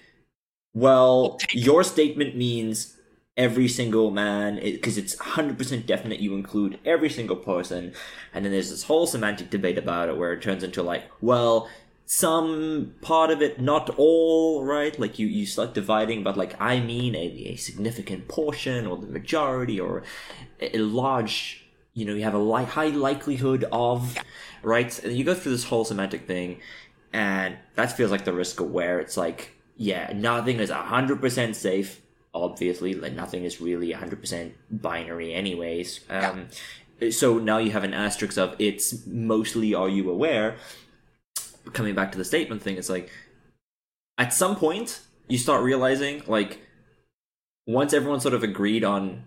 well, 0.74 1.40
your 1.52 1.84
statement 1.84 2.36
means 2.36 2.98
every 3.36 3.68
single 3.68 4.12
man 4.12 4.60
because 4.62 4.98
it's 4.98 5.16
100% 5.16 5.86
definite 5.88 6.20
you 6.20 6.36
include 6.36 6.80
every 6.86 7.10
single 7.10 7.36
person 7.36 7.92
and 8.32 8.46
then 8.46 8.52
there's 8.52 8.70
this 8.70 8.84
whole 8.84 9.08
semantic 9.08 9.50
debate 9.50 9.78
about 9.78 10.08
it 10.08 10.16
where 10.16 10.34
it 10.34 10.42
turns 10.42 10.64
into 10.64 10.84
like 10.84 11.06
well 11.20 11.68
some 12.06 12.94
part 13.02 13.32
of 13.32 13.42
it 13.42 13.60
not 13.60 13.90
all 13.98 14.64
right 14.64 15.00
like 15.00 15.18
you 15.18 15.26
you 15.26 15.48
start 15.48 15.74
dividing 15.74 16.22
but 16.22 16.38
like 16.38 16.56
i 16.62 16.80
mean 16.80 17.16
a, 17.16 17.26
a 17.48 17.56
significant 17.56 18.28
portion 18.28 18.86
or 18.86 18.98
the 18.98 19.08
majority 19.08 19.80
or 19.80 20.04
a, 20.62 20.78
a 20.78 20.80
large 20.80 21.63
you 21.94 22.06
know 22.06 22.14
you 22.14 22.24
have 22.24 22.34
a 22.34 22.40
li- 22.40 22.66
high 22.66 22.88
likelihood 22.88 23.66
of 23.72 24.18
right? 24.62 25.04
And 25.04 25.16
you 25.16 25.24
go 25.24 25.34
through 25.34 25.52
this 25.52 25.66
whole 25.66 25.86
semantic 25.86 26.26
thing 26.28 26.60
and 27.12 27.58
that 27.76 27.96
feels 27.96 28.12
like 28.12 28.26
the 28.26 28.34
risk 28.34 28.60
aware 28.60 29.00
it's 29.00 29.18
like 29.18 29.52
yeah 29.78 30.12
nothing 30.14 30.60
is 30.60 30.70
100% 30.70 31.56
safe 31.56 32.02
obviously. 32.34 32.96
Like 32.96 33.14
nothing 33.14 33.44
is 33.44 33.62
really 33.62 33.94
100% 33.94 34.52
binary 34.72 35.34
anyways. 35.34 36.00
Um 36.10 36.48
so 37.12 37.38
now 37.38 37.58
you 37.58 37.72
have 37.72 37.84
an 37.84 37.94
asterisk 37.94 38.38
of 38.38 38.56
it's 38.60 39.06
mostly 39.06 39.74
are 39.74 39.90
you 39.90 40.10
aware? 40.10 40.56
Coming 41.74 41.96
back 41.96 42.12
to 42.14 42.18
the 42.18 42.26
statement 42.26 42.62
thing 42.62 42.78
it's 42.78 42.90
like 42.90 43.12
at 44.18 44.34
some 44.34 44.56
point 44.56 45.02
you 45.28 45.38
start 45.38 45.64
realizing 45.64 46.24
like 46.28 46.60
once 47.66 47.94
everyone 47.94 48.20
sort 48.20 48.34
of 48.34 48.44
agreed 48.44 48.84
on 48.84 49.24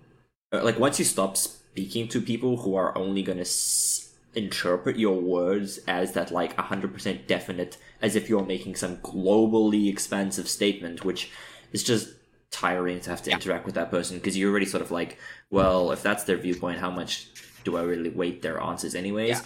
uh, 0.53 0.62
like 0.62 0.79
once 0.79 0.99
you 0.99 1.05
stop 1.05 1.37
speaking 1.77 2.09
to 2.09 2.22
people 2.22 2.57
who 2.62 2.74
are 2.74 2.97
only 2.97 3.22
going 3.22 3.37
to 3.37 3.43
s- 3.43 4.14
interpret 4.35 4.99
your 4.99 5.20
words 5.20 5.79
as 5.87 6.12
that 6.12 6.31
like 6.31 6.57
100% 6.57 7.27
definite 7.27 7.77
as 8.01 8.16
if 8.16 8.31
you're 8.31 8.45
making 8.47 8.74
some 8.74 8.97
globally 8.99 9.91
expansive 9.91 10.49
statement 10.49 11.05
which 11.05 11.31
is 11.72 11.83
just 11.83 12.09
tiring 12.51 12.99
to 13.01 13.11
have 13.11 13.20
to 13.22 13.29
Yeah. 13.31 13.37
interact 13.37 13.66
with 13.66 13.74
that 13.74 13.91
person 13.91 14.16
because 14.16 14.39
you're 14.39 14.51
already 14.51 14.64
sort 14.64 14.83
of 14.83 14.91
like 14.91 15.18
well 15.51 15.93
if 15.93 16.03
that's 16.03 16.24
their 16.24 16.39
viewpoint 16.39 16.79
how 16.79 16.91
much 16.91 17.27
do 17.64 17.77
i 17.77 17.83
really 17.83 18.09
weight 18.09 18.41
their 18.41 18.59
answers 18.62 18.95
anyways 18.95 19.29
Yeah. 19.37 19.43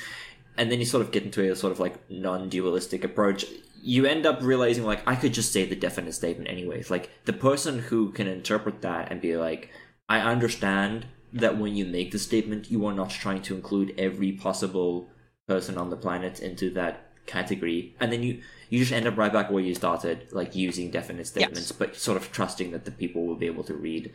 and 0.57 0.71
then 0.71 0.79
you 0.79 0.87
sort 0.87 1.03
of 1.05 1.11
get 1.11 1.25
into 1.25 1.51
a 1.51 1.57
sort 1.57 1.73
of 1.73 1.81
like 1.81 1.97
non-dualistic 2.11 3.03
approach 3.03 3.45
you 3.83 4.07
end 4.07 4.25
up 4.25 4.39
realizing 4.41 4.85
like 4.85 5.03
i 5.09 5.17
could 5.17 5.35
just 5.35 5.53
say 5.53 5.65
the 5.67 5.75
definite 5.87 6.13
statement 6.15 6.49
anyways 6.49 6.91
like 6.95 7.11
the 7.25 7.33
person 7.33 7.81
who 7.81 8.13
can 8.13 8.29
interpret 8.29 8.83
that 8.83 9.11
and 9.11 9.21
be 9.21 9.37
like 9.37 9.71
i 10.09 10.21
understand 10.21 11.07
that 11.33 11.59
when 11.59 11.75
you 11.77 11.85
make 11.85 12.11
the 12.11 12.19
statement 12.19 12.71
you 12.71 12.85
are 12.87 12.93
not 12.95 13.11
trying 13.11 13.43
to 13.43 13.55
include 13.55 13.95
every 13.99 14.33
possible 14.33 15.09
person 15.47 15.77
on 15.79 15.91
the 15.91 15.97
planet 15.97 16.41
into 16.41 16.71
that 16.71 17.07
category 17.27 17.95
and 18.01 18.13
then 18.13 18.23
you 18.23 18.41
you 18.69 18.79
just 18.81 18.93
end 18.93 19.07
up 19.07 19.17
right 19.17 19.33
back 19.33 19.51
where 19.51 19.63
you 19.63 19.75
started 19.75 20.27
like 20.33 20.55
using 20.57 20.91
definite 20.91 21.27
statements 21.27 21.71
but 21.73 21.95
sort 21.97 22.17
of 22.17 22.33
trusting 22.33 22.71
that 22.73 22.85
the 22.85 22.91
people 22.91 23.25
will 23.27 23.37
be 23.37 23.47
able 23.47 23.63
to 23.65 23.75
read 23.75 24.13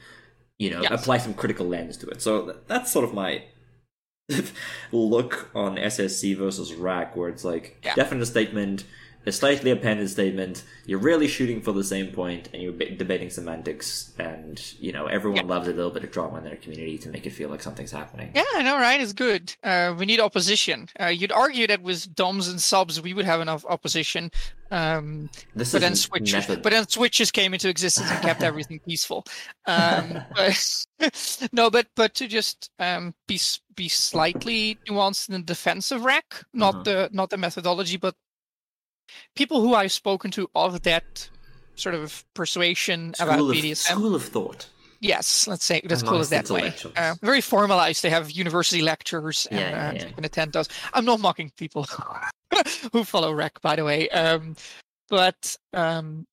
you 0.60 0.70
know 0.70 0.82
Yes. 0.82 1.02
apply 1.02 1.18
some 1.20 1.34
critical 1.34 1.66
lens 1.68 1.96
to 1.98 2.08
it 2.08 2.22
so 2.22 2.58
that's 2.68 2.92
sort 2.92 3.06
of 3.06 3.14
my 3.14 3.44
look 4.92 5.50
on 5.54 5.76
ssc 5.76 6.36
versus 6.38 6.74
rack 6.74 7.16
where 7.16 7.30
it's 7.30 7.44
like 7.44 7.78
Yeah. 7.84 7.96
definite 7.96 8.26
statement 8.26 8.84
a 9.26 9.32
slightly 9.32 9.72
appended 9.72 10.10
statement 10.10 10.64
you're 10.86 11.00
really 11.00 11.28
shooting 11.28 11.60
for 11.62 11.72
the 11.72 11.84
same 11.84 12.08
point 12.12 12.48
and 12.54 12.62
you're 12.62 12.72
ba- 12.72 12.92
debating 12.92 13.30
semantics 13.30 14.14
and 14.20 14.74
you 14.80 14.92
know 14.92 15.08
everyone 15.08 15.38
Yeah. 15.48 15.54
loves 15.56 15.68
a 15.68 15.74
little 15.74 15.90
bit 15.92 16.04
of 16.04 16.12
drama 16.12 16.38
in 16.38 16.44
their 16.44 16.56
community 16.58 16.98
to 17.00 17.10
make 17.10 17.26
it 17.26 17.32
feel 17.32 17.50
like 17.50 17.62
something's 17.64 17.92
happening 17.92 18.32
Yeah, 18.36 18.44
I 18.56 18.62
know, 18.62 18.76
right? 18.78 19.02
It's 19.02 19.14
good. 19.14 19.56
Uh, 19.64 19.96
we 19.98 20.06
need 20.06 20.20
opposition. 20.20 20.90
Uh, 21.00 21.08
you'd 21.08 21.32
argue 21.32 21.66
that 21.68 21.82
with 21.82 22.14
DOMs 22.16 22.48
and 22.48 22.62
subs, 22.62 23.02
we 23.02 23.14
would 23.14 23.26
have 23.26 23.42
enough 23.42 23.66
opposition. 23.68 24.32
Um, 24.72 25.30
but 25.56 25.70
then 25.72 25.96
switches, 25.96 26.34
method 26.34 26.62
but 26.64 26.72
then 26.72 26.88
switches 26.88 27.32
came 27.32 27.54
into 27.54 27.70
existence 27.70 28.10
and 28.12 28.22
kept 28.22 28.44
everything 28.44 28.80
peaceful. 28.88 29.24
Um, 29.68 30.24
but, 30.36 30.86
no, 31.52 31.70
but 31.70 31.88
but 31.96 32.14
to 32.16 32.28
just 32.28 32.70
um, 32.80 33.14
be 33.28 33.40
be 33.76 33.88
slightly 33.90 34.80
nuanced 34.90 35.30
in 35.30 35.34
the 35.34 35.42
defensive 35.42 36.04
rack, 36.04 36.44
not 36.54 36.76
Uh-huh. 36.76 36.84
the 36.84 37.10
not 37.14 37.30
the 37.30 37.38
methodology, 37.38 37.98
but 37.98 38.16
people 39.36 39.62
who 39.62 39.74
I've 39.74 39.92
spoken 39.92 40.32
to 40.32 40.50
of 40.56 40.82
that 40.84 41.30
sort 41.76 41.96
of 41.96 42.24
persuasion 42.34 43.14
about 43.20 43.36
school 43.36 43.52
of, 43.52 43.56
BDSM. 43.58 43.76
school 43.76 44.16
of 44.16 44.24
thought 44.24 44.70
Yes, 45.06 45.48
let's 45.48 45.66
say 45.66 45.82
let's 45.86 46.02
call 46.04 46.22
it 46.22 46.30
that 46.30 46.50
way. 46.50 46.74
Uh, 46.96 47.16
very 47.22 47.42
formalized. 47.42 48.02
They 48.02 48.10
have 48.10 48.32
university 48.32 48.82
lectures 48.82 49.48
and 49.52 49.60
Yeah, 49.60 49.70
yeah, 49.70 49.90
uh, 49.90 49.94
yeah. 49.94 50.12
can 50.12 50.26
attend 50.26 50.54
those. 50.54 50.68
I'm 50.94 51.06
not 51.06 51.20
mocking 51.20 51.52
people 51.58 51.86
who 52.94 53.04
follow 53.04 53.32
rec, 53.32 53.62
by 53.62 53.76
the 53.76 53.84
way. 53.84 54.10
Um, 54.10 54.56
but 55.10 55.58
um, 55.74 56.26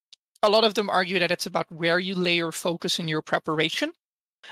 a 0.43 0.49
lot 0.49 0.65
of 0.65 0.75
them 0.75 0.89
argue 0.89 1.19
that 1.19 1.31
it's 1.31 1.47
about 1.47 1.71
where 1.71 1.99
you 1.99 2.15
lay 2.15 2.37
your 2.37 2.53
focus 2.53 2.99
in 2.99 3.09
your 3.09 3.21
preparation. 3.21 3.93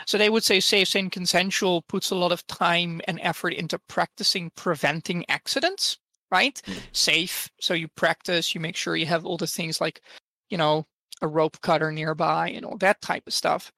So 0.06 0.18
they 0.18 0.28
would 0.28 0.44
say 0.44 0.60
safe, 0.60 0.88
sane, 0.88 1.10
consensual 1.10 1.82
puts 1.82 2.10
a 2.10 2.14
lot 2.14 2.30
of 2.30 2.46
time 2.46 3.00
and 3.06 3.18
effort 3.22 3.54
into 3.54 3.78
practicing 3.78 4.50
preventing 4.54 5.24
accidents, 5.28 5.98
right? 6.30 6.60
Mm. 6.66 6.80
Safe. 6.92 7.50
So 7.60 7.74
you 7.74 7.88
practice, 7.88 8.54
you 8.54 8.60
make 8.60 8.76
sure 8.76 8.96
you 8.96 9.06
have 9.06 9.24
all 9.24 9.36
the 9.36 9.46
things 9.46 9.80
like, 9.80 10.00
you 10.48 10.58
know, 10.58 10.86
a 11.22 11.28
rope 11.28 11.60
cutter 11.60 11.92
nearby 11.92 12.50
and 12.50 12.64
all 12.64 12.78
that 12.78 13.00
type 13.02 13.26
of 13.26 13.34
stuff. 13.34 13.72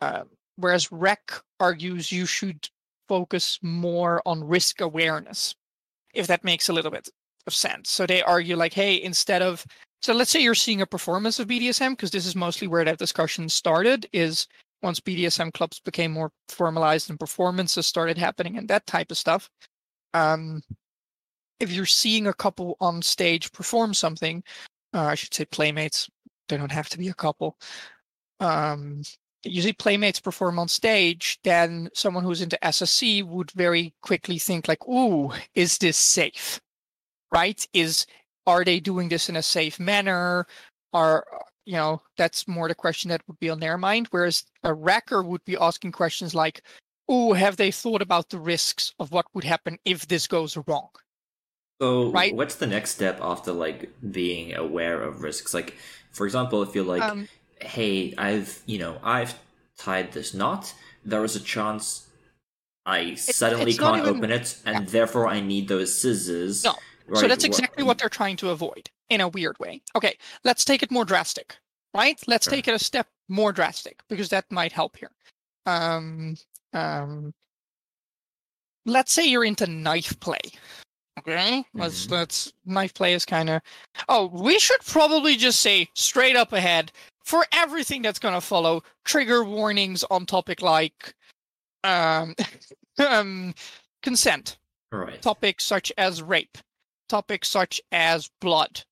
Um, 0.00 0.28
whereas 0.56 0.92
rec 0.92 1.32
argues 1.60 2.12
you 2.12 2.26
should 2.26 2.68
focus 3.08 3.58
more 3.62 4.22
on 4.26 4.44
risk 4.44 4.80
awareness, 4.80 5.54
if 6.14 6.26
that 6.26 6.44
makes 6.44 6.68
a 6.68 6.72
little 6.72 6.90
bit 6.90 7.08
of 7.46 7.54
sense. 7.54 7.90
So 7.90 8.06
they 8.06 8.22
argue 8.22 8.56
like, 8.56 8.72
hey, 8.72 9.00
instead 9.02 9.42
of 9.42 9.64
so 10.04 10.12
let's 10.12 10.30
say 10.30 10.42
you're 10.42 10.54
seeing 10.54 10.82
a 10.82 10.86
performance 10.86 11.38
of 11.38 11.48
BDSM, 11.48 11.92
because 11.92 12.10
this 12.10 12.26
is 12.26 12.36
mostly 12.36 12.68
where 12.68 12.84
that 12.84 12.98
discussion 12.98 13.48
started, 13.48 14.06
is 14.12 14.46
once 14.82 15.00
BDSM 15.00 15.50
clubs 15.54 15.80
became 15.80 16.12
more 16.12 16.30
formalized 16.50 17.08
and 17.08 17.18
performances 17.18 17.86
started 17.86 18.18
happening 18.18 18.58
and 18.58 18.68
that 18.68 18.86
type 18.86 19.10
of 19.10 19.16
stuff. 19.16 19.48
Um, 20.12 20.60
if 21.60 21.72
you're 21.72 21.86
seeing 21.86 22.26
a 22.26 22.34
couple 22.34 22.76
on 22.80 23.02
stage 23.02 23.52
perform 23.52 23.94
something, 23.94 24.42
uh, 24.92 25.02
I 25.02 25.14
should 25.14 25.34
say 25.34 25.44
playmates, 25.44 26.08
they 26.48 26.56
don't 26.56 26.72
have 26.72 26.88
to 26.90 26.98
be 26.98 27.08
a 27.08 27.14
couple. 27.14 27.56
Um, 28.40 29.02
usually 29.44 29.72
playmates 29.72 30.20
perform 30.20 30.58
on 30.58 30.68
stage, 30.68 31.38
then 31.44 31.90
someone 31.94 32.24
who's 32.24 32.42
into 32.42 32.58
SSC 32.62 33.22
would 33.22 33.50
very 33.52 33.94
quickly 34.02 34.38
think 34.38 34.68
like, 34.68 34.86
"Ooh, 34.88 35.32
is 35.54 35.78
this 35.78 35.96
safe?" 35.96 36.60
Right? 37.32 37.66
Is 37.72 38.06
are 38.46 38.64
they 38.64 38.80
doing 38.80 39.08
this 39.08 39.28
in 39.28 39.36
a 39.36 39.42
safe 39.42 39.80
manner? 39.80 40.46
Are 40.92 41.26
you 41.64 41.74
know 41.74 42.02
that's 42.16 42.46
more 42.48 42.68
the 42.68 42.74
question 42.74 43.08
that 43.10 43.22
would 43.26 43.38
be 43.38 43.50
on 43.50 43.60
their 43.60 43.78
mind. 43.78 44.08
Whereas 44.10 44.44
a 44.62 44.70
racker 44.70 45.24
would 45.24 45.44
be 45.44 45.56
asking 45.56 45.92
questions 45.92 46.34
like, 46.34 46.62
"Oh, 47.08 47.32
have 47.32 47.56
they 47.56 47.70
thought 47.70 48.02
about 48.02 48.30
the 48.30 48.38
risks 48.38 48.92
of 48.98 49.12
what 49.12 49.26
would 49.34 49.44
happen 49.44 49.78
if 49.84 50.06
this 50.08 50.26
goes 50.26 50.56
wrong?" 50.66 50.90
So, 51.80 52.10
Right. 52.10 52.34
what's 52.34 52.54
the 52.56 52.66
next 52.66 52.90
step 52.90 53.18
after 53.20 53.52
like 53.52 53.90
being 54.12 54.54
aware 54.54 55.02
of 55.02 55.22
risks? 55.22 55.52
Like, 55.52 55.74
for 56.12 56.24
example, 56.26 56.62
if 56.62 56.74
you're 56.74 56.84
like, 56.84 57.02
Um, 57.02 57.28
"Hey, 57.60 58.14
I've 58.16 58.62
you 58.66 58.78
know 58.78 59.00
I've 59.02 59.34
tied 59.76 60.12
this 60.12 60.34
knot. 60.34 60.72
There 61.04 61.24
is 61.24 61.34
a 61.36 61.40
chance 61.40 62.06
I 62.86 63.14
suddenly 63.16 63.72
it's 63.72 63.80
can't 63.80 64.02
even- 64.02 64.16
open 64.18 64.30
it, 64.30 64.56
and 64.64 64.86
therefore 64.88 65.26
I 65.28 65.40
need 65.40 65.68
those 65.68 65.98
scissors." 66.00 66.64
No. 66.64 66.76
Right? 67.06 67.20
So 67.20 67.28
that's 67.28 67.44
exactly 67.44 67.82
what 67.84 67.98
they're 67.98 68.08
trying 68.08 68.36
to 68.38 68.50
avoid 68.50 68.88
in 69.10 69.20
a 69.20 69.28
weird 69.28 69.58
way. 69.58 69.82
Okay, 69.94 70.16
let's 70.44 70.64
take 70.64 70.82
it 70.82 70.90
more 70.90 71.04
drastic, 71.04 71.56
right? 71.92 72.18
Let's 72.26 72.44
Sure. 72.44 72.52
take 72.52 72.66
it 72.68 72.74
a 72.74 72.78
step 72.78 73.08
more 73.28 73.52
drastic 73.52 74.00
because 74.08 74.30
that 74.30 74.50
might 74.50 74.72
help 74.72 74.96
here. 74.96 75.10
Um, 75.66 76.36
um, 76.72 77.34
let's 78.86 79.12
say 79.12 79.26
you're 79.26 79.44
into 79.44 79.66
knife 79.66 80.18
play. 80.20 80.40
Okay, 81.18 81.64
let's 81.74 82.06
Mhm. 82.06 82.10
let's 82.10 82.52
knife 82.64 82.92
play 82.92 83.14
is 83.14 83.24
kind 83.24 83.48
of. 83.48 83.62
Oh, 84.08 84.26
we 84.26 84.58
should 84.58 84.80
probably 84.80 85.36
just 85.36 85.60
say 85.60 85.88
straight 85.94 86.34
up 86.36 86.52
ahead 86.52 86.90
for 87.24 87.46
everything 87.52 88.02
that's 88.02 88.18
gonna 88.18 88.40
follow. 88.40 88.82
Trigger 89.04 89.44
warnings 89.44 90.02
on 90.10 90.26
topic 90.26 90.60
like, 90.60 91.14
um, 91.84 92.34
um, 92.98 93.54
consent 94.02 94.58
Right. 94.90 95.20
topics 95.22 95.64
such 95.64 95.92
as 95.96 96.20
rape, 96.22 96.58
topics 97.08 97.48
such 97.48 97.80
as 97.92 98.28
blood, 98.40 98.82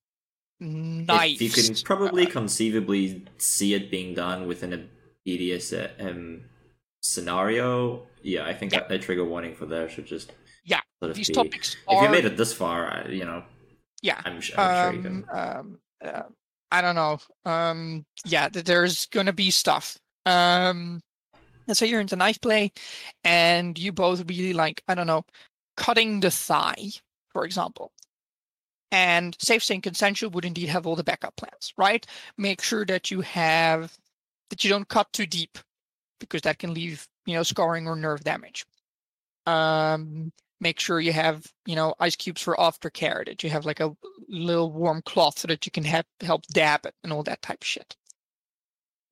knives. 0.59 1.41
If 1.41 1.57
you 1.57 1.63
can 1.63 1.75
probably 1.83 2.25
conceivably 2.25 3.25
see 3.37 3.73
it 3.73 3.91
being 3.91 4.13
done 4.13 4.47
within 4.47 4.73
a 4.73 4.87
BDSM 5.27 6.49
scenario, 7.01 8.07
yeah, 8.21 8.45
I 8.45 8.53
think 8.53 8.73
Yeah. 8.73 8.85
a, 8.89 8.93
a 8.95 8.99
trigger 8.99 9.25
warning 9.25 9.55
for 9.55 9.65
there 9.65 9.89
should 9.89 10.05
just 10.05 10.31
Yeah, 10.63 10.79
sort 11.01 11.13
These 11.15 11.27
be. 11.27 11.33
topics 11.33 11.75
If 11.89 12.01
you 12.01 12.09
made 12.09 12.25
it 12.25 12.37
this 12.37 12.53
far, 12.53 12.89
I- 12.89 13.09
you 13.09 13.25
know, 13.25 13.43
yeah. 14.01 14.21
I'm, 14.25 14.41
su- 14.41 14.53
I'm 14.57 14.75
sure 14.81 14.93
you 14.93 14.99
Um, 15.07 15.25
can. 15.29 15.39
um, 15.39 15.79
uh, 16.03 16.23
I 16.71 16.81
don't 16.81 16.95
know. 16.95 17.19
Um, 17.45 18.05
yeah, 18.25 18.49
there's 18.49 19.05
gonna 19.07 19.33
be 19.33 19.51
stuff. 19.51 19.97
Um, 20.25 21.01
let's 21.67 21.79
say 21.79 21.87
you're 21.87 22.01
into 22.01 22.15
knife 22.15 22.39
play, 22.41 22.71
and 23.23 23.77
you 23.77 23.91
both 23.91 24.23
really 24.29 24.53
like 24.53 24.81
I 24.87 24.95
don't 24.95 25.07
know, 25.07 25.23
cutting 25.77 26.19
the 26.21 26.31
thigh, 26.31 26.91
for 27.31 27.45
example. 27.45 27.91
And 28.91 29.35
safe, 29.39 29.63
sane, 29.63 29.81
consensual 29.81 30.29
would 30.31 30.45
indeed 30.45 30.69
have 30.69 30.85
all 30.85 30.95
the 30.95 31.03
backup 31.03 31.35
plans, 31.35 31.73
right? 31.77 32.05
Make 32.37 32.61
sure 32.61 32.85
that 32.85 33.09
you 33.11 33.21
have 33.21 33.97
that 34.49 34.63
you 34.63 34.69
don't 34.69 34.87
cut 34.87 35.11
too 35.13 35.25
deep, 35.25 35.57
because 36.19 36.41
that 36.41 36.59
can 36.59 36.73
leave 36.73 37.07
you 37.25 37.35
know 37.35 37.43
scarring 37.43 37.87
or 37.87 37.95
nerve 37.95 38.23
damage. 38.23 38.65
Um, 39.45 40.31
make 40.63 40.79
sure 40.79 40.99
you 40.99 41.13
have 41.13 41.51
you 41.65 41.75
know 41.75 41.93
ice 41.99 42.15
cubes 42.15 42.41
for 42.41 42.55
aftercare 42.55 43.25
that 43.25 43.43
you 43.43 43.49
have 43.51 43.65
like 43.65 43.79
a 43.79 43.95
little 44.29 44.71
warm 44.71 45.01
cloth 45.05 45.37
so 45.37 45.47
that 45.47 45.65
you 45.65 45.71
can 45.71 45.83
have, 45.83 46.05
help 46.21 46.43
dab 46.47 46.85
it 46.85 46.95
and 47.03 47.13
all 47.13 47.21
that 47.23 47.41
type 47.43 47.61
of 47.61 47.67
shit. 47.67 47.95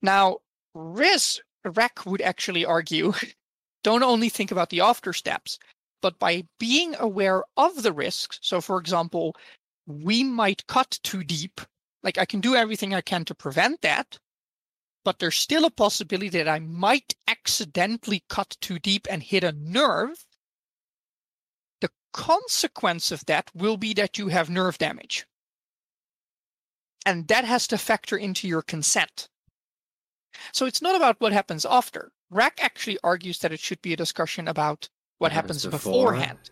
Now 0.01 0.39
riz 0.73 1.41
rec 1.63 2.05
would 2.05 2.21
actually 2.21 2.65
argue 2.65 3.13
don't 3.83 4.03
only 4.03 4.29
think 4.29 4.51
about 4.51 4.69
the 4.69 4.81
after 4.81 5.13
steps 5.13 5.59
but 6.01 6.17
by 6.17 6.43
being 6.59 6.95
aware 6.99 7.43
of 7.57 7.83
the 7.83 7.93
risks 7.93 8.39
so 8.41 8.61
for 8.61 8.79
example 8.79 9.35
we 9.85 10.23
might 10.23 10.65
cut 10.67 10.99
too 11.03 11.23
deep 11.23 11.61
like 12.03 12.17
i 12.17 12.25
can 12.25 12.39
do 12.39 12.55
everything 12.55 12.93
i 12.93 13.01
can 13.01 13.25
to 13.25 13.35
prevent 13.35 13.81
that 13.81 14.17
but 15.03 15.19
there's 15.19 15.35
still 15.35 15.65
a 15.65 15.71
possibility 15.71 16.29
that 16.29 16.47
i 16.47 16.59
might 16.59 17.13
accidentally 17.27 18.23
cut 18.29 18.57
too 18.61 18.79
deep 18.79 19.05
and 19.09 19.21
hit 19.21 19.43
a 19.43 19.51
nerve 19.51 20.25
consequence 22.13 23.11
of 23.11 23.25
that 23.25 23.49
will 23.53 23.77
be 23.77 23.93
that 23.93 24.17
you 24.17 24.27
have 24.29 24.49
nerve 24.49 24.77
damage. 24.77 25.25
And 27.05 27.27
that 27.29 27.45
has 27.45 27.67
to 27.67 27.77
factor 27.77 28.15
into 28.17 28.47
your 28.47 28.61
consent. 28.61 29.27
So 30.53 30.65
it's 30.65 30.81
not 30.81 30.95
about 30.95 31.19
what 31.19 31.33
happens 31.33 31.65
after. 31.65 32.11
Rack 32.29 32.59
actually 32.63 32.97
argues 33.03 33.39
that 33.39 33.51
it 33.51 33.59
should 33.59 33.81
be 33.81 33.93
a 33.93 33.97
discussion 33.97 34.47
about 34.47 34.89
what, 35.17 35.31
happens, 35.31 35.65
before? 35.65 36.11
beforehand. 36.13 36.49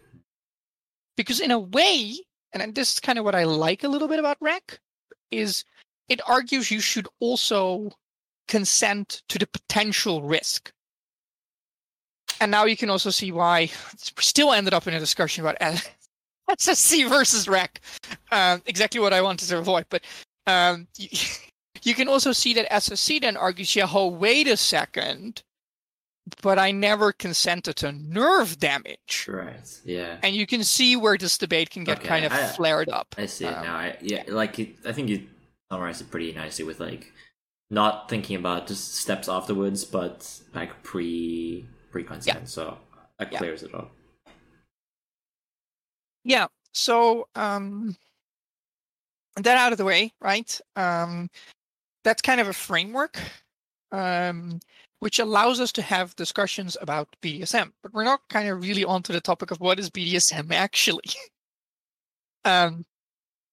because 1.15 1.39
in 1.39 1.51
a 1.51 1.59
way, 1.59 2.17
and 2.53 2.75
this 2.75 2.93
is 2.93 2.99
kind 2.99 3.17
of 3.17 3.25
what 3.25 3.35
I 3.35 3.43
like 3.43 3.83
a 3.83 3.87
little 3.87 4.07
bit 4.07 4.19
about 4.19 4.37
Rack, 4.41 4.79
is 5.31 5.63
it 6.07 6.21
argues 6.27 6.71
you 6.71 6.81
should 6.81 7.07
also 7.19 7.91
consent 8.47 9.21
to 9.29 9.39
the 9.39 9.47
potential 9.47 10.23
risk. 10.23 10.71
And 12.41 12.51
now 12.51 12.65
you 12.65 12.77
can 12.77 12.89
also 12.89 13.09
see 13.09 13.31
why 13.31 13.69
still 14.19 14.53
ended 14.53 14.73
up 14.73 14.87
in 14.87 14.93
a 14.93 14.99
discussion 14.99 15.43
about 15.45 15.57
SSC 16.49 17.07
versus 17.09 17.47
REC. 17.47 17.81
Um, 18.31 18.61
exactly 18.65 18.99
what 18.99 19.13
I 19.13 19.21
wanted 19.21 19.47
to 19.49 19.57
avoid. 19.57 19.85
But 19.89 20.03
um, 20.47 20.87
you, 20.97 21.09
you 21.83 21.93
can 21.93 22.07
also 22.07 22.31
see 22.31 22.53
that 22.55 22.69
SSC 22.71 23.21
then 23.21 23.37
argues, 23.37 23.75
yeah, 23.75 23.87
oh, 23.91 24.07
wait 24.07 24.47
a 24.47 24.57
second 24.57 25.43
but 26.43 26.59
I 26.59 26.69
never 26.71 27.11
consented 27.11 27.77
to 27.77 27.91
nerve 27.91 28.59
damage. 28.59 29.25
Right. 29.27 29.79
Yeah. 29.83 30.17
And 30.21 30.35
you 30.35 30.45
can 30.45 30.63
see 30.63 30.95
where 30.95 31.17
this 31.17 31.39
debate 31.39 31.71
can 31.71 31.83
get 31.83 31.97
Okay, 31.99 32.07
kind 32.07 32.23
of 32.25 32.31
I- 32.31 32.45
flared 32.49 32.87
up. 32.87 33.15
I 33.17 33.25
see 33.25 33.45
it 33.45 33.53
Um, 33.57 33.63
now. 33.65 33.75
I, 33.75 33.97
yeah, 33.99 34.23
like 34.27 34.59
it, 34.59 34.75
I 34.85 34.91
think 34.91 35.09
you 35.09 35.25
summarized 35.71 36.01
it 36.01 36.11
pretty 36.11 36.31
nicely 36.33 36.65
with 36.65 36.79
like 36.79 37.11
not 37.71 38.09
thinking 38.09 38.35
about 38.35 38.67
just 38.67 38.93
steps 38.93 39.27
afterwards, 39.27 39.85
but 39.85 40.39
like 40.53 40.83
pre 40.83 41.65
pre 41.91 42.03
consent. 42.03 42.47
So 42.49 42.77
that 43.17 43.31
Yeah. 43.31 43.39
clears 43.39 43.63
it 43.63 43.73
up. 43.73 43.91
Yeah. 46.23 46.47
So 46.73 47.27
um 47.35 47.95
that 49.35 49.57
out 49.57 49.71
of 49.71 49.77
the 49.77 49.85
way, 49.85 50.13
right? 50.21 50.59
Um 50.75 51.29
that's 52.03 52.21
kind 52.21 52.41
of 52.41 52.47
a 52.47 52.53
framework 52.53 53.19
um 53.91 54.59
which 54.99 55.17
allows 55.19 55.59
us 55.61 55.71
to 55.71 55.81
have 55.81 56.15
discussions 56.17 56.75
about 56.81 57.15
BDSM, 57.21 57.71
but 57.81 57.93
we're 57.93 58.03
not 58.03 58.19
kind 58.29 58.49
of 58.49 58.61
really 58.61 58.83
onto 58.83 59.13
the 59.13 59.21
topic 59.21 59.49
of 59.51 59.59
what 59.61 59.79
is 59.79 59.89
BDSM 59.89 60.51
actually. 60.65 61.09
um 62.45 62.85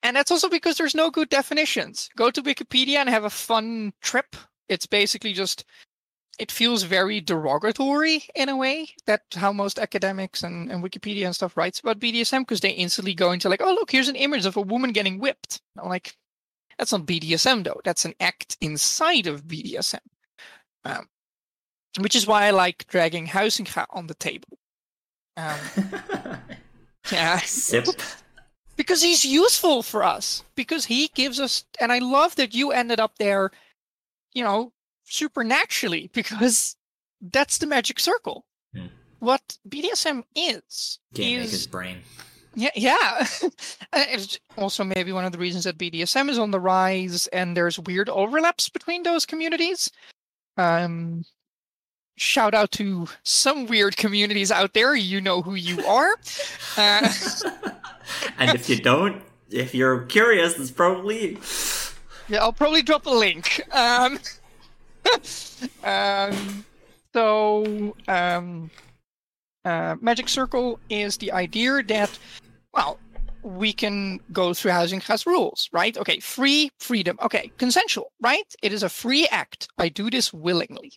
and 0.03 0.17
that's 0.17 0.31
also 0.31 0.49
because 0.49 0.77
there's 0.77 0.95
no 0.95 1.11
good 1.11 1.29
definitions. 1.31 2.09
Go 2.17 2.31
to 2.31 2.43
Wikipedia 2.43 2.97
and 2.97 3.09
have 3.09 3.25
a 3.25 3.31
fun 3.31 3.93
trip. 4.03 4.37
It's 4.69 4.87
basically 4.87 5.33
just 5.33 5.65
it 6.39 6.53
feels 6.53 6.83
very 6.83 7.21
derogatory 7.21 8.25
in 8.35 8.49
a 8.49 8.57
way 8.57 8.89
that 9.07 9.23
how 9.35 9.53
most 9.53 9.79
academics 9.79 10.43
and, 10.43 10.71
and 10.71 10.83
wikipedia 10.83 11.25
and 11.25 11.35
stuff 11.35 11.57
writes 11.57 11.81
about 11.81 11.99
bdsm 11.99 12.41
because 12.41 12.61
they 12.61 12.71
instantly 12.71 13.15
go 13.15 13.33
into 13.33 13.49
like 13.49 13.63
oh 13.63 13.73
look 13.75 13.91
here's 13.91 14.09
an 14.09 14.17
image 14.17 14.47
of 14.47 14.57
a 14.57 14.61
woman 14.61 14.93
getting 14.93 15.19
whipped. 15.19 15.61
I'm 15.79 15.89
like 15.89 16.17
that's 16.79 16.93
not 16.93 17.07
bdsm 17.07 17.65
though. 17.65 17.81
That's 17.85 18.05
an 18.05 18.15
act 18.21 18.57
inside 18.61 19.27
of 19.27 19.45
bdsm 19.45 20.01
um, 20.85 21.09
which 22.01 22.15
is 22.15 22.27
why 22.27 22.45
i 22.45 22.51
like 22.51 22.87
dragging 22.89 23.27
Huizinga 23.27 23.87
on 23.91 24.07
the 24.07 24.15
table. 24.15 24.59
Um, 25.37 25.59
yeah 27.13 27.39
Sip. 27.39 27.87
because 28.77 29.03
he's 29.03 29.25
useful 29.25 29.83
for 29.83 30.03
us 30.03 30.43
because 30.55 30.87
he 30.87 31.09
gives 31.15 31.39
us 31.39 31.65
and 31.79 31.93
i 31.93 31.99
love 31.99 32.35
that 32.37 32.55
you 32.55 32.73
ended 32.73 33.01
up 33.01 33.19
there 33.19 33.51
you 34.33 34.43
know 34.43 34.73
supernaturally 35.07 36.11
because 36.15 36.77
that's 37.21 37.59
the 37.59 37.67
magic 37.67 37.99
circle 38.01 38.45
Hmm. 38.75 38.87
what 39.21 39.57
bdsm 39.69 40.25
is 40.35 40.99
Game 41.15 41.41
is 41.41 41.47
maker's 41.53 41.67
brain. 41.67 41.99
yeah 42.55 42.71
yeah 42.75 43.27
Uh, 43.93 44.05
it's 44.09 44.39
also 44.59 44.85
maybe 44.85 45.13
one 45.13 45.25
of 45.25 45.33
the 45.33 45.39
reasons 45.39 45.65
that 45.65 45.79
bdsm 45.79 46.29
is 46.29 46.39
on 46.39 46.51
the 46.51 46.61
rise 46.61 47.27
and 47.29 47.57
there's 47.57 47.79
weird 47.79 48.09
overlaps 48.11 48.69
between 48.69 49.03
those 49.05 49.25
communities 49.25 49.91
um 50.59 51.25
shout 52.19 52.55
out 52.55 52.71
to 52.73 53.07
some 53.23 53.67
weird 53.67 53.97
communities 53.97 54.51
out 54.51 54.75
there 54.75 54.95
you 54.95 55.21
know 55.21 55.41
who 55.43 55.55
you 55.55 55.85
are 55.87 56.17
uh, 56.77 57.09
and 58.39 58.55
if 58.55 58.69
you 58.69 58.77
don't, 58.77 59.23
if 59.51 59.75
you're 59.75 60.03
curious, 60.03 60.59
it's 60.59 60.71
probably 60.71 61.39
Yeah, 62.29 62.39
I'll 62.41 62.53
probably 62.53 62.83
drop 62.83 63.07
a 63.07 63.11
link. 63.11 63.61
Um, 63.75 64.19
um, 65.85 66.65
so, 67.13 67.97
um, 68.09 68.71
uh, 69.65 69.97
Magic 70.01 70.29
Circle 70.29 70.79
is 70.91 71.17
the 71.17 71.33
idea 71.33 71.83
that, 71.83 72.19
well, 72.73 72.99
we 73.43 73.73
can 73.73 74.21
go 74.33 74.53
through 74.53 74.73
Huizinga's 74.73 75.27
rules, 75.27 75.69
right? 75.73 75.97
Okay, 75.97 76.19
free 76.21 76.71
freedom. 76.79 77.17
Okay, 77.23 77.53
consensual, 77.59 78.13
right? 78.21 78.55
It 78.63 78.73
is 78.73 78.83
a 78.83 78.89
free 78.89 79.27
act. 79.31 79.69
I 79.79 79.89
do 79.89 80.11
this 80.11 80.33
willingly. 80.33 80.93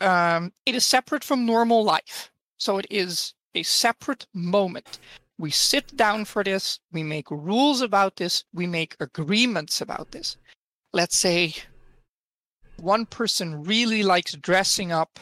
Um, 0.00 0.52
it 0.66 0.74
is 0.74 0.86
separate 0.86 1.24
from 1.24 1.46
normal 1.46 1.84
life. 1.84 2.30
So 2.58 2.78
it 2.78 2.86
is 2.90 3.34
a 3.54 3.62
separate 3.64 4.26
moment. 4.32 4.98
We 5.38 5.50
sit 5.50 5.96
down 5.96 6.24
for 6.24 6.44
this. 6.44 6.78
We 6.92 7.02
make 7.02 7.30
rules 7.30 7.80
about 7.80 8.16
this. 8.16 8.44
We 8.54 8.66
make 8.66 8.96
agreements 9.00 9.80
about 9.80 10.12
this. 10.12 10.36
Let's 10.92 11.18
say 11.18 11.54
one 12.76 13.06
person 13.06 13.62
really 13.64 14.02
likes 14.02 14.32
dressing 14.32 14.92
up 14.92 15.18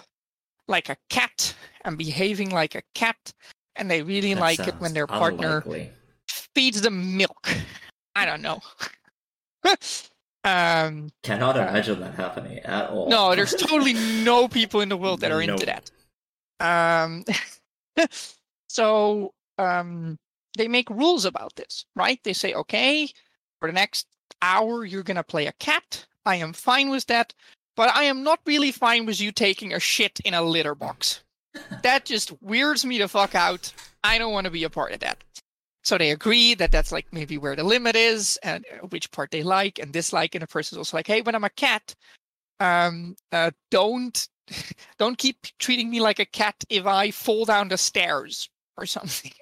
like 0.68 0.88
a 0.88 0.96
cat 1.08 1.54
and 1.84 1.98
behaving 1.98 2.50
like 2.50 2.74
a 2.74 2.82
cat, 2.94 3.32
and 3.76 3.90
they 3.90 4.02
really 4.02 4.34
That 4.34 4.40
like 4.40 4.60
it 4.60 4.74
when 4.78 4.94
their 4.94 5.06
partner 5.06 5.58
unlikely. 5.58 5.90
feeds 6.28 6.80
them 6.82 7.16
milk. 7.16 7.48
I 8.14 8.24
don't 8.26 8.42
know. 8.42 8.60
um, 10.44 11.10
Cannot 11.22 11.56
imagine 11.56 12.00
that 12.00 12.14
happening 12.14 12.58
at 12.60 12.90
all. 12.90 13.08
no, 13.08 13.34
there's 13.34 13.54
totally 13.58 13.94
no 14.24 14.48
people 14.48 14.80
in 14.80 14.88
the 14.88 14.96
world 14.96 15.20
that 15.20 15.32
are 15.32 15.42
into 15.42 15.66
that. 15.66 15.90
Um, 16.60 17.24
so 18.68 19.32
um, 19.58 20.18
they 20.56 20.68
make 20.68 20.88
rules 20.90 21.24
about 21.24 21.54
this, 21.56 21.84
right? 21.96 22.18
They 22.24 22.32
say, 22.32 22.54
okay, 22.54 23.08
for 23.60 23.68
the 23.68 23.72
next 23.72 24.06
hour, 24.42 24.84
you're 24.84 25.02
going 25.02 25.16
to 25.16 25.24
play 25.24 25.46
a 25.46 25.52
cat. 25.52 26.06
I 26.30 26.36
am 26.36 26.52
fine 26.52 26.90
with 26.90 27.06
that, 27.06 27.34
but 27.74 27.92
I 27.92 28.04
am 28.04 28.22
not 28.22 28.38
really 28.46 28.70
fine 28.70 29.04
with 29.04 29.20
you 29.20 29.32
taking 29.32 29.72
a 29.72 29.80
shit 29.80 30.20
in 30.20 30.32
a 30.32 30.42
litter 30.42 30.76
box. 30.76 31.24
that 31.82 32.04
just 32.04 32.30
weirds 32.40 32.84
me 32.84 32.98
the 32.98 33.08
fuck 33.08 33.34
out. 33.34 33.72
I 34.04 34.16
don't 34.16 34.32
want 34.32 34.44
to 34.44 34.50
be 34.52 34.62
a 34.62 34.70
part 34.70 34.92
of 34.92 35.00
that. 35.00 35.24
So 35.82 35.98
they 35.98 36.12
agree 36.12 36.54
that 36.54 36.70
that's 36.70 36.92
like 36.92 37.06
maybe 37.12 37.36
where 37.36 37.56
the 37.56 37.64
limit 37.64 37.96
is 37.96 38.38
and 38.44 38.64
uh, 38.72 38.86
which 38.86 39.10
part 39.10 39.32
they 39.32 39.42
like 39.42 39.80
and 39.80 39.92
dislike. 39.92 40.36
And 40.36 40.42
the 40.42 40.46
person's 40.46 40.78
also 40.78 40.96
like, 40.96 41.08
hey, 41.08 41.20
when 41.20 41.34
I'm 41.34 41.42
a 41.42 41.50
cat, 41.50 41.96
um, 42.60 43.16
uh, 43.32 43.50
don't 43.72 44.28
don't 44.98 45.18
keep 45.18 45.38
treating 45.58 45.90
me 45.90 46.00
like 46.00 46.20
a 46.20 46.26
cat 46.26 46.62
if 46.68 46.86
I 46.86 47.10
fall 47.10 47.44
down 47.44 47.68
the 47.68 47.76
stairs 47.76 48.48
or 48.76 48.86
something. 48.86 49.32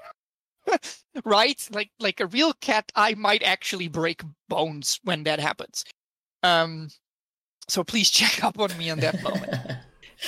right? 1.27 1.69
Like 1.71 1.91
like 2.01 2.21
a 2.21 2.27
real 2.27 2.55
cat, 2.55 2.91
I 2.95 3.13
might 3.13 3.43
actually 3.43 3.89
break 3.89 4.23
bones 4.49 5.01
when 5.05 5.25
that 5.25 5.39
happens. 5.39 5.85
Um, 6.43 6.89
so 7.69 7.85
please 7.85 8.11
check 8.19 8.43
up 8.45 8.59
on 8.59 8.77
me 8.79 8.91
on 8.91 9.01
that 9.01 9.23
moment. 9.23 9.55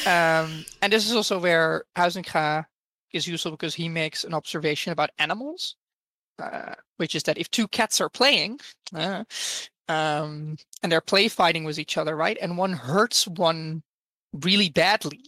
Um, 0.07 0.65
and 0.83 0.93
this 0.93 1.09
is 1.09 1.17
also 1.17 1.39
where 1.39 1.85
Huizinga 1.97 2.65
is 3.13 3.27
useful 3.27 3.51
because 3.51 3.75
he 3.75 3.89
makes 3.89 4.25
an 4.25 4.35
observation 4.35 4.93
about 4.93 5.11
animals, 5.19 5.77
uh, 6.39 6.75
which 6.97 7.15
is 7.15 7.25
that 7.25 7.39
if 7.39 7.51
two 7.51 7.67
cats 7.69 8.01
are 8.01 8.09
playing, 8.09 8.61
uh, 8.95 9.25
um, 9.89 10.57
and 10.83 10.93
they're 10.93 11.01
play 11.01 11.29
fighting 11.29 11.65
with 11.65 11.79
each 11.79 11.97
other, 11.97 12.15
right, 12.15 12.39
and 12.41 12.57
one 12.57 12.73
hurts 12.73 13.27
one 13.27 13.83
really 14.33 14.71
badly, 14.71 15.25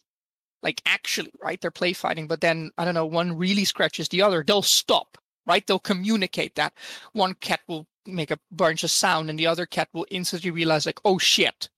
like 0.63 0.81
actually, 0.87 1.33
right, 1.43 1.61
they're 1.61 1.73
play 1.73 1.93
fighting, 1.93 2.29
but 2.29 2.41
then 2.41 2.71
I 2.79 2.85
don't 2.85 2.95
know, 2.95 3.07
one 3.07 3.37
really 3.37 3.65
scratches 3.65 4.09
the 4.09 4.23
other, 4.23 4.45
they'll 4.47 4.63
stop, 4.63 5.19
right? 5.45 5.67
They'll 5.67 5.81
communicate 5.81 6.55
that. 6.55 6.73
One 7.13 7.35
cat 7.35 7.61
will 7.67 7.89
make 8.07 8.31
a 8.31 8.39
bunch 8.51 8.85
of 8.85 8.91
sound, 8.91 9.31
and 9.31 9.39
the 9.39 9.47
other 9.47 9.67
cat 9.67 9.89
will 9.93 10.07
instantly 10.11 10.51
realize, 10.51 10.87
like, 10.87 11.01
oh 11.05 11.19
shit, 11.19 11.69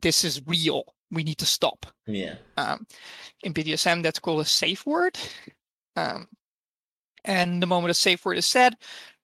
this 0.00 0.24
is 0.24 0.46
real. 0.46 0.84
We 1.10 1.24
need 1.24 1.38
to 1.38 1.46
stop 1.46 1.86
yeah. 2.06 2.34
um, 2.56 2.86
in 3.42 3.52
BDSM, 3.52 4.02
that's 4.02 4.20
called 4.20 4.40
a 4.40 4.44
safe 4.44 4.86
word. 4.86 5.18
Um, 5.96 6.28
and 7.24 7.60
the 7.60 7.66
moment 7.66 7.90
a 7.90 7.94
safe 7.94 8.24
word 8.24 8.38
is 8.38 8.46
said, 8.46 8.76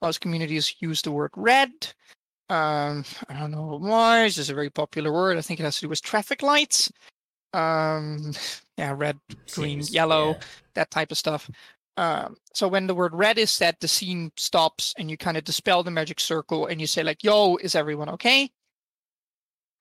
most 0.02 0.20
communities 0.20 0.74
use 0.80 1.00
the 1.00 1.12
word 1.12 1.30
red. 1.36 1.70
Um, 2.48 3.04
I 3.28 3.38
don't 3.38 3.52
know 3.52 3.78
why. 3.80 4.24
It's 4.24 4.36
just 4.36 4.50
a 4.50 4.54
very 4.54 4.70
popular 4.70 5.12
word. 5.12 5.38
I 5.38 5.40
think 5.42 5.60
it 5.60 5.64
has 5.64 5.76
to 5.76 5.82
do 5.82 5.88
with 5.88 6.02
traffic 6.02 6.42
lights. 6.42 6.90
Um, 7.52 8.32
yeah, 8.76 8.94
red, 8.96 9.18
green, 9.52 9.82
Seems- 9.82 9.94
yellow, 9.94 10.32
yeah. 10.32 10.40
that 10.74 10.90
type 10.90 11.10
of 11.10 11.18
stuff. 11.18 11.48
Um, 11.96 12.36
so 12.52 12.68
when 12.68 12.86
the 12.86 12.94
word 12.94 13.14
red 13.14 13.38
is 13.38 13.50
said, 13.50 13.76
the 13.80 13.88
scene 13.88 14.30
stops 14.36 14.94
and 14.98 15.10
you 15.10 15.16
kind 15.16 15.36
of 15.36 15.44
dispel 15.44 15.82
the 15.82 15.90
magic 15.90 16.20
circle 16.20 16.66
and 16.66 16.80
you 16.80 16.86
say 16.86 17.02
like, 17.02 17.24
"Yo, 17.24 17.56
is 17.56 17.74
everyone 17.74 18.10
okay?" 18.10 18.50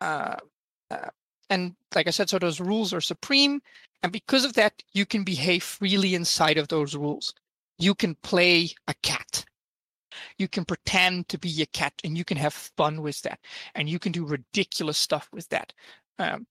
Uh, 0.01 0.37
uh, 0.91 1.09
and 1.49 1.75
like 1.93 2.07
I 2.07 2.11
said, 2.11 2.29
so 2.29 2.39
those 2.39 2.59
rules 2.59 2.93
are 2.93 3.01
supreme, 3.01 3.61
and 4.03 4.11
because 4.11 4.45
of 4.45 4.53
that, 4.53 4.81
you 4.93 5.05
can 5.05 5.23
behave 5.23 5.63
freely 5.63 6.15
inside 6.15 6.57
of 6.57 6.67
those 6.67 6.95
rules. 6.95 7.33
You 7.77 7.95
can 7.95 8.15
play 8.23 8.69
a 8.87 8.93
cat. 9.03 9.45
You 10.37 10.47
can 10.47 10.65
pretend 10.65 11.27
to 11.29 11.37
be 11.37 11.61
a 11.61 11.65
cat, 11.67 11.93
and 12.03 12.17
you 12.17 12.23
can 12.23 12.37
have 12.37 12.53
fun 12.53 13.01
with 13.01 13.21
that, 13.23 13.39
and 13.75 13.89
you 13.89 13.99
can 13.99 14.11
do 14.11 14.25
ridiculous 14.25 14.97
stuff 14.97 15.29
with 15.33 15.49
that. 15.49 15.73
Um, 16.19 16.47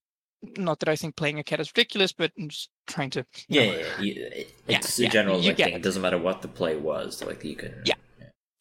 not 0.57 0.81
that 0.81 0.89
I 0.89 0.97
think 0.97 1.17
playing 1.17 1.39
a 1.39 1.45
cat 1.45 1.61
is 1.61 1.71
ridiculous, 1.71 2.13
but 2.13 2.33
I'm 2.39 2.49
just 2.49 2.71
trying 2.87 3.11
to. 3.11 3.27
Yeah, 3.49 3.63
yeah, 3.63 3.73
yeah. 4.01 4.25
Yeah, 4.67 4.77
it's 4.79 4.99
yeah, 4.99 5.09
a 5.09 5.11
general 5.11 5.39
like, 5.39 5.57
thing. 5.57 5.69
it. 5.69 5.77
It 5.77 5.83
doesn't 5.83 6.03
matter 6.03 6.19
what 6.19 6.43
the 6.43 6.49
play 6.49 6.77
was. 6.77 7.23
Like 7.25 7.45
you 7.45 7.57
can. 7.57 7.75
Yeah. 7.85 7.95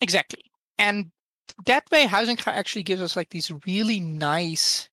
Exactly. 0.02 0.44
And 0.78 1.12
that 1.66 1.90
way, 1.92 2.06
Huizinga 2.08 2.48
actually 2.48 2.84
gives 2.84 3.02
us 3.02 3.16
like 3.16 3.30
these 3.30 3.52
really 3.66 4.00
nice, 4.00 4.90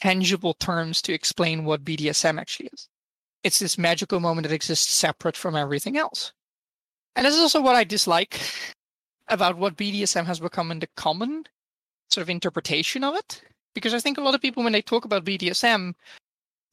tangible 0.00 0.54
terms 0.54 1.02
to 1.02 1.12
explain 1.12 1.64
what 1.64 1.84
BDSM 1.84 2.40
actually 2.40 2.70
is. 2.72 2.88
It's 3.44 3.58
this 3.58 3.76
magical 3.76 4.20
moment 4.20 4.46
that 4.46 4.54
exists 4.54 4.92
separate 4.92 5.36
from 5.36 5.56
everything 5.56 5.98
else. 5.98 6.32
And 7.16 7.26
this 7.26 7.34
is 7.34 7.40
also 7.40 7.60
what 7.60 7.76
I 7.76 7.84
dislike 7.84 8.40
about 9.28 9.58
what 9.58 9.76
BDSM 9.76 10.24
has 10.26 10.40
become 10.40 10.70
in 10.70 10.78
the 10.78 10.88
common 10.96 11.44
sort 12.08 12.22
of 12.22 12.30
interpretation 12.30 13.04
of 13.04 13.14
it. 13.14 13.42
Because 13.74 13.94
I 13.94 14.00
think 14.00 14.18
a 14.18 14.22
lot 14.22 14.34
of 14.34 14.40
people, 14.40 14.62
when 14.62 14.72
they 14.72 14.82
talk 14.82 15.04
about 15.04 15.24
BDSM, 15.24 15.94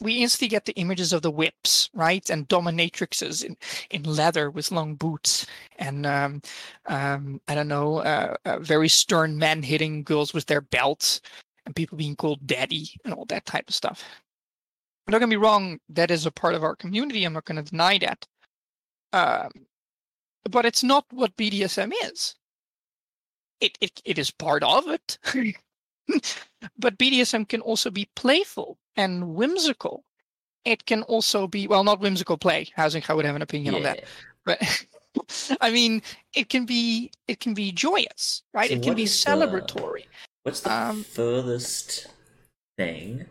we 0.02 0.22
instantly 0.22 0.48
get 0.48 0.66
the 0.66 0.74
images 0.74 1.12
of 1.12 1.22
the 1.22 1.32
whips, 1.32 1.90
right? 1.94 2.30
And 2.30 2.48
dominatrixes 2.48 3.44
in, 3.44 3.58
in 3.90 4.04
leather 4.04 4.50
with 4.50 4.72
long 4.72 4.96
boots 4.96 5.46
and 5.78 6.06
um, 6.06 6.42
um, 6.86 7.42
I 7.48 7.56
don't 7.56 7.68
know, 7.68 7.98
uh, 7.98 8.36
uh, 8.46 8.60
very 8.60 8.88
stern 8.88 9.38
men 9.38 9.62
hitting 9.62 10.04
girls 10.04 10.34
with 10.34 10.46
their 10.46 10.62
belts 10.62 11.20
and 11.66 11.76
people 11.76 11.98
being 11.98 12.16
called 12.16 12.48
daddy 12.48 12.90
and 13.04 13.14
all 13.14 13.26
that 13.26 13.46
type 13.46 13.68
of 13.68 13.76
stuff. 13.76 14.04
Don't 15.10 15.20
get 15.20 15.30
me 15.30 15.36
wrong, 15.36 15.80
that 15.90 16.12
is 16.12 16.26
a 16.26 16.32
part 16.32 16.56
of 16.56 16.64
our 16.64 16.76
community. 16.76 17.26
I'm 17.26 17.34
not 17.34 17.46
going 17.46 17.64
to 17.64 17.70
deny 17.70 17.98
that. 17.98 18.28
Um, 19.12 19.52
but 20.50 20.66
it's 20.66 20.84
not 20.84 21.06
what 21.12 21.36
BDSM 21.36 21.92
is. 22.04 22.36
It, 23.60 23.78
it, 23.82 24.02
it 24.06 24.18
is 24.18 24.32
part 24.32 24.64
of 24.64 24.88
it. 24.88 25.18
but 26.78 26.98
BDSM 26.98 27.48
can 27.48 27.62
also 27.62 27.90
be 27.92 28.10
playful 28.16 28.78
and 28.96 29.36
whimsical. 29.36 30.04
It 30.66 30.86
can 30.86 31.04
also 31.04 31.48
be, 31.48 31.68
well, 31.68 31.84
not 31.84 32.00
whimsical 32.00 32.38
play. 32.38 32.68
Huizinga, 32.78 33.10
I 33.10 33.14
would 33.14 33.26
have 33.26 33.36
an 33.36 33.42
opinion 33.42 33.76
on 33.76 33.84
that 33.84 34.04
but 34.46 34.88
I 35.62 35.72
mean, 35.72 36.02
it 36.34 36.50
can 36.50 36.66
be 36.66 37.12
it 37.28 37.40
can 37.40 37.54
be 37.54 37.72
joyous, 37.72 38.44
right? 38.54 38.70
So 38.70 38.76
it 38.76 38.84
can 38.84 38.96
be 38.96 39.04
is 39.04 39.24
the- 39.24 39.32
celebratory. 39.32 40.06
What's 40.44 40.62
the 40.62 40.72
Um, 40.72 41.04
furthest 41.04 42.08
thing 42.78 43.26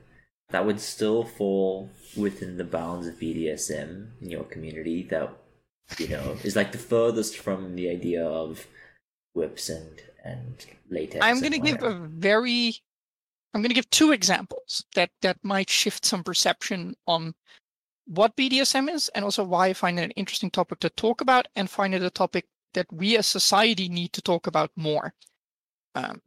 that 0.51 0.65
would 0.67 0.81
still 0.81 1.25
fall 1.25 1.91
within 2.17 2.57
the 2.57 2.65
bounds 2.65 3.07
of 3.07 3.19
BDSM 3.19 4.13
in 4.21 4.31
your 4.31 4.45
community 4.45 5.03
that 5.11 5.31
you 5.99 6.09
know 6.09 6.37
is 6.45 6.55
like 6.55 6.73
the 6.73 6.79
furthest 6.79 7.39
from 7.39 7.75
the 7.77 7.89
idea 7.89 8.25
of 8.25 8.67
whips 9.35 9.69
and 9.69 10.03
and 10.25 10.67
latex? 10.91 11.25
I'm 11.25 11.41
going 11.41 11.53
to 11.53 11.59
give 11.59 11.83
a 11.83 11.95
very 11.95 12.81
I'm 13.55 13.63
going 13.63 13.71
to 13.71 13.75
give 13.75 13.91
two 13.91 14.13
examples 14.13 14.85
that 14.95 15.11
that 15.23 15.39
might 15.43 15.71
shift 15.71 16.05
some 16.05 16.23
perception 16.23 16.95
on 17.07 17.35
what 18.07 18.37
BDSM 18.37 18.91
is 18.93 19.09
and 19.15 19.25
also 19.25 19.45
why 19.45 19.69
I 19.69 19.73
find 19.73 19.99
it 19.99 20.05
an 20.05 20.11
interesting 20.13 20.51
topic 20.51 20.81
to 20.81 20.91
talk 20.91 21.21
about 21.21 21.49
and 21.57 21.69
find 21.69 21.95
it 21.95 22.03
a 22.03 22.11
topic 22.11 22.47
that 22.75 22.87
we 22.93 23.17
as 23.17 23.27
society 23.27 23.89
need 23.89 24.13
to 24.15 24.23
talk 24.23 24.47
about 24.47 24.71
more. 24.77 25.15
Um, 25.95 26.21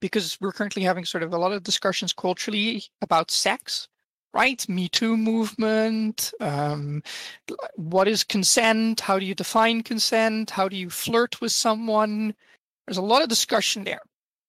because 0.00 0.38
we're 0.40 0.52
currently 0.52 0.82
having 0.82 1.04
sort 1.04 1.22
of 1.22 1.32
a 1.32 1.38
lot 1.38 1.52
of 1.52 1.62
discussions 1.62 2.12
culturally 2.12 2.84
about 3.02 3.30
sex, 3.30 3.88
right? 4.32 4.66
Me 4.68 4.88
Too 4.88 5.16
movement. 5.16 6.32
Um, 6.40 7.02
what 7.76 8.08
is 8.08 8.24
consent? 8.24 9.00
How 9.00 9.18
do 9.18 9.26
you 9.26 9.34
define 9.34 9.82
consent? 9.82 10.50
How 10.50 10.68
do 10.68 10.76
you 10.76 10.88
flirt 10.88 11.40
with 11.40 11.52
someone? 11.52 12.34
There's 12.90 12.98
a 12.98 13.02
lot 13.02 13.22
of 13.22 13.28
discussion 13.28 13.84
there. 13.84 14.00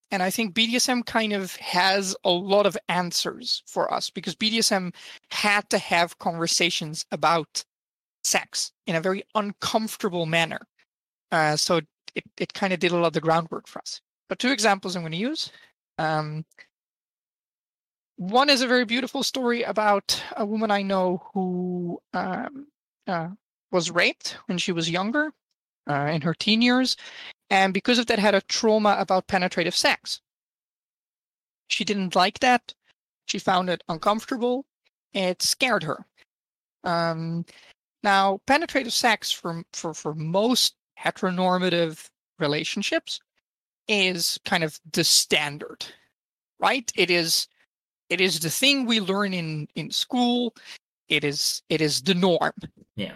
And 0.10 0.24
I 0.24 0.32
think 0.32 0.56
BDSM 0.56 1.06
kind 1.06 1.32
of 1.32 1.56
has 1.58 2.16
a 2.24 2.32
lot 2.32 2.66
of 2.66 2.76
answers 2.90 3.62
for 3.68 3.94
us 3.94 4.10
because 4.10 4.36
BDSM 4.36 4.96
had 5.30 5.70
to 5.70 5.78
have 5.78 6.18
conversations 6.18 7.06
about 7.12 7.64
sex 8.24 8.72
in 8.88 8.96
a 8.96 9.00
very 9.00 9.22
uncomfortable 9.36 10.26
manner. 10.26 10.62
Uh, 11.32 11.56
so 11.56 11.82
it, 12.16 12.24
it 12.40 12.52
kind 12.56 12.74
of 12.74 12.80
did 12.80 12.92
a 12.92 12.96
lot 12.96 13.06
of 13.06 13.14
the 13.14 13.22
groundwork 13.22 13.68
for 13.68 13.78
us. 13.78 14.02
But 14.28 14.40
two 14.40 14.50
examples 14.50 14.96
I'm 14.96 15.04
going 15.04 15.12
to 15.12 15.20
use. 15.20 15.52
Um, 16.00 16.44
one 18.16 18.50
is 18.50 18.64
a 18.64 18.68
very 18.68 18.86
beautiful 18.86 19.22
story 19.22 19.62
about 19.62 20.20
a 20.36 20.48
woman 20.48 20.72
I 20.72 20.82
know 20.82 21.30
who 21.36 22.02
um, 22.16 22.66
uh, 23.06 23.30
was 23.72 23.92
raped 23.92 24.38
when 24.48 24.58
she 24.58 24.72
was 24.72 24.90
younger, 24.90 25.32
uh, 25.90 26.10
in 26.12 26.22
her 26.22 26.34
teen 26.34 26.62
years, 26.62 26.96
and 27.52 27.74
because 27.74 28.00
of 28.00 28.08
that 28.08 28.18
had 28.18 28.34
a 28.34 28.42
trauma 28.42 28.96
about 28.98 29.28
penetrative 29.28 29.76
sex. 29.76 30.22
She 31.68 31.84
didn't 31.84 32.16
like 32.16 32.40
that. 32.40 32.74
She 33.26 33.40
found 33.40 33.70
it 33.70 33.84
uncomfortable. 33.90 34.66
It 35.14 35.42
scared 35.42 35.84
her. 35.84 36.06
Um, 36.86 37.46
now, 38.04 38.40
penetrative 38.48 38.94
sex 38.94 39.32
for 39.32 39.64
for 39.74 39.94
for 39.94 40.16
most 40.16 40.76
heteronormative 40.98 42.10
relationships 42.40 43.20
is 43.88 44.40
kind 44.46 44.64
of 44.64 44.80
the 44.94 45.04
standard, 45.04 45.86
right? 46.60 46.90
It 46.96 47.12
is 47.12 47.48
it 48.10 48.22
is 48.22 48.40
the 48.40 48.50
thing 48.50 48.86
we 48.86 49.02
learn 49.02 49.34
in 49.34 49.68
in 49.76 49.92
school. 49.92 50.56
It 51.10 51.26
is 51.26 51.62
it 51.70 51.82
is 51.82 52.02
the 52.02 52.16
norm. 52.16 52.54
Yeah. 52.96 53.14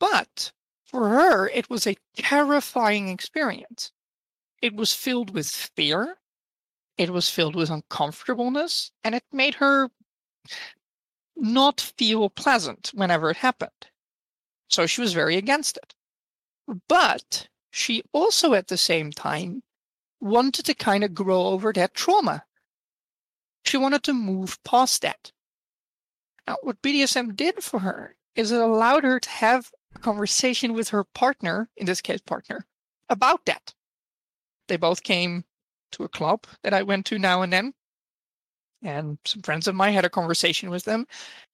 But 0.00 0.50
for 0.96 1.10
her, 1.10 1.46
it 1.48 1.68
was 1.68 1.86
a 1.86 1.98
terrifying 2.16 3.08
experience. 3.08 3.92
It 4.62 4.74
was 4.74 4.94
filled 4.94 5.34
with 5.34 5.46
fear, 5.46 6.16
it 6.96 7.10
was 7.10 7.28
filled 7.28 7.54
with 7.54 7.68
uncomfortableness, 7.68 8.92
and 9.04 9.14
it 9.14 9.24
made 9.30 9.56
her 9.56 9.90
not 11.36 11.92
feel 11.98 12.30
pleasant 12.30 12.92
whenever 12.94 13.28
it 13.28 13.36
happened. 13.36 13.88
So 14.68 14.86
she 14.86 15.02
was 15.02 15.12
very 15.12 15.36
against 15.36 15.76
it. 15.76 15.94
But 16.88 17.48
she 17.70 18.02
also, 18.14 18.54
at 18.54 18.68
the 18.68 18.78
same 18.78 19.12
time, 19.12 19.62
wanted 20.18 20.64
to 20.64 20.74
kind 20.74 21.04
of 21.04 21.14
grow 21.14 21.42
over 21.48 21.74
that 21.74 21.92
trauma. 21.92 22.44
She 23.66 23.76
wanted 23.76 24.02
to 24.04 24.14
move 24.14 24.58
past 24.64 25.02
that. 25.02 25.30
Now, 26.46 26.56
what 26.62 26.80
BDSM 26.80 27.36
did 27.36 27.62
for 27.62 27.80
her 27.80 28.16
is 28.34 28.50
it 28.50 28.60
allowed 28.62 29.04
her 29.04 29.20
to 29.20 29.28
have 29.28 29.70
a 29.96 30.00
conversation 30.00 30.72
with 30.72 30.88
her 30.90 31.04
partner, 31.04 31.68
in 31.76 31.86
this 31.86 32.00
case, 32.00 32.20
partner, 32.20 32.66
about 33.08 33.44
that. 33.46 33.74
They 34.68 34.76
both 34.76 35.02
came 35.02 35.44
to 35.92 36.04
a 36.04 36.08
club 36.08 36.46
that 36.62 36.74
I 36.74 36.82
went 36.82 37.06
to 37.06 37.18
now 37.18 37.42
and 37.42 37.52
then. 37.52 37.72
And 38.82 39.18
some 39.24 39.42
friends 39.42 39.66
of 39.66 39.74
mine 39.74 39.94
had 39.94 40.04
a 40.04 40.10
conversation 40.10 40.70
with 40.70 40.84
them. 40.84 41.06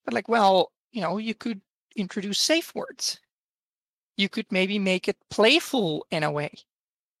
But, 0.03 0.13
like, 0.13 0.27
well, 0.27 0.71
you 0.91 1.01
know, 1.01 1.17
you 1.17 1.33
could 1.33 1.61
introduce 1.95 2.39
safe 2.39 2.73
words. 2.75 3.19
You 4.17 4.29
could 4.29 4.51
maybe 4.51 4.77
make 4.77 5.07
it 5.07 5.17
playful 5.29 6.05
in 6.11 6.23
a 6.23 6.31
way. 6.31 6.53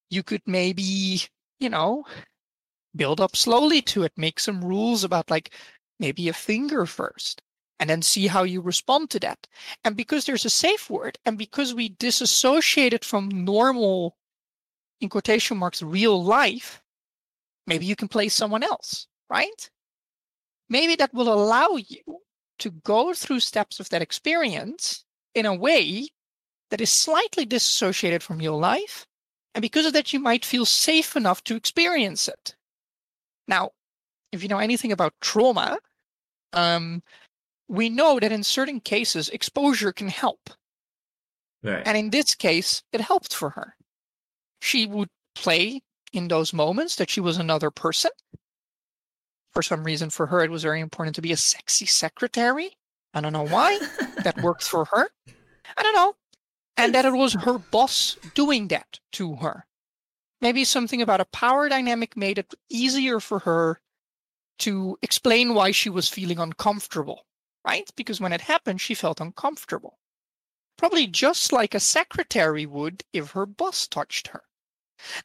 You 0.09 0.23
could 0.23 0.41
maybe, 0.45 1.21
you 1.59 1.69
know, 1.69 2.03
build 2.95 3.21
up 3.21 3.35
slowly 3.35 3.81
to 3.83 4.03
it, 4.03 4.13
make 4.17 4.39
some 4.39 4.63
rules 4.63 5.03
about, 5.03 5.31
like, 5.31 5.53
maybe 5.99 6.27
a 6.27 6.33
finger 6.33 6.85
first 6.85 7.41
and 7.79 7.89
then 7.89 8.01
see 8.01 8.27
how 8.27 8.43
you 8.43 8.61
respond 8.61 9.09
to 9.09 9.19
that. 9.19 9.47
And 9.83 9.97
because 9.97 10.25
there's 10.25 10.45
a 10.45 10.49
safe 10.49 10.89
word, 10.89 11.17
and 11.25 11.37
because 11.37 11.73
we 11.73 11.89
disassociate 11.89 12.93
it 12.93 13.03
from 13.03 13.29
normal, 13.29 14.15
in 15.01 15.09
quotation 15.09 15.57
marks, 15.57 15.81
real 15.81 16.23
life, 16.23 16.81
maybe 17.67 17.85
you 17.85 17.95
can 17.95 18.07
play 18.07 18.29
someone 18.29 18.63
else, 18.63 19.07
right? 19.29 19.69
Maybe 20.69 20.95
that 20.95 21.13
will 21.13 21.31
allow 21.31 21.75
you 21.75 22.19
to 22.59 22.71
go 22.71 23.13
through 23.13 23.41
steps 23.41 23.79
of 23.79 23.89
that 23.89 24.01
experience 24.01 25.03
in 25.35 25.45
a 25.45 25.55
way 25.55 26.07
that 26.69 26.81
is 26.81 26.91
slightly 26.91 27.45
disassociated 27.45 28.23
from 28.23 28.41
your 28.41 28.57
life. 28.57 29.05
And 29.53 29.61
because 29.61 29.85
of 29.85 29.93
that, 29.93 30.13
you 30.13 30.19
might 30.19 30.45
feel 30.45 30.65
safe 30.65 31.15
enough 31.15 31.43
to 31.43 31.55
experience 31.55 32.27
it. 32.27 32.55
Now, 33.47 33.71
if 34.31 34.41
you 34.41 34.49
know 34.49 34.59
anything 34.59 34.91
about 34.91 35.13
trauma, 35.21 35.77
um, 36.53 37.03
we 37.73 37.89
know 37.89 38.19
that 38.19 38.31
in 38.31 38.43
certain 38.43 38.79
cases, 38.79 39.29
exposure 39.29 39.91
can 39.91 40.07
help. 40.07 40.51
Right. 41.63 41.81
And 41.83 41.97
in 41.97 42.11
this 42.11 42.35
case, 42.35 42.83
it 42.91 43.01
helped 43.01 43.33
for 43.33 43.49
her. 43.51 43.75
She 44.61 44.85
would 44.85 45.09
play 45.33 45.81
in 46.11 46.27
those 46.27 46.53
moments 46.53 46.97
that 46.97 47.09
she 47.09 47.19
was 47.19 47.37
another 47.37 47.71
person. 47.71 48.11
For 49.53 49.63
some 49.63 49.83
reason, 49.83 50.11
for 50.11 50.27
her, 50.27 50.43
it 50.43 50.51
was 50.51 50.61
very 50.61 50.81
important 50.81 51.15
to 51.15 51.21
be 51.21 51.31
a 51.31 51.37
sexy 51.37 51.87
secretary. 51.87 52.77
I 53.11 53.21
don't 53.21 53.33
know 53.33 53.47
why. 53.47 53.79
that 54.23 54.41
worked 54.43 54.63
for 54.63 54.85
her. 54.85 55.09
I 55.75 55.81
don't 55.81 55.95
know. 55.95 56.13
And 56.77 56.93
that 56.93 57.05
it 57.05 57.13
was 57.13 57.33
her 57.33 57.57
boss 57.57 58.17
doing 58.35 58.67
that 58.67 58.99
to 59.13 59.35
her. 59.37 59.65
Maybe 60.41 60.63
something 60.63 61.01
about 61.01 61.21
a 61.21 61.25
power 61.25 61.69
dynamic 61.69 62.15
made 62.15 62.37
it 62.37 62.53
easier 62.69 63.19
for 63.19 63.39
her 63.39 63.79
to 64.59 64.97
explain 65.01 65.55
why 65.55 65.71
she 65.71 65.89
was 65.89 66.07
feeling 66.07 66.37
uncomfortable, 66.37 67.25
right? 67.65 67.89
Because 67.95 68.19
when 68.19 68.33
it 68.33 68.41
happened, 68.41 68.81
she 68.81 68.93
felt 68.93 69.21
uncomfortable. 69.21 69.99
Probably 70.77 71.07
just 71.07 71.51
like 71.51 71.73
a 71.73 71.79
secretary 71.79 72.65
would 72.65 73.03
if 73.13 73.31
her 73.31 73.45
boss 73.45 73.87
touched 73.87 74.27
her. 74.29 74.43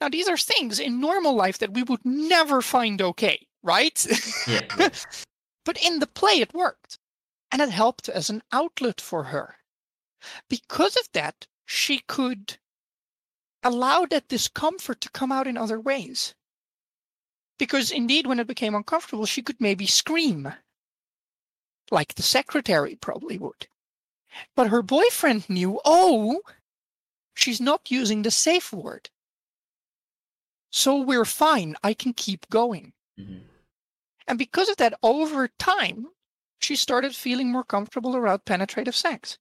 Now, 0.00 0.08
these 0.08 0.28
are 0.28 0.36
things 0.36 0.78
in 0.78 1.00
normal 1.00 1.34
life 1.34 1.58
that 1.58 1.74
we 1.74 1.82
would 1.82 2.04
never 2.04 2.62
find 2.62 3.00
okay, 3.00 3.46
right? 3.62 4.06
yeah. 4.46 4.60
yeah. 4.78 4.88
But 5.64 5.82
in 5.84 5.98
the 5.98 6.06
play, 6.06 6.40
it 6.40 6.54
worked. 6.54 6.98
And 7.50 7.62
it 7.62 7.70
helped 7.70 8.08
as 8.08 8.30
an 8.30 8.42
outlet 8.52 9.00
for 9.00 9.24
her. 9.24 9.56
Because 10.48 10.96
of 10.96 11.08
that, 11.12 11.46
she 11.64 11.98
could 12.08 12.58
allow 13.62 14.06
that 14.06 14.28
discomfort 14.28 15.00
to 15.02 15.10
come 15.10 15.30
out 15.32 15.46
in 15.46 15.56
other 15.56 15.80
ways. 15.80 16.34
Because 17.58 17.90
indeed, 17.90 18.26
when 18.26 18.40
it 18.40 18.46
became 18.46 18.74
uncomfortable, 18.74 19.26
she 19.26 19.42
could 19.42 19.60
maybe 19.60 19.86
scream, 19.86 20.52
like 21.90 22.14
the 22.14 22.22
secretary 22.22 22.96
probably 22.96 23.38
would. 23.38 23.66
But 24.54 24.68
her 24.68 24.82
boyfriend 24.82 25.48
knew, 25.48 25.80
oh, 25.84 26.42
she's 27.34 27.60
not 27.60 27.90
using 27.90 28.22
the 28.22 28.30
safe 28.30 28.72
word. 28.72 29.10
So 30.70 31.00
we're 31.00 31.24
fine. 31.24 31.76
I 31.82 31.94
can 31.94 32.12
keep 32.12 32.48
going. 32.50 32.92
Mhm. 33.18 33.44
And 34.26 34.38
because 34.38 34.68
of 34.68 34.76
that, 34.76 34.98
over 35.02 35.48
time, 35.58 36.08
she 36.60 36.76
started 36.76 37.16
feeling 37.16 37.50
more 37.50 37.64
comfortable 37.64 38.16
around 38.16 38.44
penetrative 38.44 38.94
sex. 38.94 39.38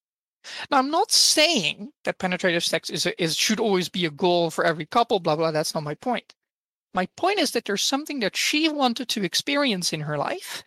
Now, 0.71 0.77
I'm 0.77 0.89
not 0.89 1.11
saying 1.11 1.91
that 2.05 2.19
penetrative 2.19 2.63
sex 2.63 2.89
is, 2.89 3.05
a, 3.05 3.21
is 3.21 3.35
should 3.35 3.59
always 3.59 3.89
be 3.89 4.05
a 4.05 4.11
goal 4.11 4.49
for 4.49 4.63
every 4.63 4.85
couple, 4.85 5.19
blah, 5.19 5.35
blah. 5.35 5.51
That's 5.51 5.73
not 5.73 5.83
my 5.83 5.95
point. 5.95 6.33
My 6.93 7.07
point 7.17 7.39
is 7.39 7.51
that 7.51 7.65
there's 7.65 7.83
something 7.83 8.19
that 8.21 8.37
she 8.37 8.69
wanted 8.69 9.09
to 9.09 9.23
experience 9.23 9.91
in 9.91 10.01
her 10.01 10.17
life. 10.17 10.63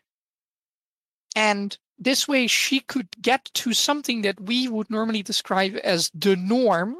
And 1.37 1.77
this 1.99 2.27
way, 2.27 2.47
she 2.47 2.81
could 2.81 3.09
get 3.21 3.51
to 3.55 3.73
something 3.73 4.23
that 4.23 4.41
we 4.41 4.69
would 4.69 4.91
normally 4.91 5.23
describe 5.23 5.77
as 5.85 6.11
the 6.15 6.37
norm 6.37 6.97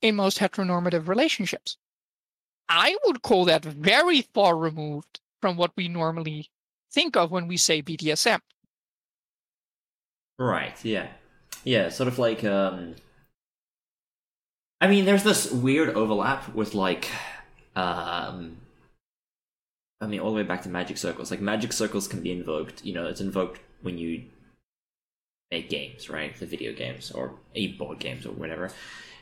in 0.00 0.16
most 0.16 0.38
heteronormative 0.38 1.08
relationships. 1.08 1.76
I 2.68 2.96
would 3.04 3.22
call 3.22 3.44
that 3.46 3.64
very 3.64 4.22
far 4.34 4.56
removed 4.56 5.20
from 5.40 5.56
what 5.56 5.72
we 5.76 5.88
normally 5.88 6.50
think 6.92 7.16
of 7.16 7.30
when 7.30 7.48
we 7.48 7.56
say 7.56 7.82
BDSM. 7.82 8.40
Right, 10.38 10.82
yeah. 10.84 11.08
Yeah, 11.64 11.88
sort 11.90 12.08
of 12.08 12.18
like 12.18 12.44
um 12.44 12.96
I 14.80 14.88
mean 14.88 15.04
there's 15.04 15.22
this 15.22 15.50
weird 15.50 15.90
overlap 15.90 16.54
with 16.54 16.74
like 16.74 17.08
um 17.76 18.56
I 20.00 20.06
mean 20.06 20.20
all 20.20 20.30
the 20.30 20.36
way 20.36 20.42
back 20.42 20.62
to 20.62 20.68
magic 20.68 20.98
circles. 20.98 21.30
Like 21.30 21.40
magic 21.40 21.72
circles 21.72 22.08
can 22.08 22.22
be 22.22 22.32
invoked, 22.32 22.84
you 22.84 22.92
know, 22.92 23.06
it's 23.06 23.20
invoked 23.20 23.60
when 23.82 23.98
you 23.98 24.24
make 25.50 25.68
games, 25.68 26.08
right? 26.08 26.34
The 26.34 26.46
video 26.46 26.72
games 26.72 27.10
or 27.10 27.34
a 27.54 27.68
board 27.68 27.98
games 27.98 28.26
or 28.26 28.32
whatever. 28.32 28.72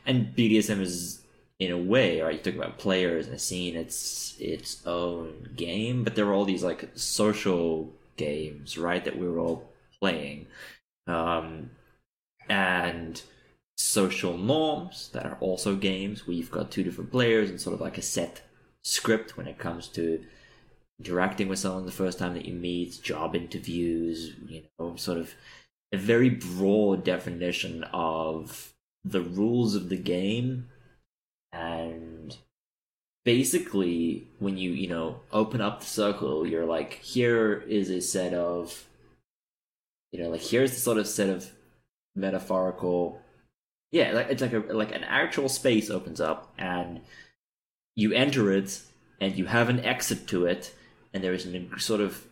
And 0.07 0.35
BDSM 0.35 0.81
is 0.81 1.23
in 1.59 1.71
a 1.71 1.79
way, 1.79 2.21
right? 2.21 2.35
You 2.35 2.41
talk 2.41 2.55
about 2.55 2.79
players 2.79 3.27
and 3.27 3.35
a 3.35 3.39
scene, 3.39 3.77
it's 3.77 4.37
its 4.39 4.87
own 4.87 5.51
game, 5.57 6.05
but 6.05 6.15
there 6.15 6.27
are 6.27 6.33
all 6.33 6.47
these 6.47 6.65
like 6.65 6.91
social 6.95 7.93
games, 8.17 8.79
right, 8.79 9.05
that 9.05 9.19
we 9.19 9.29
were 9.29 9.39
all 9.39 9.71
playing. 10.01 10.47
Um 11.07 11.71
and 12.49 13.23
social 13.77 14.37
norms 14.37 15.09
that 15.13 15.25
are 15.25 15.39
also 15.41 15.75
games 15.75 16.27
where 16.27 16.37
you've 16.37 16.51
got 16.51 16.71
two 16.71 16.83
different 16.83 17.11
players 17.11 17.49
and 17.49 17.61
sort 17.61 17.75
of 17.75 17.81
like 17.81 17.97
a 17.97 18.03
set 18.03 18.43
script 18.83 19.37
when 19.37 19.47
it 19.47 19.59
comes 19.59 19.89
to 19.89 20.23
interacting 21.01 21.49
with 21.49 21.59
someone 21.59 21.87
the 21.87 21.93
first 21.93 22.19
time 22.19 22.35
that 22.35 22.47
you 22.47 22.55
meet, 22.55 23.03
job 23.03 23.35
interviews, 23.35 24.35
you 24.47 24.63
know, 24.79 24.97
sort 24.97 25.19
of 25.19 25.35
a 25.93 25.97
very 25.97 26.29
broad 26.29 27.05
definition 27.05 27.85
of 27.93 28.73
the 29.05 29.23
rules 29.23 29.75
of 29.75 29.89
the 29.89 29.97
game. 29.97 30.69
And 31.53 32.37
basically 33.25 34.27
when 34.39 34.57
you 34.57 34.71
you 34.71 34.89
know 34.89 35.21
open 35.33 35.61
up 35.61 35.81
the 35.81 35.87
circle 35.87 36.47
you're 36.47 36.65
like 36.65 36.95
here 36.95 37.65
is 37.69 37.91
a 37.91 38.01
set 38.01 38.33
of 38.33 38.87
you 40.11 40.23
know 40.23 40.31
like 40.31 40.41
here's 40.41 40.73
the 40.73 40.81
sort 40.81 40.97
of 40.97 41.07
set 41.07 41.29
of 41.29 41.51
metaphorical 42.17 43.21
yeah 43.93 44.13
like 44.13 44.29
it's 44.31 44.41
like 44.41 44.53
a 44.53 44.59
like 44.71 44.95
an 44.95 45.05
actual 45.05 45.49
space 45.49 45.91
opens 45.91 46.21
up 46.21 46.53
and 46.57 47.01
you 47.95 48.13
enter 48.13 48.51
it 48.51 48.81
and 49.21 49.37
you 49.37 49.47
have 49.47 49.69
an 49.69 49.81
exit 49.81 50.27
to 50.27 50.47
it 50.47 50.75
and 51.13 51.23
there 51.23 51.33
is 51.33 51.47
an 51.47 51.71
sort 51.79 52.01
of 52.01 52.25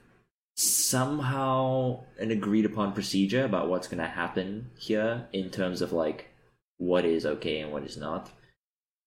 somehow 0.57 2.01
an 2.18 2.31
agreed 2.31 2.64
upon 2.64 2.93
procedure 2.93 3.45
about 3.45 3.68
what's 3.68 3.87
going 3.87 4.03
to 4.03 4.09
happen 4.09 4.70
here 4.76 5.26
in 5.33 5.51
terms 5.51 5.81
of 5.81 5.93
like 5.93 6.31
what 6.79 7.05
is 7.05 7.24
okay 7.24 7.61
and 7.61 7.72
what 7.72 7.85
is 7.85 7.97
not. 7.97 8.31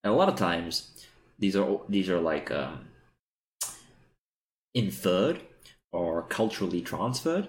And 0.04 0.14
a 0.14 0.16
lot 0.16 0.30
of 0.30 0.36
times 0.36 1.06
these 1.40 1.56
are 1.56 1.80
these 1.90 2.10
are 2.10 2.20
like 2.20 2.52
um, 2.52 2.88
inferred 4.74 5.42
or 5.92 6.24
culturally 6.24 6.82
transferred. 6.82 7.48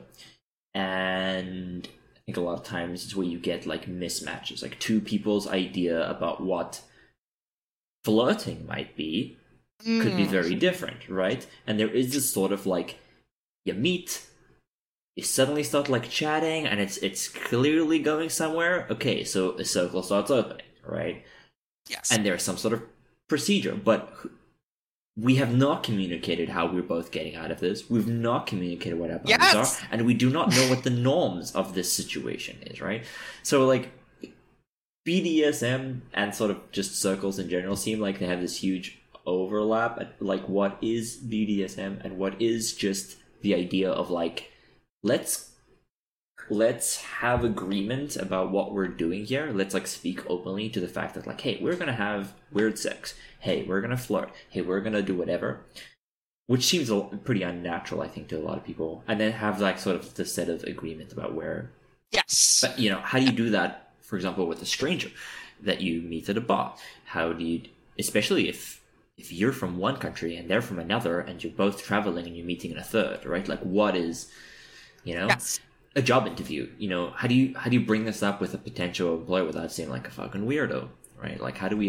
And 0.74 1.88
i 2.22 2.24
think 2.24 2.36
a 2.36 2.40
lot 2.40 2.58
of 2.58 2.64
times 2.64 3.04
it's 3.04 3.16
where 3.16 3.26
you 3.26 3.38
get 3.38 3.66
like 3.66 3.86
mismatches 3.86 4.62
like 4.62 4.78
two 4.78 5.00
people's 5.00 5.48
idea 5.48 6.08
about 6.08 6.40
what 6.40 6.80
flirting 8.04 8.64
might 8.66 8.96
be 8.96 9.36
could 9.84 10.16
be 10.16 10.24
Mm. 10.24 10.28
very 10.38 10.54
different 10.54 11.08
right 11.08 11.46
and 11.66 11.78
there 11.78 11.88
is 11.88 12.12
this 12.12 12.30
sort 12.32 12.52
of 12.52 12.66
like 12.66 12.98
you 13.64 13.74
meet 13.74 14.26
you 15.16 15.22
suddenly 15.24 15.62
start 15.64 15.88
like 15.88 16.08
chatting 16.08 16.66
and 16.66 16.80
it's 16.80 16.96
it's 16.98 17.28
clearly 17.28 17.98
going 17.98 18.28
somewhere 18.30 18.86
okay 18.90 19.24
so 19.24 19.40
a 19.58 19.64
circle 19.64 20.02
starts 20.02 20.30
opening 20.30 20.66
right 20.86 21.24
Yes. 21.88 22.10
and 22.12 22.24
there's 22.24 22.42
some 22.44 22.56
sort 22.56 22.74
of 22.74 22.82
procedure 23.28 23.74
but 23.74 24.12
we 25.26 25.34
have 25.36 25.54
not 25.54 25.82
communicated 25.82 26.48
how 26.50 26.64
we're 26.72 26.82
both 26.82 27.10
getting 27.10 27.34
out 27.36 27.50
of 27.50 27.58
this 27.60 27.90
we've 27.90 28.06
not 28.08 28.46
communicated 28.46 28.98
what 28.98 29.10
our 29.10 29.18
boundaries 29.18 29.52
Yes. 29.52 29.82
are 29.82 29.88
and 29.90 30.06
we 30.06 30.14
do 30.14 30.30
not 30.30 30.50
know 30.50 30.68
what 30.70 30.84
the 30.84 30.90
norms 30.90 31.52
of 31.52 31.74
this 31.74 31.92
situation 31.92 32.56
is 32.62 32.80
right 32.80 33.04
so 33.42 33.66
like 33.66 33.90
bdsm 35.06 36.00
and 36.14 36.34
sort 36.34 36.50
of 36.52 36.70
just 36.70 36.94
circles 37.00 37.38
in 37.38 37.48
general 37.48 37.74
seem 37.76 37.98
like 37.98 38.18
they 38.20 38.26
have 38.26 38.40
this 38.40 38.58
huge 38.62 38.98
overlap 39.26 40.00
at 40.00 40.20
like 40.20 40.48
what 40.48 40.78
is 40.82 41.18
bdsm 41.18 42.04
and 42.04 42.18
what 42.18 42.40
is 42.40 42.74
just 42.74 43.16
the 43.42 43.54
idea 43.54 43.90
of 43.90 44.10
like 44.10 44.50
let's 45.02 45.52
let's 46.50 46.96
have 47.02 47.44
agreement 47.44 48.16
about 48.16 48.50
what 48.50 48.72
we're 48.72 48.88
doing 48.88 49.24
here. 49.24 49.50
Let's 49.52 49.74
like 49.74 49.86
speak 49.86 50.28
openly 50.28 50.68
to 50.70 50.80
the 50.80 50.88
fact 50.88 51.14
that 51.14 51.26
like, 51.26 51.40
hey, 51.40 51.58
we're 51.60 51.76
gonna 51.76 51.92
have 51.92 52.34
weird 52.52 52.78
sex. 52.78 53.14
Hey, 53.40 53.64
we're 53.64 53.80
gonna 53.80 53.96
flirt. 53.96 54.30
Hey, 54.50 54.62
we're 54.62 54.80
gonna 54.80 55.02
do 55.02 55.16
whatever. 55.16 55.64
Which 56.46 56.64
seems 56.64 56.90
a, 56.90 57.00
pretty 57.24 57.42
unnatural, 57.42 58.02
I 58.02 58.08
think, 58.08 58.28
to 58.28 58.38
a 58.38 58.42
lot 58.42 58.58
of 58.58 58.64
people. 58.64 59.04
And 59.06 59.20
then 59.20 59.32
have 59.32 59.60
like 59.60 59.78
sort 59.78 59.96
of 59.96 60.14
the 60.14 60.24
set 60.24 60.48
of 60.48 60.64
agreement 60.64 61.12
about 61.12 61.34
where. 61.34 61.70
yes. 62.10 62.58
But 62.60 62.78
you 62.78 62.90
know, 62.90 63.00
how 63.00 63.18
do 63.18 63.24
you 63.24 63.32
do 63.32 63.50
that? 63.50 63.90
For 64.00 64.16
example, 64.16 64.46
with 64.46 64.60
a 64.60 64.66
stranger 64.66 65.10
that 65.62 65.80
you 65.80 66.02
meet 66.02 66.28
at 66.28 66.36
a 66.36 66.40
bar. 66.40 66.74
How 67.06 67.32
do 67.32 67.44
you, 67.44 67.62
especially 67.98 68.48
if 68.48 68.81
if 69.22 69.32
you're 69.32 69.52
from 69.52 69.78
one 69.78 69.96
country 69.96 70.36
and 70.36 70.48
they're 70.50 70.62
from 70.62 70.78
another, 70.78 71.20
and 71.20 71.42
you're 71.42 71.52
both 71.52 71.82
traveling 71.82 72.26
and 72.26 72.36
you're 72.36 72.46
meeting 72.46 72.72
in 72.72 72.78
a 72.78 72.82
third, 72.82 73.24
right? 73.24 73.46
Like, 73.46 73.60
what 73.60 73.94
is, 73.96 74.30
you 75.04 75.14
know? 75.14 75.26
yes. 75.28 75.60
a 75.94 76.02
job 76.10 76.26
interview 76.26 76.62
you 76.78 76.88
know 76.88 77.10
how 77.20 77.28
do 77.28 77.34
you 77.34 77.54
how 77.54 77.68
do 77.68 77.76
you 77.78 77.84
bring 77.84 78.04
this 78.06 78.22
up 78.22 78.40
with 78.40 78.54
a 78.54 78.58
potential 78.58 79.14
employer 79.14 79.44
without 79.44 79.70
seeming 79.70 79.92
like 79.92 80.08
a 80.08 80.10
fucking 80.10 80.46
weirdo 80.46 80.88
right 81.22 81.38
like 81.46 81.58
how 81.58 81.68
do 81.68 81.76
we 81.76 81.86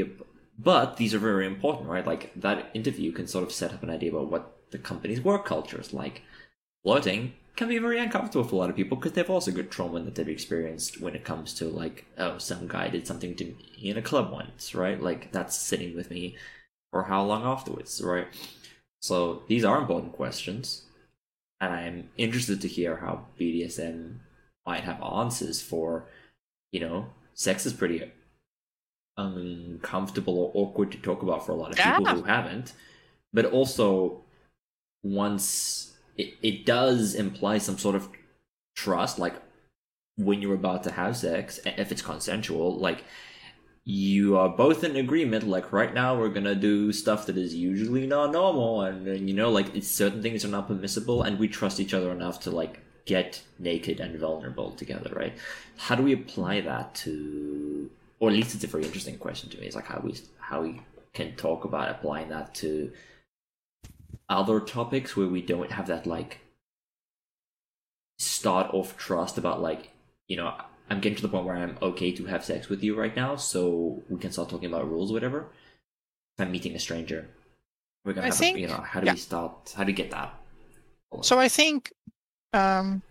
but 0.59 0.97
these 0.97 1.13
are 1.15 1.19
very 1.19 1.47
important 1.47 1.87
right 1.89 2.05
like 2.05 2.31
that 2.35 2.69
interview 2.73 3.13
can 3.13 3.27
sort 3.27 3.45
of 3.45 3.51
set 3.51 3.73
up 3.73 3.81
an 3.81 3.89
idea 3.89 4.11
about 4.11 4.29
what 4.29 4.43
the 4.71 4.77
company's 4.77 5.21
work 5.21 5.45
culture 5.45 5.79
is 5.79 5.93
like 5.93 6.21
flirting 6.83 7.31
can 7.55 7.67
be 7.69 7.77
very 7.77 7.99
uncomfortable 7.99 8.43
for 8.43 8.55
a 8.55 8.59
lot 8.59 8.69
of 8.69 8.75
people 8.75 8.97
because 8.97 9.13
they've 9.13 9.29
also 9.29 9.51
got 9.51 9.71
trauma 9.71 9.99
that 10.01 10.15
they've 10.15 10.27
experienced 10.27 10.99
when 10.99 11.15
it 11.15 11.23
comes 11.23 11.53
to 11.53 11.65
like 11.65 12.05
oh 12.17 12.37
some 12.37 12.67
guy 12.67 12.89
did 12.89 13.07
something 13.07 13.35
to 13.35 13.45
me 13.45 13.55
in 13.89 13.97
a 13.97 14.01
club 14.01 14.31
once 14.31 14.75
right 14.75 15.01
like 15.01 15.31
that's 15.31 15.55
sitting 15.55 15.95
with 15.95 16.09
me 16.09 16.35
for 16.93 17.03
how 17.03 17.21
long 17.23 17.43
afterwards 17.43 18.01
right 18.01 18.27
so 19.01 19.43
these 19.49 19.65
are 19.65 19.81
important 19.81 20.13
questions 20.13 20.83
and 21.63 21.73
I'm 21.73 22.09
interested 22.17 22.59
to 22.61 22.67
hear 22.67 22.97
how 22.97 23.27
BDSM 23.39 24.15
might 24.65 24.83
have 24.83 25.01
answers 25.01 25.61
for, 25.61 26.05
you 26.73 26.81
know, 26.81 27.05
sex 27.35 27.65
is 27.65 27.71
pretty 27.71 28.11
uncomfortable 29.15 30.37
or 30.37 30.51
awkward 30.55 30.91
to 30.91 30.97
talk 30.97 31.23
about 31.23 31.45
for 31.45 31.53
a 31.53 31.55
lot 31.55 31.71
of 31.71 31.77
people 31.77 32.15
who 32.15 32.23
haven't. 32.23 32.73
But 33.31 33.45
also, 33.45 34.23
once 35.03 35.93
it, 36.17 36.33
it 36.41 36.65
does 36.65 37.15
imply 37.15 37.59
some 37.59 37.77
sort 37.77 37.95
of 37.95 38.09
trust, 38.75 39.17
like 39.17 39.35
when 40.17 40.41
you're 40.41 40.55
about 40.55 40.83
to 40.83 40.91
have 40.91 41.15
sex, 41.15 41.61
if 41.65 41.93
it's 41.93 42.01
consensual, 42.01 42.75
like 42.75 43.05
you 43.85 44.37
are 44.37 44.47
both 44.47 44.83
in 44.83 44.95
agreement 44.95 45.45
like 45.45 45.73
right 45.73 45.93
now 45.93 46.17
we're 46.17 46.29
gonna 46.29 46.55
do 46.55 46.93
stuff 46.93 47.25
that 47.25 47.37
is 47.37 47.53
usually 47.53 48.07
not 48.07 48.31
normal 48.31 48.81
and, 48.81 49.05
and, 49.07 49.27
you 49.29 49.35
know 49.35 49.51
like 49.51 49.75
it's, 49.75 49.89
certain 49.89 50.21
things 50.21 50.45
are 50.45 50.49
not 50.49 50.67
permissible 50.67 51.21
and 51.23 51.37
we 51.37 51.47
trust 51.47 51.79
each 51.79 51.93
other 51.93 52.11
enough 52.11 52.39
to 52.39 52.49
like 52.49 52.79
get 53.05 53.41
naked 53.59 53.99
and 53.99 54.17
vulnerable 54.17 54.71
together 54.71 55.11
right? 55.13 55.33
How 55.75 55.95
do 55.95 56.03
we 56.03 56.13
apply 56.13 56.61
that 56.61 56.95
to 56.95 57.91
or 58.19 58.29
at 58.29 58.35
least 58.35 58.55
it's 58.55 58.63
a 58.63 58.67
very 58.67 58.85
interesting 58.85 59.17
question 59.17 59.49
to 59.49 59.59
me 59.59 59.67
is 59.67 59.75
like 59.75 59.87
how 59.87 59.99
we 60.01 60.15
how 60.39 60.61
we 60.61 60.81
can 61.13 61.35
talk 61.35 61.65
about 61.65 61.89
applying 61.89 62.29
that 62.29 62.55
to 62.55 62.91
other 64.29 64.61
topics 64.61 65.17
where 65.17 65.27
we 65.27 65.41
don't 65.41 65.71
have 65.71 65.87
that 65.87 66.07
like 66.07 66.39
start 68.17 68.73
off 68.73 68.95
trust 68.95 69.37
about 69.37 69.61
like 69.61 69.91
you 70.27 70.37
know 70.37 70.55
I'm 70.89 70.99
getting 70.99 71.15
to 71.15 71.21
the 71.21 71.29
point 71.29 71.45
where 71.45 71.55
I'm 71.55 71.77
okay 71.81 72.11
to 72.11 72.25
have 72.25 72.43
sex 72.43 72.69
with 72.69 72.83
you 72.83 72.95
right 72.95 73.15
now, 73.15 73.35
so 73.35 74.03
we 74.09 74.19
can 74.19 74.31
start 74.31 74.49
talking 74.49 74.69
about 74.69 74.89
rules, 74.89 75.11
or 75.11 75.13
whatever. 75.13 75.47
If 76.37 76.45
I'm 76.45 76.51
meeting 76.51 76.75
a 76.75 76.79
stranger, 76.79 77.29
we're 78.05 78.13
gonna 78.13 78.27
I 78.27 78.29
have 78.29 78.37
think- 78.37 78.57
a, 78.57 78.61
you 78.61 78.67
know 78.67 78.81
how 78.81 78.99
do 78.99 79.05
yeah. 79.05 79.13
we 79.13 79.19
start? 79.19 79.73
How 79.75 79.83
do 79.83 79.87
we 79.87 79.93
get 79.93 80.11
that? 80.11 80.33
So 81.21 81.37
I 81.37 81.47
think, 81.47 81.93
um, 82.53 83.03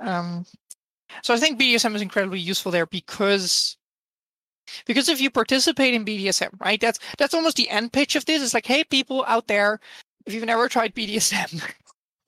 um, 0.00 0.46
so 1.22 1.34
I 1.34 1.36
think 1.36 1.60
BDSM 1.60 1.94
is 1.94 2.02
incredibly 2.02 2.40
useful 2.40 2.72
there 2.72 2.86
because 2.86 3.76
because 4.86 5.08
if 5.08 5.20
you 5.20 5.30
participate 5.30 5.94
in 5.94 6.04
BDSM, 6.04 6.58
right? 6.60 6.80
That's 6.80 6.98
that's 7.18 7.34
almost 7.34 7.56
the 7.56 7.68
end 7.68 7.92
pitch 7.92 8.16
of 8.16 8.24
this. 8.24 8.42
It's 8.42 8.54
like, 8.54 8.66
hey, 8.66 8.84
people 8.84 9.24
out 9.26 9.46
there, 9.46 9.80
if 10.26 10.34
you've 10.34 10.44
never 10.44 10.68
tried 10.68 10.94
BDSM, 10.94 11.62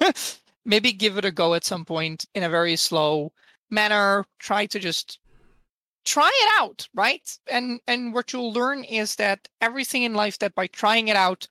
maybe 0.64 0.92
give 0.92 1.18
it 1.18 1.24
a 1.24 1.30
go 1.30 1.54
at 1.54 1.64
some 1.64 1.84
point 1.84 2.26
in 2.34 2.42
a 2.42 2.50
very 2.50 2.76
slow 2.76 3.32
manner. 3.72 4.24
Try 4.38 4.66
to 4.66 4.78
just 4.78 5.18
try 6.04 6.30
it 6.32 6.62
out, 6.62 6.86
right? 6.94 7.28
And 7.48 7.80
and 7.86 8.14
what 8.14 8.32
you'll 8.32 8.52
learn 8.52 8.84
is 8.84 9.16
that 9.16 9.48
everything 9.60 10.02
in 10.04 10.14
life 10.14 10.38
that 10.38 10.54
by 10.54 10.66
trying 10.68 11.08
it 11.08 11.16
out 11.16 11.48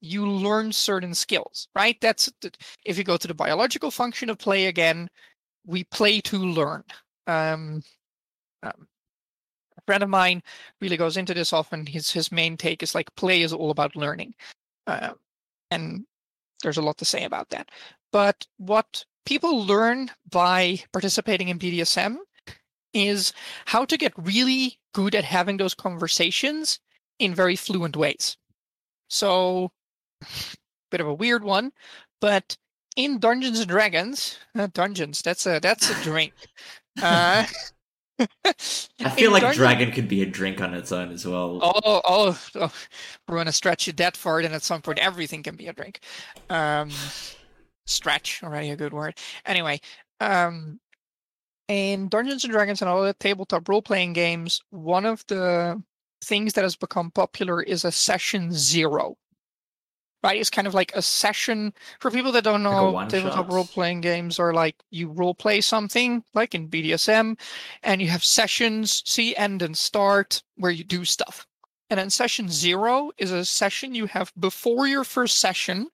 you 0.00 0.28
learn 0.28 0.70
certain 0.70 1.14
skills, 1.14 1.66
right? 1.74 1.98
That's 2.00 2.30
if 2.84 2.98
you 2.98 3.04
go 3.04 3.16
to 3.16 3.26
the 3.26 3.34
biological 3.34 3.90
function 3.90 4.28
of 4.28 4.38
play 4.38 4.66
again, 4.66 5.08
we 5.66 5.84
play 5.84 6.20
to 6.22 6.38
learn. 6.38 6.84
Um, 7.26 7.82
um, 8.62 8.86
a 9.78 9.82
friend 9.86 10.02
of 10.02 10.10
mine 10.10 10.42
really 10.82 10.98
goes 10.98 11.16
into 11.16 11.32
this 11.32 11.54
often. 11.54 11.86
His 11.86 12.10
his 12.10 12.30
main 12.30 12.58
take 12.58 12.82
is 12.82 12.94
like 12.94 13.14
play 13.16 13.42
is 13.42 13.54
all 13.54 13.70
about 13.70 13.96
learning, 13.96 14.34
uh, 14.86 15.14
and 15.70 16.04
there's 16.62 16.78
a 16.78 16.82
lot 16.82 16.98
to 16.98 17.06
say 17.06 17.24
about 17.24 17.48
that. 17.50 17.70
But 18.12 18.46
what 18.58 19.04
people 19.24 19.64
learn 19.64 20.10
by 20.30 20.80
participating 20.92 21.48
in 21.48 21.58
BDSM 21.58 22.16
is 22.92 23.32
how 23.66 23.84
to 23.84 23.96
get 23.96 24.12
really 24.16 24.78
good 24.92 25.14
at 25.14 25.24
having 25.24 25.56
those 25.56 25.74
conversations 25.74 26.78
in 27.18 27.34
very 27.34 27.56
fluent 27.56 27.96
ways. 27.96 28.36
So 29.08 29.72
bit 30.90 31.00
of 31.00 31.08
a 31.08 31.14
weird 31.14 31.44
one, 31.44 31.72
but 32.20 32.56
in 32.96 33.18
Dungeons 33.18 33.58
and 33.60 33.68
Dragons, 33.68 34.38
uh, 34.56 34.68
dungeons. 34.72 35.22
That's 35.22 35.46
a 35.46 35.58
that's 35.60 35.90
a 35.90 36.02
drink. 36.02 36.32
Uh, 37.02 37.44
I 38.44 39.10
feel 39.16 39.32
like 39.32 39.54
dragon 39.54 39.90
could 39.90 40.06
be 40.06 40.22
a 40.22 40.26
drink 40.26 40.60
on 40.60 40.74
its 40.74 40.92
own 40.92 41.10
as 41.10 41.26
well. 41.26 41.58
Oh, 41.60 42.00
oh, 42.04 42.40
oh, 42.54 42.72
we're 43.26 43.36
gonna 43.38 43.52
stretch 43.52 43.88
it 43.88 43.96
that 43.96 44.16
far, 44.16 44.42
then 44.42 44.52
at 44.52 44.62
some 44.62 44.82
point 44.82 45.00
everything 45.00 45.42
can 45.42 45.56
be 45.56 45.66
a 45.66 45.72
drink. 45.72 46.00
Um, 46.48 46.90
stretch, 47.86 48.42
already 48.42 48.70
a 48.70 48.76
good 48.76 48.92
word. 48.92 49.18
Anyway, 49.46 49.80
um, 50.20 50.80
in 51.68 52.08
Dungeons 52.08 52.44
and 52.44 52.52
Dragons 52.52 52.82
and 52.82 52.90
other 52.90 53.12
tabletop 53.14 53.68
role-playing 53.68 54.12
games, 54.12 54.60
one 54.70 55.06
of 55.06 55.24
the 55.28 55.82
things 56.22 56.52
that 56.54 56.62
has 56.62 56.76
become 56.76 57.10
popular 57.10 57.62
is 57.62 57.84
a 57.84 57.92
session 57.92 58.52
zero. 58.52 59.16
Right, 60.22 60.40
it's 60.40 60.48
kind 60.48 60.66
of 60.66 60.72
like 60.72 60.90
a 60.94 61.02
session 61.02 61.74
for 62.00 62.10
people 62.10 62.32
that 62.32 62.44
don't 62.44 62.62
know. 62.62 62.92
one 62.92 63.08
tabletop 63.08 63.50
role-playing 63.50 64.00
games 64.00 64.38
are 64.38 64.54
like 64.54 64.74
you 64.90 65.10
role-play 65.10 65.60
something, 65.60 66.24
like 66.32 66.54
in 66.54 66.66
BDSM, 66.68 67.38
and 67.82 68.00
you 68.00 68.08
have 68.08 68.24
sessions, 68.24 69.02
see 69.04 69.36
end 69.36 69.60
and 69.60 69.76
start, 69.76 70.42
where 70.56 70.70
you 70.70 70.82
do 70.82 71.04
stuff. 71.04 71.46
And 71.90 71.98
then 71.98 72.08
session 72.08 72.48
zero 72.48 73.10
is 73.18 73.32
a 73.32 73.44
session 73.44 73.94
you 73.94 74.06
have 74.06 74.32
before 74.38 74.88
your 74.88 75.04
first 75.04 75.40
session, 75.40 75.88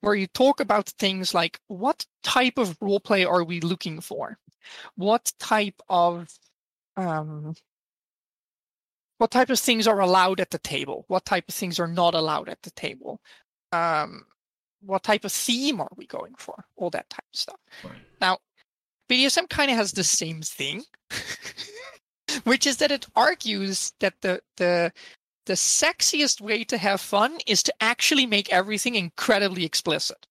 where 0.00 0.14
you 0.14 0.26
talk 0.28 0.60
about 0.60 0.88
things 0.98 1.34
like 1.34 1.60
what 1.66 2.06
type 2.22 2.58
of 2.58 2.78
roleplay 2.80 3.26
are 3.26 3.44
we 3.44 3.60
looking 3.60 4.00
for? 4.00 4.38
What 4.96 5.32
type 5.38 5.80
of 5.88 6.28
um, 6.96 7.54
what 9.18 9.30
type 9.30 9.50
of 9.50 9.58
things 9.58 9.86
are 9.86 10.00
allowed 10.00 10.40
at 10.40 10.50
the 10.50 10.58
table? 10.58 11.04
What 11.08 11.24
type 11.24 11.44
of 11.48 11.54
things 11.54 11.78
are 11.80 11.88
not 11.88 12.14
allowed 12.14 12.48
at 12.48 12.62
the 12.62 12.70
table? 12.70 13.20
Um, 13.72 14.24
what 14.80 15.02
type 15.02 15.24
of 15.24 15.32
theme 15.32 15.80
are 15.80 15.90
we 15.96 16.06
going 16.06 16.34
for? 16.38 16.64
All 16.76 16.90
that 16.90 17.10
type 17.10 17.24
of 17.32 17.38
stuff. 17.38 17.60
Right. 17.82 17.96
BDSM 19.08 19.48
kind 19.48 19.70
of 19.70 19.76
has 19.76 19.92
the 19.92 20.04
same 20.04 20.42
thing, 20.42 20.84
which 22.44 22.66
is 22.66 22.76
that 22.78 22.92
it 22.92 23.06
argues 23.16 23.92
that 24.00 24.14
the 24.20 24.40
the 24.56 24.92
the 25.48 25.54
sexiest 25.54 26.42
way 26.42 26.62
to 26.62 26.76
have 26.76 27.00
fun 27.00 27.38
is 27.46 27.62
to 27.62 27.74
actually 27.80 28.26
make 28.26 28.52
everything 28.52 28.94
incredibly 28.94 29.64
explicit. 29.64 30.26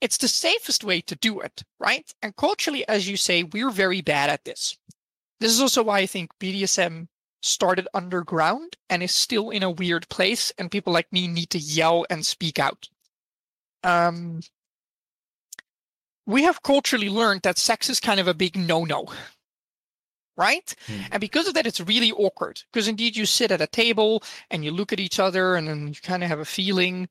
It's 0.00 0.18
the 0.18 0.26
safest 0.26 0.82
way 0.82 1.00
to 1.02 1.14
do 1.14 1.38
it, 1.38 1.62
right? 1.78 2.12
And 2.20 2.34
culturally, 2.34 2.86
as 2.88 3.08
you 3.08 3.16
say, 3.16 3.44
we're 3.44 3.70
very 3.70 4.02
bad 4.02 4.30
at 4.30 4.44
this. 4.44 4.76
This 5.38 5.52
is 5.52 5.60
also 5.60 5.84
why 5.84 6.00
I 6.00 6.06
think 6.06 6.32
BDSM 6.40 7.06
started 7.42 7.86
underground 7.94 8.76
and 8.90 9.04
is 9.04 9.14
still 9.14 9.50
in 9.50 9.62
a 9.62 9.70
weird 9.70 10.08
place, 10.08 10.52
and 10.58 10.68
people 10.68 10.92
like 10.92 11.12
me 11.12 11.28
need 11.28 11.50
to 11.50 11.58
yell 11.58 12.04
and 12.10 12.26
speak 12.26 12.58
out. 12.58 12.88
Um, 13.84 14.40
we 16.26 16.42
have 16.42 16.64
culturally 16.64 17.08
learned 17.08 17.42
that 17.42 17.58
sex 17.58 17.88
is 17.88 18.00
kind 18.00 18.18
of 18.18 18.26
a 18.26 18.34
big 18.34 18.56
no-no 18.56 19.06
right 20.36 20.74
Hmm. 20.86 21.00
and 21.12 21.20
because 21.20 21.46
of 21.46 21.54
that 21.54 21.66
it's 21.66 21.80
really 21.80 22.12
awkward 22.12 22.62
because 22.72 22.88
indeed 22.88 23.16
you 23.16 23.26
sit 23.26 23.50
at 23.50 23.60
a 23.60 23.66
table 23.66 24.22
and 24.50 24.64
you 24.64 24.70
look 24.70 24.92
at 24.92 25.00
each 25.00 25.18
other 25.20 25.54
and 25.54 25.68
then 25.68 25.88
you 25.88 25.94
kind 26.02 26.22
of 26.22 26.28
have 26.28 26.40
a 26.40 26.44
feeling 26.44 27.08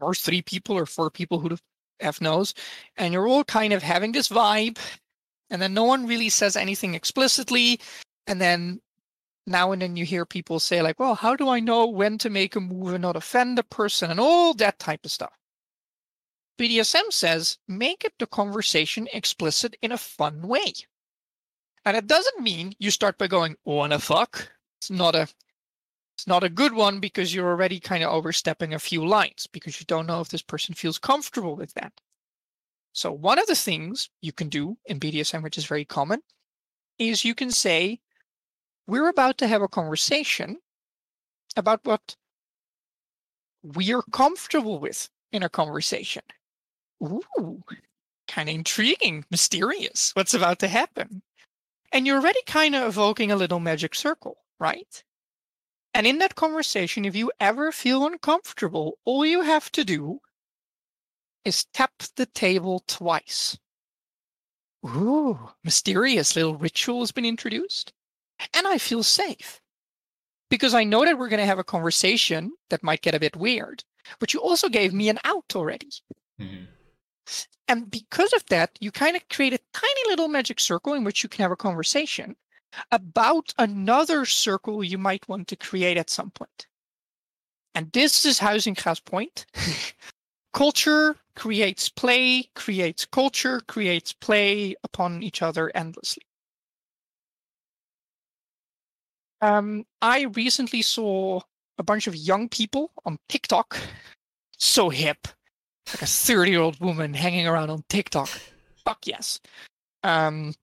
or 0.00 0.14
three 0.14 0.42
people 0.42 0.76
or 0.76 0.86
four 0.86 1.10
people 1.10 1.38
who 1.40 1.50
the 1.50 1.58
f 2.00 2.20
knows 2.20 2.54
and 2.96 3.12
you're 3.12 3.28
all 3.28 3.44
kind 3.44 3.72
of 3.72 3.82
having 3.82 4.12
this 4.12 4.28
vibe 4.28 4.78
and 5.50 5.60
then 5.60 5.74
no 5.74 5.84
one 5.84 6.06
really 6.06 6.28
says 6.28 6.56
anything 6.56 6.94
explicitly 6.94 7.80
and 8.26 8.40
then 8.40 8.80
now 9.46 9.72
and 9.72 9.82
then 9.82 9.96
you 9.96 10.04
hear 10.04 10.24
people 10.24 10.60
say 10.60 10.82
like 10.82 10.98
well 11.00 11.14
how 11.14 11.34
do 11.34 11.48
i 11.48 11.60
know 11.60 11.86
when 11.86 12.18
to 12.18 12.30
make 12.30 12.56
a 12.56 12.60
move 12.60 12.94
and 12.94 13.02
not 13.02 13.16
offend 13.16 13.56
the 13.58 13.62
person 13.64 14.10
and 14.10 14.20
all 14.20 14.54
that 14.54 14.78
type 14.78 15.04
of 15.04 15.10
stuff 15.10 15.32
BDSM 16.58 17.10
says 17.10 17.56
make 17.68 18.04
it 18.04 18.12
the 18.18 18.26
conversation 18.26 19.08
explicit 19.14 19.76
in 19.80 19.92
a 19.92 19.96
fun 19.96 20.42
way. 20.42 20.74
And 21.84 21.96
it 21.96 22.06
doesn't 22.06 22.42
mean 22.42 22.74
you 22.78 22.90
start 22.90 23.18
by 23.18 23.26
going, 23.26 23.56
wanna 23.64 23.98
fuck? 23.98 24.50
It's 24.80 24.90
not 24.90 25.14
a 25.14 25.28
it's 26.16 26.26
not 26.26 26.44
a 26.44 26.50
good 26.50 26.74
one 26.74 27.00
because 27.00 27.34
you're 27.34 27.48
already 27.48 27.80
kind 27.80 28.04
of 28.04 28.12
overstepping 28.12 28.74
a 28.74 28.78
few 28.78 29.06
lines 29.06 29.46
because 29.50 29.80
you 29.80 29.86
don't 29.86 30.06
know 30.06 30.20
if 30.20 30.28
this 30.28 30.42
person 30.42 30.74
feels 30.74 30.98
comfortable 30.98 31.56
with 31.56 31.72
that. 31.74 31.94
So 32.92 33.10
one 33.10 33.38
of 33.38 33.46
the 33.46 33.54
things 33.54 34.10
you 34.20 34.32
can 34.32 34.50
do 34.50 34.76
in 34.84 35.00
BDSM, 35.00 35.42
which 35.42 35.56
is 35.56 35.64
very 35.64 35.86
common, 35.86 36.20
is 36.98 37.24
you 37.24 37.34
can 37.34 37.50
say, 37.50 38.00
we're 38.86 39.08
about 39.08 39.38
to 39.38 39.48
have 39.48 39.62
a 39.62 39.68
conversation 39.68 40.58
about 41.56 41.80
what 41.84 42.16
we're 43.62 44.02
comfortable 44.12 44.78
with 44.78 45.08
in 45.32 45.42
a 45.42 45.48
conversation. 45.48 46.22
Ooh, 47.02 47.62
kind 48.28 48.50
of 48.50 48.54
intriguing, 48.54 49.24
mysterious. 49.30 50.10
What's 50.14 50.34
about 50.34 50.58
to 50.58 50.68
happen? 50.68 51.22
And 51.92 52.06
you're 52.06 52.18
already 52.18 52.42
kind 52.46 52.74
of 52.74 52.86
evoking 52.88 53.32
a 53.32 53.36
little 53.36 53.60
magic 53.60 53.94
circle, 53.94 54.38
right? 54.58 55.02
And 55.92 56.06
in 56.06 56.18
that 56.18 56.36
conversation, 56.36 57.04
if 57.04 57.16
you 57.16 57.32
ever 57.40 57.72
feel 57.72 58.06
uncomfortable, 58.06 58.98
all 59.04 59.26
you 59.26 59.42
have 59.42 59.72
to 59.72 59.84
do 59.84 60.20
is 61.44 61.64
tap 61.72 61.92
the 62.16 62.26
table 62.26 62.84
twice. 62.86 63.58
Ooh, 64.86 65.50
mysterious 65.64 66.36
little 66.36 66.56
ritual 66.56 67.00
has 67.00 67.12
been 67.12 67.24
introduced. 67.24 67.92
And 68.54 68.66
I 68.66 68.78
feel 68.78 69.02
safe 69.02 69.60
because 70.48 70.74
I 70.74 70.84
know 70.84 71.04
that 71.04 71.18
we're 71.18 71.28
going 71.28 71.40
to 71.40 71.46
have 71.46 71.58
a 71.58 71.64
conversation 71.64 72.52
that 72.70 72.82
might 72.82 73.02
get 73.02 73.14
a 73.14 73.20
bit 73.20 73.36
weird. 73.36 73.84
But 74.18 74.32
you 74.32 74.40
also 74.40 74.68
gave 74.68 74.94
me 74.94 75.08
an 75.08 75.18
out 75.24 75.54
already. 75.54 75.90
Mhm. 76.40 76.68
And 77.68 77.90
because 77.90 78.32
of 78.32 78.44
that, 78.46 78.76
you 78.80 78.90
kind 78.90 79.16
of 79.16 79.28
create 79.28 79.52
a 79.52 79.60
tiny 79.72 80.08
little 80.08 80.28
magic 80.28 80.58
circle 80.58 80.94
in 80.94 81.04
which 81.04 81.22
you 81.22 81.28
can 81.28 81.42
have 81.42 81.52
a 81.52 81.56
conversation 81.56 82.36
about 82.90 83.52
another 83.58 84.24
circle 84.24 84.82
you 84.82 84.98
might 84.98 85.28
want 85.28 85.48
to 85.48 85.56
create 85.56 85.96
at 85.96 86.10
some 86.10 86.30
point. 86.30 86.66
And 87.74 87.92
this 87.92 88.24
is 88.24 88.40
Huizinga's 88.40 89.00
point. 89.00 89.46
culture 90.52 91.16
creates 91.36 91.88
play, 91.88 92.50
creates 92.54 93.04
culture, 93.06 93.60
creates 93.68 94.12
play 94.12 94.74
upon 94.82 95.22
each 95.22 95.42
other 95.42 95.70
endlessly. 95.74 96.24
Um, 99.40 99.86
I 100.02 100.22
recently 100.22 100.82
saw 100.82 101.40
a 101.78 101.82
bunch 101.82 102.06
of 102.06 102.14
young 102.14 102.48
people 102.48 102.90
on 103.06 103.18
TikTok, 103.28 103.78
so 104.58 104.90
hip, 104.90 105.28
like 105.88 106.02
a 106.02 106.06
30 106.06 106.50
year 106.50 106.60
old 106.60 106.80
woman 106.80 107.14
hanging 107.14 107.46
around 107.46 107.70
on 107.70 107.84
TikTok. 107.88 108.28
Fuck 108.84 109.06
yes. 109.06 109.40
Um, 110.02 110.54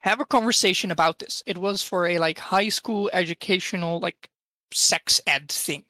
have 0.00 0.20
a 0.20 0.24
conversation 0.24 0.90
about 0.90 1.18
this. 1.18 1.42
It 1.46 1.58
was 1.58 1.82
for 1.82 2.06
a 2.06 2.18
like 2.18 2.38
high 2.38 2.68
school 2.68 3.10
educational 3.12 4.00
like 4.00 4.30
sex 4.72 5.20
ed 5.26 5.48
thing. 5.50 5.84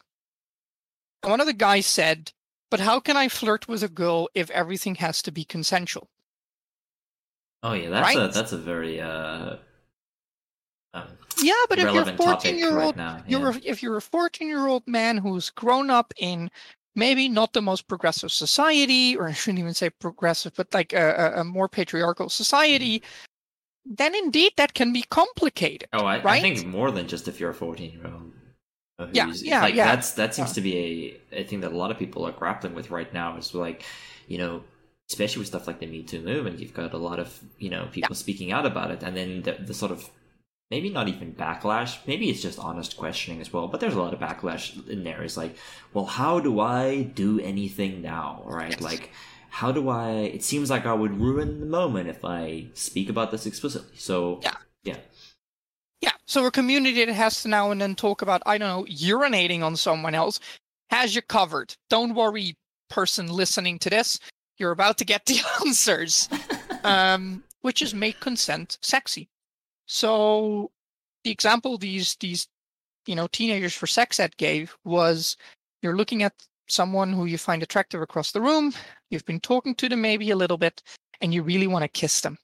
And 1.22 1.30
one 1.30 1.40
of 1.40 1.46
the 1.46 1.52
guys 1.52 1.86
said, 1.86 2.32
"But 2.70 2.80
how 2.80 2.98
can 3.00 3.16
I 3.16 3.28
flirt 3.28 3.68
with 3.68 3.82
a 3.82 3.88
girl 3.88 4.28
if 4.34 4.50
everything 4.50 4.94
has 4.96 5.22
to 5.22 5.32
be 5.32 5.44
consensual?" 5.44 6.08
Oh 7.62 7.74
yeah, 7.74 7.90
that's 7.90 8.16
a 8.16 8.28
that's 8.28 8.52
a 8.52 8.58
very 8.58 9.00
uh 9.00 9.56
um, 10.94 11.04
Yeah, 11.40 11.52
but 11.68 11.78
if 11.78 11.84
you're 11.84 11.90
a 11.90 11.94
relevant 11.94 12.18
topic 12.18 12.42
14 12.42 12.58
year 12.58 12.76
right 12.76 12.84
old, 12.86 12.96
now. 12.96 13.22
you're 13.28 13.50
a, 13.50 13.60
if 13.62 13.82
you're 13.82 13.96
a 13.98 14.02
14 14.02 14.48
year 14.48 14.66
old 14.66 14.86
man 14.88 15.18
who's 15.18 15.50
grown 15.50 15.90
up 15.90 16.12
in 16.16 16.50
maybe 16.94 17.28
not 17.28 17.52
the 17.52 17.62
most 17.62 17.88
progressive 17.88 18.30
society, 18.32 19.16
or 19.16 19.28
I 19.28 19.32
shouldn't 19.32 19.60
even 19.60 19.74
say 19.74 19.90
progressive, 19.90 20.52
but 20.56 20.72
like 20.74 20.92
a, 20.92 21.34
a, 21.36 21.44
more 21.44 21.68
patriarchal 21.68 22.28
society, 22.28 23.00
mm-hmm. 23.00 23.94
then 23.94 24.14
indeed 24.14 24.52
that 24.56 24.74
can 24.74 24.92
be 24.92 25.02
complicated. 25.02 25.88
Oh, 25.92 26.04
I, 26.04 26.22
I 26.24 26.40
think 26.40 26.66
more 26.66 26.90
than 26.90 27.06
just 27.08 27.28
if 27.28 27.40
you're 27.40 27.50
a 27.50 27.54
14 27.54 27.92
year 27.92 28.06
old. 28.06 28.32
Uh, 28.98 29.06
yeah, 29.12 29.32
yeah, 29.36 29.62
like 29.62 29.74
yeah. 29.74 29.86
that's 29.86 30.12
that 30.12 30.34
seems 30.34 30.50
Yeah. 30.50 30.54
to 30.54 30.60
be 30.60 31.20
a, 31.32 31.40
a 31.40 31.44
thing 31.44 31.60
that 31.60 31.72
a 31.72 31.76
lot 31.76 31.90
of 31.90 31.98
people 31.98 32.26
are 32.26 32.32
grappling 32.32 32.74
with 32.74 32.90
right 32.90 33.10
now. 33.14 33.38
Is 33.38 33.54
like, 33.54 33.82
you 34.28 34.36
know, 34.36 34.62
especially 35.10 35.40
with 35.40 35.48
stuff 35.48 35.66
like 35.66 35.80
the 35.80 35.86
Me 35.86 36.02
Too 36.02 36.20
movement, 36.20 36.58
you've 36.58 36.74
got 36.74 36.92
a 36.92 36.98
lot 36.98 37.18
of 37.18 37.40
you 37.58 37.70
know 37.70 37.88
people 37.92 38.14
speaking 38.14 38.52
out 38.52 38.66
about 38.66 38.90
it, 38.90 39.02
and 39.02 39.16
then 39.16 39.40
the, 39.40 39.52
the 39.52 39.72
sort 39.72 39.90
of 39.90 40.06
maybe 40.70 40.88
not 40.88 41.08
even 41.08 41.34
backlash, 41.34 41.98
maybe 42.06 42.30
it's 42.30 42.42
just 42.42 42.58
honest 42.58 42.96
questioning 42.96 43.40
as 43.40 43.52
well. 43.52 43.68
But 43.68 43.80
there's 43.80 43.94
a 43.94 44.00
lot 44.00 44.14
of 44.14 44.20
backlash 44.20 44.88
in 44.88 45.04
there. 45.04 45.22
It's 45.22 45.36
like, 45.36 45.56
well, 45.92 46.04
how 46.06 46.40
do 46.40 46.60
I 46.60 47.02
do 47.02 47.40
anything 47.40 48.02
now? 48.02 48.42
Right, 48.46 48.80
like. 48.80 49.10
How 49.52 49.72
do 49.72 49.88
I? 49.88 50.10
It 50.12 50.44
seems 50.44 50.70
like 50.70 50.86
I 50.86 50.94
would 50.94 51.20
ruin 51.20 51.58
the 51.58 51.66
moment 51.66 52.08
if 52.08 52.24
I 52.24 52.68
speak 52.74 53.08
about 53.10 53.32
this 53.32 53.46
explicitly. 53.46 53.96
So 53.96 54.38
Yeah. 54.44 54.54
yeah, 54.84 54.98
Yeah, 56.00 56.12
so 56.24 56.46
a 56.46 56.52
community 56.52 57.04
that 57.04 57.12
has 57.12 57.42
to 57.42 57.48
now 57.48 57.72
and 57.72 57.80
then 57.80 57.96
talk 57.96 58.22
about, 58.22 58.42
I 58.46 58.58
don't 58.58 58.68
know, 58.68 58.84
urinating 58.84 59.62
on 59.62 59.74
someone 59.74 60.14
else 60.14 60.38
has 60.90 61.16
you 61.16 61.22
covered. 61.22 61.74
Don't 61.88 62.14
worry, 62.14 62.56
person 62.88 63.26
listening 63.26 63.80
to 63.80 63.90
this. 63.90 64.20
You're 64.56 64.70
about 64.70 64.98
to 64.98 65.04
get 65.04 65.26
the 65.26 65.40
answers, 65.66 66.28
um, 66.84 67.42
which 67.62 67.82
is 67.82 67.92
make 67.92 68.20
consent 68.20 68.78
sexy. 68.82 69.29
So 69.92 70.70
the 71.24 71.32
example 71.32 71.76
these 71.76 72.14
these 72.20 72.46
you 73.06 73.16
know 73.16 73.26
teenagers 73.26 73.74
for 73.74 73.88
sex 73.88 74.20
ed 74.20 74.36
gave 74.36 74.76
was 74.84 75.36
you're 75.82 75.96
looking 75.96 76.22
at 76.22 76.32
someone 76.68 77.12
who 77.12 77.24
you 77.24 77.36
find 77.36 77.60
attractive 77.60 78.00
across 78.00 78.30
the 78.30 78.40
room. 78.40 78.72
You've 79.10 79.24
been 79.24 79.40
talking 79.40 79.74
to 79.74 79.88
them 79.88 80.00
maybe 80.00 80.30
a 80.30 80.36
little 80.36 80.58
bit, 80.58 80.80
and 81.20 81.34
you 81.34 81.42
really 81.42 81.66
want 81.66 81.82
to 81.82 81.88
kiss 81.88 82.20
them. 82.20 82.38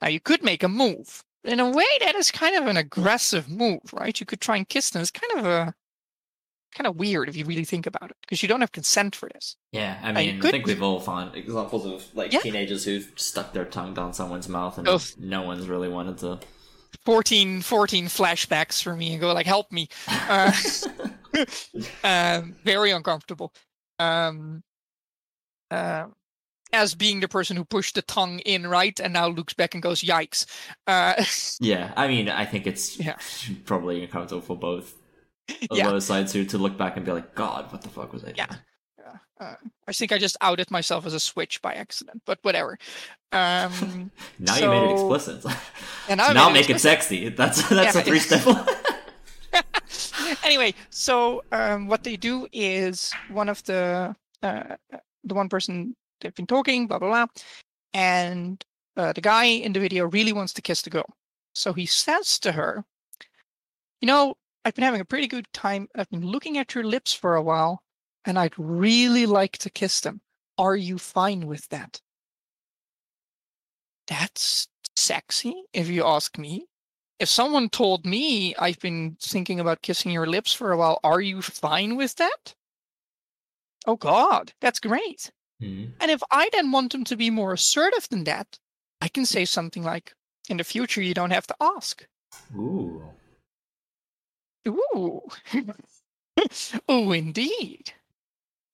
Now 0.00 0.08
you 0.08 0.18
could 0.18 0.42
make 0.42 0.62
a 0.62 0.68
move. 0.68 1.22
In 1.44 1.60
a 1.60 1.68
way, 1.68 1.84
that 2.00 2.14
is 2.14 2.30
kind 2.30 2.56
of 2.56 2.66
an 2.66 2.78
aggressive 2.78 3.50
move, 3.50 3.82
right? 3.92 4.18
You 4.18 4.24
could 4.24 4.40
try 4.40 4.56
and 4.56 4.66
kiss 4.66 4.88
them. 4.88 5.02
It's 5.02 5.10
kind 5.10 5.38
of 5.38 5.44
a 5.44 5.74
kind 6.76 6.86
of 6.86 6.96
weird 6.96 7.28
if 7.28 7.36
you 7.36 7.44
really 7.44 7.64
think 7.64 7.86
about 7.86 8.10
it, 8.10 8.16
because 8.20 8.42
you 8.42 8.48
don't 8.48 8.60
have 8.60 8.72
consent 8.72 9.16
for 9.16 9.28
this. 9.32 9.56
Yeah, 9.72 9.98
I 10.02 10.12
mean, 10.12 10.44
I 10.44 10.50
think 10.50 10.66
we've 10.66 10.82
all 10.82 11.00
found 11.00 11.34
examples 11.34 11.86
of 11.86 12.04
like 12.14 12.32
Yeah. 12.32 12.40
teenagers 12.40 12.84
who've 12.84 13.10
stuck 13.16 13.52
their 13.52 13.64
tongue 13.64 13.94
down 13.94 14.12
someone's 14.12 14.48
mouth 14.48 14.76
and 14.78 14.86
Oh. 14.88 15.00
no 15.18 15.42
one's 15.42 15.68
really 15.68 15.88
wanted 15.88 16.18
to. 16.18 16.40
14, 17.04 17.62
14 17.62 18.06
flashbacks 18.06 18.82
for 18.82 18.94
me 18.96 19.12
and 19.12 19.20
go 19.20 19.32
like, 19.32 19.46
help 19.46 19.72
me. 19.72 19.88
Uh, 20.08 20.52
um, 22.04 22.56
very 22.64 22.90
uncomfortable. 22.90 23.52
Um, 23.98 24.62
uh, 25.70 26.06
as 26.72 26.94
being 26.94 27.20
the 27.20 27.28
person 27.28 27.56
who 27.56 27.64
pushed 27.64 27.94
the 27.94 28.02
tongue 28.02 28.40
in, 28.40 28.66
right, 28.66 28.98
and 29.00 29.12
now 29.12 29.28
looks 29.28 29.54
back 29.54 29.74
and 29.74 29.82
goes, 29.82 30.02
"Yikes!" 30.02 30.46
Uh, 30.86 31.24
yeah, 31.60 31.92
I 31.96 32.08
mean, 32.08 32.28
I 32.28 32.44
think 32.44 32.66
it's 32.66 32.98
Yeah. 32.98 33.16
probably 33.64 34.02
uncomfortable 34.02 34.42
for 34.42 34.56
both 34.56 34.94
of 35.70 35.76
Yeah. 35.78 35.88
those 35.90 36.06
sides 36.06 36.32
to 36.32 36.44
to 36.44 36.58
look 36.58 36.76
back 36.76 36.96
and 36.96 37.04
be 37.06 37.12
like, 37.12 37.34
God, 37.34 37.70
what 37.72 37.82
the 37.82 37.88
fuck 37.88 38.12
was 38.12 38.22
I 38.24 38.32
doing? 38.32 38.36
Yeah. 38.36 38.56
uh, 39.40 39.54
I 39.86 39.92
think 39.92 40.12
I 40.12 40.18
just 40.18 40.36
outed 40.40 40.70
myself 40.70 41.06
as 41.06 41.14
a 41.14 41.20
switch 41.20 41.60
by 41.62 41.74
accident, 41.74 42.22
but 42.26 42.38
whatever. 42.42 42.78
Um, 43.32 44.10
Now 44.38 44.56
you 44.56 44.68
made 44.68 44.90
it 44.90 44.98
So- 44.98 45.14
explicit. 45.14 45.52
and 46.08 46.20
I 46.22 46.32
now 46.32 46.48
made 46.48 46.60
make 46.68 46.70
it 46.70 46.80
sexy. 46.80 47.28
That's 47.28 47.68
that's 47.68 47.94
Yeah. 47.94 48.00
a 48.00 48.04
three 48.04 48.18
step. 48.18 48.42
anyway, 50.44 50.74
so 50.90 51.42
um, 51.52 51.86
what 51.86 52.02
they 52.04 52.16
do 52.16 52.46
is 52.52 53.12
one 53.30 53.48
of 53.48 53.62
the 53.64 54.14
uh, 54.42 54.76
the 55.24 55.34
one 55.34 55.48
person 55.48 55.94
they've 56.20 56.34
been 56.34 56.46
talking, 56.46 56.86
blah 56.86 56.98
blah 56.98 57.08
blah, 57.08 57.26
and 57.94 58.64
uh, 58.96 59.12
the 59.12 59.20
guy 59.20 59.44
in 59.44 59.72
the 59.72 59.80
video 59.80 60.06
really 60.06 60.32
wants 60.32 60.52
to 60.54 60.62
kiss 60.62 60.82
the 60.82 60.90
girl. 60.90 61.06
So 61.54 61.72
he 61.72 61.86
says 61.86 62.38
to 62.40 62.52
her, 62.52 62.84
"You 64.00 64.06
know, 64.06 64.34
I've 64.66 64.74
been 64.74 64.84
having 64.84 65.00
a 65.00 65.04
pretty 65.04 65.28
good 65.28 65.46
time. 65.52 65.88
I've 65.94 66.10
been 66.10 66.26
looking 66.26 66.58
at 66.58 66.74
your 66.74 66.84
lips 66.84 67.14
for 67.14 67.36
a 67.36 67.42
while, 67.42 67.82
and 68.24 68.38
I'd 68.38 68.58
really 68.58 69.24
like 69.24 69.58
to 69.58 69.70
kiss 69.70 70.00
them. 70.00 70.20
Are 70.58 70.76
you 70.76 70.98
fine 70.98 71.46
with 71.46 71.68
that?" 71.68 72.00
That's 74.08 74.68
sexy, 74.96 75.62
if 75.72 75.88
you 75.88 76.04
ask 76.04 76.36
me 76.36 76.66
if 77.18 77.28
someone 77.28 77.68
told 77.68 78.04
me 78.04 78.54
I've 78.56 78.78
been 78.78 79.16
thinking 79.20 79.58
about 79.60 79.82
kissing 79.82 80.12
your 80.12 80.26
lips 80.26 80.52
for 80.52 80.72
a 80.72 80.76
while, 80.76 81.00
are 81.02 81.20
you 81.20 81.42
fine 81.42 81.96
with 81.96 82.16
that? 82.16 82.54
Oh 83.86 83.96
God, 83.96 84.52
that's 84.60 84.80
great. 84.80 85.30
Hmm. 85.60 85.86
And 86.00 86.10
if 86.10 86.22
I 86.30 86.50
then 86.52 86.72
want 86.72 86.92
them 86.92 87.04
to 87.04 87.16
be 87.16 87.30
more 87.30 87.54
assertive 87.54 88.08
than 88.10 88.24
that, 88.24 88.58
I 89.00 89.08
can 89.08 89.24
say 89.24 89.44
something 89.44 89.82
like, 89.82 90.12
in 90.48 90.58
the 90.58 90.64
future, 90.64 91.00
you 91.00 91.14
don't 91.14 91.30
have 91.30 91.46
to 91.46 91.56
ask. 91.60 92.06
Ooh. 92.54 93.02
Ooh. 94.66 95.22
oh, 96.88 97.12
indeed. 97.12 97.92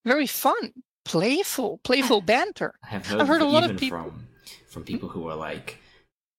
Very 0.05 0.27
fun, 0.27 0.73
playful, 1.05 1.79
playful 1.83 2.21
banter. 2.33 2.75
I 2.83 2.87
have 2.87 3.07
heard, 3.07 3.21
I've 3.21 3.27
heard 3.27 3.41
a 3.41 3.45
lot 3.45 3.69
of 3.69 3.77
people- 3.77 3.97
from 3.97 4.27
from 4.67 4.83
people 4.83 5.09
who 5.09 5.27
are 5.27 5.35
like 5.35 5.77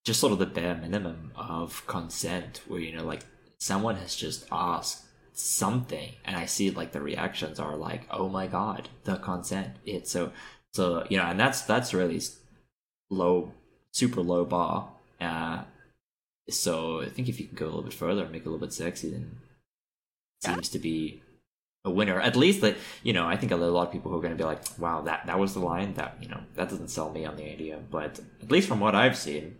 just 0.04 0.18
sort 0.20 0.32
of 0.32 0.38
the 0.40 0.46
bare 0.46 0.74
minimum 0.74 1.30
of 1.36 1.86
consent, 1.86 2.60
where 2.66 2.80
you 2.80 2.94
know, 2.96 3.04
like 3.04 3.22
someone 3.58 3.96
has 3.96 4.14
just 4.16 4.46
asked 4.50 5.04
something, 5.32 6.12
and 6.24 6.36
I 6.36 6.46
see 6.46 6.70
like 6.70 6.92
the 6.92 7.00
reactions 7.00 7.58
are 7.60 7.76
like, 7.76 8.02
"Oh 8.10 8.28
my 8.28 8.46
god, 8.46 8.88
the 9.04 9.16
consent!" 9.16 9.76
It's 9.86 10.10
so 10.10 10.32
so 10.72 11.06
you 11.08 11.16
know, 11.16 11.24
and 11.24 11.38
that's 11.38 11.62
that's 11.62 11.94
really 11.94 12.20
low, 13.08 13.52
super 13.92 14.20
low 14.20 14.44
bar. 14.44 14.90
Uh, 15.20 15.62
so 16.50 17.00
I 17.00 17.08
think 17.08 17.28
if 17.28 17.40
you 17.40 17.46
can 17.46 17.56
go 17.56 17.66
a 17.66 17.68
little 17.68 17.82
bit 17.82 17.94
further 17.94 18.22
and 18.24 18.32
make 18.32 18.42
it 18.42 18.48
a 18.48 18.50
little 18.50 18.66
bit 18.66 18.74
sexy, 18.74 19.10
then. 19.10 19.38
Seems 20.44 20.68
to 20.70 20.78
be 20.78 21.22
a 21.84 21.90
winner. 21.90 22.20
At 22.20 22.36
least 22.36 22.60
that 22.62 22.76
you 23.02 23.12
know, 23.12 23.26
I 23.26 23.36
think 23.36 23.52
a 23.52 23.56
lot 23.56 23.86
of 23.88 23.92
people 23.92 24.10
who 24.10 24.18
are 24.18 24.22
going 24.22 24.36
to 24.36 24.42
be 24.42 24.44
like, 24.44 24.62
"Wow, 24.78 25.02
that 25.02 25.26
that 25.26 25.38
was 25.38 25.54
the 25.54 25.60
line." 25.60 25.94
That 25.94 26.16
you 26.20 26.28
know, 26.28 26.40
that 26.54 26.68
doesn't 26.70 26.88
sell 26.88 27.10
me 27.12 27.24
on 27.24 27.36
the 27.36 27.44
idea. 27.50 27.78
But 27.90 28.20
at 28.42 28.50
least 28.50 28.68
from 28.68 28.80
what 28.80 28.94
I've 28.94 29.16
seen, 29.16 29.56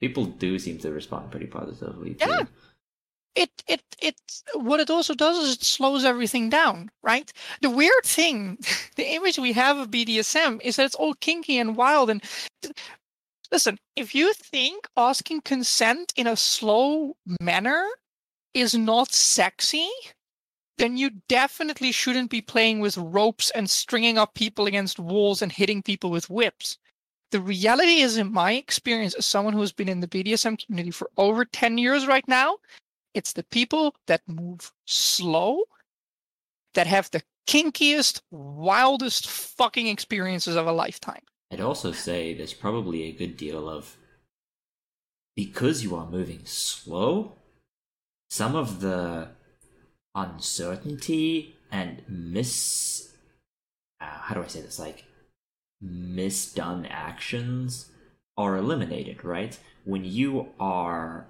people 0.00 0.24
do 0.24 0.58
seem 0.58 0.78
to 0.78 0.90
respond 0.90 1.30
pretty 1.30 1.46
positively. 1.46 2.14
To, 2.14 2.26
Yeah. 2.28 2.44
it 3.36 3.50
it 3.68 3.82
it 4.00 4.16
what 4.54 4.80
it 4.80 4.90
also 4.90 5.14
does 5.14 5.38
is 5.38 5.54
it 5.54 5.62
slows 5.64 6.04
everything 6.04 6.50
down 6.50 6.90
right 7.00 7.32
the 7.62 7.70
weird 7.70 8.04
thing 8.04 8.58
the 8.96 9.06
image 9.14 9.38
we 9.38 9.52
have 9.52 9.78
of 9.78 9.88
bdsm 9.90 10.60
is 10.62 10.74
that 10.74 10.86
it's 10.86 10.96
all 10.96 11.14
kinky 11.14 11.56
and 11.56 11.76
wild 11.76 12.10
and 12.10 12.20
listen 13.52 13.78
if 13.94 14.14
you 14.16 14.32
think 14.34 14.88
asking 14.96 15.40
consent 15.42 16.12
in 16.16 16.26
a 16.26 16.36
slow 16.36 17.14
manner 17.40 17.86
is 18.52 18.74
not 18.74 19.12
sexy 19.12 19.88
then 20.80 20.96
you 20.96 21.10
definitely 21.28 21.92
shouldn't 21.92 22.30
be 22.30 22.40
playing 22.40 22.80
with 22.80 22.96
ropes 22.96 23.50
and 23.50 23.68
stringing 23.68 24.18
up 24.18 24.34
people 24.34 24.66
against 24.66 24.98
walls 24.98 25.42
and 25.42 25.52
hitting 25.52 25.82
people 25.82 26.10
with 26.10 26.30
whips 26.30 26.78
the 27.30 27.40
reality 27.40 28.00
is 28.00 28.16
in 28.16 28.32
my 28.32 28.52
experience 28.52 29.14
as 29.14 29.24
someone 29.24 29.54
who's 29.54 29.72
been 29.72 29.88
in 29.88 30.00
the 30.00 30.08
bdsm 30.08 30.64
community 30.64 30.90
for 30.90 31.10
over 31.16 31.44
10 31.44 31.78
years 31.78 32.06
right 32.06 32.26
now 32.26 32.56
it's 33.14 33.32
the 33.32 33.44
people 33.44 33.94
that 34.06 34.22
move 34.26 34.72
slow 34.86 35.62
that 36.74 36.86
have 36.86 37.10
the 37.10 37.22
kinkiest, 37.46 38.20
wildest 38.30 39.28
fucking 39.28 39.88
experiences 39.88 40.56
of 40.56 40.66
a 40.66 40.72
lifetime. 40.72 41.22
I'd 41.50 41.60
also 41.60 41.90
say 41.92 42.32
there's 42.32 42.54
probably 42.54 43.04
a 43.04 43.12
good 43.12 43.36
deal 43.36 43.68
of 43.68 43.96
because 45.34 45.82
you 45.82 45.96
are 45.96 46.08
moving 46.08 46.42
slow, 46.44 47.38
some 48.28 48.54
of 48.54 48.80
the 48.80 49.30
uncertainty 50.14 51.56
and 51.70 52.02
mis 52.08 53.12
uh, 54.00 54.06
how 54.06 54.34
do 54.34 54.42
I 54.42 54.46
say 54.46 54.60
this 54.60 54.78
like 54.78 55.04
misdone 55.82 56.86
actions 56.90 57.90
are 58.36 58.56
eliminated, 58.56 59.24
right? 59.24 59.58
When 59.84 60.04
you 60.04 60.48
are 60.58 61.26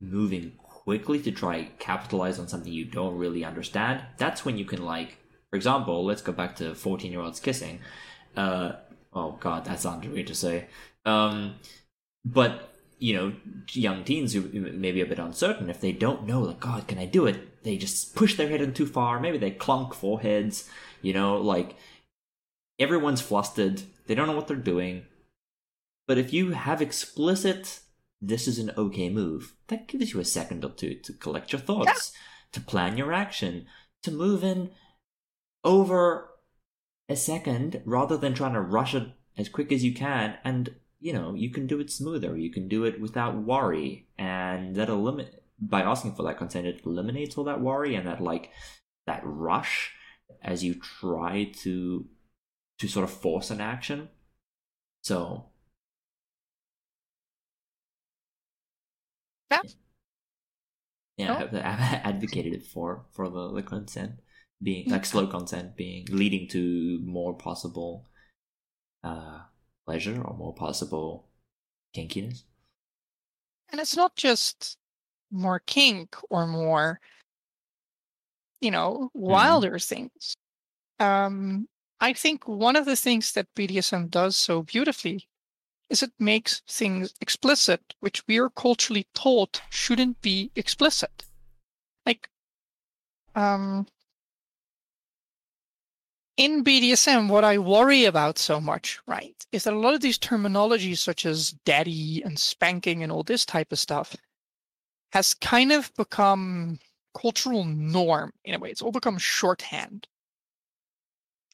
moving 0.00 0.52
quickly 0.58 1.20
to 1.20 1.30
try 1.30 1.70
capitalize 1.78 2.38
on 2.38 2.48
something 2.48 2.72
you 2.72 2.84
don't 2.84 3.16
really 3.16 3.44
understand, 3.44 4.02
that's 4.18 4.44
when 4.44 4.58
you 4.58 4.64
can 4.64 4.84
like 4.84 5.18
for 5.50 5.56
example, 5.56 6.04
let's 6.04 6.22
go 6.22 6.32
back 6.32 6.56
to 6.56 6.74
14 6.74 7.10
year 7.10 7.20
olds 7.20 7.40
kissing. 7.40 7.80
Uh, 8.36 8.72
oh 9.12 9.32
god, 9.40 9.64
that 9.64 9.80
sounds 9.80 10.06
weird 10.06 10.28
to 10.28 10.34
say. 10.34 10.66
Um, 11.04 11.56
but 12.24 12.68
you 12.98 13.14
know, 13.14 13.32
young 13.72 14.04
teens 14.04 14.34
who 14.34 14.42
may 14.42 14.92
be 14.92 15.00
a 15.00 15.06
bit 15.06 15.18
uncertain 15.18 15.70
if 15.70 15.80
they 15.80 15.90
don't 15.90 16.26
know, 16.26 16.40
like, 16.40 16.60
God, 16.60 16.86
can 16.86 16.98
I 16.98 17.06
do 17.06 17.26
it? 17.26 17.48
They 17.62 17.76
just 17.76 18.14
push 18.14 18.36
their 18.36 18.48
head 18.48 18.62
in 18.62 18.72
too 18.72 18.86
far. 18.86 19.20
Maybe 19.20 19.38
they 19.38 19.50
clunk 19.50 19.94
foreheads. 19.94 20.68
You 21.02 21.12
know, 21.12 21.36
like 21.36 21.76
everyone's 22.78 23.20
flustered. 23.20 23.82
They 24.06 24.14
don't 24.14 24.26
know 24.26 24.36
what 24.36 24.48
they're 24.48 24.56
doing. 24.56 25.04
But 26.06 26.18
if 26.18 26.32
you 26.32 26.52
have 26.52 26.82
explicit, 26.82 27.80
this 28.20 28.48
is 28.48 28.58
an 28.58 28.72
okay 28.76 29.08
move, 29.08 29.54
that 29.68 29.86
gives 29.86 30.12
you 30.12 30.20
a 30.20 30.24
second 30.24 30.64
or 30.64 30.70
two 30.70 30.94
to 30.96 31.12
collect 31.12 31.52
your 31.52 31.60
thoughts, 31.60 32.12
to 32.52 32.60
plan 32.60 32.96
your 32.96 33.12
action, 33.12 33.66
to 34.02 34.10
move 34.10 34.42
in 34.42 34.70
over 35.62 36.30
a 37.08 37.16
second 37.16 37.82
rather 37.84 38.16
than 38.16 38.34
trying 38.34 38.54
to 38.54 38.60
rush 38.60 38.94
it 38.94 39.08
as 39.36 39.48
quick 39.48 39.70
as 39.70 39.84
you 39.84 39.94
can. 39.94 40.36
And, 40.42 40.74
you 40.98 41.12
know, 41.12 41.34
you 41.34 41.50
can 41.50 41.66
do 41.66 41.78
it 41.80 41.90
smoother. 41.90 42.36
You 42.36 42.50
can 42.50 42.66
do 42.66 42.84
it 42.84 43.00
without 43.00 43.36
worry. 43.36 44.08
And 44.18 44.74
that 44.76 44.88
eliminate 44.88 45.42
by 45.60 45.82
asking 45.82 46.14
for 46.14 46.22
that 46.24 46.38
consent, 46.38 46.66
it 46.66 46.82
eliminates 46.84 47.36
all 47.36 47.44
that 47.44 47.60
worry 47.60 47.94
and 47.94 48.06
that, 48.06 48.20
like, 48.20 48.50
that 49.06 49.20
rush 49.24 49.92
as 50.42 50.62
you 50.64 50.74
try 50.74 51.52
to 51.62 52.06
to 52.78 52.88
sort 52.88 53.04
of 53.04 53.10
force 53.10 53.50
an 53.50 53.60
action. 53.60 54.08
So 55.02 55.50
Yeah. 59.50 59.62
Yeah, 61.16 61.36
Oh. 61.36 61.44
I've, 61.44 61.54
I've 61.54 61.60
advocated 62.14 62.54
it 62.54 62.64
for 62.66 63.06
for 63.12 63.28
the, 63.28 63.52
the 63.52 63.62
consent 63.62 64.20
being 64.62 64.90
like 64.90 65.04
slow 65.04 65.26
consent 65.26 65.76
being 65.76 66.06
leading 66.10 66.46
to 66.48 67.00
more 67.02 67.34
possible 67.34 68.06
uh 69.02 69.40
pleasure 69.86 70.22
or 70.22 70.36
more 70.36 70.54
possible 70.54 71.28
kinkiness. 71.96 72.44
And 73.70 73.80
it's 73.80 73.96
not 73.96 74.16
just 74.16 74.78
more 75.30 75.60
kink 75.60 76.16
or 76.28 76.46
more, 76.46 77.00
you 78.60 78.70
know, 78.70 79.10
wilder 79.14 79.78
things. 79.78 80.36
Um, 80.98 81.68
I 82.00 82.12
think 82.12 82.46
one 82.46 82.76
of 82.76 82.86
the 82.86 82.96
things 82.96 83.32
that 83.32 83.54
BDSM 83.54 84.10
does 84.10 84.36
so 84.36 84.62
beautifully 84.62 85.28
is 85.90 86.02
it 86.02 86.12
makes 86.18 86.62
things 86.68 87.12
explicit, 87.20 87.94
which 88.00 88.22
we 88.26 88.38
are 88.38 88.50
culturally 88.50 89.06
taught 89.14 89.60
shouldn't 89.70 90.22
be 90.22 90.50
explicit. 90.54 91.24
Like, 92.06 92.30
um, 93.34 93.86
in 96.36 96.64
BDSM, 96.64 97.28
what 97.28 97.44
I 97.44 97.58
worry 97.58 98.04
about 98.04 98.38
so 98.38 98.60
much, 98.60 98.98
right, 99.06 99.34
is 99.52 99.64
that 99.64 99.74
a 99.74 99.78
lot 99.78 99.94
of 99.94 100.00
these 100.00 100.18
terminologies, 100.18 100.98
such 100.98 101.26
as 101.26 101.52
daddy 101.66 102.22
and 102.24 102.38
spanking 102.38 103.02
and 103.02 103.12
all 103.12 103.22
this 103.22 103.44
type 103.44 103.72
of 103.72 103.78
stuff, 103.78 104.16
has 105.12 105.34
kind 105.34 105.72
of 105.72 105.92
become 105.96 106.78
cultural 107.20 107.64
norm 107.64 108.32
in 108.44 108.54
a 108.54 108.58
way. 108.58 108.70
It's 108.70 108.82
all 108.82 108.92
become 108.92 109.18
shorthand. 109.18 110.06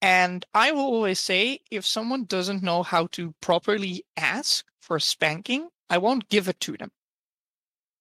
And 0.03 0.45
I 0.53 0.73
will 0.73 0.83
always 0.83 1.21
say 1.21 1.61
if 1.71 1.87
someone 1.87 2.25
doesn't 2.25 2.63
know 2.63 2.83
how 2.83 3.07
to 3.13 3.35
properly 3.41 4.05
ask 4.17 4.65
for 4.81 5.01
spanking, 5.01 5.69
I 5.89 5.99
won't 5.99 6.29
give 6.29 6.49
it 6.49 6.61
to 6.61 6.77
them. 6.77 6.91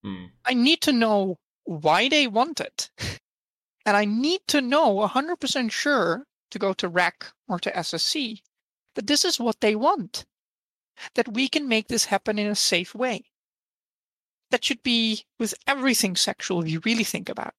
Hmm. 0.03 0.25
I 0.43 0.53
need 0.53 0.81
to 0.81 0.91
know 0.91 1.39
why 1.63 2.09
they 2.09 2.27
want 2.27 2.59
it. 2.59 2.89
And 3.87 3.95
I 3.95 4.05
need 4.05 4.41
to 4.47 4.61
know 4.61 4.95
100% 4.95 5.71
sure 5.71 6.25
to 6.49 6.59
go 6.59 6.73
to 6.73 6.89
RACK 6.89 7.31
or 7.47 7.59
to 7.59 7.71
SSC 7.71 8.41
that 8.95 9.05
this 9.05 9.23
is 9.23 9.39
what 9.39 9.61
they 9.61 9.75
want, 9.75 10.25
that 11.13 11.33
we 11.33 11.47
can 11.47 11.67
make 11.67 11.87
this 11.87 12.05
happen 12.05 12.39
in 12.39 12.47
a 12.47 12.55
safe 12.55 12.95
way. 12.95 13.25
That 14.51 14.63
should 14.63 14.83
be 14.83 15.25
with 15.39 15.53
everything 15.67 16.15
sexual 16.15 16.67
you 16.67 16.81
really 16.85 17.03
think 17.03 17.29
about, 17.29 17.53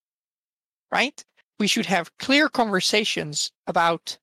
right? 0.91 1.25
We 1.59 1.67
should 1.67 1.87
have 1.87 2.17
clear 2.19 2.49
conversations 2.49 3.51
about, 3.67 4.19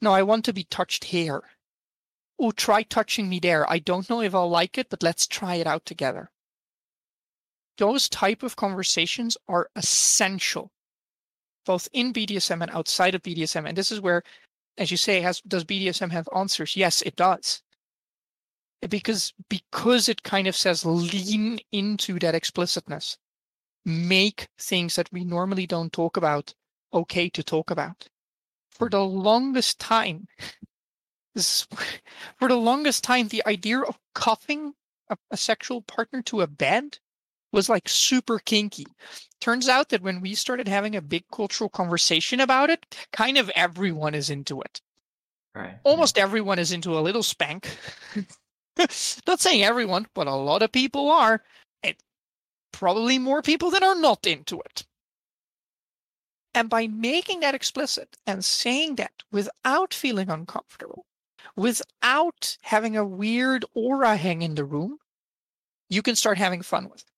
no, 0.00 0.12
I 0.12 0.22
want 0.22 0.44
to 0.46 0.52
be 0.52 0.64
touched 0.64 1.04
here. 1.04 1.42
Oh, 2.38 2.50
try 2.50 2.82
touching 2.82 3.28
me 3.28 3.40
there. 3.40 3.70
I 3.70 3.78
don't 3.78 4.08
know 4.08 4.20
if 4.20 4.34
I'll 4.34 4.48
like 4.48 4.78
it, 4.78 4.88
but 4.90 5.02
let's 5.02 5.26
try 5.26 5.56
it 5.56 5.66
out 5.66 5.84
together. 5.84 6.30
Those 7.78 8.08
type 8.08 8.42
of 8.42 8.56
conversations 8.56 9.36
are 9.48 9.68
essential 9.74 10.70
both 11.64 11.88
in 11.92 12.12
BDSM 12.12 12.62
and 12.62 12.70
outside 12.70 13.14
of 13.14 13.22
BDSM. 13.22 13.68
And 13.68 13.76
this 13.76 13.90
is 13.90 14.00
where, 14.00 14.22
as 14.78 14.90
you 14.90 14.96
say, 14.96 15.20
has 15.20 15.40
does 15.40 15.64
BDSM 15.64 16.10
have 16.10 16.28
answers? 16.34 16.76
Yes, 16.76 17.02
it 17.02 17.16
does. 17.16 17.62
Because 18.88 19.32
because 19.48 20.08
it 20.08 20.22
kind 20.22 20.46
of 20.46 20.56
says 20.56 20.84
lean 20.84 21.58
into 21.72 22.18
that 22.18 22.34
explicitness, 22.34 23.16
make 23.84 24.48
things 24.58 24.96
that 24.96 25.12
we 25.12 25.24
normally 25.24 25.66
don't 25.66 25.92
talk 25.92 26.16
about 26.16 26.54
okay 26.92 27.28
to 27.30 27.42
talk 27.42 27.70
about. 27.70 28.08
For 28.70 28.88
the 28.88 29.04
longest 29.04 29.78
time, 29.78 30.26
this, 31.34 31.66
for 32.38 32.48
the 32.48 32.56
longest 32.56 33.04
time, 33.04 33.28
the 33.28 33.42
idea 33.46 33.80
of 33.80 33.98
cuffing 34.14 34.74
a, 35.08 35.16
a 35.30 35.36
sexual 35.36 35.82
partner 35.82 36.22
to 36.22 36.40
a 36.40 36.46
bed 36.46 36.98
was 37.52 37.68
like 37.68 37.88
super 37.88 38.38
kinky. 38.38 38.86
Turns 39.40 39.68
out 39.68 39.90
that 39.90 40.02
when 40.02 40.20
we 40.20 40.34
started 40.34 40.66
having 40.66 40.96
a 40.96 41.02
big 41.02 41.24
cultural 41.32 41.70
conversation 41.70 42.40
about 42.40 42.68
it, 42.68 42.84
kind 43.12 43.38
of 43.38 43.48
everyone 43.50 44.14
is 44.14 44.28
into 44.28 44.60
it. 44.60 44.80
Right. 45.54 45.78
Almost 45.84 46.18
everyone 46.18 46.58
is 46.58 46.72
into 46.72 46.98
a 46.98 47.00
little 47.00 47.22
spank. 47.22 47.78
not 49.26 49.40
saying 49.40 49.62
everyone, 49.62 50.06
but 50.14 50.26
a 50.26 50.34
lot 50.34 50.62
of 50.62 50.72
people 50.72 51.10
are. 51.10 51.42
And 51.82 51.96
probably 52.72 53.18
more 53.18 53.42
people 53.42 53.70
that 53.70 53.82
are 53.82 53.94
not 53.94 54.26
into 54.26 54.60
it. 54.60 54.84
And 56.54 56.70
by 56.70 56.86
making 56.86 57.40
that 57.40 57.54
explicit 57.54 58.16
and 58.26 58.44
saying 58.44 58.96
that 58.96 59.22
without 59.32 59.92
feeling 59.92 60.30
uncomfortable, 60.30 61.04
without 61.56 62.56
having 62.62 62.96
a 62.96 63.04
weird 63.04 63.64
aura 63.74 64.16
hang 64.16 64.42
in 64.42 64.54
the 64.54 64.64
room, 64.64 64.98
you 65.88 66.02
can 66.02 66.16
start 66.16 66.38
having 66.38 66.62
fun 66.62 66.88
with. 66.88 67.00
it. 67.00 67.10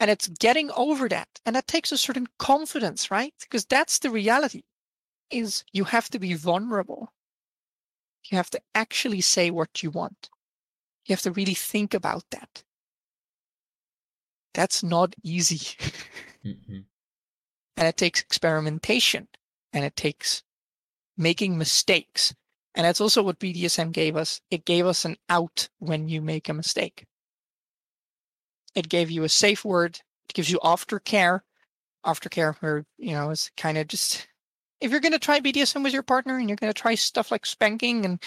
And 0.00 0.10
it's 0.10 0.28
getting 0.28 0.70
over 0.72 1.08
that. 1.08 1.28
And 1.44 1.56
that 1.56 1.66
takes 1.66 1.92
a 1.92 1.98
certain 1.98 2.26
confidence, 2.38 3.10
right? 3.10 3.34
Because 3.40 3.64
that's 3.64 3.98
the 3.98 4.10
reality 4.10 4.62
is 5.30 5.64
you 5.72 5.84
have 5.84 6.08
to 6.10 6.18
be 6.18 6.34
vulnerable. 6.34 7.12
You 8.30 8.36
have 8.36 8.50
to 8.50 8.60
actually 8.74 9.20
say 9.20 9.50
what 9.50 9.82
you 9.82 9.90
want. 9.90 10.30
You 11.06 11.12
have 11.14 11.22
to 11.22 11.30
really 11.32 11.54
think 11.54 11.94
about 11.94 12.24
that. 12.30 12.64
That's 14.54 14.82
not 14.82 15.14
easy. 15.22 15.60
Mhm. 16.44 16.84
and 17.76 17.88
it 17.88 17.96
takes 17.96 18.20
experimentation 18.20 19.26
and 19.72 19.84
it 19.84 19.96
takes 19.96 20.44
making 21.16 21.58
mistakes. 21.58 22.32
And 22.74 22.84
that's 22.84 23.00
also 23.00 23.22
what 23.22 23.38
BDSM 23.40 23.90
gave 23.90 24.16
us. 24.16 24.40
It 24.50 24.64
gave 24.64 24.86
us 24.86 25.04
an 25.04 25.16
out 25.28 25.68
when 25.78 26.08
you 26.08 26.22
make 26.22 26.48
a 26.48 26.54
mistake. 26.54 27.06
It 28.74 28.88
gave 28.88 29.10
you 29.10 29.24
a 29.24 29.28
safe 29.28 29.64
word. 29.64 30.00
It 30.28 30.34
gives 30.34 30.50
you 30.50 30.58
aftercare. 30.60 31.40
Aftercare, 32.04 32.54
where, 32.58 32.84
you 32.98 33.12
know, 33.12 33.30
is 33.30 33.50
kind 33.56 33.76
of 33.78 33.88
just 33.88 34.28
if 34.80 34.90
you're 34.90 35.00
going 35.00 35.12
to 35.12 35.18
try 35.18 35.40
BDSM 35.40 35.82
with 35.82 35.92
your 35.92 36.02
partner 36.02 36.38
and 36.38 36.48
you're 36.48 36.56
going 36.56 36.72
to 36.72 36.80
try 36.80 36.94
stuff 36.94 37.30
like 37.30 37.46
spanking 37.46 38.04
and 38.04 38.22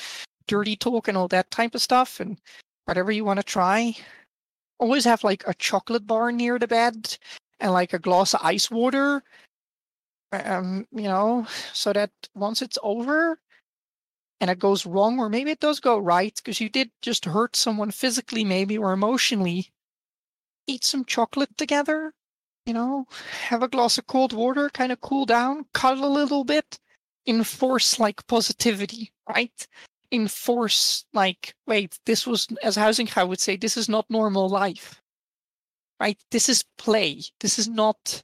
dirty 0.48 0.76
talk 0.76 1.08
and 1.08 1.18
all 1.18 1.28
that 1.28 1.52
type 1.52 1.76
of 1.76 1.82
stuff 1.82 2.20
and 2.20 2.38
whatever 2.86 3.12
you 3.12 3.24
want 3.24 3.40
to 3.40 3.44
try, 3.44 3.96
always 4.80 5.06
have 5.06 5.24
like 5.24 5.44
a 5.48 5.54
chocolate 5.56 6.08
bar 6.08 6.32
near 6.32 6.58
the 6.58 6.68
bed 6.68 7.18
and 7.60 7.74
like 7.74 7.94
a 7.94 8.00
glass 8.00 8.34
of 8.34 8.40
ice 8.44 8.72
water 8.72 9.24
um 10.32 10.86
you 10.92 11.04
know 11.04 11.46
so 11.74 11.92
that 11.92 12.12
once 12.36 12.62
it's 12.62 12.78
over 12.84 13.40
and 14.40 14.50
it 14.50 14.60
goes 14.60 14.86
wrong 14.86 15.20
or 15.20 15.28
maybe 15.28 15.52
it 15.52 15.60
does 15.60 15.80
go 15.80 15.98
right 15.98 16.36
because 16.36 16.62
you 16.62 16.70
did 16.70 16.92
just 17.02 17.26
hurt 17.26 17.56
someone 17.56 17.92
physically 17.92 18.44
maybe 18.44 18.78
or 18.78 18.94
emotionally 18.94 19.70
eat 20.68 20.84
some 20.84 21.04
chocolate 21.04 21.58
together 21.58 22.14
you 22.70 22.74
know 22.74 23.06
have 23.50 23.64
a 23.64 23.68
glass 23.68 23.98
of 23.98 24.08
cold 24.08 24.32
water 24.32 24.70
kind 24.70 24.92
of 24.92 25.02
cool 25.02 25.26
down 25.26 25.66
cuddle 25.74 26.06
a 26.06 26.18
little 26.22 26.46
bit 26.46 26.80
enforce 27.28 28.00
like 28.00 28.26
positivity 28.28 29.12
right 29.28 29.68
enforce 30.12 31.06
like 31.14 31.54
wait 31.68 32.00
this 32.06 32.26
was 32.26 32.48
as 32.64 32.78
Huizinga 32.78 33.28
would 33.28 33.42
say 33.42 33.58
this 33.58 33.76
is 33.76 33.90
not 33.90 34.06
normal 34.10 34.48
life 34.48 35.02
right? 36.00 36.18
This 36.32 36.50
is 36.50 36.64
play. 36.78 37.22
This 37.40 37.60
is 37.60 37.68
not. 37.68 38.24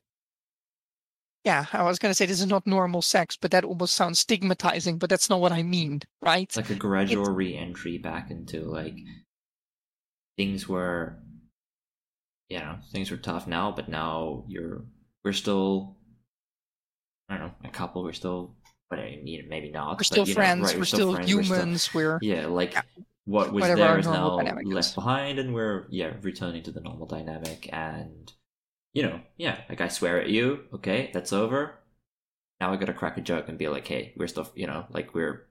Yeah, 1.43 1.65
I 1.73 1.84
was 1.84 1.99
going 1.99 2.09
to 2.09 2.15
say 2.15 2.26
this 2.26 2.39
is 2.41 2.47
not 2.47 2.65
normal 2.65 3.03
sex, 3.03 3.38
but 3.39 3.51
that 3.51 3.63
almost 3.63 3.93
sounds 3.93 4.19
stigmatizing, 4.19 4.97
but 4.97 5.11
that's 5.11 5.30
not 5.30 5.39
what 5.39 5.51
I 5.51 5.61
mean, 5.61 6.01
right? 6.23 6.51
Like 6.55 6.72
a 6.72 6.76
gradual 6.76 7.26
re-entry 7.26 7.99
back 7.99 8.31
into 8.31 8.61
like 8.61 8.97
things 10.38 10.67
were, 10.67 11.19
you 12.49 12.59
know, 12.59 12.77
things 12.91 13.11
were 13.11 13.17
tough 13.17 13.47
now, 13.47 13.72
but 13.72 13.89
now 13.89 14.45
you're 14.47 14.85
we're 15.23 15.34
still, 15.34 15.97
I 17.30 17.38
don't 17.38 17.47
know, 17.47 17.69
a 17.69 17.72
couple. 17.72 18.03
We're 18.03 18.13
still, 18.13 18.55
but 18.89 18.99
I 18.99 19.19
mean, 19.23 19.45
maybe 19.49 19.72
not. 19.72 19.89
we're 19.89 19.95
but, 19.97 20.05
still 20.05 20.27
you 20.27 20.34
know, 20.34 20.39
friends. 20.39 20.63
right, 20.63 20.77
we're, 20.77 20.85
still 20.85 21.13
friends, 21.13 21.34
we're 21.34 21.43
still- 21.43 21.55
humans. 21.55 21.93
We're, 21.93 22.19
yeah, 22.22 22.47
like 22.47 22.76
what 23.26 23.51
was 23.51 23.63
there 23.63 23.99
is 23.99 24.05
now 24.05 24.35
left 24.38 24.89
is. 24.89 24.93
behind, 24.93 25.39
and 25.39 25.53
we're 25.53 25.88
yeah 25.89 26.13
returning 26.22 26.63
to 26.63 26.72
the 26.72 26.81
normal 26.81 27.07
dynamic, 27.07 27.69
and 27.73 28.31
you 28.93 29.03
know, 29.03 29.19
yeah, 29.38 29.61
like 29.69 29.81
I 29.81 29.88
swear 29.88 30.22
at 30.22 30.30
you, 30.30 30.65
okay, 30.73 31.09
that's 31.13 31.34
over. 31.34 31.80
Now 32.61 32.72
I 32.72 32.77
gotta 32.77 32.93
crack 32.93 33.17
a 33.17 33.22
joke 33.22 33.49
and 33.49 33.57
be 33.57 33.67
like, 33.67 33.88
hey, 33.88 34.13
we're 34.15 34.27
still, 34.27 34.49
you 34.55 34.67
know, 34.67 34.85
like 34.89 35.13
we're 35.13 35.47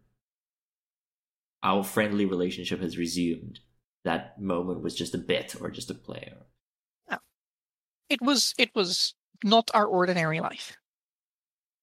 our 1.64 1.82
friendly 1.82 2.26
relationship 2.26 2.80
has 2.80 2.98
resumed, 2.98 3.60
that 4.04 4.40
moment 4.40 4.82
was 4.82 4.94
just 4.94 5.14
a 5.14 5.18
bit 5.18 5.56
or 5.60 5.70
just 5.70 5.90
a 5.90 5.94
play. 5.94 6.30
Or... 6.30 6.46
It 8.08 8.20
was 8.20 8.54
it 8.58 8.74
was 8.74 9.14
not 9.42 9.70
our 9.74 9.86
ordinary 9.86 10.40
life. 10.40 10.76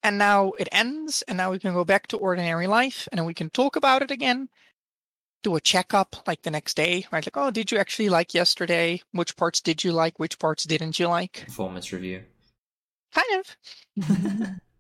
And 0.04 0.18
now 0.18 0.54
it 0.58 0.68
ends, 0.72 1.22
and 1.28 1.38
now 1.38 1.52
we 1.52 1.60
can 1.60 1.74
go 1.74 1.86
back 1.86 2.08
to 2.08 2.18
ordinary 2.18 2.66
life, 2.66 3.08
and 3.12 3.24
we 3.26 3.36
can 3.36 3.52
talk 3.52 3.76
about 3.76 4.02
it 4.02 4.10
again, 4.10 4.50
do 5.44 5.56
a 5.56 5.62
checkup 5.62 6.16
like 6.26 6.42
the 6.42 6.50
next 6.50 6.76
day, 6.76 7.06
right? 7.12 7.24
Like, 7.24 7.38
oh, 7.38 7.52
did 7.52 7.72
you 7.72 7.78
actually 7.78 8.10
like 8.10 8.34
yesterday? 8.34 9.02
Which 9.12 9.38
parts 9.38 9.62
did 9.62 9.84
you 9.84 9.92
like? 9.92 10.18
Which 10.18 10.40
parts 10.40 10.64
didn't 10.64 10.98
you 10.98 11.08
like? 11.08 11.44
Performance 11.46 11.94
review. 11.94 12.24
Kind 13.14 13.44
of. 13.98 14.60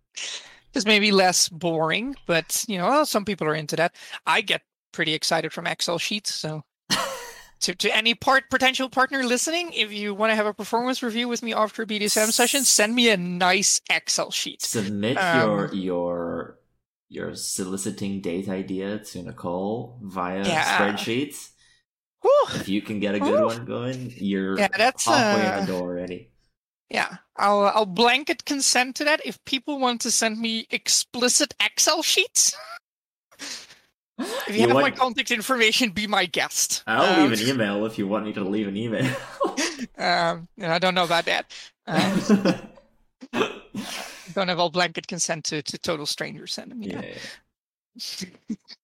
It's 0.74 0.86
maybe 0.86 1.12
less 1.12 1.50
boring, 1.50 2.16
but 2.26 2.64
you 2.68 2.78
know, 2.78 3.04
some 3.04 3.26
people 3.26 3.48
are 3.48 3.56
into 3.56 3.76
that. 3.76 3.96
I 4.26 4.42
get 4.42 4.62
pretty 4.94 5.14
excited 5.14 5.52
from 5.52 5.68
Excel 5.68 5.98
sheets, 5.98 6.34
so 6.34 6.64
to, 7.62 7.76
to 7.76 7.96
any 7.96 8.14
part 8.16 8.50
potential 8.50 8.90
partner 8.90 9.24
listening, 9.24 9.72
if 9.74 9.92
you 9.94 10.14
want 10.14 10.32
to 10.32 10.36
have 10.36 10.46
a 10.46 10.54
performance 10.54 11.02
review 11.04 11.28
with 11.28 11.42
me 11.44 11.54
after 11.54 11.84
a 11.84 11.86
BDSM 11.86 12.32
session, 12.32 12.64
send 12.64 12.96
me 12.96 13.10
a 13.10 13.18
nice 13.18 13.82
Excel 13.90 14.32
sheet. 14.32 14.62
Submit 14.62 15.18
Um, 15.18 15.40
your 15.40 15.74
your 15.74 16.58
your 17.10 17.36
soliciting 17.36 18.22
date 18.22 18.48
idea 18.50 19.00
to 19.00 19.24
Nicole 19.24 20.00
via 20.02 20.46
Yeah. 20.48 20.78
spreadsheets. 20.78 21.50
If 22.56 22.70
you 22.70 22.82
can 22.82 23.00
get 23.00 23.16
a 23.16 23.20
good 23.20 23.44
one 23.44 23.66
going, 23.66 24.14
you're 24.16 24.58
Yeah, 24.58 24.68
that's, 24.78 25.06
halfway 25.06 25.46
uh, 25.46 25.60
in 25.60 25.66
the 25.66 25.72
door 25.72 25.90
already. 25.90 26.30
Yeah, 26.90 27.18
I'll 27.38 27.66
I'll 27.66 27.86
blanket 27.86 28.46
consent 28.46 28.96
to 28.98 29.04
that. 29.06 29.22
If 29.26 29.44
people 29.46 29.80
want 29.80 30.02
to 30.02 30.12
send 30.12 30.40
me 30.40 30.68
explicit 30.70 31.54
Excel 31.60 32.04
sheets, 32.04 32.56
if 34.48 34.56
you, 34.56 34.61
You 34.61 34.68
have 34.69 34.77
my 34.77 34.91
contact 34.91 35.31
information, 35.31 35.91
be 35.91 36.07
my 36.07 36.26
guest. 36.26 36.84
I'll 36.88 37.22
Um, 37.23 37.30
leave 37.30 37.39
an 37.41 37.48
email 37.48 37.85
if 37.85 37.98
you 37.98 38.07
want 38.07 38.26
me 38.26 38.34
to 38.34 38.43
leave 38.43 38.68
an 38.68 38.77
email. 38.77 39.14
Um, 39.98 40.48
I 40.61 40.77
don't 40.77 40.93
know 40.93 41.03
about 41.06 41.26
that. 41.26 41.52
Um, 41.88 42.22
don't 44.34 44.48
have 44.48 44.60
all 44.60 44.69
blanket 44.69 45.07
consent 45.07 45.43
to, 45.45 45.61
to 45.64 45.77
total 45.77 46.06
strangers 46.06 46.53
sending 46.53 46.80
me 46.80 46.88
yeah, 46.88 47.02
yeah. 47.02 48.27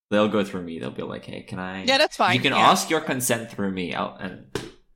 They'll 0.10 0.28
go 0.28 0.44
through 0.44 0.64
me. 0.64 0.80
They'll 0.80 0.92
be 0.92 1.04
like, 1.04 1.26
"Hey, 1.26 1.42
can 1.44 1.60
I?" 1.60 1.84
Yeah, 1.84 1.98
that's 1.98 2.18
fine. 2.18 2.36
You 2.36 2.42
can 2.42 2.54
yeah. 2.54 2.70
ask 2.70 2.90
your 2.90 3.02
consent 3.02 3.52
through 3.52 3.72
me. 3.72 3.94
I'll, 3.94 4.16
and 4.20 4.46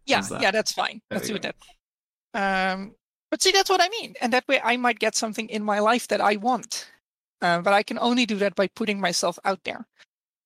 Yeah, 0.05 0.21
that? 0.21 0.41
yeah, 0.41 0.51
that's 0.51 0.71
fine. 0.71 1.01
There 1.09 1.19
Let's 1.19 1.27
do 1.29 1.37
go. 1.37 1.51
that. 2.33 2.73
Um, 2.73 2.95
but 3.29 3.41
see, 3.41 3.51
that's 3.51 3.69
what 3.69 3.81
I 3.81 3.89
mean, 3.89 4.15
and 4.21 4.33
that 4.33 4.47
way 4.47 4.59
I 4.63 4.77
might 4.77 4.99
get 4.99 5.15
something 5.15 5.49
in 5.49 5.63
my 5.63 5.79
life 5.79 6.07
that 6.09 6.21
I 6.21 6.37
want. 6.37 6.89
Uh, 7.41 7.61
but 7.61 7.73
I 7.73 7.83
can 7.83 7.97
only 7.99 8.25
do 8.25 8.35
that 8.37 8.55
by 8.55 8.67
putting 8.67 8.99
myself 8.99 9.37
out 9.45 9.63
there, 9.63 9.85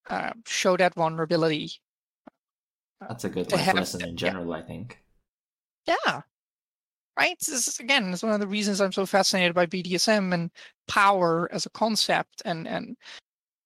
um, 0.10 0.44
show 0.46 0.78
that 0.78 0.96
vulnerability. 0.96 1.72
that's 3.02 3.24
a 3.24 3.30
good 3.30 3.52
life 3.52 3.74
lesson 3.74 4.02
in 4.02 4.10
yeah. 4.10 4.16
general. 4.16 4.54
I 4.54 4.62
think. 4.62 5.00
Yeah, 5.86 6.22
right. 7.18 7.38
This 7.40 7.68
is, 7.68 7.80
again, 7.80 8.12
it's 8.12 8.24
one 8.24 8.34
of 8.34 8.40
the 8.40 8.48
reasons 8.48 8.82
I'm 8.82 8.92
so 8.92 9.06
fascinated 9.06 9.54
by 9.54 9.66
BDSM 9.66 10.34
and 10.34 10.52
power 10.88 11.50
as 11.52 11.66
a 11.66 11.72
concept, 11.72 12.42
and 12.46 12.68
and 12.68 12.98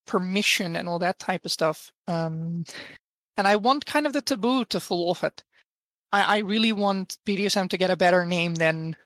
permission 0.06 0.76
and 0.76 0.88
all 0.88 0.98
that 0.98 1.18
type 1.18 1.44
of 1.44 1.52
stuff. 1.52 1.92
Um, 2.08 2.64
and 3.36 3.46
I 3.46 3.56
want 3.56 3.86
kind 3.86 4.06
of 4.06 4.12
the 4.12 4.20
taboo 4.20 4.64
to 4.66 4.80
fall 4.80 5.10
off 5.10 5.24
it. 5.24 5.42
I, 6.12 6.36
I 6.36 6.38
really 6.38 6.72
want 6.72 7.16
BDSM 7.26 7.70
to 7.70 7.78
get 7.78 7.90
a 7.90 7.96
better 7.96 8.26
name 8.26 8.54
than 8.56 8.96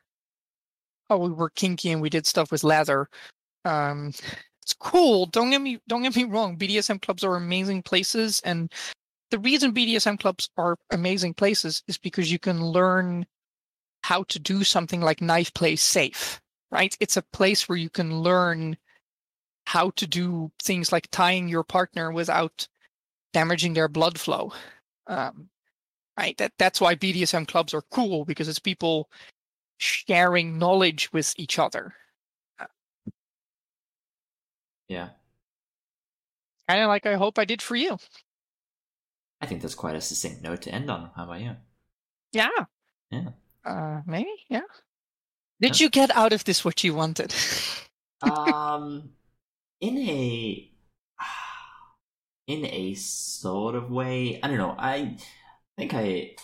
oh 1.10 1.18
we 1.18 1.30
were 1.30 1.50
kinky 1.50 1.90
and 1.90 2.00
we 2.00 2.10
did 2.10 2.26
stuff 2.26 2.50
with 2.50 2.64
leather. 2.64 3.08
Um, 3.64 4.12
it's 4.64 4.72
cool. 4.72 5.26
Don't 5.26 5.50
get 5.50 5.60
me 5.60 5.78
don't 5.88 6.02
get 6.02 6.16
me 6.16 6.24
wrong. 6.24 6.56
BDSM 6.56 7.02
clubs 7.02 7.22
are 7.22 7.36
amazing 7.36 7.82
places, 7.82 8.40
and 8.44 8.72
the 9.30 9.38
reason 9.38 9.74
BDSM 9.74 10.18
clubs 10.18 10.48
are 10.56 10.78
amazing 10.90 11.34
places 11.34 11.82
is 11.86 11.98
because 11.98 12.32
you 12.32 12.38
can 12.38 12.64
learn 12.64 13.26
how 14.02 14.22
to 14.24 14.38
do 14.38 14.64
something 14.64 15.02
like 15.02 15.20
knife 15.20 15.52
play 15.52 15.76
safe. 15.76 16.40
Right? 16.70 16.96
It's 16.98 17.18
a 17.18 17.22
place 17.22 17.68
where 17.68 17.78
you 17.78 17.90
can 17.90 18.20
learn 18.20 18.78
how 19.66 19.90
to 19.90 20.06
do 20.06 20.50
things 20.62 20.92
like 20.92 21.08
tying 21.10 21.48
your 21.48 21.64
partner 21.64 22.10
without 22.10 22.66
damaging 23.34 23.74
their 23.74 23.88
blood 23.88 24.18
flow. 24.18 24.52
Um, 25.06 25.50
right? 26.18 26.36
That 26.38 26.52
that's 26.58 26.80
why 26.80 26.94
BDSM 26.94 27.46
clubs 27.46 27.74
are 27.74 27.84
cool 27.90 28.24
because 28.24 28.48
it's 28.48 28.58
people 28.58 29.10
sharing 29.76 30.58
knowledge 30.58 31.12
with 31.12 31.34
each 31.36 31.58
other. 31.58 31.94
Yeah, 34.88 35.10
Kind 36.68 36.82
of 36.82 36.88
like 36.88 37.06
I 37.06 37.14
hope 37.16 37.38
I 37.38 37.44
did 37.46 37.62
for 37.62 37.74
you. 37.76 37.98
I 39.40 39.46
think 39.46 39.62
that's 39.62 39.76
quite 39.76 39.94
a 39.94 40.00
succinct 40.00 40.42
note 40.42 40.62
to 40.62 40.74
end 40.74 40.90
on. 40.90 41.10
How 41.14 41.22
about 41.24 41.40
you? 41.40 41.56
Yeah. 42.32 42.66
Yeah. 43.10 43.30
Uh, 43.64 44.02
maybe. 44.06 44.30
Yeah. 44.48 44.62
Did 45.60 45.80
Yeah. 45.80 45.84
you 45.84 45.90
get 45.90 46.14
out 46.16 46.32
of 46.32 46.44
this 46.44 46.64
what 46.64 46.84
you 46.84 46.94
wanted? 46.94 47.34
um, 48.22 49.10
in 49.80 49.98
a 49.98 50.70
in 52.46 52.64
a 52.66 52.94
sort 52.94 53.74
of 53.74 53.90
way, 53.90 54.40
I 54.42 54.48
don't 54.48 54.58
know. 54.58 54.74
I 54.78 55.18
think 55.78 55.94
I 55.94 56.36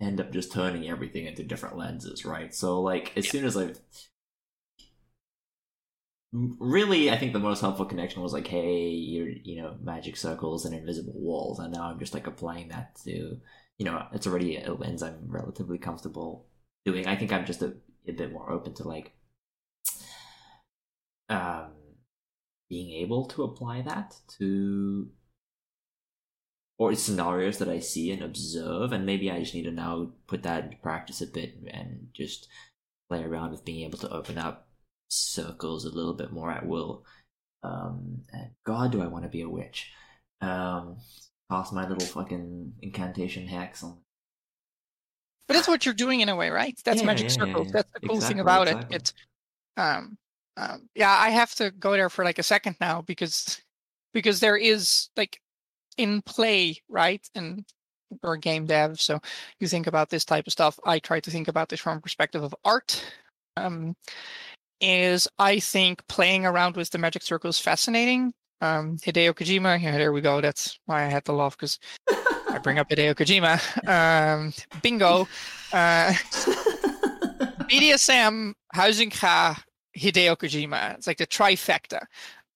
end 0.00 0.20
up 0.20 0.32
just 0.32 0.52
turning 0.52 0.88
everything 0.88 1.26
into 1.26 1.44
different 1.44 1.76
lenses, 1.76 2.24
right? 2.24 2.54
So, 2.54 2.80
like, 2.80 3.12
as 3.16 3.24
Yeah. 3.24 3.32
soon 3.32 3.44
as 3.44 3.56
I've 3.56 3.80
really, 6.32 7.10
I 7.10 7.18
think 7.18 7.32
the 7.32 7.38
most 7.38 7.60
helpful 7.60 7.84
connection 7.84 8.22
was 8.22 8.32
like, 8.32 8.46
hey, 8.46 8.88
you're 8.88 9.28
you 9.28 9.60
know 9.62 9.76
magic 9.82 10.16
circles 10.16 10.64
and 10.64 10.74
invisible 10.74 11.14
walls, 11.14 11.58
and 11.58 11.72
now 11.72 11.84
I'm 11.84 11.98
just 11.98 12.14
like 12.14 12.26
applying 12.26 12.68
that 12.68 12.96
to 13.04 13.38
you 13.78 13.84
know 13.84 14.06
it's 14.12 14.26
already 14.26 14.56
a 14.56 14.72
lens 14.72 15.02
I'm 15.02 15.18
relatively 15.26 15.78
comfortable 15.78 16.46
doing. 16.84 17.06
I 17.06 17.16
think 17.16 17.32
I'm 17.32 17.46
just 17.46 17.62
a, 17.62 17.74
a 18.08 18.12
bit 18.12 18.32
more 18.32 18.50
open 18.50 18.74
to 18.74 18.88
like 18.88 19.12
um 21.28 21.72
being 22.68 22.90
able 23.02 23.26
to 23.26 23.44
apply 23.44 23.82
that 23.82 24.16
to 24.38 25.10
or 26.78 26.94
scenarios 26.94 27.58
that 27.58 27.68
I 27.68 27.78
see 27.78 28.10
and 28.10 28.22
observe, 28.22 28.92
and 28.92 29.06
maybe 29.06 29.30
I 29.30 29.40
just 29.40 29.54
need 29.54 29.64
to 29.64 29.70
now 29.70 30.12
put 30.26 30.42
that 30.44 30.64
into 30.64 30.76
practice 30.78 31.20
a 31.20 31.26
bit 31.26 31.54
and 31.70 32.08
just 32.14 32.48
play 33.08 33.22
around 33.22 33.50
with 33.52 33.64
being 33.64 33.84
able 33.84 33.98
to 33.98 34.10
open 34.10 34.38
up 34.38 34.68
circles 35.12 35.84
a 35.84 35.90
little 35.90 36.14
bit 36.14 36.32
more 36.32 36.50
at 36.50 36.66
will. 36.66 37.04
Um, 37.62 38.22
God, 38.64 38.92
do 38.92 39.02
I 39.02 39.06
want 39.06 39.24
to 39.24 39.30
be 39.30 39.42
a 39.42 39.48
witch? 39.48 39.92
Um, 40.40 40.96
cast 41.50 41.72
my 41.72 41.86
little 41.86 42.06
fucking 42.06 42.72
incantation 42.80 43.46
hex 43.46 43.84
on. 43.84 43.98
But 45.46 45.54
that's 45.54 45.68
what 45.68 45.84
you're 45.84 45.94
doing 45.94 46.20
in 46.20 46.28
a 46.28 46.36
way, 46.36 46.50
right? 46.50 46.78
That's 46.84 47.00
Yeah, 47.00 47.06
magic 47.06 47.26
yeah, 47.26 47.36
circles. 47.36 47.66
yeah. 47.68 47.72
That's 47.74 47.92
the 47.92 48.08
cool 48.08 48.20
thing 48.20 48.40
about 48.40 48.68
exactly. 48.68 48.96
it. 48.96 49.00
It's 49.00 49.12
um, 49.76 50.16
um 50.56 50.88
yeah, 50.94 51.16
I 51.18 51.30
have 51.30 51.54
to 51.56 51.70
go 51.70 51.92
there 51.92 52.08
for 52.08 52.24
like 52.24 52.38
a 52.38 52.42
second 52.42 52.76
now 52.80 53.02
because 53.02 53.60
because 54.14 54.40
there 54.40 54.56
is 54.56 55.10
like 55.16 55.40
in 55.98 56.22
play, 56.22 56.80
right? 56.88 57.28
And 57.34 57.64
we're 58.22 58.36
game 58.36 58.66
dev, 58.66 59.00
so 59.00 59.20
you 59.60 59.68
think 59.68 59.86
about 59.86 60.10
this 60.10 60.24
type 60.24 60.46
of 60.46 60.52
stuff. 60.52 60.78
I 60.84 60.98
try 60.98 61.20
to 61.20 61.30
think 61.30 61.48
about 61.48 61.68
this 61.68 61.80
from 61.80 61.98
a 61.98 62.00
perspective 62.00 62.42
of 62.42 62.54
art. 62.64 63.04
Um, 63.56 63.94
is 64.82 65.28
I 65.38 65.60
think 65.60 66.06
playing 66.08 66.44
around 66.44 66.76
with 66.76 66.90
the 66.90 66.98
magic 66.98 67.22
circle 67.22 67.48
is 67.48 67.58
fascinating. 67.58 68.34
Um, 68.60 68.98
Hideo 68.98 69.32
Kojima, 69.32 69.80
yeah, 69.80 69.92
there 69.92 70.12
we 70.12 70.20
go. 70.20 70.40
That's 70.40 70.78
why 70.86 71.04
I 71.04 71.08
had 71.08 71.24
to 71.24 71.32
laugh 71.32 71.56
because 71.56 71.78
I 72.50 72.58
bring 72.62 72.78
up 72.78 72.90
Hideo 72.90 73.14
Kojima. 73.14 73.60
Um, 73.88 74.52
bingo. 74.82 75.26
Uh, 75.72 76.12
BDSM, 77.68 78.52
Huizinga, 78.74 79.62
Hideo 79.96 80.36
Kojima. 80.36 80.94
It's 80.94 81.06
like 81.06 81.18
the 81.18 81.26
trifecta. 81.26 82.02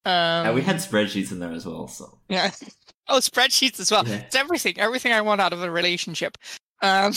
Um, 0.05 0.47
and 0.47 0.55
we 0.55 0.63
had 0.63 0.77
spreadsheets 0.77 1.33
in 1.33 1.41
there 1.41 1.53
as 1.53 1.67
well, 1.67 1.89
so 1.89 2.19
yeah. 2.29 2.51
Oh, 3.09 3.19
spreadsheets 3.19 3.79
as 3.79 3.93
well. 3.93 4.07
Yeah. 4.07 4.17
It's 4.17 4.35
everything. 4.35 4.81
Everything 4.81 5.13
I 5.13 5.21
want 5.21 5.41
out 5.41 5.53
of 5.53 5.63
a 5.63 5.71
relationship. 5.71 6.37
Um, 6.83 7.13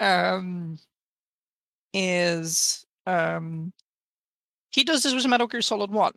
um, 0.00 0.78
is 1.94 2.84
um, 3.06 3.72
he 4.70 4.84
does 4.84 5.02
this 5.02 5.14
with 5.14 5.26
Metal 5.26 5.46
Gear 5.46 5.62
Solid 5.62 5.90
One, 5.90 6.14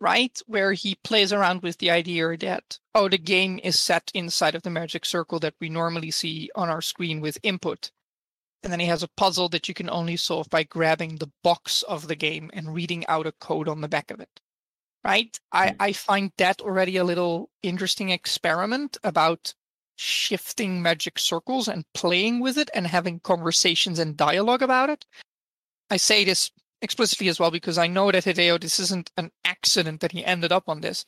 right? 0.00 0.36
Where 0.46 0.72
he 0.72 0.96
plays 1.04 1.32
around 1.32 1.62
with 1.62 1.78
the 1.78 1.90
idea 1.90 2.36
that 2.38 2.78
oh, 2.94 3.08
the 3.08 3.18
game 3.18 3.60
is 3.62 3.78
set 3.78 4.10
inside 4.14 4.54
of 4.54 4.62
the 4.62 4.70
magic 4.70 5.04
circle 5.04 5.38
that 5.40 5.54
we 5.60 5.68
normally 5.68 6.10
see 6.10 6.50
on 6.54 6.68
our 6.68 6.82
screen 6.82 7.20
with 7.20 7.38
input, 7.42 7.90
and 8.62 8.72
then 8.72 8.80
he 8.80 8.86
has 8.86 9.02
a 9.02 9.08
puzzle 9.16 9.48
that 9.50 9.68
you 9.68 9.74
can 9.74 9.90
only 9.90 10.16
solve 10.16 10.48
by 10.50 10.62
grabbing 10.62 11.16
the 11.16 11.30
box 11.42 11.82
of 11.82 12.08
the 12.08 12.16
game 12.16 12.50
and 12.52 12.74
reading 12.74 13.06
out 13.06 13.26
a 13.26 13.32
code 13.32 13.68
on 13.68 13.80
the 13.80 13.88
back 13.88 14.10
of 14.10 14.20
it. 14.20 14.40
Right? 15.04 15.38
I, 15.50 15.70
Mm. 15.70 15.76
I 15.80 15.92
find 15.92 16.32
that 16.38 16.60
already 16.60 16.96
a 16.96 17.04
little 17.04 17.50
interesting 17.62 18.10
experiment 18.10 18.96
about 19.02 19.52
shifting 19.96 20.80
magic 20.80 21.18
circles 21.18 21.68
and 21.68 21.84
playing 21.92 22.40
with 22.40 22.56
it 22.56 22.70
and 22.74 22.86
having 22.86 23.20
conversations 23.20 23.98
and 23.98 24.16
dialogue 24.16 24.62
about 24.62 24.90
it. 24.90 25.04
I 25.92 25.98
say 25.98 26.24
this 26.24 26.50
explicitly 26.80 27.28
as 27.28 27.38
well 27.38 27.50
because 27.50 27.76
I 27.76 27.86
know 27.86 28.10
that 28.10 28.24
Hideo, 28.24 28.58
this 28.58 28.80
isn't 28.80 29.10
an 29.18 29.30
accident 29.44 30.00
that 30.00 30.12
he 30.12 30.24
ended 30.24 30.50
up 30.50 30.66
on 30.66 30.80
this. 30.80 31.04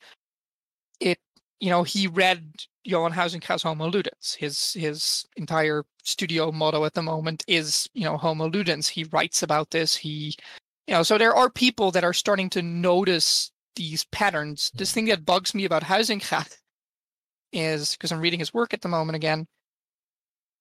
It, 1.01 1.19
you 1.59 1.71
know, 1.71 1.85
he 1.85 2.07
read 2.07 2.53
Johan 2.85 3.13
Huizinga's 3.13 3.63
Homo 3.63 3.91
Ludens. 3.91 4.37
His 4.37 4.75
his 4.75 5.25
entire 5.39 5.85
studio 6.03 6.53
motto 6.53 6.85
at 6.85 6.93
the 6.93 7.01
moment 7.01 7.45
is, 7.49 7.89
you 7.95 8.05
know, 8.05 8.19
Homo 8.19 8.51
Ludens. 8.51 8.89
He 8.89 9.05
writes 9.05 9.43
about 9.43 9.71
this. 9.71 9.97
He, 9.97 10.37
you 10.87 10.93
know, 10.93 11.03
so 11.03 11.17
there 11.17 11.35
are 11.35 11.49
people 11.49 11.91
that 11.93 12.05
are 12.05 12.13
starting 12.13 12.51
to 12.51 12.61
notice 12.61 13.53
these 13.77 14.05
patterns. 14.13 14.71
This 14.75 14.93
thing 14.93 15.07
that 15.07 15.25
bugs 15.25 15.55
me 15.55 15.65
about 15.65 15.85
Huizenga 15.85 16.47
is 17.55 17.93
because 17.93 18.13
I'm 18.13 18.21
reading 18.21 18.41
his 18.41 18.53
work 18.53 18.75
at 18.75 18.83
the 18.83 18.89
moment 18.89 19.17
again. 19.17 19.47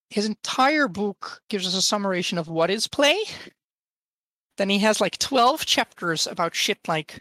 His 0.10 0.26
entire 0.26 0.88
book 0.88 1.42
gives 1.50 1.68
us 1.68 1.76
a 1.76 1.82
summation 1.82 2.38
of 2.38 2.48
what 2.48 2.72
is 2.72 2.88
play. 2.88 3.18
Then 4.58 4.70
he 4.70 4.80
has 4.80 5.02
like 5.02 5.18
12 5.18 5.66
chapters 5.66 6.28
about 6.28 6.56
shit 6.56 6.80
like 6.88 7.20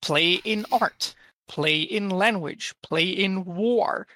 play 0.00 0.34
in 0.44 0.64
art, 0.72 1.14
play 1.48 1.80
in 1.80 2.10
language, 2.10 2.74
play 2.82 3.08
in 3.08 3.44
war, 3.44 4.06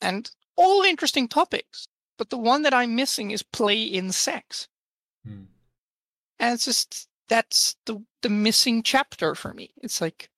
and 0.00 0.30
all 0.56 0.82
interesting 0.82 1.28
topics. 1.28 1.86
But 2.16 2.30
the 2.30 2.38
one 2.38 2.62
that 2.62 2.74
I'm 2.74 2.96
missing 2.96 3.30
is 3.30 3.42
play 3.42 3.82
in 3.82 4.12
sex. 4.12 4.68
Hmm. 5.24 5.44
And 6.38 6.54
it's 6.54 6.64
just 6.64 7.08
that's 7.28 7.76
the 7.86 8.02
the 8.22 8.28
missing 8.28 8.82
chapter 8.82 9.34
for 9.34 9.54
me. 9.54 9.70
It's 9.82 10.00
like 10.00 10.28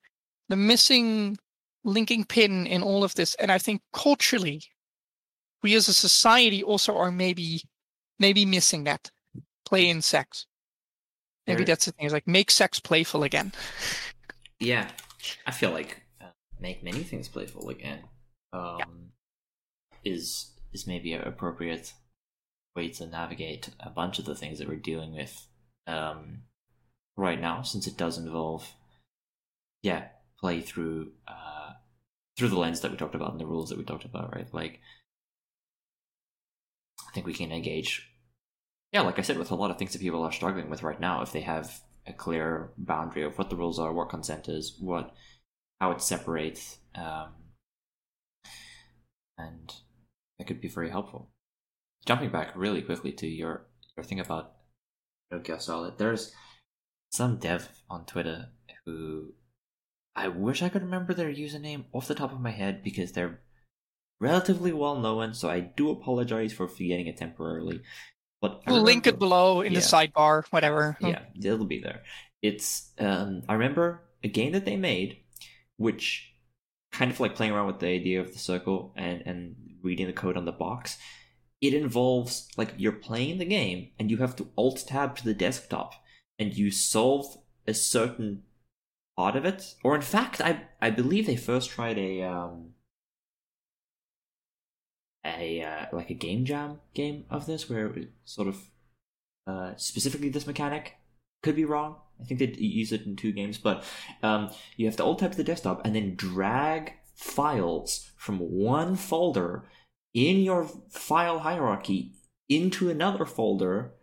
the 0.49 0.57
missing 0.57 1.39
linking 1.85 2.25
pin 2.25 2.67
in 2.67 2.83
all 2.83 3.05
of 3.05 3.15
this. 3.15 3.35
And 3.37 3.51
I 3.51 3.59
think 3.59 3.83
culturally, 3.93 4.63
we 5.63 5.75
as 5.75 5.89
a 5.89 5.95
society 5.95 6.63
also 6.63 6.97
are 6.97 7.11
maybe 7.11 7.63
maybe 8.19 8.45
missing 8.45 8.85
that 8.85 9.11
play 9.65 9.89
in 9.89 10.03
sex. 10.03 10.47
Maybe 11.47 11.59
There- 11.59 11.67
that's 11.67 11.87
the 11.87 11.93
thing. 11.93 12.07
Is 12.07 12.13
like 12.13 12.27
make 12.27 12.51
sex 12.51 12.81
playful 12.81 13.23
again. 13.23 13.53
Yeah, 14.59 14.91
I 15.47 15.51
feel 15.53 15.71
like 15.71 16.03
uh, 16.21 16.27
make 16.59 16.83
many 16.83 17.03
things 17.03 17.29
playful 17.29 17.69
again. 17.71 18.01
Um, 18.53 19.13
is 20.05 20.53
is 20.73 20.87
maybe 20.87 21.13
an 21.13 21.23
appropriate 21.23 21.93
way 22.77 22.89
to 22.89 23.07
navigate 23.07 23.71
a 23.81 23.91
bunch 23.91 24.19
of 24.19 24.25
the 24.25 24.35
things 24.35 24.59
that 24.59 24.69
we're 24.69 24.77
dealing 24.77 25.13
with 25.15 25.47
um, 25.87 26.43
right 27.17 27.41
now, 27.41 27.63
since 27.63 27.87
it 27.87 27.97
does 27.97 28.17
involve, 28.19 28.69
yeah, 29.83 30.09
play 30.39 30.61
through 30.61 31.13
uh, 31.27 31.73
through 32.37 32.49
the 32.49 32.59
lens 32.59 32.81
that 32.81 32.91
we 32.91 32.97
talked 32.97 33.15
about 33.15 33.33
and 33.33 33.41
the 33.41 33.47
rules 33.47 33.69
that 33.71 33.79
we 33.79 33.85
talked 33.85 34.05
about, 34.05 34.35
right? 34.35 34.53
Like, 34.53 34.81
I 37.09 37.13
think 37.13 37.27
we 37.27 37.35
can 37.35 37.51
engage, 37.53 38.10
yeah, 38.93 39.03
like 39.03 39.19
I 39.19 39.23
said, 39.23 39.39
with 39.39 39.51
a 39.51 39.55
lot 39.55 39.71
of 39.71 39.79
things 39.79 39.93
that 39.93 40.01
people 40.01 40.23
are 40.23 40.33
struggling 40.33 40.69
with 40.69 40.83
right 40.83 41.01
now 41.01 41.23
if 41.23 41.33
they 41.33 41.43
have 41.43 41.81
a 42.07 42.13
clear 42.13 42.73
boundary 42.77 43.23
of 43.23 43.39
what 43.39 43.51
the 43.51 43.57
rules 43.57 43.79
are, 43.79 43.93
what 43.93 44.09
consent 44.09 44.49
is, 44.49 44.77
what 44.81 45.15
how 45.81 45.93
it 45.93 46.03
separates, 46.03 46.79
um, 46.95 47.29
and 49.39 49.75
that 50.39 50.47
could 50.47 50.61
be 50.61 50.69
very 50.69 50.91
helpful. 50.91 51.31
Jumping 52.07 52.31
back 52.31 52.53
really 52.57 52.83
quickly 52.83 53.13
to 53.13 53.27
your 53.27 53.67
your 53.97 54.05
thing 54.05 54.21
about 54.21 54.53
Gear 55.43 55.61
Solid, 55.61 55.99
there's 55.99 56.33
some 57.13 57.39
dev 57.39 57.69
on 57.89 58.05
Twitter 58.05 58.47
who 58.85 59.35
I 60.17 60.29
wish 60.29 60.63
I 60.63 60.69
could 60.69 60.83
remember 60.83 61.15
their 61.15 61.33
username 61.33 61.85
off 61.93 62.09
the 62.09 62.15
top 62.15 62.33
of 62.33 62.41
my 62.41 62.51
head 62.51 62.83
because 62.83 63.13
they're 63.13 63.41
relatively 64.21 64.73
well 64.73 64.99
known, 64.99 65.35
so 65.35 65.49
I 65.49 65.61
do 65.61 65.91
apologize 65.91 66.53
for 66.53 66.69
forgetting 66.69 67.07
it 67.07 67.17
temporarily. 67.17 67.81
But 68.41 68.63
We'll 68.67 68.83
link 68.83 69.07
it 69.07 69.19
below 69.19 69.61
in 69.61 69.75
the 69.75 69.81
sidebar, 69.81 70.45
whatever. 70.51 70.97
yeah, 71.01 71.23
it'll 71.43 71.67
be 71.67 71.81
there. 71.81 72.03
It's 72.43 72.91
um 72.99 73.43
I 73.49 73.53
remember 73.55 74.03
a 74.25 74.29
game 74.29 74.53
that 74.53 74.65
they 74.65 74.77
made 74.77 75.19
which 75.77 76.33
kind 76.93 77.11
of 77.11 77.21
like 77.21 77.35
playing 77.35 77.53
around 77.53 77.67
with 77.67 77.79
the 77.81 77.87
idea 77.89 78.21
of 78.21 78.33
the 78.33 78.39
circle 78.39 78.93
and 78.97 79.23
and 79.27 79.57
reading 79.83 80.07
the 80.07 80.13
code 80.13 80.37
on 80.37 80.45
the 80.47 80.53
box. 80.53 80.97
It 81.61 81.75
involves 81.75 82.49
like 82.57 82.75
you're 82.79 82.93
playing 82.93 83.39
the 83.39 83.45
game 83.45 83.91
and 83.99 84.11
you 84.11 84.17
have 84.19 84.35
to 84.37 84.49
alt 84.57 84.85
tab 84.87 85.17
to 85.17 85.25
the 85.25 85.35
desktop 85.35 85.93
and 86.39 86.57
you 86.57 86.71
solve 86.71 87.37
a 87.67 87.75
certain 87.75 88.43
part 89.17 89.37
of 89.37 89.45
it. 89.45 89.75
Or 89.85 89.95
in 89.95 90.01
fact, 90.03 90.41
I 90.41 90.63
I 90.81 90.89
believe 90.91 91.27
they 91.27 91.37
first 91.37 91.69
tried 91.71 91.99
a 91.99 92.23
um 92.23 92.71
a 95.25 95.63
uh, 95.63 95.87
like 95.93 96.11
a 96.11 96.15
game 96.15 96.45
jam 96.45 96.81
game 96.95 97.25
of 97.31 97.47
this 97.47 97.69
where 97.69 97.87
it 97.87 97.95
was 97.97 98.05
sort 98.25 98.49
of 98.49 98.57
uh, 99.47 99.73
specifically 99.77 100.29
this 100.29 100.47
mechanic. 100.47 100.97
Could 101.43 101.57
be 101.57 101.65
wrong. 101.65 101.97
I 102.21 102.25
think 102.25 102.39
they 102.39 102.53
use 102.59 102.93
it 102.93 103.07
in 103.07 103.17
two 103.17 103.33
games, 103.33 103.57
but 103.57 103.83
um, 104.23 104.51
you 104.77 104.85
have 104.85 104.97
to 104.97 105.05
alt 105.05 105.21
tab 105.21 105.31
to 105.31 105.37
the 105.39 105.45
desktop 105.45 105.81
and 105.87 105.97
then 105.97 106.15
drag 106.15 106.93
files 107.17 108.11
from 108.19 108.39
one 108.39 108.95
folder 108.95 109.67
in 110.13 110.41
your 110.41 110.69
file 110.91 111.39
hierarchy 111.39 112.13
into 112.51 112.91
another 112.91 113.25
folder, 113.25 113.95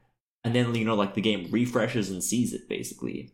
and 0.44 0.56
then 0.56 0.74
you 0.74 0.84
know 0.84 0.96
like 0.96 1.14
the 1.14 1.22
game 1.22 1.48
refreshes 1.52 2.10
and 2.10 2.24
sees 2.24 2.54
it 2.54 2.68
basically, 2.68 3.34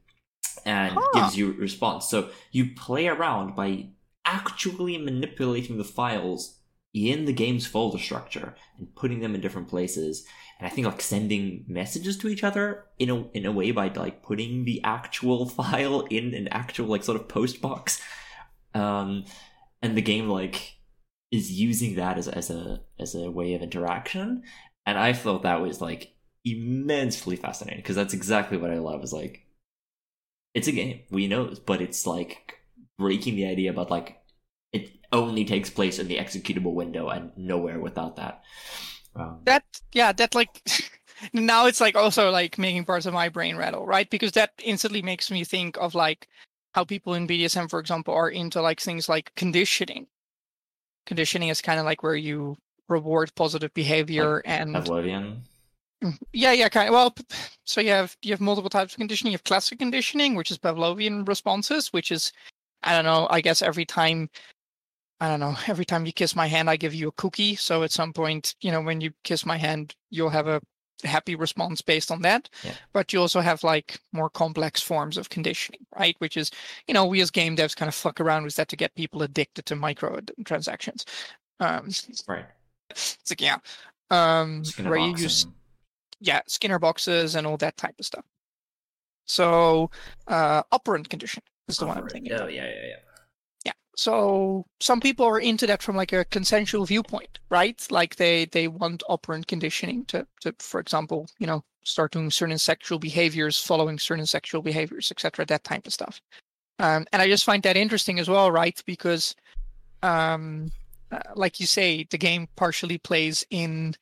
and 0.65 0.95
Huh. 0.95 1.07
gives 1.14 1.38
you 1.38 1.51
a 1.51 1.53
response. 1.55 2.10
So 2.10 2.30
you 2.51 2.73
play 2.76 3.07
around 3.07 3.55
by 3.55 3.88
actually 4.26 4.97
manipulating 4.97 5.77
the 5.77 5.84
files 5.85 6.60
in 6.94 7.26
the 7.26 7.34
game's 7.34 7.65
folder 7.65 7.98
structure 7.98 8.56
and 8.78 8.94
putting 8.95 9.20
them 9.20 9.34
in 9.34 9.41
different 9.41 9.68
places 9.68 10.26
and 10.64 10.72
I 10.72 10.74
think 10.74 10.88
like 10.88 11.02
sending 11.02 11.65
messages 11.68 12.18
to 12.20 12.30
each 12.30 12.44
other 12.44 12.86
in 12.98 13.10
a 13.10 13.28
in 13.32 13.45
a 13.45 13.52
way 13.52 13.72
by 13.72 13.90
like 13.90 14.24
putting 14.24 14.64
the 14.64 14.82
actual 14.86 15.45
file 15.49 16.02
in 16.10 16.34
an 16.34 16.48
actual 16.49 16.88
like 16.88 17.03
sort 17.03 17.20
of 17.20 17.28
post 17.28 17.61
box, 17.61 18.02
um, 18.74 19.26
and 19.82 19.98
the 19.98 20.02
game 20.02 20.30
like 20.30 20.76
is 21.32 21.52
using 21.52 21.95
that 21.95 22.18
as 22.18 22.30
as 22.30 22.49
a 22.49 22.82
as 22.98 23.14
a 23.14 23.30
way 23.30 23.56
of 23.56 23.61
interaction, 23.61 24.44
and 24.86 24.98
I 24.98 25.11
thought 25.11 25.44
that 25.44 25.61
was 25.61 25.82
like 25.82 26.14
immensely 26.45 27.36
fascinating 27.36 27.82
because 27.82 27.98
that's 27.98 28.14
exactly 28.14 28.57
what 28.57 28.72
I 28.72 28.78
love 28.78 29.03
is 29.03 29.11
like 29.11 29.45
it's 30.53 30.70
a 30.70 30.72
game. 30.72 31.02
We 31.10 31.28
know 31.28 31.53
but 31.65 31.82
it's 31.82 32.07
like 32.07 32.60
breaking 32.98 33.36
the 33.36 33.48
idea 33.48 33.72
about 33.72 33.91
like 33.91 34.23
only 35.14 35.45
takes 35.45 35.69
place 35.69 35.99
in 35.99 36.07
the 36.07 36.18
executable 36.18 36.73
window 36.73 37.07
and 37.10 37.31
nowhere 37.38 37.80
without 37.80 38.18
that. 38.18 38.44
Um, 39.15 39.40
That 39.45 39.64
yeah, 39.94 40.11
that 40.14 40.35
like 40.35 40.61
now 41.34 41.68
it's 41.68 41.80
like 41.80 41.95
also 41.95 42.30
like 42.31 42.57
making 42.57 42.85
parts 42.85 43.06
of 43.06 43.14
my 43.14 43.30
brain 43.30 43.56
rattle, 43.56 43.85
right? 43.85 44.10
Because 44.10 44.34
that 44.34 44.52
instantly 44.64 45.02
makes 45.02 45.31
me 45.31 45.44
think 45.45 45.77
of 45.77 45.95
like 45.95 46.27
how 46.73 46.84
people 46.84 47.14
in 47.14 47.27
BDSM, 47.27 47.69
for 47.69 47.80
example, 47.80 48.14
are 48.14 48.30
into 48.30 48.61
like 48.61 48.81
things 48.81 49.07
like 49.07 49.31
conditioning. 49.35 50.07
Conditioning 51.06 51.49
is 51.49 51.61
kind 51.61 51.80
of 51.80 51.85
like 51.85 52.02
where 52.02 52.15
you 52.15 52.57
reward 52.90 53.31
positive 53.35 53.73
behavior 53.73 54.41
and 54.45 54.76
Pavlovian. 54.76 55.41
Mm, 56.03 56.18
Yeah, 56.34 56.52
yeah, 56.52 56.69
kind 56.69 56.90
of. 56.90 56.94
Well, 56.94 57.15
so 57.64 57.81
you 57.81 57.90
have 57.91 58.18
you 58.22 58.31
have 58.31 58.41
multiple 58.41 58.69
types 58.69 58.94
of 58.94 58.98
conditioning. 58.98 59.31
You 59.31 59.38
have 59.38 59.44
classic 59.44 59.80
conditioning, 59.80 60.35
which 60.35 60.52
is 60.52 60.57
Pavlovian 60.57 61.27
responses, 61.27 61.94
which 61.94 62.11
is 62.11 62.31
I 62.84 62.94
don't 62.94 63.06
know. 63.06 63.27
I 63.30 63.41
guess 63.41 63.61
every 63.61 63.85
time 63.85 64.30
I 65.19 65.30
don't 65.30 65.40
know, 65.40 65.56
every 65.68 65.85
time 65.85 66.06
you 66.06 66.11
kiss 66.14 66.35
my 66.35 66.48
hand, 66.48 66.69
I 66.69 66.76
give 66.76 66.94
you 66.94 67.07
a 67.07 67.14
cookie. 67.14 67.56
So 67.56 67.84
at 67.84 67.91
some 67.91 68.14
point, 68.14 68.56
you 68.61 68.72
know, 68.72 68.81
when 68.81 69.02
you 69.02 69.11
kiss 69.23 69.45
my 69.45 69.57
hand, 69.57 69.95
you'll 70.10 70.30
have 70.30 70.48
a 70.48 70.61
happy 71.03 71.35
response 71.35 71.81
based 71.81 72.11
on 72.11 72.22
that. 72.23 72.49
Yeah. 72.64 72.73
But 72.94 73.14
you 73.14 73.19
also 73.19 73.40
have 73.40 73.64
like 73.64 73.99
more 74.11 74.30
complex 74.30 74.81
forms 74.81 75.18
of 75.18 75.30
conditioning, 75.30 75.85
right? 75.98 76.15
Which 76.19 76.35
is, 76.38 76.52
you 76.88 76.94
know, 76.94 77.06
we 77.06 77.22
as 77.22 77.31
game 77.31 77.56
devs 77.56 77.76
kind 77.76 77.88
of 77.88 77.95
fuck 77.95 78.19
around 78.19 78.44
with 78.44 78.56
that 78.56 78.68
to 78.69 78.76
get 78.76 78.95
people 78.95 79.23
addicted 79.23 79.65
to 79.68 79.76
micro 79.76 80.19
transactions. 80.45 81.06
Um, 81.60 81.90
Right. 82.27 82.45
it's 82.90 83.30
like 83.30 83.41
yeah, 83.41 83.57
um, 84.10 84.65
Skinner 84.65 84.90
where 84.90 84.99
you 84.99 85.15
use 85.15 85.48
yeah 86.23 86.41
skinner 86.48 86.80
boxes 86.80 87.35
and 87.35 87.45
all 87.45 87.57
that 87.57 87.77
type 87.77 87.95
of 87.99 88.06
stuff 88.06 88.26
so 89.26 89.90
uh 90.27 90.64
operant 90.72 91.10
condition 91.10 91.44
is 91.68 91.77
the 91.77 91.85
one 91.85 91.98
i'm 91.98 92.07
thinking 92.07 92.31
Oh 92.34 92.48
yeah, 92.48 92.65
yeah, 92.65 92.88
yeah. 92.88 92.95
So 93.95 94.65
some 94.80 94.99
people 94.99 95.26
are 95.26 95.40
into 95.40 95.68
that 95.68 95.82
from 95.82 95.95
like 95.95 96.14
a 96.14 96.26
consensual 96.26 96.86
viewpoint 96.86 97.40
right 97.49 97.86
like 97.91 98.15
they 98.15 98.45
they 98.45 98.68
want 98.68 99.03
operant 99.07 99.48
conditioning 99.48 100.03
to 100.06 100.26
to 100.41 100.53
for 100.60 100.80
example 100.80 101.28
you 101.40 101.48
know 101.48 101.64
start 101.84 102.11
doing 102.11 102.32
certain 102.32 102.57
sexual 102.57 102.98
behaviors 102.98 103.60
following 103.60 103.99
certain 103.99 104.26
sexual 104.26 104.61
behaviors 104.61 105.11
etc 105.11 105.45
that 105.45 105.64
type 105.64 105.86
of 105.86 105.94
stuff 105.94 106.20
um 106.80 107.06
and 107.11 107.22
i 107.22 107.28
just 107.28 107.45
find 107.45 107.61
that 107.64 107.78
interesting 107.78 108.20
as 108.20 108.30
well 108.30 108.52
right 108.52 108.82
because 108.86 109.36
um 110.02 110.72
uh, 111.11 111.20
like 111.36 111.60
you 111.60 111.68
say 111.68 112.06
the 112.10 112.18
game 112.18 112.48
partially 112.56 112.98
plays 112.98 113.45
in 113.52 113.94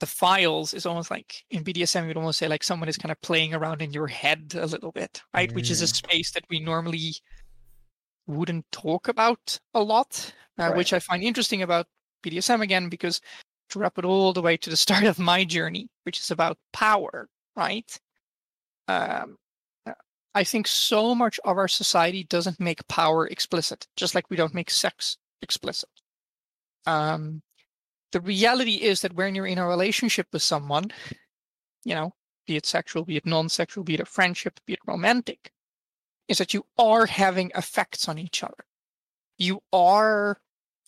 the 0.00 0.06
files 0.06 0.72
is 0.72 0.86
almost 0.86 1.10
like 1.10 1.44
in 1.50 1.62
BDSM, 1.62 2.08
you'd 2.08 2.16
almost 2.16 2.38
say 2.38 2.48
like 2.48 2.64
someone 2.64 2.88
is 2.88 2.96
kind 2.96 3.12
of 3.12 3.20
playing 3.20 3.54
around 3.54 3.82
in 3.82 3.92
your 3.92 4.06
head 4.06 4.54
a 4.58 4.66
little 4.66 4.92
bit, 4.92 5.22
right? 5.34 5.54
Which 5.54 5.70
is 5.70 5.82
a 5.82 5.84
Mm. 5.84 5.94
space 5.94 6.30
that 6.32 6.44
we 6.48 6.58
normally 6.58 7.14
wouldn't 8.30 8.70
talk 8.72 9.08
about 9.08 9.58
a 9.74 9.82
lot, 9.82 10.32
uh, 10.58 10.72
which 10.72 10.92
I 10.92 10.98
find 10.98 11.22
interesting 11.22 11.62
about 11.62 11.86
BDSM 12.22 12.62
again, 12.62 12.88
because 12.88 13.20
to 13.70 13.78
wrap 13.78 13.98
it 13.98 14.04
all 14.04 14.32
the 14.32 14.42
way 14.42 14.56
to 14.56 14.70
the 14.70 14.76
start 14.86 15.04
of 15.04 15.18
my 15.18 15.44
journey, 15.44 15.88
which 16.04 16.18
is 16.18 16.30
about 16.30 16.58
power, 16.72 17.28
right? 17.56 17.98
Um, 18.88 19.36
uh, 19.86 19.92
I 20.34 20.44
think 20.44 20.66
so 20.66 21.14
much 21.14 21.38
of 21.44 21.56
our 21.56 21.68
society 21.68 22.24
doesn't 22.24 22.60
make 22.60 22.86
power 22.88 23.26
explicit, 23.26 23.86
just 23.96 24.14
like 24.14 24.30
we 24.30 24.36
don't 24.36 24.54
make 24.54 24.70
sex 24.70 25.16
explicit. 25.42 25.88
Um, 26.86 27.42
the 28.12 28.20
reality 28.20 28.74
is 28.74 29.02
that 29.02 29.14
when 29.14 29.34
you're 29.34 29.46
in 29.46 29.58
a 29.58 29.66
relationship 29.66 30.26
with 30.32 30.42
someone, 30.42 30.90
you 31.84 31.94
know, 31.94 32.12
be 32.46 32.56
it 32.56 32.66
sexual, 32.66 33.04
be 33.04 33.16
it 33.16 33.26
non-sexual, 33.26 33.84
be 33.84 33.94
it 33.94 34.00
a 34.00 34.04
friendship, 34.04 34.58
be 34.66 34.72
it 34.72 34.80
romantic, 34.86 35.52
is 36.30 36.38
that 36.38 36.54
you 36.54 36.64
are 36.78 37.06
having 37.06 37.50
effects 37.56 38.08
on 38.08 38.16
each 38.16 38.44
other. 38.44 38.64
You 39.36 39.60
are 39.72 40.38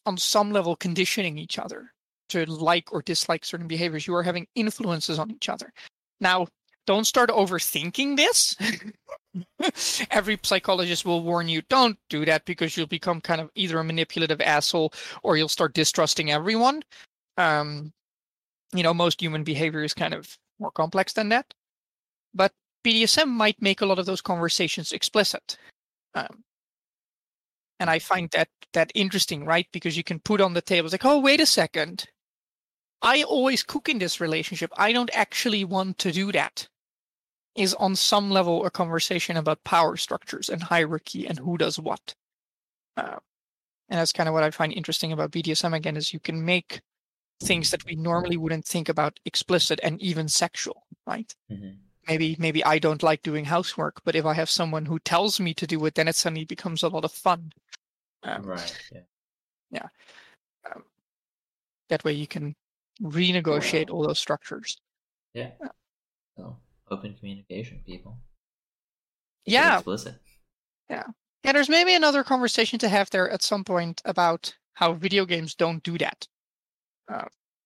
on 0.06 0.16
some 0.16 0.52
level 0.52 0.76
conditioning 0.76 1.36
each 1.36 1.58
other 1.58 1.90
to 2.28 2.46
like 2.46 2.92
or 2.92 3.02
dislike 3.02 3.44
certain 3.44 3.66
behaviors. 3.66 4.06
You 4.06 4.14
are 4.14 4.22
having 4.22 4.46
influences 4.54 5.18
on 5.18 5.32
each 5.32 5.48
other. 5.48 5.72
Now, 6.20 6.46
don't 6.86 7.06
start 7.06 7.30
overthinking 7.30 8.16
this. 8.16 8.56
Every 10.12 10.38
psychologist 10.44 11.04
will 11.04 11.24
warn 11.24 11.48
you 11.48 11.62
don't 11.68 11.98
do 12.08 12.24
that 12.24 12.44
because 12.44 12.76
you'll 12.76 12.86
become 12.86 13.20
kind 13.20 13.40
of 13.40 13.50
either 13.56 13.78
a 13.78 13.84
manipulative 13.84 14.40
asshole 14.40 14.92
or 15.24 15.36
you'll 15.36 15.48
start 15.48 15.74
distrusting 15.74 16.30
everyone. 16.30 16.82
Um, 17.36 17.92
you 18.72 18.84
know, 18.84 18.94
most 18.94 19.20
human 19.20 19.42
behavior 19.42 19.82
is 19.82 19.92
kind 19.92 20.14
of 20.14 20.38
more 20.60 20.70
complex 20.70 21.14
than 21.14 21.30
that. 21.30 21.52
But 22.32 22.52
BDSM 22.84 23.28
might 23.28 23.60
make 23.60 23.80
a 23.80 23.86
lot 23.86 23.98
of 23.98 24.06
those 24.06 24.20
conversations 24.20 24.92
explicit. 24.92 25.56
Um, 26.14 26.44
and 27.78 27.90
I 27.90 27.98
find 27.98 28.30
that 28.30 28.48
that 28.72 28.92
interesting, 28.94 29.44
right? 29.44 29.66
Because 29.72 29.96
you 29.96 30.04
can 30.04 30.20
put 30.20 30.40
on 30.40 30.54
the 30.54 30.62
table, 30.62 30.88
like, 30.90 31.04
oh, 31.04 31.20
wait 31.20 31.40
a 31.40 31.46
second. 31.46 32.06
I 33.02 33.22
always 33.24 33.62
cook 33.62 33.88
in 33.88 33.98
this 33.98 34.20
relationship. 34.20 34.70
I 34.76 34.92
don't 34.92 35.10
actually 35.12 35.64
want 35.64 35.98
to 35.98 36.12
do 36.12 36.32
that 36.32 36.68
is 37.54 37.74
on 37.74 37.94
some 37.94 38.30
level 38.30 38.64
a 38.64 38.70
conversation 38.70 39.36
about 39.36 39.62
power 39.64 39.96
structures 39.96 40.48
and 40.48 40.62
hierarchy 40.62 41.26
and 41.26 41.38
who 41.38 41.58
does 41.58 41.78
what. 41.78 42.14
Uh, 42.96 43.18
and 43.88 44.00
that's 44.00 44.12
kind 44.12 44.28
of 44.28 44.32
what 44.32 44.44
I 44.44 44.50
find 44.50 44.72
interesting 44.72 45.12
about 45.12 45.32
BDSM 45.32 45.74
again 45.74 45.96
is 45.96 46.14
you 46.14 46.20
can 46.20 46.44
make 46.44 46.80
things 47.42 47.70
that 47.72 47.84
we 47.84 47.94
normally 47.96 48.36
wouldn't 48.36 48.64
think 48.64 48.88
about 48.88 49.18
explicit 49.26 49.80
and 49.82 50.00
even 50.00 50.28
sexual, 50.28 50.86
right? 51.06 51.34
Mhm. 51.50 51.76
Maybe 52.08 52.36
maybe 52.38 52.64
I 52.64 52.78
don't 52.78 53.02
like 53.02 53.22
doing 53.22 53.44
housework, 53.44 54.02
but 54.04 54.16
if 54.16 54.24
I 54.26 54.34
have 54.34 54.50
someone 54.50 54.86
who 54.86 54.98
tells 54.98 55.38
me 55.38 55.54
to 55.54 55.66
do 55.66 55.84
it, 55.86 55.94
then 55.94 56.08
it 56.08 56.16
suddenly 56.16 56.44
becomes 56.44 56.82
a 56.82 56.88
lot 56.88 57.04
of 57.04 57.12
fun. 57.12 57.52
Um, 58.24 58.42
Right. 58.42 58.80
Yeah. 59.70 59.88
That 61.88 62.04
way 62.04 62.12
you 62.12 62.26
can 62.26 62.54
renegotiate 63.02 63.90
all 63.90 64.06
those 64.06 64.18
structures. 64.18 64.78
Yeah. 65.34 65.50
So 66.36 66.56
open 66.90 67.14
communication, 67.14 67.82
people. 67.86 68.18
Yeah, 69.44 69.76
Explicit. 69.76 70.14
Yeah, 70.88 71.04
there's 71.42 71.68
maybe 71.68 71.94
another 71.94 72.22
conversation 72.22 72.78
to 72.80 72.88
have 72.88 73.10
there 73.10 73.28
at 73.30 73.42
some 73.42 73.64
point 73.64 74.00
about 74.04 74.54
how 74.74 74.92
video 74.92 75.26
games 75.26 75.54
don't 75.54 75.82
do 75.82 75.98
that. 75.98 76.26
Uh, 77.12 77.24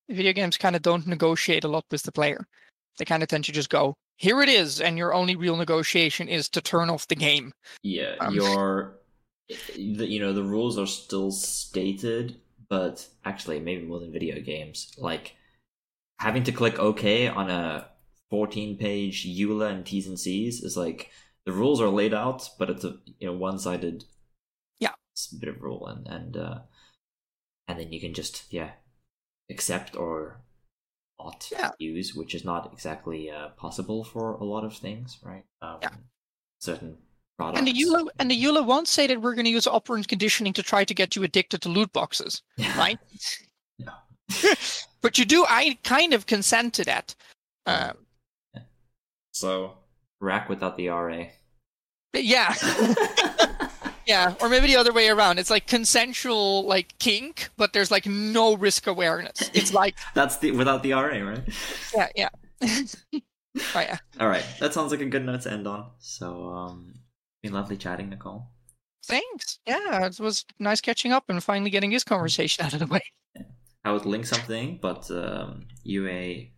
video 0.09 0.33
games 0.33 0.57
kind 0.57 0.75
of 0.75 0.83
don't 0.83 1.07
negotiate 1.07 1.65
a 1.65 1.69
lot 1.69 1.85
with 1.91 2.03
the 2.03 2.13
player. 2.13 2.47
They 2.99 3.05
kind 3.05 3.23
of 3.23 3.29
tend 3.29 3.45
to 3.45 3.53
just 3.53 3.69
go, 3.69 3.97
here 4.17 4.43
it 4.43 4.49
is, 4.49 4.81
and 4.81 4.97
your 4.99 5.13
only 5.15 5.37
real 5.37 5.57
negotiation 5.57 6.29
is 6.29 6.49
to 6.51 6.61
turn 6.61 6.91
off 6.91 7.09
the 7.09 7.15
game. 7.15 7.53
Yeah. 7.83 8.15
Um, 8.21 8.35
Your, 8.35 8.99
the, 9.49 10.07
you 10.07 10.21
know, 10.21 10.33
the 10.33 10.43
rules 10.43 10.79
are 10.79 10.87
still 10.87 11.31
stated, 11.31 12.37
but 12.69 13.07
actually, 13.25 13.61
maybe 13.61 13.85
more 13.85 14.01
than 14.01 14.13
video 14.13 14.41
games. 14.41 14.93
Like 14.99 15.37
having 16.19 16.45
to 16.45 16.53
click 16.53 16.79
OK 16.79 17.29
on 17.29 17.51
a 17.51 17.89
14-page 18.33 19.27
EULA 19.27 19.71
and 19.71 19.87
T's 19.87 20.07
and 20.07 20.19
C's 20.19 20.63
is 20.63 20.77
like 20.77 21.11
the 21.45 21.53
rules 21.53 21.81
are 21.81 21.89
laid 21.89 22.15
out, 22.15 22.49
but 22.59 22.71
it's 22.71 22.85
a 22.85 22.97
you 23.19 23.29
know 23.29 23.35
one-sided 23.35 24.05
Yeah. 24.81 24.95
bit 25.39 25.49
of 25.49 25.63
rule, 25.63 25.87
and 25.87 26.07
and 26.09 26.37
uh, 26.37 26.59
and 27.69 27.79
then 27.79 27.93
you 27.93 28.01
can 28.01 28.15
just 28.15 28.47
yeah 28.51 28.73
accept 29.51 29.95
or 29.95 30.41
not 31.19 31.49
Yeah. 31.51 31.71
use, 31.79 32.15
which 32.15 32.35
is 32.35 32.45
not 32.45 32.73
exactly 32.73 33.31
uh, 33.31 33.49
possible 33.51 34.05
for 34.05 34.35
a 34.35 34.45
lot 34.45 34.65
of 34.65 34.77
things, 34.77 35.19
right? 35.23 35.45
Um, 35.63 35.79
Yeah. 35.83 35.91
Certain 36.61 36.99
products. 37.39 37.59
And 37.59 37.67
the 37.69 37.73
EULA 37.73 38.09
and 38.19 38.31
the 38.31 38.43
EULA 38.45 38.65
won't 38.65 38.89
say 38.89 39.07
that 39.07 39.21
we're 39.21 39.35
going 39.35 39.45
to 39.45 39.51
use 39.51 39.67
operant 39.67 40.09
conditioning 40.09 40.53
to 40.55 40.63
try 40.63 40.85
to 40.85 40.95
get 40.95 41.15
you 41.17 41.23
addicted 41.23 41.61
to 41.63 41.69
loot 41.69 41.93
boxes, 41.93 42.43
right? 42.77 42.99
No. 43.79 43.93
but 45.03 45.19
you 45.19 45.25
do. 45.25 45.45
I 45.49 45.79
kind 45.85 46.15
of 46.15 46.27
consent 46.27 46.75
to 46.75 46.85
that. 46.85 47.15
Um, 47.67 47.97
So 49.33 49.77
RACK 50.21 50.49
without 50.49 50.77
the 50.77 50.89
RA. 50.89 51.25
yeah. 52.15 52.55
Yeah, 54.07 54.35
or 54.41 54.49
maybe 54.49 54.69
the 54.69 54.77
other 54.77 54.93
way 54.93 55.09
around. 55.09 55.39
It's 55.39 55.51
like 55.51 55.67
consensual, 55.67 56.65
like 56.67 56.97
kink, 56.99 57.49
but 57.57 57.73
there's 57.73 57.91
like 57.91 58.07
no 58.07 58.55
risk 58.57 58.87
awareness. 58.87 59.51
It's 59.53 59.75
like, 59.75 59.97
That's 60.15 60.37
the 60.39 60.53
without 60.53 60.83
the 60.83 60.93
RA, 60.93 61.01
right? 61.01 61.43
yeah, 61.95 62.09
yeah. 62.15 62.29
oh, 62.63 63.21
yeah. 63.75 63.99
All 64.21 64.29
right, 64.29 64.45
that 64.61 64.73
sounds 64.73 64.93
like 64.93 65.01
a 65.01 65.07
good 65.07 65.25
note 65.25 65.43
to 65.43 65.53
end 65.53 65.67
on. 65.67 65.91
So, 65.99 66.51
um, 66.51 66.95
been 67.43 67.53
lovely 67.53 67.77
chatting, 67.77 68.09
Nicole. 68.09 68.49
Thanks. 69.05 69.59
Yeah, 69.67 70.07
it 70.07 70.21
was 70.21 70.45
nice 70.59 70.81
catching 70.81 71.13
up 71.13 71.25
and 71.29 71.43
finally 71.43 71.71
getting 71.71 71.91
this 71.91 72.05
conversation 72.05 72.65
out 72.65 72.73
of 72.73 72.81
the 72.81 72.87
way. 72.87 73.03
I 73.85 73.93
would 73.93 74.05
link 74.05 74.27
something, 74.27 74.79
but 74.83 75.09
um, 75.13 75.67
you 75.85 76.09
a 76.09 76.53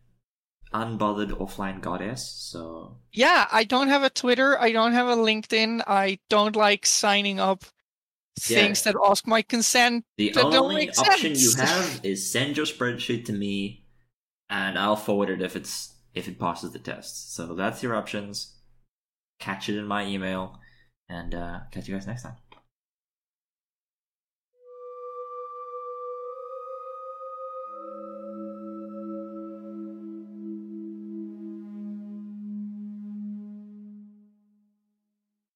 unbothered 0.72 1.30
offline 1.38 1.80
goddess, 1.80 2.22
so 2.28 2.98
Yeah, 3.12 3.46
I 3.50 3.64
don't 3.64 3.88
have 3.88 4.02
a 4.02 4.10
Twitter. 4.10 4.58
I 4.60 4.72
don't 4.72 4.92
have 4.92 5.08
a 5.08 5.16
LinkedIn. 5.16 5.82
I 5.86 6.18
don't 6.28 6.56
like 6.56 6.86
signing 6.86 7.40
up 7.40 7.64
Yeah. 8.48 8.58
things 8.62 8.82
that 8.82 8.94
ask 9.04 9.26
my 9.26 9.42
consent. 9.42 10.04
the 10.16 10.32
only 10.36 10.90
option 10.90 11.34
you 11.34 11.52
have 11.56 12.00
is 12.04 12.30
send 12.30 12.56
your 12.56 12.66
spreadsheet 12.66 13.24
to 13.26 13.32
me, 13.32 13.84
and 14.48 14.78
I'll 14.78 14.96
forward 14.96 15.30
it 15.30 15.42
if 15.42 15.56
it's 15.56 15.94
if 16.14 16.28
it 16.28 16.38
passes 16.38 16.72
the 16.72 16.78
test. 16.78 17.34
So 17.34 17.54
that's 17.54 17.82
your 17.82 17.94
options. 17.96 18.54
Catch 19.40 19.68
it 19.68 19.76
in 19.78 19.86
my 19.86 20.04
email, 20.06 20.58
and 21.08 21.34
uh, 21.34 21.60
catch 21.70 21.88
you 21.88 21.94
guys 21.94 22.06
next 22.06 22.22
time. 22.22 22.36